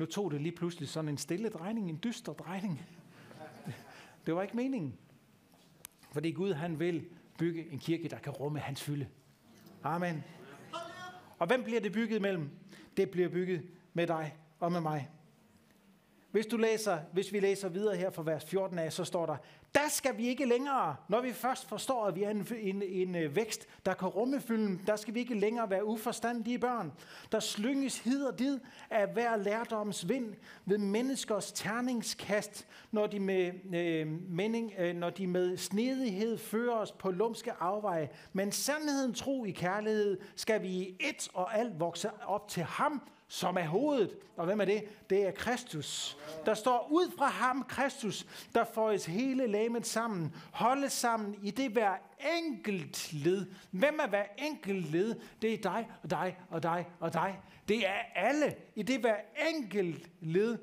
Nu 0.00 0.06
tog 0.06 0.30
det 0.30 0.40
lige 0.40 0.56
pludselig 0.56 0.88
sådan 0.88 1.08
en 1.08 1.18
stille 1.18 1.48
drejning, 1.48 1.90
en 1.90 2.00
dyster 2.04 2.32
drejning. 2.32 2.82
Det 4.26 4.34
var 4.34 4.42
ikke 4.42 4.56
meningen. 4.56 4.98
Fordi 6.12 6.30
Gud 6.30 6.52
han 6.52 6.78
vil 6.78 7.04
bygge 7.38 7.70
en 7.70 7.78
kirke, 7.78 8.08
der 8.08 8.18
kan 8.18 8.32
rumme 8.32 8.58
hans 8.58 8.82
fylde. 8.82 9.06
Amen. 9.82 10.24
Og 11.38 11.46
hvem 11.46 11.64
bliver 11.64 11.80
det 11.80 11.92
bygget 11.92 12.22
mellem? 12.22 12.50
Det 12.96 13.10
bliver 13.10 13.28
bygget 13.28 13.70
med 13.92 14.06
dig 14.06 14.36
og 14.60 14.72
med 14.72 14.80
mig. 14.80 15.08
Hvis, 16.30 16.46
du 16.46 16.56
læser, 16.56 16.98
hvis 17.12 17.32
vi 17.32 17.40
læser 17.40 17.68
videre 17.68 17.96
her 17.96 18.10
fra 18.10 18.22
vers 18.22 18.44
14 18.44 18.78
af, 18.78 18.92
så 18.92 19.04
står 19.04 19.26
der, 19.26 19.36
der 19.74 19.88
skal 19.88 20.16
vi 20.16 20.28
ikke 20.28 20.44
længere, 20.44 20.96
når 21.08 21.20
vi 21.20 21.32
først 21.32 21.68
forstår, 21.68 22.06
at 22.06 22.14
vi 22.14 22.22
er 22.22 22.30
en, 22.30 22.46
en, 22.60 22.82
en 22.82 23.14
øh, 23.14 23.36
vækst, 23.36 23.68
der 23.86 23.94
kan 23.94 24.08
rumme 24.08 24.40
fylden, 24.40 24.82
der 24.86 24.96
skal 24.96 25.14
vi 25.14 25.20
ikke 25.20 25.34
længere 25.34 25.70
være 25.70 25.86
uforstandige 25.86 26.58
børn, 26.58 26.92
der 27.32 27.40
slynges 27.40 27.98
hid 27.98 28.24
og 28.24 28.38
did 28.38 28.58
af 28.90 29.08
hver 29.08 29.36
lærdoms 29.36 30.08
vind 30.08 30.34
ved 30.66 30.78
menneskers 30.78 31.52
terningskast, 31.52 32.68
når 32.90 33.06
de 33.06 33.20
med, 33.20 33.52
øh, 33.74 34.06
mening, 34.30 34.72
øh, 34.78 34.96
når 34.96 35.10
de 35.10 35.26
med 35.26 35.56
snedighed 35.56 36.38
fører 36.38 36.76
os 36.76 36.92
på 36.92 37.10
lumske 37.10 37.52
afveje. 37.52 38.08
Men 38.32 38.52
sandheden 38.52 39.14
tro 39.14 39.44
i 39.44 39.50
kærlighed 39.50 40.20
skal 40.36 40.62
vi 40.62 40.68
i 40.68 40.96
et 41.00 41.28
og 41.34 41.58
alt 41.58 41.80
vokse 41.80 42.10
op 42.26 42.48
til 42.48 42.62
ham, 42.62 43.02
som 43.32 43.56
er 43.56 43.66
hovedet. 43.66 44.16
Og 44.36 44.44
hvem 44.44 44.60
er 44.60 44.64
det? 44.64 44.84
Det 45.10 45.26
er 45.26 45.30
Kristus. 45.30 46.18
Der 46.46 46.54
står 46.54 46.88
ud 46.90 47.12
fra 47.18 47.26
ham, 47.26 47.64
Kristus, 47.68 48.26
der 48.54 48.64
føjes 48.64 49.06
hele 49.06 49.46
lægemet 49.46 49.86
sammen, 49.86 50.34
holdes 50.52 50.92
sammen 50.92 51.38
i 51.42 51.50
det 51.50 51.70
hver 51.70 51.94
enkelt 52.38 53.12
led. 53.12 53.46
Hvem 53.70 53.98
er 54.02 54.08
hver 54.08 54.24
enkelt 54.38 54.90
led? 54.90 55.14
Det 55.42 55.52
er 55.52 55.58
dig 55.58 55.88
og 56.02 56.10
dig 56.10 56.38
og 56.50 56.62
dig 56.62 56.88
og 57.00 57.12
dig. 57.12 57.40
Det 57.68 57.88
er 57.88 57.98
alle 58.14 58.56
i 58.74 58.82
det 58.82 59.00
hver 59.00 59.16
enkelt 59.54 60.10
led 60.20 60.58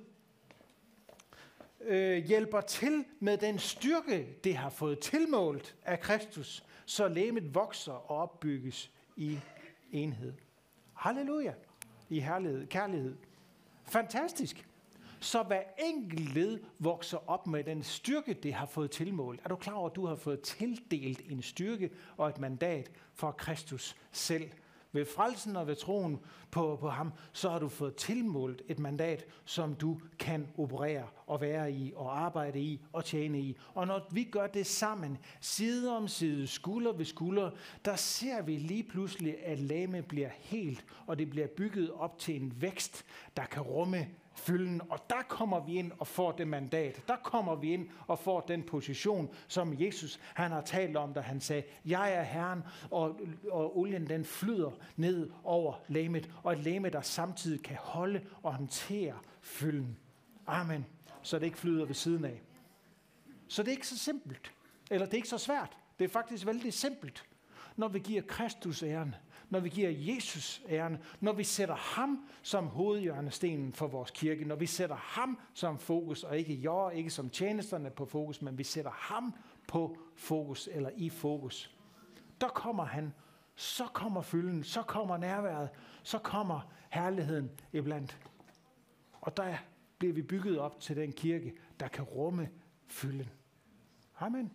øh, 1.82 2.26
hjælper 2.26 2.62
til 2.62 3.06
med 3.20 3.38
den 3.38 3.60
styrke, 3.60 4.28
det 4.44 4.56
har 4.56 4.70
fået 4.70 5.00
tilmålt 5.00 5.76
af 5.86 6.00
Kristus, 6.00 6.64
så 6.86 7.08
lægemet 7.08 7.56
vokser 7.56 8.12
og 8.12 8.18
opbygges 8.18 8.92
i 9.16 9.40
enhed. 9.92 10.34
Halleluja 10.94 11.54
i 12.10 12.20
herlighed, 12.20 12.68
kærlighed. 12.68 13.16
Fantastisk. 13.84 14.68
Så 15.20 15.44
hver 15.44 15.62
enkelt 15.80 16.34
led 16.34 16.60
vokser 16.80 17.30
op 17.30 17.48
med 17.48 17.64
den 17.64 17.84
styrke, 17.84 18.34
det 18.34 18.54
har 18.54 18.66
fået 18.66 18.92
tilmålt. 18.92 19.42
Er 19.44 19.50
du 19.50 19.56
klar 19.56 19.74
over, 19.74 19.90
at 19.90 19.96
du 19.96 20.06
har 20.06 20.16
fået 20.16 20.42
tildelt 20.42 21.22
en 21.30 21.42
styrke 21.42 21.90
og 22.18 22.30
et 22.30 22.40
mandat 22.40 22.92
fra 23.14 23.32
Kristus 23.32 23.96
selv? 24.12 24.50
Ved 24.98 25.06
frelsen 25.06 25.56
og 25.56 25.68
ved 25.68 25.76
troen 25.76 26.20
på, 26.52 26.78
på 26.82 26.90
ham, 26.90 27.14
så 27.34 27.50
har 27.50 27.60
du 27.60 27.68
fået 27.68 27.96
tilmålt 27.96 28.62
et 28.68 28.80
mandat, 28.80 29.26
som 29.46 29.76
du 29.76 30.00
kan 30.20 30.48
operere 30.58 31.08
og 31.28 31.42
være 31.42 31.72
i 31.72 31.94
og 31.96 32.20
arbejde 32.20 32.60
i 32.60 32.82
og 32.94 33.06
tjene 33.06 33.40
i. 33.40 33.58
Og 33.74 33.88
når 33.88 34.08
vi 34.12 34.24
gør 34.24 34.48
det 34.48 34.66
sammen, 34.66 35.18
side 35.42 35.98
om 35.98 36.08
side, 36.08 36.48
skulder 36.48 36.94
ved 36.94 37.06
skulder, 37.06 37.52
der 37.86 37.96
ser 37.96 38.42
vi 38.42 38.56
lige 38.56 38.84
pludselig, 38.84 39.46
at 39.46 39.60
lame 39.60 40.02
bliver 40.02 40.30
helt, 40.40 40.86
og 41.08 41.20
det 41.20 41.30
bliver 41.30 41.48
bygget 41.48 41.92
op 41.92 42.20
til 42.20 42.42
en 42.42 42.54
vækst, 42.62 43.06
der 43.38 43.46
kan 43.46 43.62
rumme 43.62 44.08
fylden, 44.38 44.82
og 44.90 45.00
der 45.10 45.22
kommer 45.28 45.66
vi 45.66 45.74
ind 45.74 45.92
og 46.00 46.08
får 46.08 46.32
det 46.32 46.48
mandat. 46.48 47.04
Der 47.08 47.16
kommer 47.16 47.56
vi 47.56 47.74
ind 47.74 47.90
og 48.08 48.20
får 48.20 48.42
den 48.42 48.64
position, 48.64 49.30
som 49.48 49.82
Jesus 49.82 50.20
han 50.34 50.52
har 50.52 50.62
talt 50.62 50.98
om, 50.98 51.14
da 51.14 51.20
han 51.20 51.42
sagde, 51.42 51.64
jeg 51.86 52.14
er 52.14 52.24
Herren, 52.24 52.64
og, 52.92 53.20
og 53.52 53.78
olien 53.78 54.08
den 54.08 54.26
flyder 54.26 54.72
ned 54.96 55.30
over 55.44 55.74
læmet, 55.88 56.30
og 56.44 56.54
et 56.54 56.60
læme, 56.60 56.90
der 56.90 57.02
samtidig 57.02 57.64
kan 57.64 57.78
holde 57.80 58.22
og 58.44 58.54
håndtere 58.54 59.16
fylden. 59.42 59.98
Amen. 60.48 60.86
Så 61.22 61.40
det 61.40 61.46
ikke 61.46 61.58
flyder 61.58 61.86
ved 61.86 61.96
siden 61.96 62.26
af. 62.26 62.42
Så 63.48 63.64
det 63.64 63.68
er 63.68 63.76
ikke 63.76 63.88
så 63.88 63.98
simpelt, 63.98 64.54
eller 64.92 65.06
det 65.06 65.14
er 65.14 65.18
ikke 65.18 65.30
så 65.30 65.38
svært. 65.38 65.78
Det 66.00 66.06
er 66.06 66.10
faktisk 66.10 66.46
vældig 66.46 66.74
simpelt, 66.74 67.26
når 67.76 67.88
vi 67.88 68.00
giver 68.00 68.22
Kristus 68.22 68.84
æren 68.84 69.16
når 69.50 69.60
vi 69.60 69.70
giver 69.70 69.90
Jesus 69.90 70.62
æren, 70.70 70.98
når 71.20 71.34
vi 71.34 71.44
sætter 71.44 71.76
ham 71.76 72.30
som 72.42 72.68
hovedhjørnestenen 72.68 73.74
for 73.74 73.88
vores 73.88 74.12
kirke, 74.12 74.46
når 74.46 74.56
vi 74.56 74.66
sætter 74.66 74.96
ham 74.96 75.40
som 75.54 75.80
fokus, 75.80 76.24
og 76.24 76.38
ikke 76.38 76.60
jeg, 76.62 76.92
ikke 76.96 77.10
som 77.10 77.30
tjenesterne 77.30 77.90
på 77.90 78.06
fokus, 78.06 78.42
men 78.42 78.58
vi 78.58 78.64
sætter 78.64 78.92
ham 78.92 79.36
på 79.68 79.98
fokus, 80.16 80.70
eller 80.72 80.90
i 80.96 81.10
fokus. 81.10 81.76
Der 82.42 82.48
kommer 82.48 82.86
han, 82.86 83.14
så 83.56 83.86
kommer 83.86 84.22
fylden, 84.22 84.64
så 84.64 84.82
kommer 84.82 85.18
nærværet, 85.18 85.70
så 86.04 86.18
kommer 86.18 86.72
herligheden 86.90 87.52
iblandt. 87.74 88.20
Og 89.22 89.38
der 89.38 89.58
bliver 89.98 90.14
vi 90.14 90.22
bygget 90.22 90.60
op 90.60 90.80
til 90.80 90.96
den 90.96 91.12
kirke, 91.12 91.54
der 91.80 91.88
kan 91.88 92.04
rumme 92.04 92.50
fylden. 92.88 93.30
Amen. 94.20 94.52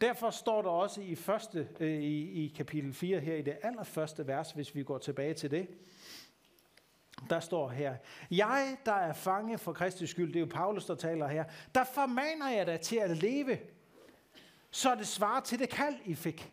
Derfor 0.00 0.30
står 0.30 0.62
der 0.62 0.68
også 0.68 1.00
i, 1.00 1.14
første, 1.14 1.68
øh, 1.80 2.02
i, 2.02 2.44
i 2.44 2.54
kapitel 2.56 2.94
4 2.94 3.20
her 3.20 3.34
i 3.34 3.42
det 3.42 3.56
allerførste 3.62 4.26
vers, 4.26 4.52
hvis 4.52 4.74
vi 4.74 4.82
går 4.82 4.98
tilbage 4.98 5.34
til 5.34 5.50
det. 5.50 5.68
Der 7.30 7.40
står 7.40 7.68
her, 7.68 7.96
jeg, 8.30 8.76
der 8.86 8.92
er 8.92 9.12
fange 9.12 9.58
for 9.58 9.72
Kristi 9.72 10.06
skyld, 10.06 10.28
det 10.28 10.36
er 10.36 10.40
jo 10.40 10.48
Paulus, 10.50 10.86
der 10.86 10.94
taler 10.94 11.26
her, 11.26 11.44
der 11.74 11.84
formaner 11.84 12.50
jeg 12.50 12.66
dig 12.66 12.80
til 12.80 12.96
at 12.96 13.10
leve, 13.16 13.58
så 14.70 14.94
det 14.94 15.06
svarer 15.06 15.40
til 15.40 15.58
det 15.58 15.68
kald, 15.68 15.94
I 16.04 16.14
fik. 16.14 16.52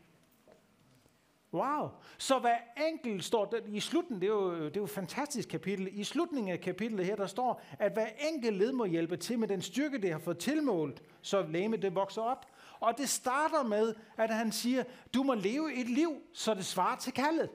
Wow. 1.54 1.90
Så 2.18 2.40
hver 2.40 2.58
enkelt 2.88 3.24
står, 3.24 3.46
der, 3.46 3.58
i 3.68 3.80
slutningen, 3.80 4.22
det 4.22 4.28
er, 4.28 4.34
jo, 4.34 4.66
det 4.66 4.78
er 4.78 4.80
jo 4.82 4.84
et 4.84 4.90
fantastisk 4.90 5.50
kapitel, 5.50 5.90
i 5.92 6.04
slutningen 6.04 6.54
af 6.54 6.62
kapitlet 6.62 7.06
her, 7.06 7.16
der 7.16 7.28
står, 7.28 7.62
at 7.80 7.94
hver 7.94 8.08
enkelt 8.34 8.58
led 8.58 8.72
må 8.72 8.86
hjælpe 8.86 9.18
til 9.18 9.40
med 9.40 9.48
den 9.48 9.62
styrke, 9.62 10.02
det 10.02 10.12
har 10.12 10.20
fået 10.20 10.38
tilmålt, 10.38 11.04
så 11.22 11.46
læme 11.50 11.78
det 11.78 11.96
vokser 11.96 12.22
op. 12.22 12.46
Og 12.84 12.98
det 12.98 13.10
starter 13.10 13.64
med, 13.64 13.96
at 14.18 14.30
han 14.30 14.52
siger, 14.52 14.84
du 15.14 15.24
må 15.24 15.34
leve 15.34 15.74
et 15.74 15.90
liv, 15.90 16.22
så 16.34 16.54
det 16.54 16.66
svarer 16.66 16.96
til 16.96 17.14
kaldet. 17.14 17.50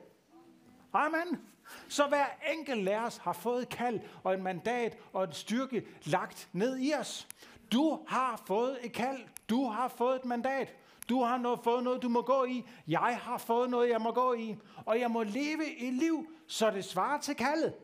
Amen. 0.92 1.40
Så 1.88 2.06
hver 2.06 2.26
enkelt 2.52 2.88
af 2.88 2.98
os 3.06 3.16
har 3.16 3.32
fået 3.32 3.68
kald 3.68 4.00
og 4.22 4.34
et 4.34 4.40
mandat 4.40 4.98
og 5.12 5.24
en 5.24 5.32
styrke 5.32 5.86
lagt 6.04 6.48
ned 6.52 6.78
i 6.78 6.92
os. 6.94 7.28
Du 7.72 8.00
har 8.06 8.42
fået 8.46 8.78
et 8.82 8.92
kald. 8.92 9.18
Du 9.48 9.68
har 9.68 9.88
fået 9.88 10.16
et 10.16 10.24
mandat. 10.24 10.74
Du 11.08 11.22
har 11.22 11.38
noget, 11.38 11.60
fået 11.64 11.84
noget, 11.84 12.02
du 12.02 12.08
må 12.08 12.22
gå 12.22 12.44
i. 12.44 12.64
Jeg 12.88 13.18
har 13.22 13.38
fået 13.38 13.70
noget, 13.70 13.90
jeg 13.90 14.00
må 14.00 14.12
gå 14.12 14.34
i. 14.34 14.56
Og 14.86 15.00
jeg 15.00 15.10
må 15.10 15.22
leve 15.22 15.78
et 15.78 15.94
liv, 15.94 16.26
så 16.46 16.70
det 16.70 16.84
svarer 16.84 17.20
til 17.20 17.34
kaldet. 17.34 17.74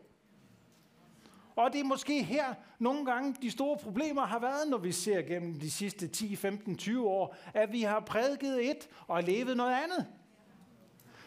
Og 1.56 1.72
det 1.72 1.80
er 1.80 1.84
måske 1.84 2.22
her 2.22 2.54
nogle 2.78 3.04
gange 3.04 3.36
de 3.42 3.50
store 3.50 3.76
problemer 3.76 4.26
har 4.26 4.38
været, 4.38 4.68
når 4.68 4.78
vi 4.78 4.92
ser 4.92 5.22
gennem 5.22 5.60
de 5.60 5.70
sidste 5.70 6.08
10, 6.08 6.36
15, 6.36 6.76
20 6.76 7.08
år, 7.08 7.36
at 7.54 7.72
vi 7.72 7.82
har 7.82 8.00
prædiket 8.00 8.70
et 8.70 8.88
og 9.06 9.22
levet 9.22 9.56
noget 9.56 9.74
andet. 9.74 10.06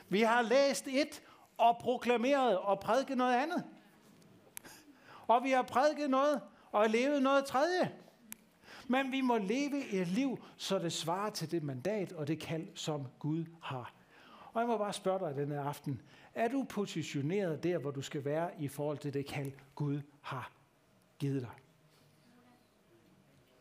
Vi 0.09 0.21
har 0.21 0.41
læst 0.41 0.87
et 0.87 1.21
og 1.57 1.77
proklameret 1.77 2.57
og 2.57 2.79
prædiket 2.79 3.17
noget 3.17 3.35
andet. 3.35 3.63
Og 5.27 5.43
vi 5.43 5.51
har 5.51 5.61
prædiket 5.61 6.09
noget 6.09 6.41
og 6.71 6.89
levet 6.89 7.23
noget 7.23 7.45
tredje. 7.45 7.91
Men 8.87 9.11
vi 9.11 9.21
må 9.21 9.37
leve 9.37 9.89
et 9.89 10.07
liv, 10.07 10.43
så 10.57 10.79
det 10.79 10.93
svarer 10.93 11.29
til 11.29 11.51
det 11.51 11.63
mandat 11.63 12.11
og 12.11 12.27
det 12.27 12.39
kald, 12.39 12.67
som 12.75 13.07
Gud 13.19 13.45
har. 13.61 13.93
Og 14.53 14.61
jeg 14.61 14.67
må 14.67 14.77
bare 14.77 14.93
spørge 14.93 15.19
dig 15.19 15.35
denne 15.35 15.59
aften. 15.59 16.01
Er 16.37 16.47
du 16.47 16.65
positioneret 16.69 17.63
der, 17.63 17.77
hvor 17.77 17.91
du 17.91 18.01
skal 18.01 18.25
være 18.25 18.51
i 18.59 18.67
forhold 18.67 18.97
til 18.97 19.13
det 19.13 19.25
kald, 19.25 19.51
Gud 19.75 20.01
har 20.21 20.51
givet 21.19 21.41
dig? 21.41 21.51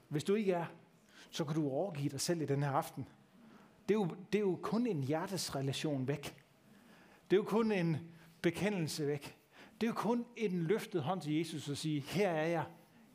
Hvis 0.09 0.25
du 0.25 0.35
ikke 0.35 0.53
er, 0.53 0.67
så 1.31 1.45
kan 1.45 1.55
du 1.55 1.69
overgive 1.71 2.09
dig 2.09 2.21
selv 2.21 2.41
i 2.41 2.47
den 2.47 2.63
her 2.63 2.71
aften. 2.71 3.09
Det 3.89 3.95
er, 3.95 3.99
jo, 3.99 4.09
det 4.33 4.39
er 4.39 4.43
jo 4.43 4.59
kun 4.63 4.87
en 4.87 5.05
hjertesrelation 5.05 6.09
væk. 6.09 6.23
Det 7.31 7.37
er 7.37 7.41
jo 7.41 7.45
kun 7.45 7.73
en 7.73 7.97
bekendelse 8.43 9.07
væk. 9.07 9.39
Det 9.81 9.87
er 9.87 9.91
jo 9.91 9.95
kun 9.95 10.27
en 10.37 10.63
løftet 10.63 11.03
hånd 11.03 11.21
til 11.21 11.35
Jesus 11.35 11.69
og 11.69 11.77
sige, 11.77 12.01
her 12.01 12.31
er 12.31 12.47
jeg. 12.47 12.65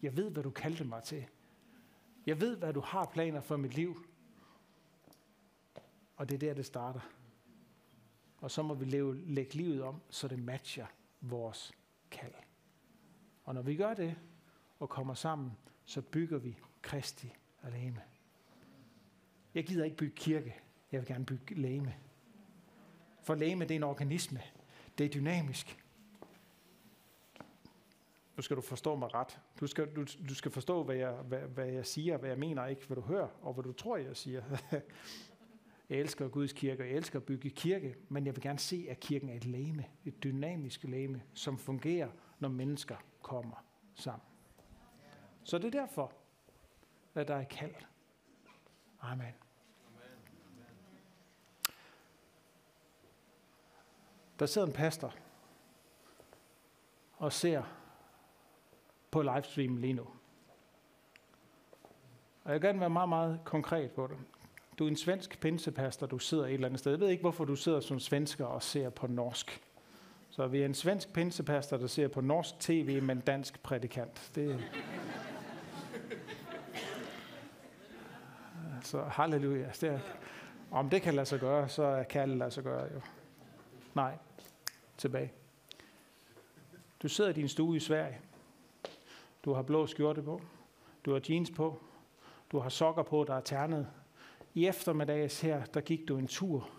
Jeg 0.02 0.18
ved, 0.18 0.32
hvad 0.32 0.44
du 0.44 0.50
kaldte 0.50 0.84
mig 0.84 1.04
til. 1.04 1.26
Jeg 2.26 2.42
ved, 2.42 2.58
hvad 2.58 2.74
du 2.74 2.80
har 2.80 3.06
planer 3.14 3.42
for 3.42 3.58
mit 3.58 3.76
liv. 3.76 4.06
Og 6.16 6.30
det 6.30 6.36
er 6.36 6.40
der, 6.40 6.54
det 6.54 6.66
starter. 6.66 7.21
Og 8.42 8.52
så 8.52 8.62
må 8.62 8.74
vi 8.74 8.86
leve, 8.86 9.26
lægge 9.26 9.54
livet 9.54 9.84
om, 9.84 10.02
så 10.10 10.28
det 10.28 10.40
matcher 10.40 10.86
vores 11.22 11.72
kald. 12.12 12.34
Og 13.44 13.54
når 13.54 13.62
vi 13.62 13.76
gør 13.76 13.94
det, 13.94 14.16
og 14.80 14.90
kommer 14.90 15.14
sammen, 15.14 15.52
så 15.86 16.02
bygger 16.02 16.38
vi 16.38 16.58
Kristi 16.82 17.34
alene. 17.64 18.02
Jeg 19.54 19.66
gider 19.66 19.86
ikke 19.86 19.98
bygge 19.98 20.16
kirke. 20.16 20.56
Jeg 20.92 21.00
vil 21.00 21.08
gerne 21.08 21.26
bygge 21.26 21.56
læme. 21.56 21.96
For 23.24 23.36
læme, 23.36 23.64
det 23.64 23.72
er 23.72 23.76
en 23.76 23.84
organisme. 23.84 24.42
Det 24.98 25.06
er 25.06 25.10
dynamisk. 25.10 25.84
Nu 28.36 28.42
skal 28.42 28.58
du 28.58 28.62
forstå 28.62 28.96
mig 28.96 29.14
ret. 29.14 29.40
Du 29.60 29.68
skal, 29.68 29.96
du, 29.96 30.06
du 30.30 30.36
skal 30.36 30.52
forstå, 30.52 30.84
hvad 30.84 30.96
jeg, 30.96 31.12
hvad, 31.12 31.40
hvad 31.40 31.66
jeg 31.66 31.86
siger, 31.86 32.18
hvad 32.18 32.30
jeg 32.30 32.40
mener, 32.40 32.66
ikke 32.66 32.88
hvad 32.88 32.96
du 32.96 33.02
hører, 33.02 33.28
og 33.42 33.54
hvad 33.54 33.64
du 33.64 33.72
tror, 33.72 33.98
jeg 33.98 34.18
siger. 34.18 34.44
Jeg 35.92 36.00
elsker 36.00 36.28
Guds 36.28 36.54
kirke, 36.54 36.84
og 36.84 36.88
jeg 36.88 36.96
elsker 36.96 37.20
at 37.20 37.26
bygge 37.26 37.50
kirke, 37.50 37.96
men 38.10 38.26
jeg 38.26 38.36
vil 38.36 38.44
gerne 38.44 38.60
se, 38.60 38.86
at 38.90 39.00
kirken 39.00 39.30
er 39.30 39.34
et 39.34 39.46
læme, 39.46 39.86
et 40.06 40.24
dynamisk 40.24 40.84
læme, 40.84 41.24
som 41.34 41.58
fungerer, 41.58 42.10
når 42.40 42.50
mennesker 42.50 42.96
kommer 43.22 43.66
sammen. 43.96 44.28
Så 45.44 45.58
det 45.58 45.76
er 45.76 45.80
derfor, 45.82 46.14
at 47.16 47.28
der 47.28 47.36
er 47.36 47.44
kald. 47.44 47.76
Amen. 49.02 49.34
Der 54.40 54.46
sidder 54.46 54.68
en 54.68 54.74
pastor 54.74 55.16
og 57.18 57.34
ser 57.34 57.64
på 59.12 59.22
livestream 59.22 59.78
lige 59.78 59.94
nu. 59.94 60.08
Og 62.44 62.52
jeg 62.52 62.54
vil 62.54 62.62
gerne 62.62 62.80
være 62.80 62.90
meget, 62.90 63.10
meget 63.10 63.40
konkret 63.46 63.92
på 63.92 64.08
det. 64.08 64.18
Du 64.82 64.86
er 64.86 64.90
en 64.90 64.96
svensk 64.96 65.40
pinsepaster, 65.40 66.06
du 66.06 66.20
sidder 66.20 66.46
et 66.46 66.54
eller 66.54 66.68
andet 66.68 66.80
sted. 66.80 66.92
Jeg 66.92 67.00
ved 67.00 67.10
ikke, 67.10 67.22
hvorfor 67.22 67.46
du 67.46 67.56
sidder 67.56 67.80
som 67.80 68.00
svensker 68.00 68.46
og 68.46 68.64
ser 68.64 68.90
på 68.90 69.08
norsk. 69.08 69.62
Så 70.30 70.48
vi 70.48 70.62
er 70.62 70.66
en 70.66 70.74
svensk 70.74 71.14
pinsepaster, 71.14 71.78
der 71.78 71.88
ser 71.88 72.08
på 72.08 72.22
norsk 72.22 72.60
tv 72.60 73.04
men 73.04 73.20
dansk 73.20 73.64
prædikant. 73.64 74.32
Det... 74.36 74.64
Så 78.84 79.04
halleluja. 79.04 79.70
Det 79.82 79.84
er... 79.84 80.00
Om 80.72 80.90
det 80.90 81.02
kan 81.02 81.14
lade 81.14 81.26
sig 81.26 81.40
gøre, 81.40 81.70
så 81.70 82.06
kan 82.10 82.30
det 82.30 82.38
lade 82.38 82.52
sig 82.52 82.64
gøre 82.64 82.94
jo. 82.94 83.02
Nej, 83.94 84.18
tilbage. 84.98 85.34
Du 87.02 87.08
sidder 87.08 87.30
i 87.30 87.34
din 87.34 87.48
stue 87.48 87.78
i 87.78 87.80
Sverige. 87.80 88.20
Du 89.46 89.54
har 89.54 89.62
blå 89.62 89.88
skjorte 89.88 90.22
på. 90.22 90.42
Du 91.06 91.12
har 91.14 91.22
jeans 91.30 91.52
på. 91.52 91.82
Du 92.52 92.60
har 92.60 92.70
sokker 92.70 93.04
på, 93.04 93.26
der 93.28 93.36
er 93.36 93.42
ternet. 93.42 93.88
I 94.54 94.68
eftermiddags 94.68 95.42
her, 95.42 95.66
der 95.66 95.82
gik 95.82 96.08
du 96.08 96.18
en 96.18 96.28
tur, 96.28 96.70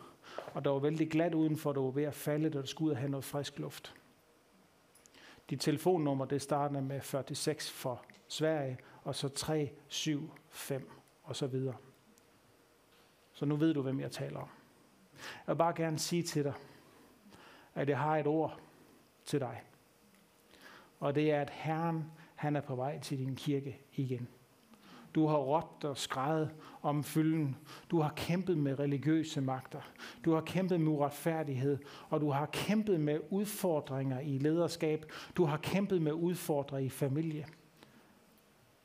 og 0.54 0.64
der 0.64 0.70
var 0.70 0.78
vældig 0.78 1.10
glat 1.10 1.34
udenfor, 1.34 1.72
du 1.72 1.84
var 1.84 1.90
ved 1.90 2.04
at 2.04 2.14
falde, 2.14 2.50
da 2.50 2.60
du 2.60 2.66
skulle 2.66 2.86
ud 2.86 2.92
og 2.92 2.98
have 2.98 3.10
noget 3.10 3.24
frisk 3.24 3.58
luft. 3.58 3.94
Dit 5.50 5.60
telefonnummer, 5.60 6.24
det 6.24 6.42
starter 6.42 6.80
med 6.80 7.00
46 7.00 7.56
for 7.60 8.04
Sverige, 8.28 8.78
og 9.02 9.14
så 9.14 9.28
3, 9.28 9.70
7, 9.88 10.30
5 10.48 10.90
og 11.22 11.36
så 11.36 11.46
videre. 11.46 11.76
Så 13.32 13.44
nu 13.44 13.56
ved 13.56 13.74
du, 13.74 13.82
hvem 13.82 14.00
jeg 14.00 14.10
taler 14.10 14.40
om. 14.40 14.48
Jeg 15.46 15.54
vil 15.54 15.58
bare 15.58 15.74
gerne 15.76 15.98
sige 15.98 16.22
til 16.22 16.44
dig, 16.44 16.54
at 17.74 17.88
jeg 17.88 17.98
har 17.98 18.16
et 18.16 18.26
ord 18.26 18.60
til 19.24 19.40
dig. 19.40 19.62
Og 21.00 21.14
det 21.14 21.30
er, 21.30 21.40
at 21.40 21.50
Herren, 21.50 22.04
han 22.34 22.56
er 22.56 22.60
på 22.60 22.74
vej 22.74 23.00
til 23.00 23.18
din 23.18 23.36
kirke 23.36 23.80
igen. 23.92 24.28
Du 25.14 25.26
har 25.26 25.36
råbt 25.36 25.84
og 25.84 25.96
skrejet 25.96 26.50
om 26.82 27.04
fylden. 27.04 27.56
Du 27.90 28.00
har 28.00 28.12
kæmpet 28.16 28.58
med 28.58 28.78
religiøse 28.78 29.40
magter. 29.40 29.80
Du 30.24 30.32
har 30.32 30.40
kæmpet 30.40 30.80
med 30.80 30.92
uretfærdighed, 30.92 31.78
og 32.08 32.20
du 32.20 32.30
har 32.30 32.46
kæmpet 32.46 33.00
med 33.00 33.18
udfordringer 33.30 34.20
i 34.20 34.38
lederskab. 34.38 35.12
Du 35.36 35.44
har 35.44 35.56
kæmpet 35.56 36.02
med 36.02 36.12
udfordringer 36.12 36.86
i 36.86 36.88
familie. 36.88 37.46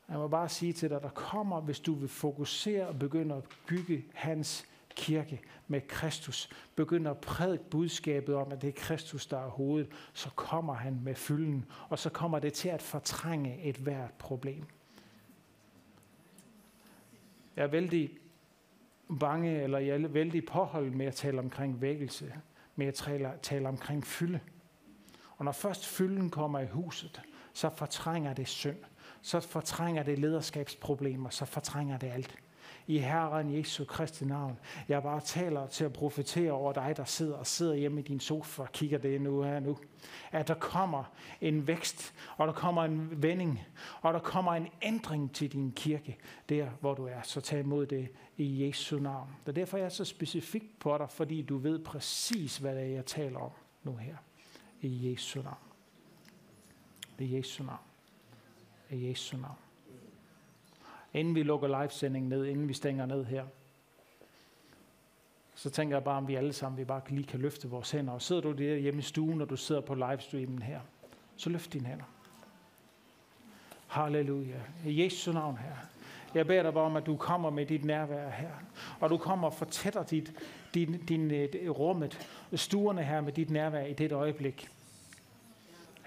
Jeg 0.09 0.17
må 0.17 0.27
bare 0.27 0.49
sige 0.49 0.73
til 0.73 0.89
dig, 0.89 1.01
der 1.01 1.09
kommer, 1.09 1.61
hvis 1.61 1.79
du 1.79 1.93
vil 1.93 2.09
fokusere 2.09 2.87
og 2.87 2.99
begynde 2.99 3.35
at 3.35 3.43
bygge 3.67 4.05
hans 4.13 4.65
kirke 4.95 5.41
med 5.67 5.81
Kristus, 5.87 6.49
begynder 6.75 7.11
at 7.11 7.17
prædike 7.17 7.63
budskabet 7.69 8.35
om, 8.35 8.51
at 8.51 8.61
det 8.61 8.67
er 8.67 8.71
Kristus, 8.71 9.25
der 9.25 9.37
er 9.37 9.49
hovedet, 9.49 9.91
så 10.13 10.29
kommer 10.35 10.73
han 10.73 10.99
med 11.03 11.15
fylden, 11.15 11.65
og 11.89 11.99
så 11.99 12.09
kommer 12.09 12.39
det 12.39 12.53
til 12.53 12.69
at 12.69 12.81
fortrænge 12.81 13.63
et 13.63 13.77
hvert 13.77 14.13
problem. 14.13 14.65
Jeg 17.57 17.63
er 17.63 17.67
vældig 17.67 18.09
bange, 19.19 19.61
eller 19.61 19.79
jeg 19.79 20.01
er 20.01 20.07
vældig 20.07 20.45
påholdt 20.45 20.95
med 20.95 21.05
at 21.05 21.15
tale 21.15 21.39
omkring 21.39 21.81
vækkelse, 21.81 22.33
med 22.75 22.87
at 22.87 22.93
tale, 22.93 23.31
tale 23.41 23.67
omkring 23.67 24.07
fylde. 24.07 24.39
Og 25.37 25.45
når 25.45 25.51
først 25.51 25.85
fylden 25.85 26.29
kommer 26.29 26.59
i 26.59 26.67
huset, 26.67 27.21
så 27.53 27.69
fortrænger 27.69 28.33
det 28.33 28.47
synd, 28.47 28.77
så 29.21 29.39
fortrænger 29.39 30.03
det 30.03 30.19
lederskabsproblemer, 30.19 31.29
så 31.29 31.45
fortrænger 31.45 31.97
det 31.97 32.07
alt. 32.07 32.37
I 32.89 32.97
Herren 32.97 33.57
Jesu 33.57 33.85
Kristi 33.85 34.25
navn. 34.25 34.59
Jeg 34.87 35.03
bare 35.03 35.21
taler 35.21 35.67
til 35.67 35.83
at 35.83 35.93
profetere 35.93 36.51
over 36.51 36.73
dig, 36.73 36.93
der 36.97 37.03
sidder 37.03 37.35
og 37.35 37.47
sidder 37.47 37.75
hjemme 37.75 37.99
i 37.99 38.03
din 38.03 38.19
sofa 38.19 38.61
og 38.61 38.71
kigger 38.71 38.97
det 38.97 39.21
nu 39.21 39.41
her 39.41 39.59
nu. 39.59 39.77
At 40.31 40.47
der 40.47 40.53
kommer 40.53 41.03
en 41.41 41.67
vækst, 41.67 42.13
og 42.37 42.47
der 42.47 42.53
kommer 42.53 42.83
en 42.83 43.23
vending, 43.23 43.59
og 44.01 44.13
der 44.13 44.19
kommer 44.19 44.53
en 44.53 44.67
ændring 44.81 45.33
til 45.33 45.51
din 45.51 45.71
kirke, 45.71 46.17
der 46.49 46.69
hvor 46.79 46.93
du 46.93 47.05
er. 47.05 47.21
Så 47.23 47.41
tag 47.41 47.59
imod 47.59 47.85
det 47.85 48.09
i 48.37 48.67
Jesu 48.67 48.99
navn. 48.99 49.29
Det 49.45 49.49
er 49.49 49.53
derfor, 49.53 49.77
jeg 49.77 49.85
er 49.85 49.89
så 49.89 50.05
specifik 50.05 50.79
på 50.79 50.97
dig, 50.97 51.09
fordi 51.09 51.41
du 51.41 51.57
ved 51.57 51.79
præcis, 51.79 52.57
hvad 52.57 52.75
det 52.75 52.83
er, 52.83 52.87
jeg 52.87 53.05
taler 53.05 53.39
om 53.39 53.51
nu 53.83 53.95
her. 53.95 54.15
I 54.81 55.11
Jesu 55.11 55.41
navn. 55.41 55.57
I 57.19 57.37
Jesu 57.37 57.63
navn. 57.63 57.79
I 58.89 59.09
Jesu 59.09 59.37
navn. 59.37 59.66
Inden 61.17 61.35
vi 61.35 61.43
lukker 61.43 61.81
livesendingen 61.81 62.29
ned, 62.29 62.45
inden 62.45 62.67
vi 62.67 62.73
stænger 62.73 63.05
ned 63.05 63.25
her, 63.25 63.45
så 65.55 65.69
tænker 65.69 65.95
jeg 65.95 66.03
bare, 66.03 66.17
om 66.17 66.27
vi 66.27 66.35
alle 66.35 66.53
sammen 66.53 66.77
vi 66.77 66.85
bare 66.85 67.01
lige 67.09 67.23
kan 67.23 67.39
løfte 67.39 67.69
vores 67.69 67.91
hænder. 67.91 68.13
Og 68.13 68.21
sidder 68.21 68.41
du 68.41 68.51
der 68.51 68.75
hjemme 68.75 68.99
i 68.99 69.03
stuen, 69.03 69.37
når 69.37 69.45
du 69.45 69.57
sidder 69.57 69.81
på 69.81 69.95
livestreamen 69.95 70.61
her, 70.61 70.79
så 71.35 71.49
løft 71.49 71.73
dine 71.73 71.85
hænder. 71.87 72.05
Halleluja. 73.87 74.59
I 74.85 75.03
Jesu 75.03 75.31
navn 75.31 75.57
her. 75.57 75.75
Jeg 76.33 76.47
beder 76.47 76.63
dig 76.63 76.73
bare 76.73 76.83
om, 76.83 76.95
at 76.95 77.05
du 77.05 77.17
kommer 77.17 77.49
med 77.49 77.65
dit 77.65 77.85
nærvær 77.85 78.29
her. 78.29 78.51
Og 78.99 79.09
du 79.09 79.17
kommer 79.17 79.47
og 79.47 79.53
fortætter 79.53 80.03
dit, 80.03 80.33
din, 80.73 81.05
din, 81.05 81.29
din 81.29 81.71
rummet, 81.71 82.27
stuerne 82.53 83.03
her 83.03 83.21
med 83.21 83.33
dit 83.33 83.49
nærvær 83.49 83.85
i 83.85 83.93
det 83.93 84.11
øjeblik. 84.11 84.69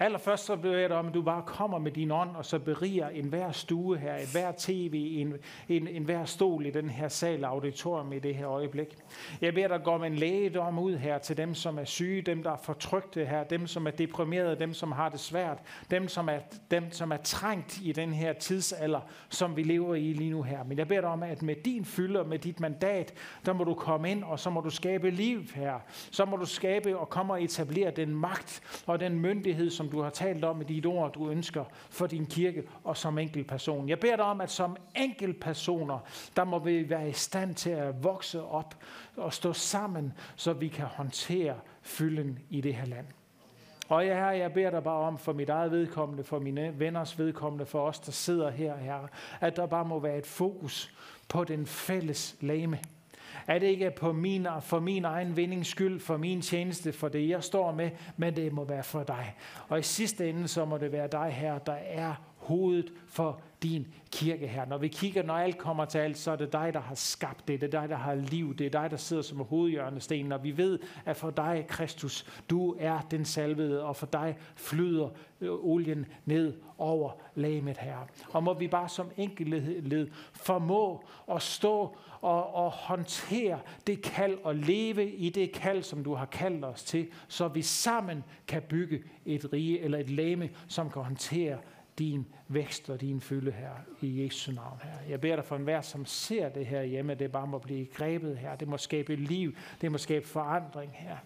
Allerførst 0.01 0.45
så 0.45 0.55
beder 0.55 0.77
jeg 0.77 0.89
dig 0.89 0.97
om, 0.97 1.07
at 1.07 1.13
du 1.13 1.21
bare 1.21 1.43
kommer 1.45 1.79
med 1.79 1.91
din 1.91 2.11
ånd, 2.11 2.35
og 2.35 2.45
så 2.45 2.59
beriger 2.59 3.09
enhver 3.09 3.51
stue 3.51 3.97
her, 3.97 4.15
enhver 4.15 4.51
tv, 4.57 5.15
en, 5.17 5.33
en, 5.69 5.87
enhver 5.87 6.25
stol 6.25 6.65
i 6.65 6.71
den 6.71 6.89
her 6.89 7.07
sal 7.07 7.43
auditorium 7.43 8.13
i 8.13 8.19
det 8.19 8.35
her 8.35 8.47
øjeblik. 8.47 8.97
Jeg 9.41 9.53
beder 9.53 9.67
dig 9.67 9.81
gå 9.83 9.97
med 9.97 10.07
en 10.07 10.15
lægedom 10.15 10.79
ud 10.79 10.95
her 10.95 11.17
til 11.17 11.37
dem, 11.37 11.53
som 11.53 11.77
er 11.77 11.85
syge, 11.85 12.21
dem, 12.21 12.43
der 12.43 12.51
er 12.51 12.57
fortrygte 12.57 13.25
her, 13.25 13.43
dem, 13.43 13.67
som 13.67 13.87
er 13.87 13.91
deprimerede, 13.91 14.59
dem, 14.59 14.73
som 14.73 14.91
har 14.91 15.09
det 15.09 15.19
svært, 15.19 15.57
dem, 15.91 16.07
som 16.07 16.29
er, 16.29 16.39
dem, 16.71 16.91
som 16.91 17.11
er 17.11 17.17
trængt 17.17 17.79
i 17.83 17.91
den 17.91 18.13
her 18.13 18.33
tidsalder, 18.33 18.99
som 19.29 19.55
vi 19.55 19.63
lever 19.63 19.95
i 19.95 20.13
lige 20.13 20.31
nu 20.31 20.41
her. 20.41 20.63
Men 20.63 20.77
jeg 20.77 20.87
beder 20.87 21.01
dig 21.01 21.09
om, 21.09 21.23
at 21.23 21.41
med 21.41 21.55
din 21.65 21.85
fylde 21.85 22.19
og 22.19 22.27
med 22.27 22.39
dit 22.39 22.59
mandat, 22.59 23.13
der 23.45 23.53
må 23.53 23.63
du 23.63 23.73
komme 23.73 24.11
ind, 24.11 24.23
og 24.23 24.39
så 24.39 24.49
må 24.49 24.61
du 24.61 24.69
skabe 24.69 25.09
liv 25.09 25.41
her. 25.55 25.73
Så 26.11 26.25
må 26.25 26.37
du 26.37 26.45
skabe 26.45 26.97
og 26.97 27.09
komme 27.09 27.33
og 27.33 27.43
etablere 27.43 27.91
den 27.91 28.15
magt 28.15 28.83
og 28.85 28.99
den 28.99 29.19
myndighed, 29.19 29.69
som 29.69 29.90
du 29.91 30.01
har 30.01 30.09
talt 30.09 30.43
om 30.43 30.61
i 30.61 30.63
dit 30.63 30.85
ord, 30.85 31.13
du 31.13 31.29
ønsker 31.29 31.63
for 31.89 32.07
din 32.07 32.25
kirke 32.25 32.63
og 32.83 32.97
som 32.97 33.17
enkel 33.17 33.43
person. 33.43 33.89
Jeg 33.89 33.99
beder 33.99 34.15
dig 34.15 34.25
om, 34.25 34.41
at 34.41 34.51
som 34.51 34.77
enkel 34.95 35.33
personer, 35.33 35.99
der 36.35 36.43
må 36.43 36.59
vi 36.59 36.89
være 36.89 37.09
i 37.09 37.13
stand 37.13 37.55
til 37.55 37.69
at 37.69 38.03
vokse 38.03 38.43
op 38.43 38.75
og 39.17 39.33
stå 39.33 39.53
sammen, 39.53 40.13
så 40.35 40.53
vi 40.53 40.67
kan 40.67 40.85
håndtere 40.85 41.55
fylden 41.81 42.39
i 42.49 42.61
det 42.61 42.75
her 42.75 42.85
land. 42.85 43.05
Og 43.89 44.05
ja, 44.05 44.15
her, 44.15 44.31
jeg 44.31 44.53
beder 44.53 44.69
dig 44.69 44.83
bare 44.83 45.07
om 45.07 45.17
for 45.17 45.33
mit 45.33 45.49
eget 45.49 45.71
vedkommende, 45.71 46.23
for 46.23 46.39
mine 46.39 46.79
venners 46.79 47.19
vedkommende, 47.19 47.65
for 47.65 47.87
os, 47.87 47.99
der 47.99 48.11
sidder 48.11 48.49
her, 48.49 48.77
herre, 48.77 49.07
at 49.41 49.55
der 49.55 49.65
bare 49.65 49.85
må 49.85 49.99
være 49.99 50.17
et 50.17 50.25
fokus 50.25 50.93
på 51.29 51.43
den 51.43 51.65
fælles 51.65 52.35
lame. 52.41 52.79
Er 53.47 53.59
det 53.59 53.67
ikke 53.67 53.91
på 53.91 54.13
min, 54.13 54.47
for 54.61 54.79
min 54.79 55.05
egen 55.05 55.37
vindings 55.37 55.69
skyld, 55.69 55.99
for 55.99 56.17
min 56.17 56.41
tjeneste, 56.41 56.91
for 56.91 57.07
det 57.07 57.29
jeg 57.29 57.43
står 57.43 57.71
med, 57.71 57.89
men 58.17 58.35
det 58.35 58.53
må 58.53 58.63
være 58.63 58.83
for 58.83 59.03
dig. 59.03 59.35
Og 59.67 59.79
i 59.79 59.81
sidste 59.81 60.29
ende, 60.29 60.47
så 60.47 60.65
må 60.65 60.77
det 60.77 60.91
være 60.91 61.07
dig 61.07 61.31
her, 61.31 61.57
der 61.57 61.77
er 61.85 62.13
hovedet 62.37 62.93
for 63.07 63.41
din 63.63 63.87
kirke 64.11 64.47
her. 64.47 64.65
Når 64.65 64.77
vi 64.77 64.87
kigger, 64.87 65.23
når 65.23 65.33
alt 65.33 65.57
kommer 65.57 65.85
til 65.85 65.97
alt, 65.97 66.17
så 66.17 66.31
er 66.31 66.35
det 66.35 66.53
dig, 66.53 66.73
der 66.73 66.79
har 66.79 66.95
skabt 66.95 67.47
det. 67.47 67.61
Det 67.61 67.73
er 67.73 67.79
dig, 67.81 67.89
der 67.89 67.95
har 67.95 68.15
liv. 68.15 68.55
Det 68.55 68.65
er 68.65 68.81
dig, 68.81 68.91
der 68.91 68.97
sidder 68.97 69.21
som 69.21 69.37
hovedhjørnesten. 69.37 70.31
Og 70.31 70.43
vi 70.43 70.57
ved, 70.57 70.79
at 71.05 71.17
for 71.17 71.29
dig, 71.29 71.65
Kristus, 71.67 72.25
du 72.49 72.75
er 72.79 73.01
den 73.11 73.25
salvede, 73.25 73.83
og 73.83 73.95
for 73.95 74.05
dig 74.05 74.37
flyder 74.55 75.09
øh, 75.41 75.51
olien 75.51 76.05
ned 76.25 76.53
over 76.77 77.11
lamet 77.35 77.77
her. 77.77 77.97
Og 78.31 78.43
må 78.43 78.53
vi 78.53 78.67
bare 78.67 78.89
som 78.89 79.11
enkelhed 79.17 80.09
formå 80.33 81.05
at 81.31 81.41
stå 81.41 81.97
og, 82.21 82.55
og 82.55 82.71
håndtere 82.71 83.59
det 83.87 84.01
kald 84.01 84.37
og 84.43 84.55
leve 84.55 85.11
i 85.11 85.29
det 85.29 85.51
kald, 85.51 85.83
som 85.83 86.03
du 86.03 86.13
har 86.13 86.25
kaldt 86.25 86.65
os 86.65 86.83
til, 86.83 87.07
så 87.27 87.47
vi 87.47 87.61
sammen 87.61 88.23
kan 88.47 88.61
bygge 88.61 89.03
et 89.25 89.53
rige 89.53 89.79
eller 89.79 89.97
et 89.97 90.09
lame, 90.09 90.49
som 90.67 90.89
kan 90.89 91.01
håndtere 91.01 91.57
din 92.01 92.25
vækst 92.47 92.89
og 92.89 93.01
din 93.01 93.21
fylde 93.21 93.51
her 93.51 93.71
i 94.01 94.23
Jesu 94.23 94.51
navn 94.51 94.79
her. 94.83 95.09
Jeg 95.09 95.21
beder 95.21 95.35
dig 95.35 95.45
for 95.45 95.55
enhver, 95.55 95.81
som 95.81 96.05
ser 96.05 96.49
det 96.49 96.65
her 96.65 96.83
hjemme, 96.83 97.15
det 97.15 97.31
bare 97.31 97.47
må 97.47 97.57
blive 97.57 97.85
grebet 97.85 98.37
her. 98.37 98.55
Det 98.55 98.67
må 98.67 98.77
skabe 98.77 99.15
liv, 99.15 99.55
det 99.81 99.91
må 99.91 99.97
skabe 99.97 100.27
forandring 100.27 100.91
her. 100.93 101.17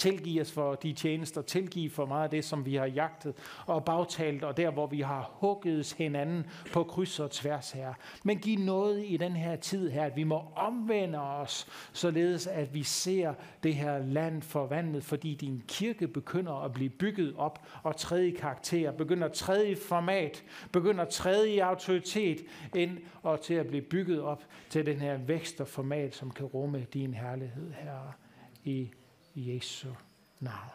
Tilgiv 0.00 0.40
os 0.40 0.52
for 0.52 0.74
de 0.74 0.92
tjenester, 0.92 1.42
tilgiv 1.42 1.90
for 1.90 2.06
meget 2.06 2.24
af 2.24 2.30
det, 2.30 2.44
som 2.44 2.66
vi 2.66 2.74
har 2.74 2.86
jagtet 2.86 3.34
og 3.66 3.84
bagtalt, 3.84 4.44
og 4.44 4.56
der, 4.56 4.70
hvor 4.70 4.86
vi 4.86 5.00
har 5.00 5.30
hugget 5.34 5.94
hinanden 5.98 6.46
på 6.72 6.84
kryds 6.84 7.20
og 7.20 7.30
tværs 7.30 7.70
her. 7.70 7.94
Men 8.24 8.38
giv 8.38 8.58
noget 8.58 9.04
i 9.06 9.16
den 9.16 9.32
her 9.32 9.56
tid 9.56 9.90
her, 9.90 10.04
at 10.04 10.16
vi 10.16 10.24
må 10.24 10.42
omvende 10.56 11.20
os, 11.20 11.66
således 11.92 12.46
at 12.46 12.74
vi 12.74 12.82
ser 12.82 13.34
det 13.62 13.74
her 13.74 13.98
land 13.98 14.42
forvandlet, 14.42 15.04
fordi 15.04 15.34
din 15.34 15.62
kirke 15.68 16.08
begynder 16.08 16.64
at 16.64 16.72
blive 16.72 16.90
bygget 16.90 17.34
op 17.36 17.66
og 17.82 17.96
træde 17.96 18.28
i 18.28 18.30
karakter, 18.30 18.92
begynder 18.92 19.26
at 19.26 19.32
træde 19.32 19.70
i 19.70 19.74
format, 19.74 20.44
begynder 20.72 21.02
at 21.02 21.08
træde 21.08 21.50
i 21.50 21.58
autoritet 21.58 22.40
ind 22.74 22.98
og 23.22 23.40
til 23.40 23.54
at 23.54 23.66
blive 23.66 23.82
bygget 23.82 24.22
op 24.22 24.44
til 24.70 24.86
den 24.86 25.00
her 25.00 25.16
vækst 25.16 25.60
og 25.60 25.68
format, 25.68 26.14
som 26.14 26.30
kan 26.30 26.46
rumme 26.46 26.86
din 26.92 27.14
herlighed 27.14 27.72
her 27.72 28.16
i 28.64 28.90
Jesu 29.36 29.94
navn. 30.40 30.70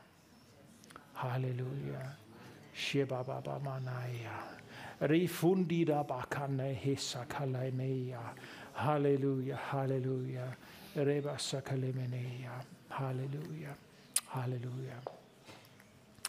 Halleluja. 1.13 2.15
Shebababamanaya. 2.73 4.39
Rifundida 5.01 6.03
bakane 6.03 6.73
hesakalemeya. 6.73 8.33
Halleluja, 8.73 9.55
halleluja. 9.55 10.55
Reba 10.95 11.37
sakalemeneya. 11.37 12.51
Halleluja, 12.89 13.75
halleluja. 14.27 14.95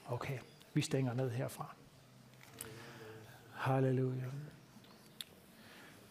Okay, 0.09 0.39
vi 0.75 0.81
stænger 0.83 1.15
ned 1.15 1.31
herfra. 1.31 1.75
Halleluja. 3.53 4.31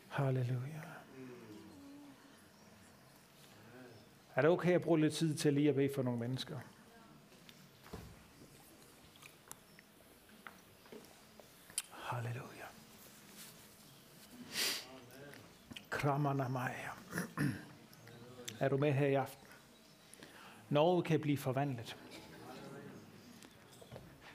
Halleluja. 0.08 0.95
Er 4.36 4.41
det 4.41 4.49
okay 4.49 4.72
at 4.72 4.82
bruge 4.82 4.99
lidt 4.99 5.14
tid 5.14 5.36
til 5.36 5.53
lige 5.53 5.70
at 5.70 5.76
bede 5.76 5.90
for 5.95 6.03
nogle 6.03 6.20
mennesker? 6.20 6.60
Halleluja. 11.91 12.66
Kramana 15.90 16.48
Maja. 16.48 16.90
Er 18.60 18.70
du 18.70 18.78
med 18.78 18.94
her 18.94 19.07
i 19.07 19.14
aften? 19.14 19.48
Norge 20.70 21.03
kan 21.03 21.20
blive 21.20 21.38
forvandlet. 21.38 21.98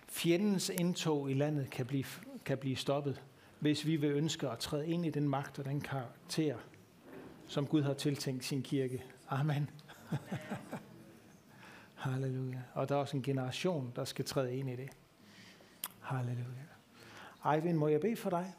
Fjendens 0.08 0.68
indtog 0.68 1.30
i 1.30 1.34
landet 1.34 1.70
kan 1.70 1.86
blive, 1.86 2.04
kan 2.44 2.58
blive 2.58 2.76
stoppet, 2.76 3.22
hvis 3.58 3.86
vi 3.86 3.96
vil 3.96 4.10
ønske 4.10 4.48
at 4.48 4.58
træde 4.58 4.88
ind 4.88 5.06
i 5.06 5.10
den 5.10 5.28
magt 5.28 5.58
og 5.58 5.64
den 5.64 5.80
karakter, 5.80 6.58
som 7.48 7.66
Gud 7.66 7.82
har 7.82 7.94
tiltænkt 7.94 8.44
sin 8.44 8.62
kirke. 8.62 9.04
Amen. 9.28 9.70
Halleluja. 11.94 12.60
Og 12.74 12.88
der 12.88 12.94
er 12.94 12.98
også 12.98 13.16
en 13.16 13.22
generation, 13.22 13.92
der 13.96 14.04
skal 14.04 14.24
træde 14.24 14.56
ind 14.56 14.70
i 14.70 14.76
det. 14.76 14.90
Halleluja. 16.00 17.54
Eivind, 17.54 17.76
må 17.76 17.88
jeg 17.88 18.00
bede 18.00 18.16
for 18.16 18.30
dig? 18.30 18.54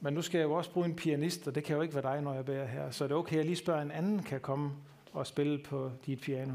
Men 0.00 0.14
nu 0.14 0.22
skal 0.22 0.38
jeg 0.38 0.44
jo 0.44 0.52
også 0.52 0.72
bruge 0.72 0.86
en 0.86 0.96
pianist, 0.96 1.48
og 1.48 1.54
det 1.54 1.64
kan 1.64 1.76
jo 1.76 1.82
ikke 1.82 1.94
være 1.94 2.14
dig, 2.14 2.22
når 2.22 2.34
jeg 2.34 2.44
bærer 2.44 2.66
her. 2.66 2.90
Så 2.90 3.04
er 3.04 3.08
det 3.08 3.16
okay, 3.16 3.32
at 3.32 3.36
jeg 3.36 3.44
lige 3.44 3.56
spørger, 3.56 3.82
en 3.82 3.90
anden 3.90 4.22
kan 4.22 4.40
komme 4.40 4.72
og 5.12 5.26
spille 5.26 5.64
på 5.64 5.92
dit 6.06 6.20
piano. 6.20 6.54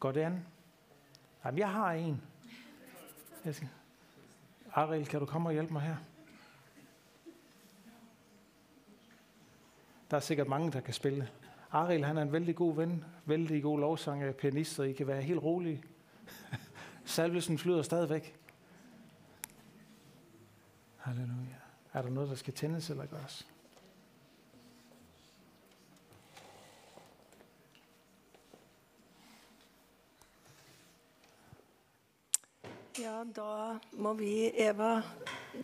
Går 0.00 0.12
det 0.12 0.20
an? 0.20 0.46
Jamen, 1.44 1.58
jeg 1.58 1.70
har 1.72 1.92
en. 1.92 2.22
Jeg 3.44 3.54
skal... 3.54 3.68
Ariel, 4.72 5.06
kan 5.06 5.20
du 5.20 5.26
komme 5.26 5.48
og 5.48 5.52
hjælpe 5.52 5.72
mig 5.72 5.82
her? 5.82 5.96
Der 10.10 10.16
er 10.16 10.20
sikkert 10.20 10.48
mange, 10.48 10.72
der 10.72 10.80
kan 10.80 10.94
spille. 10.94 11.28
Ariel, 11.70 12.04
han 12.04 12.18
er 12.18 12.22
en 12.22 12.32
vældig 12.32 12.56
god 12.56 12.74
ven, 12.74 13.04
vældig 13.24 13.62
god 13.62 13.80
lovsanger, 13.80 14.32
pianist, 14.32 14.74
så 14.74 14.82
I 14.82 14.92
kan 14.92 15.06
være 15.06 15.22
helt 15.22 15.42
rolige. 15.42 15.82
Salvelsen 17.04 17.58
flyder 17.58 17.82
stadigvæk. 17.82 18.36
Halleluja. 20.96 21.56
Er 21.92 22.02
der 22.02 22.10
noget, 22.10 22.28
der 22.28 22.34
skal 22.34 22.54
tændes 22.54 22.90
eller 22.90 23.06
gøres? 23.06 23.46
Ja, 32.98 33.24
da 33.36 33.78
må 33.92 34.12
vi, 34.12 34.50
Eva, 34.54 35.02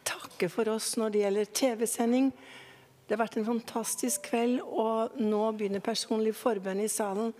takke 0.05 0.49
for 0.49 0.65
oss 0.71 0.97
når 0.97 1.09
det 1.09 1.21
gjelder 1.21 1.45
TV-sending. 1.55 2.35
Det 3.07 3.15
har 3.15 3.23
vært 3.23 3.37
en 3.39 3.47
fantastisk 3.47 4.25
kveld, 4.33 4.59
og 4.67 5.15
nå 5.23 5.43
begynner 5.55 5.85
personlig 5.85 6.33
forbønn 6.35 6.83
i 6.83 6.89
salen. 6.91 7.31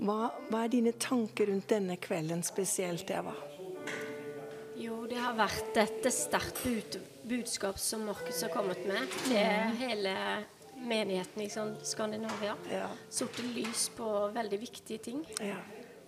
Hva, 0.00 0.30
hva 0.48 0.62
er 0.64 0.72
dine 0.72 0.94
tanker 0.96 1.50
rundt 1.52 1.68
denne 1.68 1.98
kvelden 2.00 2.40
spesielt, 2.46 3.10
Eva? 3.12 3.34
Jo, 4.80 5.02
det 5.06 5.20
har 5.20 5.36
vært 5.36 5.76
et 5.82 6.08
sterkt 6.16 6.62
bud, 6.64 6.96
budskap 7.28 7.76
som 7.78 8.06
Markus 8.08 8.40
har 8.42 8.54
kommet 8.54 8.80
med 8.88 9.04
til 9.26 9.76
hele 9.82 10.16
menigheten 10.80 11.44
i 11.44 11.50
sånn 11.52 11.76
Skandinavia. 11.86 12.56
Ja. 12.72 12.88
Sorte 13.12 13.44
lys 13.52 13.90
på 13.94 14.08
veldig 14.34 14.58
viktige 14.64 15.04
ting. 15.10 15.22
Ja. 15.44 15.60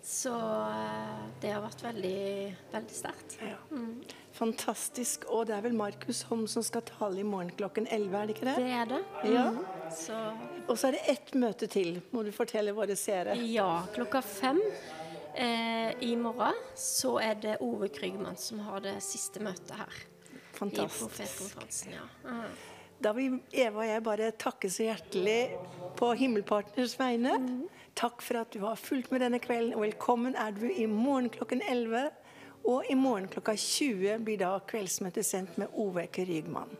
Så 0.04 0.32
eh, 0.32 1.24
det 1.44 1.52
har 1.54 1.62
vært 1.64 1.84
veldig, 1.84 2.24
veldig 2.72 2.96
sterkt. 3.04 3.38
Ja. 3.44 3.60
Mm. 3.70 4.00
Fantastisk. 4.34 5.24
Og 5.30 5.46
det 5.48 5.54
er 5.56 5.62
vel 5.64 5.76
Markus 5.78 6.22
Holm 6.28 6.46
som 6.50 6.64
skal 6.66 6.82
tale 6.88 7.20
i 7.22 7.26
morgen 7.26 7.52
klokken 7.54 7.86
11, 7.86 8.16
er 8.18 8.26
det 8.26 8.34
ikke 8.36 8.48
det? 8.48 8.56
Det 8.58 8.72
er 8.80 8.90
det. 8.90 9.00
Ja. 9.30 9.44
Mm. 9.54 9.62
Så 9.94 10.18
Og 10.68 10.78
så 10.80 10.88
er 10.88 10.96
det 10.96 11.02
ett 11.12 11.34
møte 11.38 11.68
til, 11.70 12.00
må 12.10 12.24
du 12.26 12.32
fortelle 12.34 12.72
våre 12.74 12.96
seere. 12.96 13.36
ja, 13.46 13.84
klokka 13.94 14.22
fem 14.24 14.60
eh, 15.36 15.92
i 16.02 16.14
morgen 16.16 16.56
så 16.74 17.18
er 17.22 17.34
det 17.34 17.56
Ove 17.60 17.88
Krygman 17.94 18.36
som 18.40 18.58
har 18.66 18.80
det 18.80 18.96
siste 19.04 19.40
møtet 19.44 19.74
her. 19.78 20.02
I 20.34 20.56
Fantastisk. 20.56 21.02
profetkonferansen, 21.04 21.92
ja. 21.92 22.06
Mm. 22.24 22.72
Da 23.04 23.10
vil 23.12 23.40
Eva 23.52 23.82
og 23.82 23.88
jeg 23.88 24.02
bare 24.06 24.30
takke 24.38 24.68
så 24.70 24.84
hjertelig 24.86 25.50
på 25.98 26.12
Himmelpartners 26.16 26.94
vegne. 26.98 27.34
Takk 27.98 28.22
for 28.22 28.38
at 28.40 28.54
du 28.54 28.60
har 28.64 28.78
fulgt 28.80 29.10
med 29.12 29.20
denne 29.20 29.40
kvelden. 29.42 29.74
Og 29.74 29.82
velkommen 29.82 30.34
er 30.38 30.54
du 30.56 30.64
i 30.70 30.86
morgen 30.86 31.28
klokken 31.34 31.60
11. 31.68 32.06
Og 32.64 32.84
i 32.88 32.94
morgen 32.96 33.28
klokka 33.28 33.52
20 33.60 34.24
blir 34.24 34.38
da 34.40 34.54
kveldsmøtet 34.64 35.26
sendt 35.28 35.58
med 35.60 35.72
Ove 35.76 36.06
Rygman. 36.16 36.70